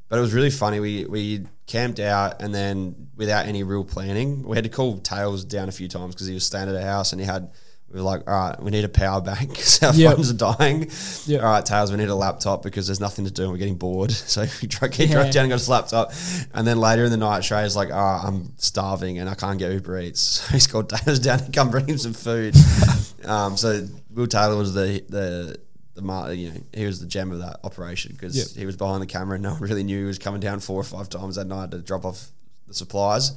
but 0.10 0.18
it 0.18 0.22
was 0.22 0.34
really 0.34 0.52
funny. 0.52 0.80
We 0.80 1.06
we 1.06 1.46
camped 1.68 2.00
out 2.00 2.42
and 2.42 2.54
then 2.54 3.08
without 3.16 3.48
any 3.48 3.64
real 3.64 3.84
planning, 3.84 4.44
we 4.44 4.56
had 4.56 4.64
to 4.64 4.70
call 4.70 4.98
Tails 5.00 5.44
down 5.44 5.68
a 5.68 5.72
few 5.72 5.88
times 5.88 6.14
because 6.16 6.28
he 6.28 6.34
was 6.34 6.46
staying 6.46 6.70
at 6.70 6.76
a 6.76 6.82
house 6.82 7.12
and 7.12 7.20
he 7.20 7.28
had. 7.28 7.52
We 7.88 8.02
were 8.02 8.06
like, 8.06 8.28
all 8.28 8.34
right, 8.50 8.62
we 8.62 8.72
need 8.72 8.84
a 8.84 8.90
power 8.90 9.22
bank 9.22 9.50
because 9.52 9.82
our 9.82 9.94
Yep. 9.94 10.16
phones 10.16 10.32
are 10.32 10.56
dying. 10.58 10.90
Yep. 11.28 11.42
All 11.42 11.50
right, 11.50 11.66
Tails, 11.66 11.92
we 11.92 11.98
need 11.98 12.10
a 12.10 12.16
laptop 12.16 12.62
because 12.64 12.88
there's 12.88 13.00
nothing 13.00 13.24
to 13.26 13.32
do 13.32 13.44
and 13.44 13.52
we're 13.52 13.58
getting 13.60 13.76
bored. 13.78 14.12
So 14.36 14.46
we 14.62 14.68
drove, 14.68 14.94
he 14.94 15.06
Yeah. 15.06 15.14
drove 15.14 15.32
down 15.32 15.44
and 15.46 15.52
got 15.52 15.60
his 15.60 15.70
laptop. 15.70 16.12
And 16.54 16.68
then 16.68 16.78
later 16.80 17.06
in 17.06 17.12
the 17.12 17.16
night, 17.18 17.44
Trey's 17.44 17.76
like, 17.76 17.92
oh, 17.94 17.96
I'm 17.96 18.52
starving 18.58 19.20
and 19.20 19.30
I 19.30 19.36
can't 19.36 19.58
get 19.60 19.72
Uber 19.72 20.00
Eats. 20.00 20.20
So 20.42 20.54
he's 20.54 20.68
called 20.68 20.90
Tails 20.90 21.20
down 21.20 21.40
to 21.40 21.52
come 21.52 21.70
bring 21.70 21.88
him 21.88 21.98
some 21.98 22.14
food. 22.14 22.56
um, 23.26 23.56
so 23.56 23.88
Will 24.10 24.28
Taylor 24.28 24.58
was 24.58 24.74
the 24.74 25.04
the 25.08 25.58
the 25.96 26.02
mar- 26.02 26.32
you 26.34 26.50
know 26.52 26.56
he 26.74 26.86
was 26.86 27.00
the 27.00 27.06
gem 27.08 27.32
of 27.32 27.40
that 27.40 27.60
operation 27.64 28.12
because 28.14 28.36
Yep. 28.38 28.48
he 28.60 28.66
was 28.66 28.76
behind 28.76 29.02
the 29.02 29.06
camera 29.08 29.36
and 29.36 29.44
no 29.44 29.52
one 29.54 29.62
really 29.62 29.84
knew 29.84 30.00
he 30.00 30.06
was 30.06 30.20
coming 30.20 30.40
down 30.42 30.60
four 30.60 30.80
or 30.80 30.84
five 30.84 31.10
times 31.10 31.36
that 31.38 31.46
night 31.48 31.72
to 31.72 31.80
drop 31.80 32.06
off 32.06 32.28
the 32.68 32.74
supplies. 32.74 33.32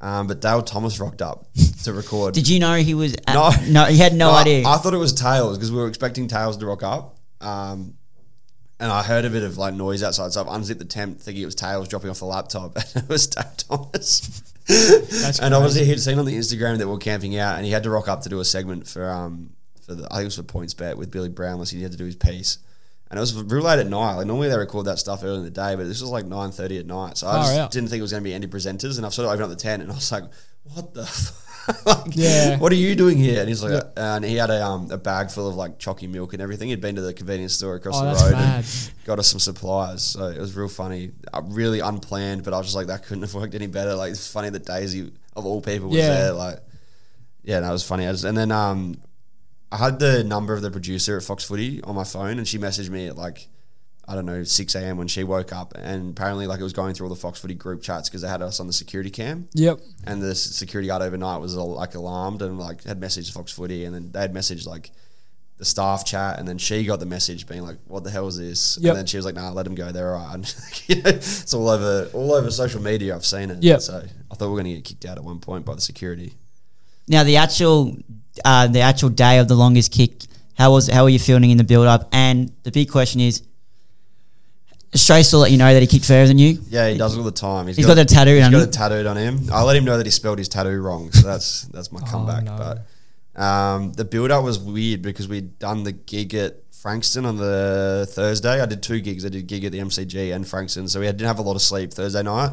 Um, 0.00 0.26
but 0.26 0.40
Dale 0.40 0.62
Thomas 0.62 1.00
rocked 1.00 1.22
up 1.22 1.46
to 1.84 1.92
record. 2.02 2.34
Did 2.34 2.48
you 2.48 2.58
know 2.60 2.76
he 2.76 2.94
was? 2.94 3.14
At, 3.26 3.34
No. 3.34 3.50
no, 3.68 3.84
he 3.86 3.96
had 3.98 4.12
no, 4.14 4.30
I- 4.30 4.42
idea. 4.42 4.66
I, 4.66 4.76
thought 4.76 4.92
it 4.94 4.98
was 4.98 5.12
Tails 5.14 5.56
because 5.56 5.72
we 5.72 5.78
were 5.78 5.88
expecting 5.88 6.28
Tails 6.28 6.56
to 6.58 6.66
rock 6.66 6.82
up. 6.82 7.16
Um, 7.40 7.94
and 8.78 8.92
I 8.92 9.02
heard 9.02 9.24
a 9.24 9.30
bit 9.30 9.42
of 9.42 9.56
like 9.56 9.72
noise 9.72 10.02
outside, 10.02 10.32
so 10.32 10.42
I've 10.42 10.48
unzipped 10.54 10.78
the 10.80 10.84
tent 10.84 11.20
thinking 11.22 11.42
it 11.42 11.46
was 11.46 11.54
Tails 11.54 11.88
dropping 11.88 12.10
off 12.10 12.18
the 12.18 12.26
laptop, 12.26 12.76
and 12.94 13.04
it 13.04 13.08
was 13.08 13.26
Dale 13.26 13.44
Thomas. 13.56 14.42
That's 14.68 15.38
and 15.38 15.54
obviously 15.54 15.86
he'd 15.86 15.98
seen 16.00 16.18
on 16.18 16.26
the 16.26 16.36
Instagram 16.36 16.76
that 16.76 16.86
we 16.86 16.92
were 16.92 16.98
camping 16.98 17.38
out, 17.38 17.56
and 17.56 17.64
he 17.64 17.72
had 17.72 17.82
to 17.84 17.90
rock 17.90 18.06
up 18.06 18.20
to 18.22 18.28
do 18.28 18.38
a 18.38 18.44
segment 18.44 18.86
for 18.86 19.08
um 19.10 19.55
for 19.86 19.94
the 19.94 20.04
I 20.10 20.16
think 20.16 20.22
it 20.22 20.24
was 20.26 20.36
for 20.36 20.42
PointsBet 20.42 20.96
with 20.96 21.10
Billy 21.10 21.28
Brownless. 21.30 21.70
He 21.70 21.82
had 21.82 21.92
to 21.92 21.98
do 21.98 22.04
his 22.04 22.16
piece. 22.16 22.58
And 23.08 23.18
it 23.18 23.20
was 23.20 23.40
real 23.40 23.62
late 23.62 23.78
at 23.78 23.86
night. 23.86 24.14
Like 24.16 24.26
normally 24.26 24.48
they 24.48 24.56
record 24.58 24.86
that 24.86 24.98
stuff 24.98 25.22
early 25.22 25.38
in 25.38 25.44
the 25.44 25.50
day, 25.50 25.76
but 25.76 25.84
this 25.84 26.00
was 26.00 26.10
like 26.10 26.26
nine 26.26 26.50
thirty 26.50 26.76
at 26.78 26.86
night. 26.86 27.16
So 27.18 27.28
I 27.28 27.36
just 27.36 27.58
out. 27.58 27.70
didn't 27.70 27.88
think 27.90 28.00
it 28.00 28.02
was 28.02 28.10
going 28.10 28.22
to 28.24 28.28
be 28.28 28.34
any 28.34 28.48
presenters. 28.48 28.96
And 28.96 29.06
I've 29.06 29.14
sort 29.14 29.26
of 29.26 29.32
opened 29.32 29.44
up 29.44 29.50
the 29.50 29.62
tent, 29.62 29.80
and 29.82 29.92
I 29.92 29.94
was 29.94 30.10
like, 30.10 30.24
"What 30.74 30.92
the? 30.92 31.02
F- 31.02 31.42
like, 31.86 32.16
Yeah. 32.16 32.58
What 32.58 32.72
are 32.72 32.76
you 32.76 32.96
doing 32.96 33.16
here?" 33.16 33.38
And 33.38 33.48
he's 33.48 33.62
like, 33.62 33.80
and 33.96 34.24
he 34.24 34.34
had 34.34 34.50
a 34.50 34.60
um, 34.66 34.90
a 34.90 34.98
bag 34.98 35.30
full 35.30 35.48
of 35.48 35.54
like 35.54 35.78
chalky 35.78 36.08
milk 36.08 36.32
and 36.32 36.42
everything. 36.42 36.68
He'd 36.70 36.80
been 36.80 36.96
to 36.96 37.00
the 37.00 37.14
convenience 37.14 37.54
store 37.54 37.76
across 37.76 37.94
Oh, 37.96 38.06
the 38.06 38.24
road 38.24 38.32
mad. 38.32 38.64
and 38.64 38.90
got 39.04 39.20
us 39.20 39.28
some 39.28 39.38
supplies. 39.38 40.02
So 40.04 40.24
it 40.26 40.40
was 40.40 40.56
real 40.56 40.68
funny, 40.68 41.12
uh, 41.32 41.42
really 41.44 41.78
unplanned. 41.78 42.42
But 42.42 42.54
I 42.54 42.58
was 42.58 42.66
just 42.66 42.76
like, 42.76 42.88
that 42.88 43.04
couldn't 43.04 43.22
have 43.22 43.34
worked 43.34 43.54
any 43.54 43.68
better. 43.68 43.94
Like 43.94 44.10
it's 44.10 44.28
funny 44.28 44.50
that 44.50 44.64
Daisy 44.66 45.12
of 45.36 45.46
all 45.46 45.60
people 45.60 45.90
was 45.90 45.98
Yeah. 45.98 46.08
there. 46.08 46.32
Like, 46.32 46.58
yeah, 47.44 47.60
that 47.60 47.70
was 47.70 47.84
funny. 47.84 48.08
I 48.08 48.10
just, 48.10 48.24
and 48.24 48.36
then 48.36 48.50
um, 48.50 48.96
I 49.76 49.84
had 49.84 49.98
the 49.98 50.24
number 50.24 50.54
of 50.54 50.62
the 50.62 50.70
producer 50.70 51.16
at 51.16 51.22
Fox 51.22 51.44
Footy 51.44 51.82
on 51.82 51.94
my 51.94 52.04
phone, 52.04 52.38
and 52.38 52.48
she 52.48 52.58
messaged 52.58 52.88
me 52.90 53.06
at 53.08 53.16
like 53.16 53.48
I 54.08 54.14
don't 54.14 54.24
know 54.26 54.42
six 54.44 54.74
a.m. 54.74 54.96
when 54.96 55.08
she 55.08 55.24
woke 55.24 55.52
up, 55.52 55.72
and 55.76 56.10
apparently 56.10 56.46
like 56.46 56.60
it 56.60 56.62
was 56.62 56.72
going 56.72 56.94
through 56.94 57.08
all 57.08 57.14
the 57.14 57.20
Fox 57.20 57.40
Footy 57.40 57.54
group 57.54 57.82
chats 57.82 58.08
because 58.08 58.22
they 58.22 58.28
had 58.28 58.40
us 58.42 58.60
on 58.60 58.66
the 58.68 58.72
security 58.72 59.10
cam, 59.10 59.48
Yep. 59.54 59.80
and 60.06 60.22
the 60.22 60.34
security 60.34 60.86
guard 60.88 61.02
overnight 61.02 61.40
was 61.40 61.56
all, 61.56 61.74
like 61.74 61.94
alarmed 61.94 62.40
and 62.42 62.58
like 62.58 62.84
had 62.84 63.00
messaged 63.00 63.32
Fox 63.32 63.52
Footy, 63.52 63.84
and 63.84 63.94
then 63.94 64.12
they 64.12 64.20
had 64.20 64.32
messaged 64.32 64.66
like 64.66 64.92
the 65.58 65.64
staff 65.64 66.04
chat, 66.04 66.38
and 66.38 66.46
then 66.46 66.58
she 66.58 66.84
got 66.84 67.00
the 67.00 67.06
message 67.06 67.46
being 67.48 67.62
like, 67.62 67.78
"What 67.86 68.04
the 68.04 68.10
hell 68.10 68.28
is 68.28 68.38
this?" 68.38 68.78
Yep. 68.80 68.90
And 68.90 68.98
then 68.98 69.06
she 69.06 69.16
was 69.16 69.26
like, 69.26 69.34
"Nah, 69.34 69.50
let 69.50 69.64
them 69.64 69.74
go. 69.74 69.90
They're 69.90 70.14
all 70.14 70.24
right." 70.26 70.34
And, 70.34 70.54
you 70.86 70.96
know, 71.02 71.10
it's 71.10 71.52
all 71.54 71.68
over 71.68 72.08
all 72.12 72.32
over 72.34 72.50
social 72.50 72.80
media. 72.80 73.14
I've 73.14 73.26
seen 73.26 73.50
it. 73.50 73.62
Yep. 73.62 73.80
So 73.80 74.04
I 74.30 74.34
thought 74.34 74.46
we 74.46 74.50
were 74.54 74.62
going 74.62 74.74
to 74.74 74.80
get 74.80 74.84
kicked 74.84 75.04
out 75.04 75.16
at 75.18 75.24
one 75.24 75.40
point 75.40 75.64
by 75.64 75.74
the 75.74 75.80
security. 75.80 76.34
now 77.08 77.24
the 77.24 77.36
actual, 77.38 77.96
uh, 78.44 78.66
the 78.68 78.80
actual 78.80 79.08
day 79.08 79.38
of 79.38 79.48
the 79.48 79.54
longest 79.54 79.92
kick. 79.92 80.22
How 80.54 80.72
was 80.72 80.88
how 80.88 81.04
were 81.04 81.10
you 81.10 81.18
feeling 81.18 81.50
in 81.50 81.58
the 81.58 81.64
build 81.64 81.86
up? 81.86 82.08
And 82.12 82.52
the 82.62 82.70
big 82.70 82.90
question 82.90 83.20
is, 83.20 83.42
Trey 84.94 85.22
still 85.22 85.40
let 85.40 85.50
you 85.50 85.58
know 85.58 85.72
that 85.72 85.80
he 85.80 85.86
kicked 85.86 86.06
further 86.06 86.28
than 86.28 86.38
you. 86.38 86.58
Yeah, 86.68 86.88
he 86.88 86.96
does 86.96 87.14
it 87.14 87.18
all 87.18 87.24
the 87.24 87.30
time. 87.30 87.66
He's 87.66 87.84
got 87.84 87.94
the 87.94 88.04
tattoo 88.04 88.36
He's 88.36 88.44
on 88.44 88.52
got 88.52 88.62
him. 88.62 88.68
it 88.68 88.72
tattooed 88.72 89.06
on 89.06 89.16
him. 89.16 89.40
I 89.52 89.62
let 89.62 89.76
him 89.76 89.84
know 89.84 89.98
that 89.98 90.06
he 90.06 90.10
spelled 90.12 90.38
his 90.38 90.48
tattoo 90.48 90.80
wrong, 90.80 91.12
so 91.12 91.26
that's 91.26 91.62
that's 91.72 91.92
my 91.92 92.00
comeback. 92.00 92.44
no. 92.44 92.56
But 92.56 93.40
um, 93.42 93.92
the 93.92 94.04
build 94.04 94.30
up 94.30 94.44
was 94.44 94.58
weird 94.58 95.02
because 95.02 95.28
we'd 95.28 95.58
done 95.58 95.82
the 95.82 95.92
gig 95.92 96.34
at 96.34 96.62
Frankston 96.72 97.26
on 97.26 97.36
the 97.36 98.06
Thursday. 98.10 98.60
I 98.60 98.66
did 98.66 98.82
two 98.82 99.00
gigs. 99.00 99.26
I 99.26 99.28
did 99.28 99.40
a 99.40 99.42
gig 99.42 99.64
at 99.64 99.72
the 99.72 99.78
MCG 99.80 100.34
and 100.34 100.46
Frankston, 100.48 100.88
so 100.88 101.00
we 101.00 101.06
had, 101.06 101.16
didn't 101.18 101.28
have 101.28 101.38
a 101.38 101.42
lot 101.42 101.56
of 101.56 101.62
sleep 101.62 101.92
Thursday 101.92 102.22
night. 102.22 102.52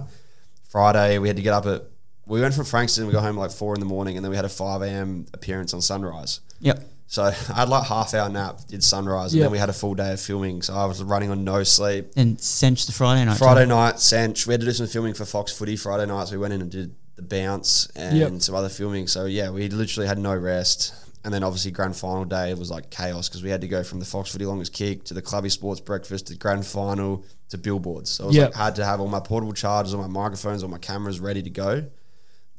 Friday 0.68 1.20
we 1.20 1.28
had 1.30 1.38
to 1.38 1.44
get 1.44 1.54
up 1.54 1.66
at. 1.66 1.84
We 2.26 2.40
went 2.42 2.54
from 2.54 2.66
Frankston. 2.66 3.06
We 3.06 3.14
got 3.14 3.24
home 3.24 3.38
at 3.38 3.42
like 3.42 3.52
four 3.52 3.74
in 3.74 3.80
the 3.80 3.86
morning, 3.86 4.16
and 4.18 4.24
then 4.24 4.30
we 4.30 4.36
had 4.36 4.46
a 4.46 4.50
five 4.50 4.82
a.m. 4.82 5.26
appearance 5.34 5.74
on 5.74 5.82
Sunrise. 5.82 6.40
Yep. 6.62 6.84
So 7.08 7.24
I 7.24 7.32
had 7.32 7.70
like 7.70 7.86
half 7.88 8.14
hour 8.14 8.30
nap, 8.30 8.60
did 8.68 8.84
Sunrise, 8.84 9.34
and 9.34 9.40
Yeah. 9.40 9.46
then 9.46 9.52
we 9.52 9.58
had 9.58 9.70
a 9.70 9.74
full 9.74 9.94
day 9.94 10.14
of 10.14 10.20
filming. 10.22 10.62
So 10.62 10.74
I 10.74 10.86
was 10.86 11.04
running 11.04 11.30
on 11.32 11.44
no 11.44 11.64
sleep. 11.64 12.12
And 12.16 12.40
cinch 12.40 12.86
the 12.86 12.92
Friday 12.94 13.26
night. 13.26 13.38
Friday 13.38 13.66
night, 13.66 14.00
Sanch. 14.00 14.48
We 14.48 14.54
had 14.54 14.62
to 14.62 14.66
do 14.68 14.74
some 14.74 14.88
filming 14.88 15.14
for 15.14 15.26
Fox 15.26 15.52
Footy 15.52 15.76
Friday 15.76 16.06
night, 16.06 16.28
so 16.28 16.34
we 16.34 16.38
went 16.40 16.54
in 16.54 16.62
and 16.62 16.72
did 16.72 16.96
the 17.16 17.22
bounce 17.22 17.88
and 17.96 18.18
Yep. 18.18 18.42
some 18.42 18.56
other 18.56 18.70
filming. 18.70 19.08
So 19.08 19.26
yeah, 19.26 19.50
we 19.50 19.68
literally 19.70 20.08
had 20.08 20.18
no 20.18 20.36
rest. 20.36 20.94
And 21.26 21.34
then 21.34 21.42
obviously 21.44 21.72
grand 21.72 21.96
final 21.96 22.26
day 22.26 22.54
was 22.54 22.70
like 22.70 22.90
chaos 22.90 23.30
because 23.30 23.42
we 23.44 23.50
had 23.50 23.62
to 23.62 23.68
go 23.68 23.82
from 23.84 24.00
the 24.00 24.06
Fox 24.06 24.30
Footy 24.32 24.46
longest 24.46 24.74
kick 24.74 25.06
to 25.06 25.14
the 25.14 25.22
Clubby 25.22 25.48
Sports 25.50 25.80
breakfast 25.80 26.28
to 26.28 26.36
grand 26.36 26.66
final 26.66 27.24
to 27.50 27.58
billboards. 27.58 28.10
So 28.10 28.24
I 28.24 28.28
was 28.28 28.36
Yep. 28.36 28.50
like 28.50 28.56
had 28.56 28.76
to 28.78 28.86
have 28.86 29.00
all 29.00 29.08
my 29.08 29.22
portable 29.22 29.54
chargers, 29.54 29.94
all 29.94 30.02
my 30.02 30.08
microphones, 30.08 30.64
all 30.64 30.70
my 30.70 30.78
cameras 30.80 31.20
ready 31.22 31.42
to 31.44 31.50
go. 31.50 31.86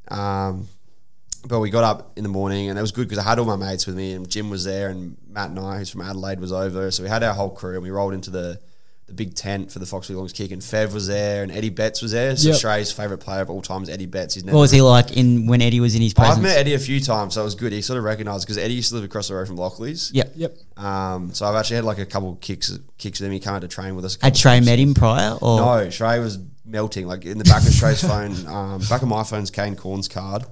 Um, 0.08 0.68
but 1.46 1.60
we 1.60 1.68
got 1.70 1.84
up 1.84 2.12
in 2.16 2.22
the 2.22 2.30
morning 2.30 2.70
and 2.70 2.78
it 2.78 2.82
was 2.82 2.92
good 2.92 3.06
because 3.08 3.18
I 3.24 3.28
had 3.28 3.38
all 3.38 3.44
my 3.44 3.56
mates 3.56 3.86
with 3.86 3.96
me 3.96 4.12
and 4.12 4.28
Jim 4.28 4.48
was 4.48 4.64
there 4.64 4.88
and 4.88 5.16
Matt 5.28 5.50
and 5.50 5.58
I, 5.58 5.78
who's 5.78 5.90
from 5.90 6.00
Adelaide, 6.00 6.40
was 6.40 6.52
over. 6.52 6.90
So 6.90 7.02
we 7.02 7.08
had 7.08 7.22
our 7.22 7.34
whole 7.34 7.50
crew 7.50 7.74
and 7.74 7.82
we 7.82 7.90
rolled 7.90 8.14
into 8.14 8.30
the, 8.30 8.58
the 9.06 9.12
big 9.12 9.34
tent 9.34 9.70
for 9.70 9.78
the 9.78 9.84
Fox 9.84 10.06
Footy 10.06 10.16
Longest 10.16 10.36
Kick 10.36 10.52
and 10.52 10.62
Fev 10.62 10.94
was 10.94 11.06
there 11.06 11.42
and 11.42 11.52
Eddie 11.52 11.68
Betts 11.68 12.00
was 12.00 12.12
there. 12.12 12.34
So 12.36 12.48
Yep. 12.48 12.60
Trey's 12.60 12.92
favourite 12.92 13.20
player 13.20 13.42
of 13.42 13.50
all 13.50 13.60
time 13.60 13.82
is 13.82 13.90
Eddie 13.90 14.06
Betts. 14.06 14.32
He's 14.36 14.44
never 14.44 14.56
What 14.56 14.62
was 14.62 14.70
he 14.70 14.80
like 14.80 15.14
in 15.18 15.46
when 15.46 15.60
Eddie 15.60 15.80
was 15.80 15.94
in 15.94 16.00
his 16.00 16.14
presence? 16.14 16.38
I've 16.38 16.42
met 16.42 16.56
Eddie 16.56 16.72
a 16.72 16.78
few 16.78 16.98
times, 16.98 17.34
so 17.34 17.42
it 17.42 17.44
was 17.44 17.54
good. 17.54 17.72
He 17.72 17.82
sort 17.82 17.98
of 17.98 18.04
recognised 18.04 18.46
because 18.46 18.56
Eddie 18.56 18.72
used 18.72 18.88
to 18.88 18.94
live 18.94 19.04
across 19.04 19.28
the 19.28 19.34
road 19.34 19.46
from 19.46 19.56
Lockley's. 19.58 20.12
Yep. 20.14 20.32
Yep. 20.36 20.56
Um, 20.78 21.34
so 21.34 21.44
I've 21.44 21.56
actually 21.56 21.76
had 21.76 21.84
like 21.84 21.98
a 21.98 22.06
couple 22.06 22.34
kicks 22.36 22.78
kicks 22.96 23.20
with 23.20 23.26
him. 23.26 23.32
He 23.34 23.40
came 23.40 23.52
out 23.52 23.60
to 23.60 23.68
train 23.68 23.96
with 23.96 24.06
us. 24.06 24.16
a 24.16 24.24
Had 24.24 24.32
couple 24.32 24.40
Trey 24.40 24.60
met 24.60 24.78
him 24.78 24.94
prior? 24.94 25.36
Or 25.42 25.58
No, 25.60 25.90
Trey 25.90 26.20
was 26.20 26.38
melting. 26.64 27.06
Like 27.06 27.24
in 27.24 27.38
the 27.38 27.44
back 27.44 27.66
of 27.66 27.74
Trey's 27.74 28.00
phone, 28.06 28.46
um, 28.46 28.80
back 28.88 29.02
of 29.02 29.08
my 29.08 29.22
phone's 29.24 29.50
Kane 29.50 29.76
Cornes' 29.76 30.08
card, 30.10 30.44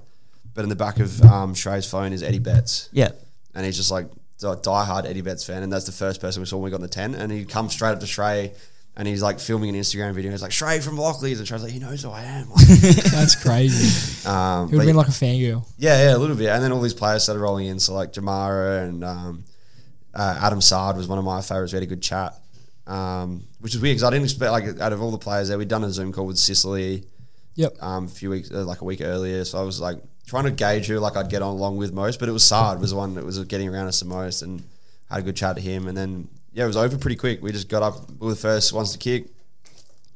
but 0.53 0.63
in 0.63 0.69
the 0.69 0.75
back 0.75 0.99
of 0.99 1.21
um, 1.23 1.53
Trey's 1.53 1.89
phone 1.89 2.13
is 2.13 2.21
Eddie 2.23 2.39
Betts, 2.39 2.89
Yeah. 2.91 3.11
and 3.55 3.65
he's 3.65 3.77
just 3.77 3.91
like 3.91 4.05
a 4.43 4.55
diehard 4.57 5.05
Eddie 5.05 5.21
Betts 5.21 5.45
fan, 5.45 5.63
and 5.63 5.71
that's 5.71 5.85
the 5.85 5.91
first 5.91 6.19
person 6.19 6.41
we 6.41 6.45
saw 6.45 6.57
when 6.57 6.65
we 6.65 6.69
got 6.71 6.77
in 6.77 6.81
the 6.81 6.87
tent, 6.89 7.15
and 7.15 7.31
he 7.31 7.45
comes 7.45 7.73
straight 7.73 7.91
up 7.91 7.99
to 8.01 8.07
Trey. 8.07 8.53
And 8.95 9.07
he's 9.07 9.23
like 9.23 9.39
filming 9.39 9.69
an 9.71 9.75
Instagram 9.75 10.13
video. 10.13 10.29
He's 10.29 10.43
like, 10.43 10.51
Trey 10.51 10.79
from 10.79 10.97
Lockley's. 10.99 11.39
And 11.39 11.47
Trey's 11.47 11.63
like, 11.63 11.71
he 11.71 11.79
knows 11.79 12.03
who 12.03 12.11
I 12.11 12.21
am. 12.25 12.47
That's 13.11 13.35
crazy. 13.43 14.27
um, 14.29 14.69
He 14.69 14.75
would 14.75 14.83
have 14.83 14.87
been 14.87 14.95
like 14.95 15.07
a 15.07 15.09
fangirl. 15.09 15.67
yeah, 15.79 16.09
yeah, 16.11 16.15
a 16.15 16.19
little 16.19 16.35
bit. 16.35 16.49
And 16.49 16.63
then 16.63 16.71
all 16.71 16.79
these 16.79 16.93
players 16.93 17.23
started 17.23 17.39
rolling 17.41 17.65
in. 17.65 17.79
So 17.79 17.95
like 17.95 18.13
Jamarra 18.13 18.83
and 18.87 19.03
um, 19.03 19.45
uh, 20.13 20.37
Adam 20.39 20.61
Saad 20.61 20.95
was 20.95 21.07
one 21.07 21.17
of 21.17 21.25
my 21.25 21.41
favorites. 21.41 21.73
We 21.73 21.77
had 21.77 21.83
a 21.83 21.87
good 21.87 22.03
chat, 22.03 22.35
um, 22.87 23.43
which 23.59 23.75
is 23.75 23.81
weird 23.81 23.93
because 23.95 24.03
I 24.03 24.09
didn't 24.09 24.25
expect 24.25 24.51
like 24.51 24.79
out 24.79 24.93
of 24.93 25.01
all 25.01 25.11
the 25.11 25.17
players 25.17 25.49
there, 25.49 25.57
we'd 25.57 25.67
done 25.67 25.83
a 25.83 25.89
Zoom 25.91 26.11
call 26.11 26.25
with 26.27 26.37
Sicily 26.37 27.05
Yep. 27.55 27.81
um, 27.81 28.05
a 28.05 28.09
few 28.09 28.29
weeks, 28.31 28.51
uh, 28.51 28.63
like 28.65 28.81
a 28.81 28.85
week 28.85 29.01
earlier. 29.01 29.45
So 29.45 29.59
I 29.59 29.61
was 29.63 29.79
like 29.79 29.99
trying 30.25 30.45
to 30.45 30.51
gauge 30.51 30.87
who 30.87 30.99
like 30.99 31.15
I'd 31.15 31.29
get 31.29 31.41
on 31.41 31.55
along 31.55 31.77
with 31.77 31.93
most, 31.93 32.19
but 32.19 32.27
it 32.27 32.31
was 32.31 32.43
Saad 32.43 32.79
was 32.81 32.91
the 32.91 32.97
one 32.97 33.13
that 33.15 33.23
was 33.23 33.37
getting 33.45 33.69
around 33.69 33.87
us 33.87 33.99
the 33.99 34.05
most, 34.05 34.41
and 34.41 34.63
had 35.09 35.19
a 35.19 35.21
good 35.21 35.35
chat 35.35 35.55
to 35.55 35.61
him. 35.61 35.87
And 35.87 35.95
then 35.97 36.27
yeah, 36.51 36.63
it 36.63 36.67
was 36.67 36.77
over 36.77 36.97
pretty 36.97 37.15
quick. 37.15 37.41
We 37.41 37.51
just 37.51 37.69
got 37.69 37.83
up. 37.83 38.09
We 38.19 38.27
were 38.27 38.33
the 38.33 38.39
first 38.39 38.73
ones 38.73 38.91
to 38.93 38.97
kick. 38.97 39.27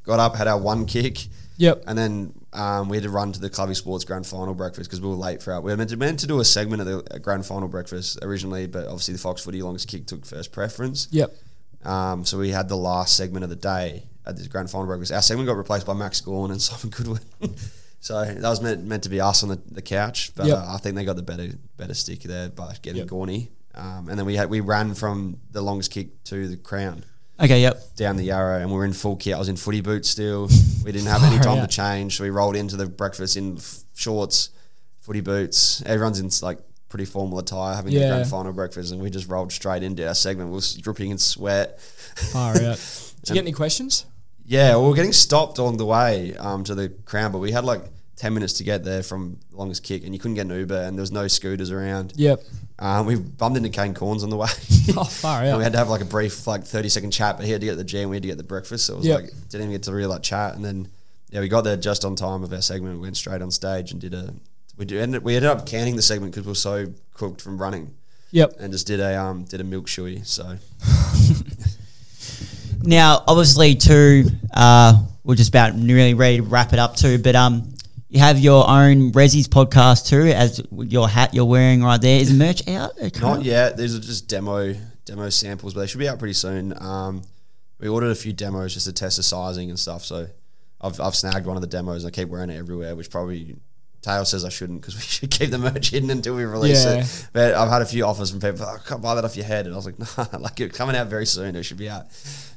Got 0.03 0.19
up, 0.19 0.35
had 0.35 0.47
our 0.47 0.59
one 0.59 0.85
kick. 0.85 1.27
Yep. 1.57 1.83
And 1.87 1.97
then 1.97 2.33
um, 2.53 2.87
we 2.87 2.97
had 2.97 3.03
to 3.03 3.09
run 3.09 3.31
to 3.33 3.39
the 3.39 3.49
Clubby 3.49 3.73
Sports 3.75 4.05
Grand 4.05 4.25
Final 4.27 4.53
breakfast 4.53 4.89
because 4.89 5.01
we 5.01 5.07
were 5.09 5.15
late 5.15 5.41
for 5.41 5.53
our. 5.53 5.61
We 5.61 5.71
were 5.71 5.77
meant 5.77 5.89
to, 5.89 5.97
meant 5.97 6.19
to 6.19 6.27
do 6.27 6.39
a 6.39 6.45
segment 6.45 6.81
of 6.81 6.87
the 7.05 7.19
Grand 7.19 7.45
Final 7.45 7.67
breakfast 7.67 8.19
originally, 8.21 8.67
but 8.67 8.85
obviously 8.85 9.13
the 9.13 9.19
Fox 9.19 9.43
Footy 9.43 9.61
longest 9.61 9.87
kick 9.87 10.05
took 10.05 10.25
first 10.25 10.51
preference. 10.51 11.07
Yep. 11.11 11.35
Um, 11.87 12.25
so 12.25 12.37
we 12.37 12.49
had 12.49 12.67
the 12.69 12.75
last 12.77 13.15
segment 13.15 13.43
of 13.43 13.49
the 13.49 13.55
day 13.55 14.03
at 14.25 14.35
this 14.37 14.47
Grand 14.47 14.69
Final 14.69 14.87
breakfast. 14.87 15.11
Our 15.11 15.21
segment 15.21 15.47
got 15.47 15.57
replaced 15.57 15.85
by 15.85 15.93
Max 15.93 16.19
Gawn 16.21 16.51
and 16.51 16.61
Simon 16.67 16.89
Goodwin. 16.89 17.21
so 18.01 18.23
that 18.25 18.41
was 18.49 18.61
meant, 18.61 18.83
meant 18.85 19.03
to 19.03 19.09
be 19.09 19.21
us 19.21 19.41
on 19.43 19.49
the, 19.49 19.59
the 19.71 19.81
couch, 19.81 20.31
but 20.35 20.47
Yep. 20.47 20.57
uh, 20.57 20.73
I 20.73 20.77
think 20.77 20.95
they 20.95 21.05
got 21.05 21.15
the 21.15 21.23
better 21.23 21.49
better 21.77 21.93
stick 21.93 22.21
there 22.23 22.49
by 22.49 22.75
getting 22.81 22.99
Yep. 22.99 23.07
Gawny. 23.07 23.51
Um, 23.73 24.09
and 24.09 24.17
then 24.19 24.25
we 24.25 24.35
had 24.35 24.49
we 24.49 24.59
ran 24.59 24.95
from 24.95 25.39
the 25.51 25.61
longest 25.61 25.91
kick 25.91 26.23
to 26.25 26.47
the 26.47 26.57
crown 26.57 27.03
Okay, 27.39 27.61
yep. 27.61 27.95
down 27.95 28.17
the 28.17 28.23
Yarra, 28.23 28.59
and 28.61 28.71
we 28.71 28.75
were 28.75 28.85
in 28.85 28.93
full 28.93 29.15
kit. 29.15 29.35
I 29.35 29.37
was 29.39 29.47
in 29.47 29.55
footy 29.57 29.81
boots 29.81 30.09
still. 30.09 30.49
We 30.83 30.93
didn't 30.93 31.07
have 31.09 31.23
any 31.23 31.37
time 31.39 31.57
out. 31.59 31.69
to 31.69 31.75
change, 31.75 32.15
so 32.17 32.23
we 32.23 32.29
rolled 32.29 32.55
into 32.55 32.77
the 32.77 32.85
breakfast 32.85 33.35
in 33.35 33.57
f- 33.57 33.79
shorts, 33.93 34.51
footy 35.01 35.19
boots. 35.19 35.83
Everyone's 35.85 36.17
in 36.19 36.29
like 36.41 36.59
pretty 36.89 37.05
formal 37.05 37.39
attire, 37.39 37.75
having 37.75 37.93
the 37.93 37.99
grand 37.99 38.27
final 38.29 38.53
breakfast, 38.53 38.91
and 38.91 39.01
we 39.01 39.09
just 39.09 39.27
rolled 39.29 39.51
straight 39.51 39.83
into 39.83 40.07
our 40.07 40.15
segment. 40.15 40.49
We 40.49 40.55
were 40.55 40.81
dripping 40.81 41.11
in 41.11 41.17
sweat. 41.17 41.79
Far 41.81 42.55
out. 42.55 42.57
Did 43.23 43.29
you 43.29 43.33
get 43.35 43.41
any 43.43 43.51
questions? 43.51 44.05
Yeah, 44.45 44.69
well, 44.71 44.83
we 44.83 44.89
were 44.89 44.95
getting 44.95 45.11
stopped 45.13 45.59
on 45.59 45.75
the 45.77 45.85
way 45.85 46.35
um, 46.37 46.63
to 46.65 46.75
the 46.75 46.89
crown, 47.05 47.31
but 47.31 47.39
we 47.39 47.51
had 47.51 47.65
like 47.65 47.81
ten 48.15 48.33
minutes 48.33 48.53
to 48.53 48.63
get 48.63 48.83
there 48.83 49.03
from 49.03 49.39
the 49.51 49.57
longest 49.57 49.83
kick, 49.83 50.03
and 50.05 50.13
you 50.13 50.19
couldn't 50.19 50.35
get 50.35 50.45
an 50.47 50.57
Uber, 50.57 50.83
and 50.83 50.97
there 50.97 51.01
was 51.01 51.11
no 51.11 51.27
scooters 51.27 51.71
around. 51.71 52.13
Yep. 52.15 52.41
Um, 52.79 53.05
we 53.05 53.15
bumped 53.15 53.57
into 53.57 53.69
Kane 53.69 53.93
Cornes 53.93 54.23
on 54.23 54.29
the 54.29 54.37
way. 54.37 54.47
Oh, 54.95 55.03
far 55.03 55.43
And 55.43 55.57
we 55.57 55.63
had 55.63 55.73
to 55.73 55.77
have 55.79 55.89
like 55.89 55.99
a 55.99 56.05
brief, 56.05 56.47
like 56.47 56.63
thirty 56.63 56.87
second 56.87 57.11
chat, 57.11 57.35
but 57.35 57.45
he 57.45 57.51
had 57.51 57.59
to 57.59 57.67
get 57.67 57.75
the 57.75 57.83
G 57.83 57.99
and 57.99 58.09
we 58.09 58.15
had 58.15 58.23
to 58.23 58.29
get 58.29 58.37
the 58.37 58.43
breakfast. 58.43 58.85
So 58.85 58.93
it 58.93 58.97
was 58.99 59.05
Yep. 59.05 59.19
like 59.21 59.29
didn't 59.49 59.63
even 59.63 59.71
get 59.71 59.83
to 59.83 59.91
really 59.91 60.07
like 60.07 60.23
chat. 60.23 60.55
And 60.55 60.63
then 60.63 60.87
yeah, 61.29 61.41
we 61.41 61.49
got 61.49 61.65
there 61.65 61.75
just 61.75 62.05
on 62.05 62.15
time 62.15 62.41
of 62.41 62.53
our 62.53 62.61
segment. 62.61 62.95
We 62.95 63.01
went 63.01 63.17
straight 63.17 63.41
on 63.41 63.51
stage 63.51 63.91
and 63.91 63.99
did 63.99 64.13
a. 64.13 64.33
We 64.77 64.85
did, 64.85 65.01
ended, 65.01 65.23
we 65.23 65.35
ended 65.35 65.49
up 65.49 65.65
canning 65.65 65.95
the 65.95 66.01
segment 66.01 66.33
because 66.33 66.45
we 66.45 66.51
were 66.51 66.55
so 66.55 66.93
cooked 67.13 67.41
from 67.41 67.57
running, 67.59 67.95
Yep. 68.31 68.53
and 68.59 68.71
just 68.71 68.85
did 68.87 68.99
a 68.99 69.19
um 69.19 69.43
did 69.45 69.59
a 69.59 69.63
milk 69.63 69.87
shoey. 69.87 70.25
So 70.25 70.57
Now, 72.83 73.23
obviously, 73.27 73.75
too, 73.75 74.25
uh, 74.53 75.03
we're 75.23 75.35
just 75.35 75.49
about 75.49 75.75
nearly 75.75 76.13
ready 76.13 76.37
to 76.37 76.43
wrap 76.43 76.73
it 76.73 76.79
up 76.79 76.95
too. 76.95 77.17
But 77.17 77.35
um, 77.35 77.73
you 78.07 78.19
have 78.19 78.39
your 78.39 78.69
own 78.69 79.11
Resi's 79.11 79.47
podcast 79.47 80.07
too, 80.07 80.27
as 80.27 80.61
your 80.71 81.09
hat 81.09 81.33
you're 81.33 81.45
wearing 81.45 81.83
right 81.83 81.99
there. 81.99 82.21
Is 82.21 82.31
merch 82.31 82.65
out? 82.67 82.91
not 83.19 83.43
yet. 83.43 83.77
These 83.77 83.95
are 83.95 83.99
just 83.99 84.29
demo 84.29 84.75
demo 85.05 85.29
samples, 85.29 85.73
but 85.73 85.81
they 85.81 85.87
should 85.87 85.99
be 85.99 86.07
out 86.07 86.19
pretty 86.19 86.33
soon. 86.35 86.79
Um, 86.81 87.23
we 87.79 87.87
ordered 87.87 88.11
a 88.11 88.15
few 88.15 88.31
demos 88.31 88.73
just 88.73 88.85
to 88.85 88.93
test 88.93 89.17
the 89.17 89.23
sizing 89.23 89.69
and 89.69 89.79
stuff. 89.79 90.05
So 90.05 90.27
I've 90.79 91.01
I've 91.01 91.15
snagged 91.15 91.45
one 91.47 91.57
of 91.57 91.61
the 91.61 91.67
demos. 91.67 92.03
and 92.03 92.13
I 92.13 92.15
keep 92.15 92.29
wearing 92.29 92.51
it 92.51 92.57
everywhere, 92.57 92.95
which 92.95 93.09
probably. 93.09 93.55
Taylor 94.07 94.25
says 94.25 94.45
I 94.45 94.49
shouldn't 94.49 94.81
because 94.81 94.95
we 94.95 95.01
should 95.15 95.31
keep 95.31 95.49
the 95.51 95.57
merch 95.57 95.89
hidden 95.91 96.09
until 96.09 96.35
we 96.35 96.45
release 96.45 96.83
Yeah. 96.85 97.01
it. 97.01 97.27
But 97.33 97.53
I've 97.55 97.69
had 97.69 97.81
a 97.81 97.85
few 97.85 98.05
offers 98.05 98.31
from 98.31 98.39
people. 98.39 98.65
I 98.65 98.77
can't 98.85 99.01
buy 99.01 99.15
that 99.15 99.25
off 99.25 99.35
your 99.35 99.45
head, 99.45 99.65
and 99.65 99.73
I 99.73 99.77
was 99.77 99.85
like, 99.85 99.99
nah, 100.33 100.37
like 100.39 100.59
it's 100.59 100.77
coming 100.77 100.95
out 100.95 101.07
very 101.07 101.25
soon. 101.25 101.55
It 101.55 101.63
should 101.63 101.77
be 101.77 101.89
out 101.89 102.11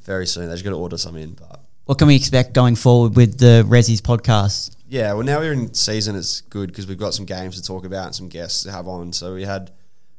very 0.04 0.26
soon. 0.26 0.46
They 0.48 0.54
just 0.54 0.64
got 0.64 0.70
to 0.70 0.76
order 0.76 0.96
some 0.98 1.16
in. 1.16 1.32
But 1.32 1.60
What 1.86 1.98
can 1.98 2.06
we 2.08 2.16
expect 2.16 2.52
going 2.54 2.76
forward 2.76 3.16
with 3.16 3.38
the 3.38 3.64
Resi's 3.68 4.00
podcast? 4.00 4.76
yeah, 4.88 5.12
well, 5.12 5.24
now 5.24 5.38
we're 5.38 5.52
in 5.52 5.72
season. 5.74 6.16
It's 6.16 6.40
good 6.42 6.68
because 6.68 6.86
we've 6.86 6.98
got 6.98 7.14
some 7.14 7.24
games 7.26 7.56
to 7.60 7.62
talk 7.62 7.84
about 7.84 8.06
and 8.06 8.14
some 8.14 8.28
guests 8.28 8.62
to 8.64 8.72
have 8.72 8.88
on. 8.88 9.12
So 9.12 9.34
we 9.34 9.44
had 9.44 9.70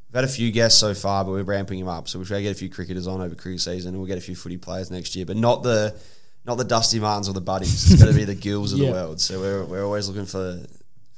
we've 0.09 0.15
had 0.15 0.23
a 0.23 0.27
few 0.27 0.51
guests 0.51 0.79
so 0.79 0.93
far, 0.93 1.23
but 1.25 1.32
we're 1.32 1.43
ramping 1.43 1.79
them 1.79 1.88
up. 1.89 2.07
So 2.07 2.19
we're 2.19 2.25
trying 2.25 2.39
to 2.39 2.43
get 2.43 2.51
a 2.51 2.59
few 2.59 2.69
cricketers 2.69 3.05
on 3.07 3.21
over 3.21 3.36
cricket 3.36 3.61
season, 3.61 3.89
and 3.89 3.97
we'll 3.97 4.07
get 4.07 4.17
a 4.17 4.21
few 4.21 4.36
footy 4.36 4.57
players 4.57 4.89
next 4.91 5.15
year, 5.15 5.25
but 5.25 5.36
not 5.38 5.63
the 5.63 5.95
not 6.45 6.57
the 6.57 6.63
Dusty 6.63 6.99
Martins 6.99 7.29
or 7.29 7.34
the 7.34 7.41
Buddies. 7.41 7.91
It's 7.91 8.01
going 8.01 8.11
to 8.13 8.17
be 8.19 8.25
the 8.25 8.36
Gils 8.49 8.73
of 8.73 8.79
Yeah. 8.79 8.88
the 8.88 8.91
world. 8.93 9.21
So 9.21 9.39
we're 9.39 9.63
we're 9.65 9.84
always 9.86 10.07
looking 10.07 10.25
for 10.25 10.59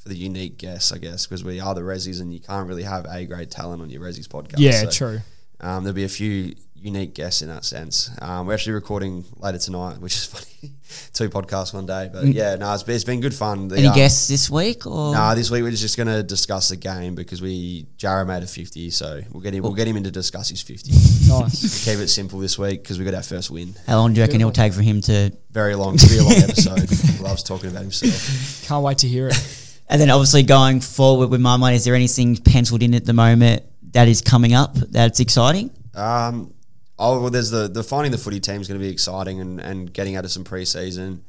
for 0.04 0.10
the 0.10 0.16
unique 0.18 0.58
guests, 0.58 0.91
I 0.91 0.97
guess, 0.97 1.26
because 1.26 1.43
we 1.43 1.60
are 1.62 1.74
the 1.74 1.82
Resis, 1.82 2.20
and 2.22 2.34
you 2.34 2.41
can't 2.41 2.68
really 2.68 2.84
have 2.84 3.06
a 3.10 3.26
grade 3.26 3.49
talent 3.49 3.82
on 3.82 3.89
your 3.89 4.01
Resis 4.01 4.28
podcast. 4.28 4.56
Yeah, 4.58 4.82
So, 4.84 4.89
true. 4.91 5.22
Um, 5.62 5.84
there'll 5.86 5.95
be 5.95 6.04
a 6.04 6.10
few 6.10 6.54
unique 6.76 7.14
guests 7.16 7.41
in 7.41 7.47
that 7.47 7.64
sense. 7.64 8.10
Um, 8.22 8.45
we're 8.45 8.54
actually 8.54 8.74
recording 8.74 9.24
later 9.38 9.58
tonight, 9.58 9.99
which 9.99 10.14
is 10.16 10.26
funny. 10.62 10.74
Two 11.14 11.30
podcasts 11.30 11.74
one 11.74 11.86
day, 11.86 12.10
but 12.12 12.26
yeah, 12.26 12.56
no, 12.56 12.72
it's 12.74 12.84
been, 12.84 12.95
it's 12.95 13.04
been 13.06 13.22
good 13.22 13.34
fun. 13.34 13.70
The, 13.70 13.78
Any 13.78 13.88
um, 13.88 13.95
guests 13.95 14.28
this 14.28 14.49
week? 14.49 14.86
Or 14.86 15.14
Nah, 15.14 15.34
this 15.36 15.49
week 15.49 15.64
we're 15.64 15.72
just 15.72 15.95
going 15.97 16.08
to 16.08 16.22
discuss 16.22 16.70
the 16.70 16.76
game 16.76 17.16
because 17.16 17.41
we 17.41 17.88
Jarrah 17.97 18.26
made 18.26 18.43
a 18.43 18.47
fifty, 18.47 18.89
so 18.89 19.22
we'll 19.32 19.41
get 19.41 19.54
him. 19.54 19.64
We'll 19.64 19.74
get 19.74 19.88
him 19.88 19.95
in 19.97 20.04
to 20.04 20.12
discuss 20.12 20.49
his 20.49 20.62
fifty. 20.62 20.91
Nice. 21.30 21.86
Keep 21.86 21.99
it 21.99 22.10
simple 22.10 22.38
this 22.39 22.60
week 22.60 22.84
because 22.84 22.99
we 22.99 23.06
got 23.06 23.14
our 23.16 23.24
first 23.24 23.49
win. 23.49 23.74
how 23.88 23.97
long 23.97 24.14
do 24.14 24.20
you 24.20 24.24
reckon 24.26 24.41
it'll 24.41 24.51
take 24.51 24.74
for 24.74 24.82
him 24.82 24.99
to? 25.01 25.32
Very 25.49 25.74
long, 25.76 25.95
it's 25.95 26.04
gonna 26.04 26.16
be 26.16 26.20
a 26.20 26.24
long 26.24 26.49
episode. 26.49 26.89
He 27.14 27.24
loves 27.24 27.41
talking 27.43 27.70
about 27.72 27.84
himself. 27.84 28.68
Can't 28.68 28.84
wait 28.84 28.97
to 28.99 29.08
hear 29.08 29.30
it. 29.30 29.60
And 29.89 30.01
then 30.01 30.09
obviously 30.09 30.43
going 30.43 30.79
forward 30.79 31.29
with 31.29 31.41
my 31.41 31.57
mind, 31.57 31.75
is 31.75 31.86
there 31.86 31.95
anything 31.95 32.38
penciled 32.38 32.84
in 32.84 32.93
at 32.93 33.05
the 33.05 33.13
moment 33.13 33.63
that 33.91 34.07
is 34.07 34.21
coming 34.21 34.53
up 34.53 34.75
that's 34.75 35.19
exciting? 35.19 35.69
Um, 35.93 36.53
oh 36.97 37.21
well, 37.21 37.29
there's 37.29 37.51
the 37.51 37.67
the 37.67 37.84
finding 37.84 38.11
the 38.11 38.17
footy 38.17 38.39
team 38.39 38.61
is 38.61 38.67
going 38.67 38.79
to 38.79 38.84
be 38.84 38.91
exciting 38.91 39.39
and, 39.39 39.59
and 39.59 39.93
getting 39.93 40.15
out 40.15 40.25
of 40.25 40.31
some 40.31 40.43
preseason. 40.43 41.21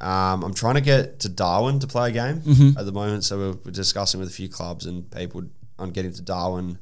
Um, 0.00 0.44
I'm 0.44 0.54
trying 0.54 0.76
to 0.76 0.80
get 0.80 1.20
to 1.20 1.28
Darwin 1.28 1.80
to 1.80 1.86
play 1.88 2.10
a 2.10 2.12
game 2.12 2.40
at 2.78 2.86
the 2.86 2.92
moment, 2.92 3.24
so 3.24 3.36
we're, 3.36 3.58
we're 3.64 3.72
discussing 3.72 4.20
with 4.20 4.28
a 4.28 4.32
few 4.32 4.48
clubs 4.48 4.86
and 4.86 5.10
people 5.10 5.42
on 5.76 5.90
getting 5.90 6.12
to 6.12 6.22
Darwin, 6.22 6.78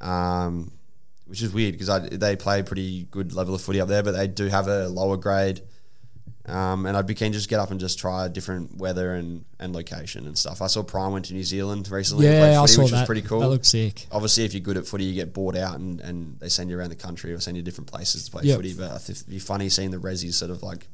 um, 0.00 0.70
which 1.26 1.42
is 1.42 1.52
weird 1.52 1.76
because 1.76 2.08
they 2.10 2.36
play 2.36 2.60
a 2.60 2.64
pretty 2.64 3.04
good 3.10 3.32
level 3.32 3.54
of 3.54 3.60
footy 3.62 3.80
up 3.80 3.88
there, 3.88 4.04
but 4.04 4.12
they 4.12 4.28
do 4.28 4.46
have 4.46 4.68
a 4.68 4.86
lower 4.88 5.16
grade. 5.16 5.60
Um, 6.48 6.86
and 6.86 6.96
I'd 6.96 7.08
be 7.08 7.14
keen 7.14 7.32
to 7.32 7.38
just 7.38 7.48
get 7.48 7.58
up 7.58 7.72
and 7.72 7.80
just 7.80 7.98
try 7.98 8.28
different 8.28 8.76
weather 8.76 9.14
and, 9.14 9.44
and 9.58 9.74
location 9.74 10.26
and 10.28 10.38
stuff. 10.38 10.62
I 10.62 10.68
saw 10.68 10.84
Prime 10.84 11.10
went 11.12 11.24
to 11.24 11.34
New 11.34 11.42
Zealand 11.42 11.90
recently. 11.90 12.26
yeah, 12.26 12.62
I 12.62 12.66
saw 12.66 12.82
which 12.82 12.92
that. 12.92 12.98
was 13.00 13.06
pretty 13.06 13.22
cool 13.22 13.40
That 13.40 13.48
looked 13.48 13.66
sick. 13.66 14.06
obviously 14.12 14.44
if 14.44 14.54
you're 14.54 14.60
good 14.60 14.76
at 14.76 14.86
footy 14.86 15.04
you 15.06 15.14
get 15.14 15.32
bought 15.34 15.56
out 15.56 15.76
and, 15.80 16.00
and 16.00 16.38
they 16.38 16.48
send 16.48 16.70
you 16.70 16.78
around 16.78 16.90
the 16.90 16.94
country 16.96 17.32
or 17.32 17.40
send 17.40 17.56
you 17.56 17.64
to 17.64 17.68
different 17.68 17.88
places 17.90 18.26
to 18.26 18.30
play 18.30 18.44
Yep. 18.44 18.56
footy 18.58 18.74
but 18.74 19.08
it'd 19.10 19.28
be 19.28 19.40
funny 19.40 19.68
seeing 19.68 19.90
the 19.90 19.96
resis 19.98 20.34
sort 20.34 20.52
of 20.52 20.62
like 20.62 20.86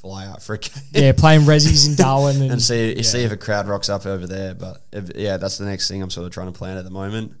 fly 0.00 0.26
out 0.26 0.42
for 0.42 0.54
a 0.54 0.58
game 0.58 0.82
Yeah, 0.92 1.12
playing 1.12 1.42
Resis 1.46 1.88
in 1.88 1.94
Darwin 1.96 2.36
and, 2.42 2.52
and 2.52 2.62
see 2.62 2.94
yeah. 2.94 3.02
see 3.02 3.22
if 3.22 3.32
a 3.32 3.38
crowd 3.38 3.68
rocks 3.68 3.88
up 3.88 4.04
over 4.04 4.26
there 4.26 4.54
but 4.54 4.82
if, 4.92 5.16
yeah 5.16 5.38
that's 5.38 5.56
the 5.56 5.64
next 5.64 5.88
thing 5.88 6.02
I'm 6.02 6.10
sort 6.10 6.26
of 6.26 6.32
trying 6.34 6.52
to 6.52 6.58
plan 6.58 6.76
at 6.76 6.84
the 6.84 6.90
moment 6.90 7.32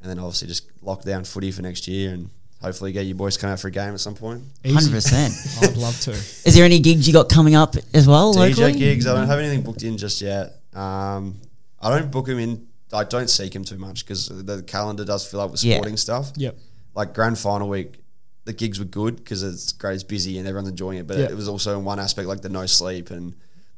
and 0.00 0.10
then 0.10 0.18
obviously 0.18 0.48
just 0.48 0.70
lock 0.80 1.02
down 1.02 1.24
footy 1.24 1.50
for 1.52 1.60
next 1.60 1.86
year 1.86 2.14
and 2.14 2.30
hopefully 2.62 2.92
get 2.92 3.04
you 3.06 3.14
boys 3.14 3.36
come 3.36 3.50
out 3.50 3.60
for 3.60 3.68
a 3.68 3.70
game 3.70 3.92
at 3.92 4.00
some 4.00 4.14
point 4.14 4.42
Hundred 4.64 4.92
percent. 4.92 5.34
I'd 5.62 5.76
love 5.76 5.98
to. 6.02 6.12
Is 6.12 6.54
there 6.54 6.64
any 6.64 6.78
gigs 6.78 7.06
you 7.06 7.12
got 7.12 7.28
coming 7.28 7.54
up 7.54 7.74
as 7.92 8.06
well? 8.06 8.32
DJ 8.34 8.56
locally? 8.56 8.72
gigs 8.78 9.06
I 9.06 9.14
don't 9.14 9.26
have 9.26 9.38
anything 9.38 9.62
booked 9.62 9.82
in 9.82 9.96
just 9.98 10.20
yet 10.20 10.60
um, 10.74 11.38
I 11.80 11.90
don't 11.98 12.10
book 12.10 12.26
them 12.26 12.38
in 12.38 12.66
I 12.92 13.04
don't 13.04 13.28
seek 13.28 13.52
them 13.52 13.64
too 13.64 13.78
much 13.78 14.04
because 14.04 14.28
the 14.28 14.62
calendar 14.62 15.04
does 15.04 15.26
fill 15.26 15.40
up 15.40 15.50
with 15.50 15.64
Yeah. 15.64 15.76
sporting 15.76 15.96
stuff 15.96 16.30
Yep. 16.36 16.56
like 16.94 17.14
grand 17.14 17.38
final 17.38 17.68
week, 17.68 17.98
the 18.44 18.52
gigs 18.52 18.78
were 18.78 18.84
good 18.84 19.16
because 19.16 19.42
it's 19.42 19.72
great, 19.72 19.94
it's 19.94 20.02
busy 20.04 20.38
and 20.38 20.46
everyone's 20.46 20.68
enjoying 20.68 20.98
it. 20.98 21.06
But 21.06 21.18
Yeah. 21.18 21.24
it 21.26 21.34
was 21.36 21.48
also 21.48 21.78
in 21.78 21.84
one 21.84 21.98
aspect 21.98 22.28
like 22.28 22.42
the 22.42 22.48
no 22.48 22.66
sleep 22.66 23.10
and 23.10 23.34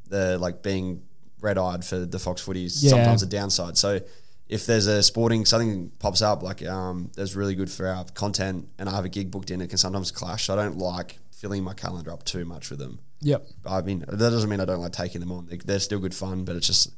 the 0.09 0.37
like 0.39 0.63
being 0.63 1.03
red 1.41 1.59
eyed 1.59 1.85
for 1.85 1.99
the 1.99 2.19
Fox 2.19 2.43
footies. 2.45 2.83
Yeah. 2.83 2.91
Sometimes 2.91 3.23
a 3.23 3.27
downside. 3.27 3.77
So 3.79 4.01
if 4.49 4.67
there's 4.67 4.87
a 4.87 5.03
sporting 5.03 5.45
something 5.47 5.91
pops 5.99 6.21
up 6.23 6.43
like 6.43 6.65
um, 6.67 7.11
that's 7.17 7.35
really 7.35 7.55
good 7.55 7.71
for 7.71 7.87
our 7.89 8.05
content 8.15 8.69
and 8.79 8.89
I 8.89 8.93
have 8.95 9.05
a 9.05 9.09
gig 9.09 9.31
booked 9.31 9.51
in, 9.51 9.61
it 9.61 9.69
can 9.69 9.79
sometimes 9.79 10.11
clash. 10.11 10.45
So 10.47 10.53
I 10.53 10.57
don't 10.63 10.79
like 10.79 11.19
filling 11.33 11.63
my 11.65 11.75
calendar 11.75 12.13
up 12.13 12.25
too 12.25 12.45
much 12.45 12.71
with 12.71 12.79
them. 12.79 12.99
Yep. 13.23 13.47
I 13.67 13.81
mean, 13.81 14.01
that 14.07 14.19
doesn't 14.19 14.51
mean 14.51 14.61
I 14.61 14.65
don't 14.67 14.81
like 14.81 14.93
taking 14.93 15.21
them 15.21 15.33
on. 15.33 15.47
They- 15.47 15.57
They're 15.57 15.81
still 15.81 15.99
good 15.99 16.15
fun, 16.15 16.45
but 16.45 16.57
it's 16.57 16.67
just, 16.67 16.91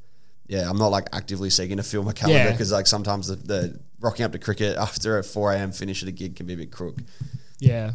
yeah, 0.48 0.68
I'm 0.68 0.76
not 0.76 0.88
like 0.88 1.08
actively 1.12 1.50
seeking 1.50 1.76
to 1.76 1.82
fill 1.84 2.02
my 2.02 2.12
calendar 2.12 2.38
Yeah. 2.44 2.50
because 2.50 2.72
like 2.72 2.86
sometimes 2.88 3.28
the, 3.28 3.36
the 3.36 3.80
rocking 4.00 4.24
up 4.24 4.32
to 4.32 4.38
cricket 4.38 4.76
after 4.78 5.18
a 5.18 5.22
4 5.24 5.52
a.m. 5.52 5.70
finish 5.72 6.02
at 6.02 6.08
a 6.08 6.12
gig 6.12 6.34
can 6.36 6.46
be 6.46 6.54
a 6.54 6.56
bit 6.56 6.72
crook. 6.72 6.96
Yeah. 7.60 7.92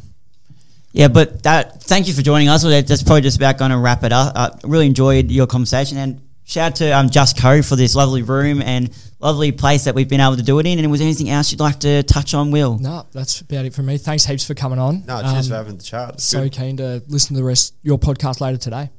Yeah, 0.93 1.07
but 1.07 1.43
that. 1.43 1.81
Thank 1.83 2.07
you 2.09 2.13
for 2.13 2.21
joining 2.21 2.49
us. 2.49 2.63
Well, 2.65 2.81
That's 2.83 3.03
probably 3.03 3.21
just 3.21 3.37
about 3.37 3.57
going 3.57 3.71
to 3.71 3.77
wrap 3.77 4.03
it 4.03 4.11
up. 4.11 4.33
I 4.35 4.51
really 4.67 4.85
enjoyed 4.87 5.31
your 5.31 5.47
conversation 5.47 5.97
and 5.97 6.21
shout 6.51 6.71
out 6.71 6.75
to 6.75 6.91
um, 6.91 7.07
JustCo 7.09 7.67
for 7.67 7.75
this 7.77 7.95
lovely 7.95 8.23
room 8.23 8.61
and 8.61 8.89
lovely 9.19 9.51
place 9.53 9.85
that 9.85 9.95
we've 9.95 10.09
been 10.09 10.19
able 10.19 10.35
to 10.35 10.43
do 10.43 10.59
it 10.59 10.65
in. 10.65 10.79
And 10.79 10.91
was 10.91 10.99
there 10.99 11.07
anything 11.07 11.29
else 11.29 11.51
you'd 11.51 11.61
like 11.61 11.79
to 11.79 12.03
touch 12.03 12.33
on, 12.33 12.51
Will? 12.51 12.77
No, 12.77 13.05
that's 13.13 13.39
about 13.39 13.63
it 13.65 13.73
for 13.73 13.83
me. 13.83 13.97
Thanks 13.97 14.25
heaps 14.25 14.45
for 14.45 14.53
coming 14.53 14.77
on. 14.77 15.05
No, 15.05 15.21
cheers 15.21 15.45
Um, 15.47 15.49
for 15.51 15.55
having 15.55 15.77
the 15.77 15.83
chat. 15.83 16.15
It's 16.15 16.25
So 16.25 16.43
good. 16.43 16.51
keen 16.51 16.77
to 16.77 17.01
listen 17.07 17.35
to 17.35 17.41
the 17.41 17.45
rest 17.45 17.73
your 17.83 17.97
podcast 17.97 18.41
later 18.41 18.57
today. 18.57 18.89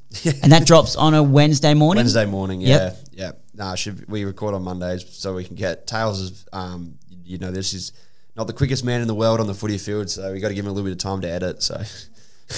And 0.42 0.50
that 0.52 0.66
drops 0.66 0.96
on 0.96 1.12
a 1.14 1.22
Wednesday 1.22 1.74
morning. 1.74 2.00
Wednesday 2.00 2.24
morning, 2.26 2.60
yeah, 2.62 2.68
Yep. 2.68 2.98
yeah. 3.12 3.30
Nah, 3.54 3.74
should 3.74 4.08
we 4.10 4.24
record 4.24 4.54
on 4.54 4.62
Mondays 4.62 5.04
so 5.10 5.34
we 5.34 5.44
can 5.44 5.56
get 5.56 5.86
Tails? 5.86 6.20
Is, 6.20 6.44
um, 6.54 6.94
you 7.24 7.36
know, 7.38 7.50
this 7.50 7.74
is 7.74 7.92
not 8.34 8.46
the 8.46 8.52
quickest 8.54 8.82
man 8.84 9.02
in 9.02 9.08
the 9.08 9.14
world 9.14 9.40
on 9.40 9.46
the 9.46 9.54
footy 9.54 9.76
field, 9.78 10.08
so 10.08 10.32
we 10.32 10.40
got 10.40 10.48
to 10.48 10.54
give 10.54 10.64
him 10.64 10.70
a 10.70 10.74
little 10.74 10.86
bit 10.86 10.92
of 10.92 10.98
time 10.98 11.20
to 11.20 11.28
edit. 11.30 11.62
So, 11.62 11.82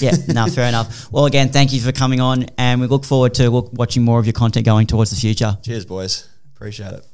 yeah, 0.01 0.12
no, 0.28 0.47
fair 0.59 0.68
enough. 0.68 1.11
Well, 1.12 1.26
again, 1.26 1.51
thank 1.51 1.72
you 1.72 1.80
for 1.80 1.92
coming 1.92 2.20
on, 2.20 2.47
and 2.59 2.80
we 2.80 2.86
look 2.86 3.05
forward 3.05 3.34
to 3.34 3.51
watching 3.51 4.03
more 4.03 4.18
of 4.18 4.26
your 4.26 4.32
content 4.32 4.66
going 4.66 4.86
towards 4.86 5.11
the 5.11 5.16
future. 5.16 5.59
cheers, 5.62 5.84
boys. 5.84 6.28
Appreciate 6.55 6.92
it. 6.92 7.14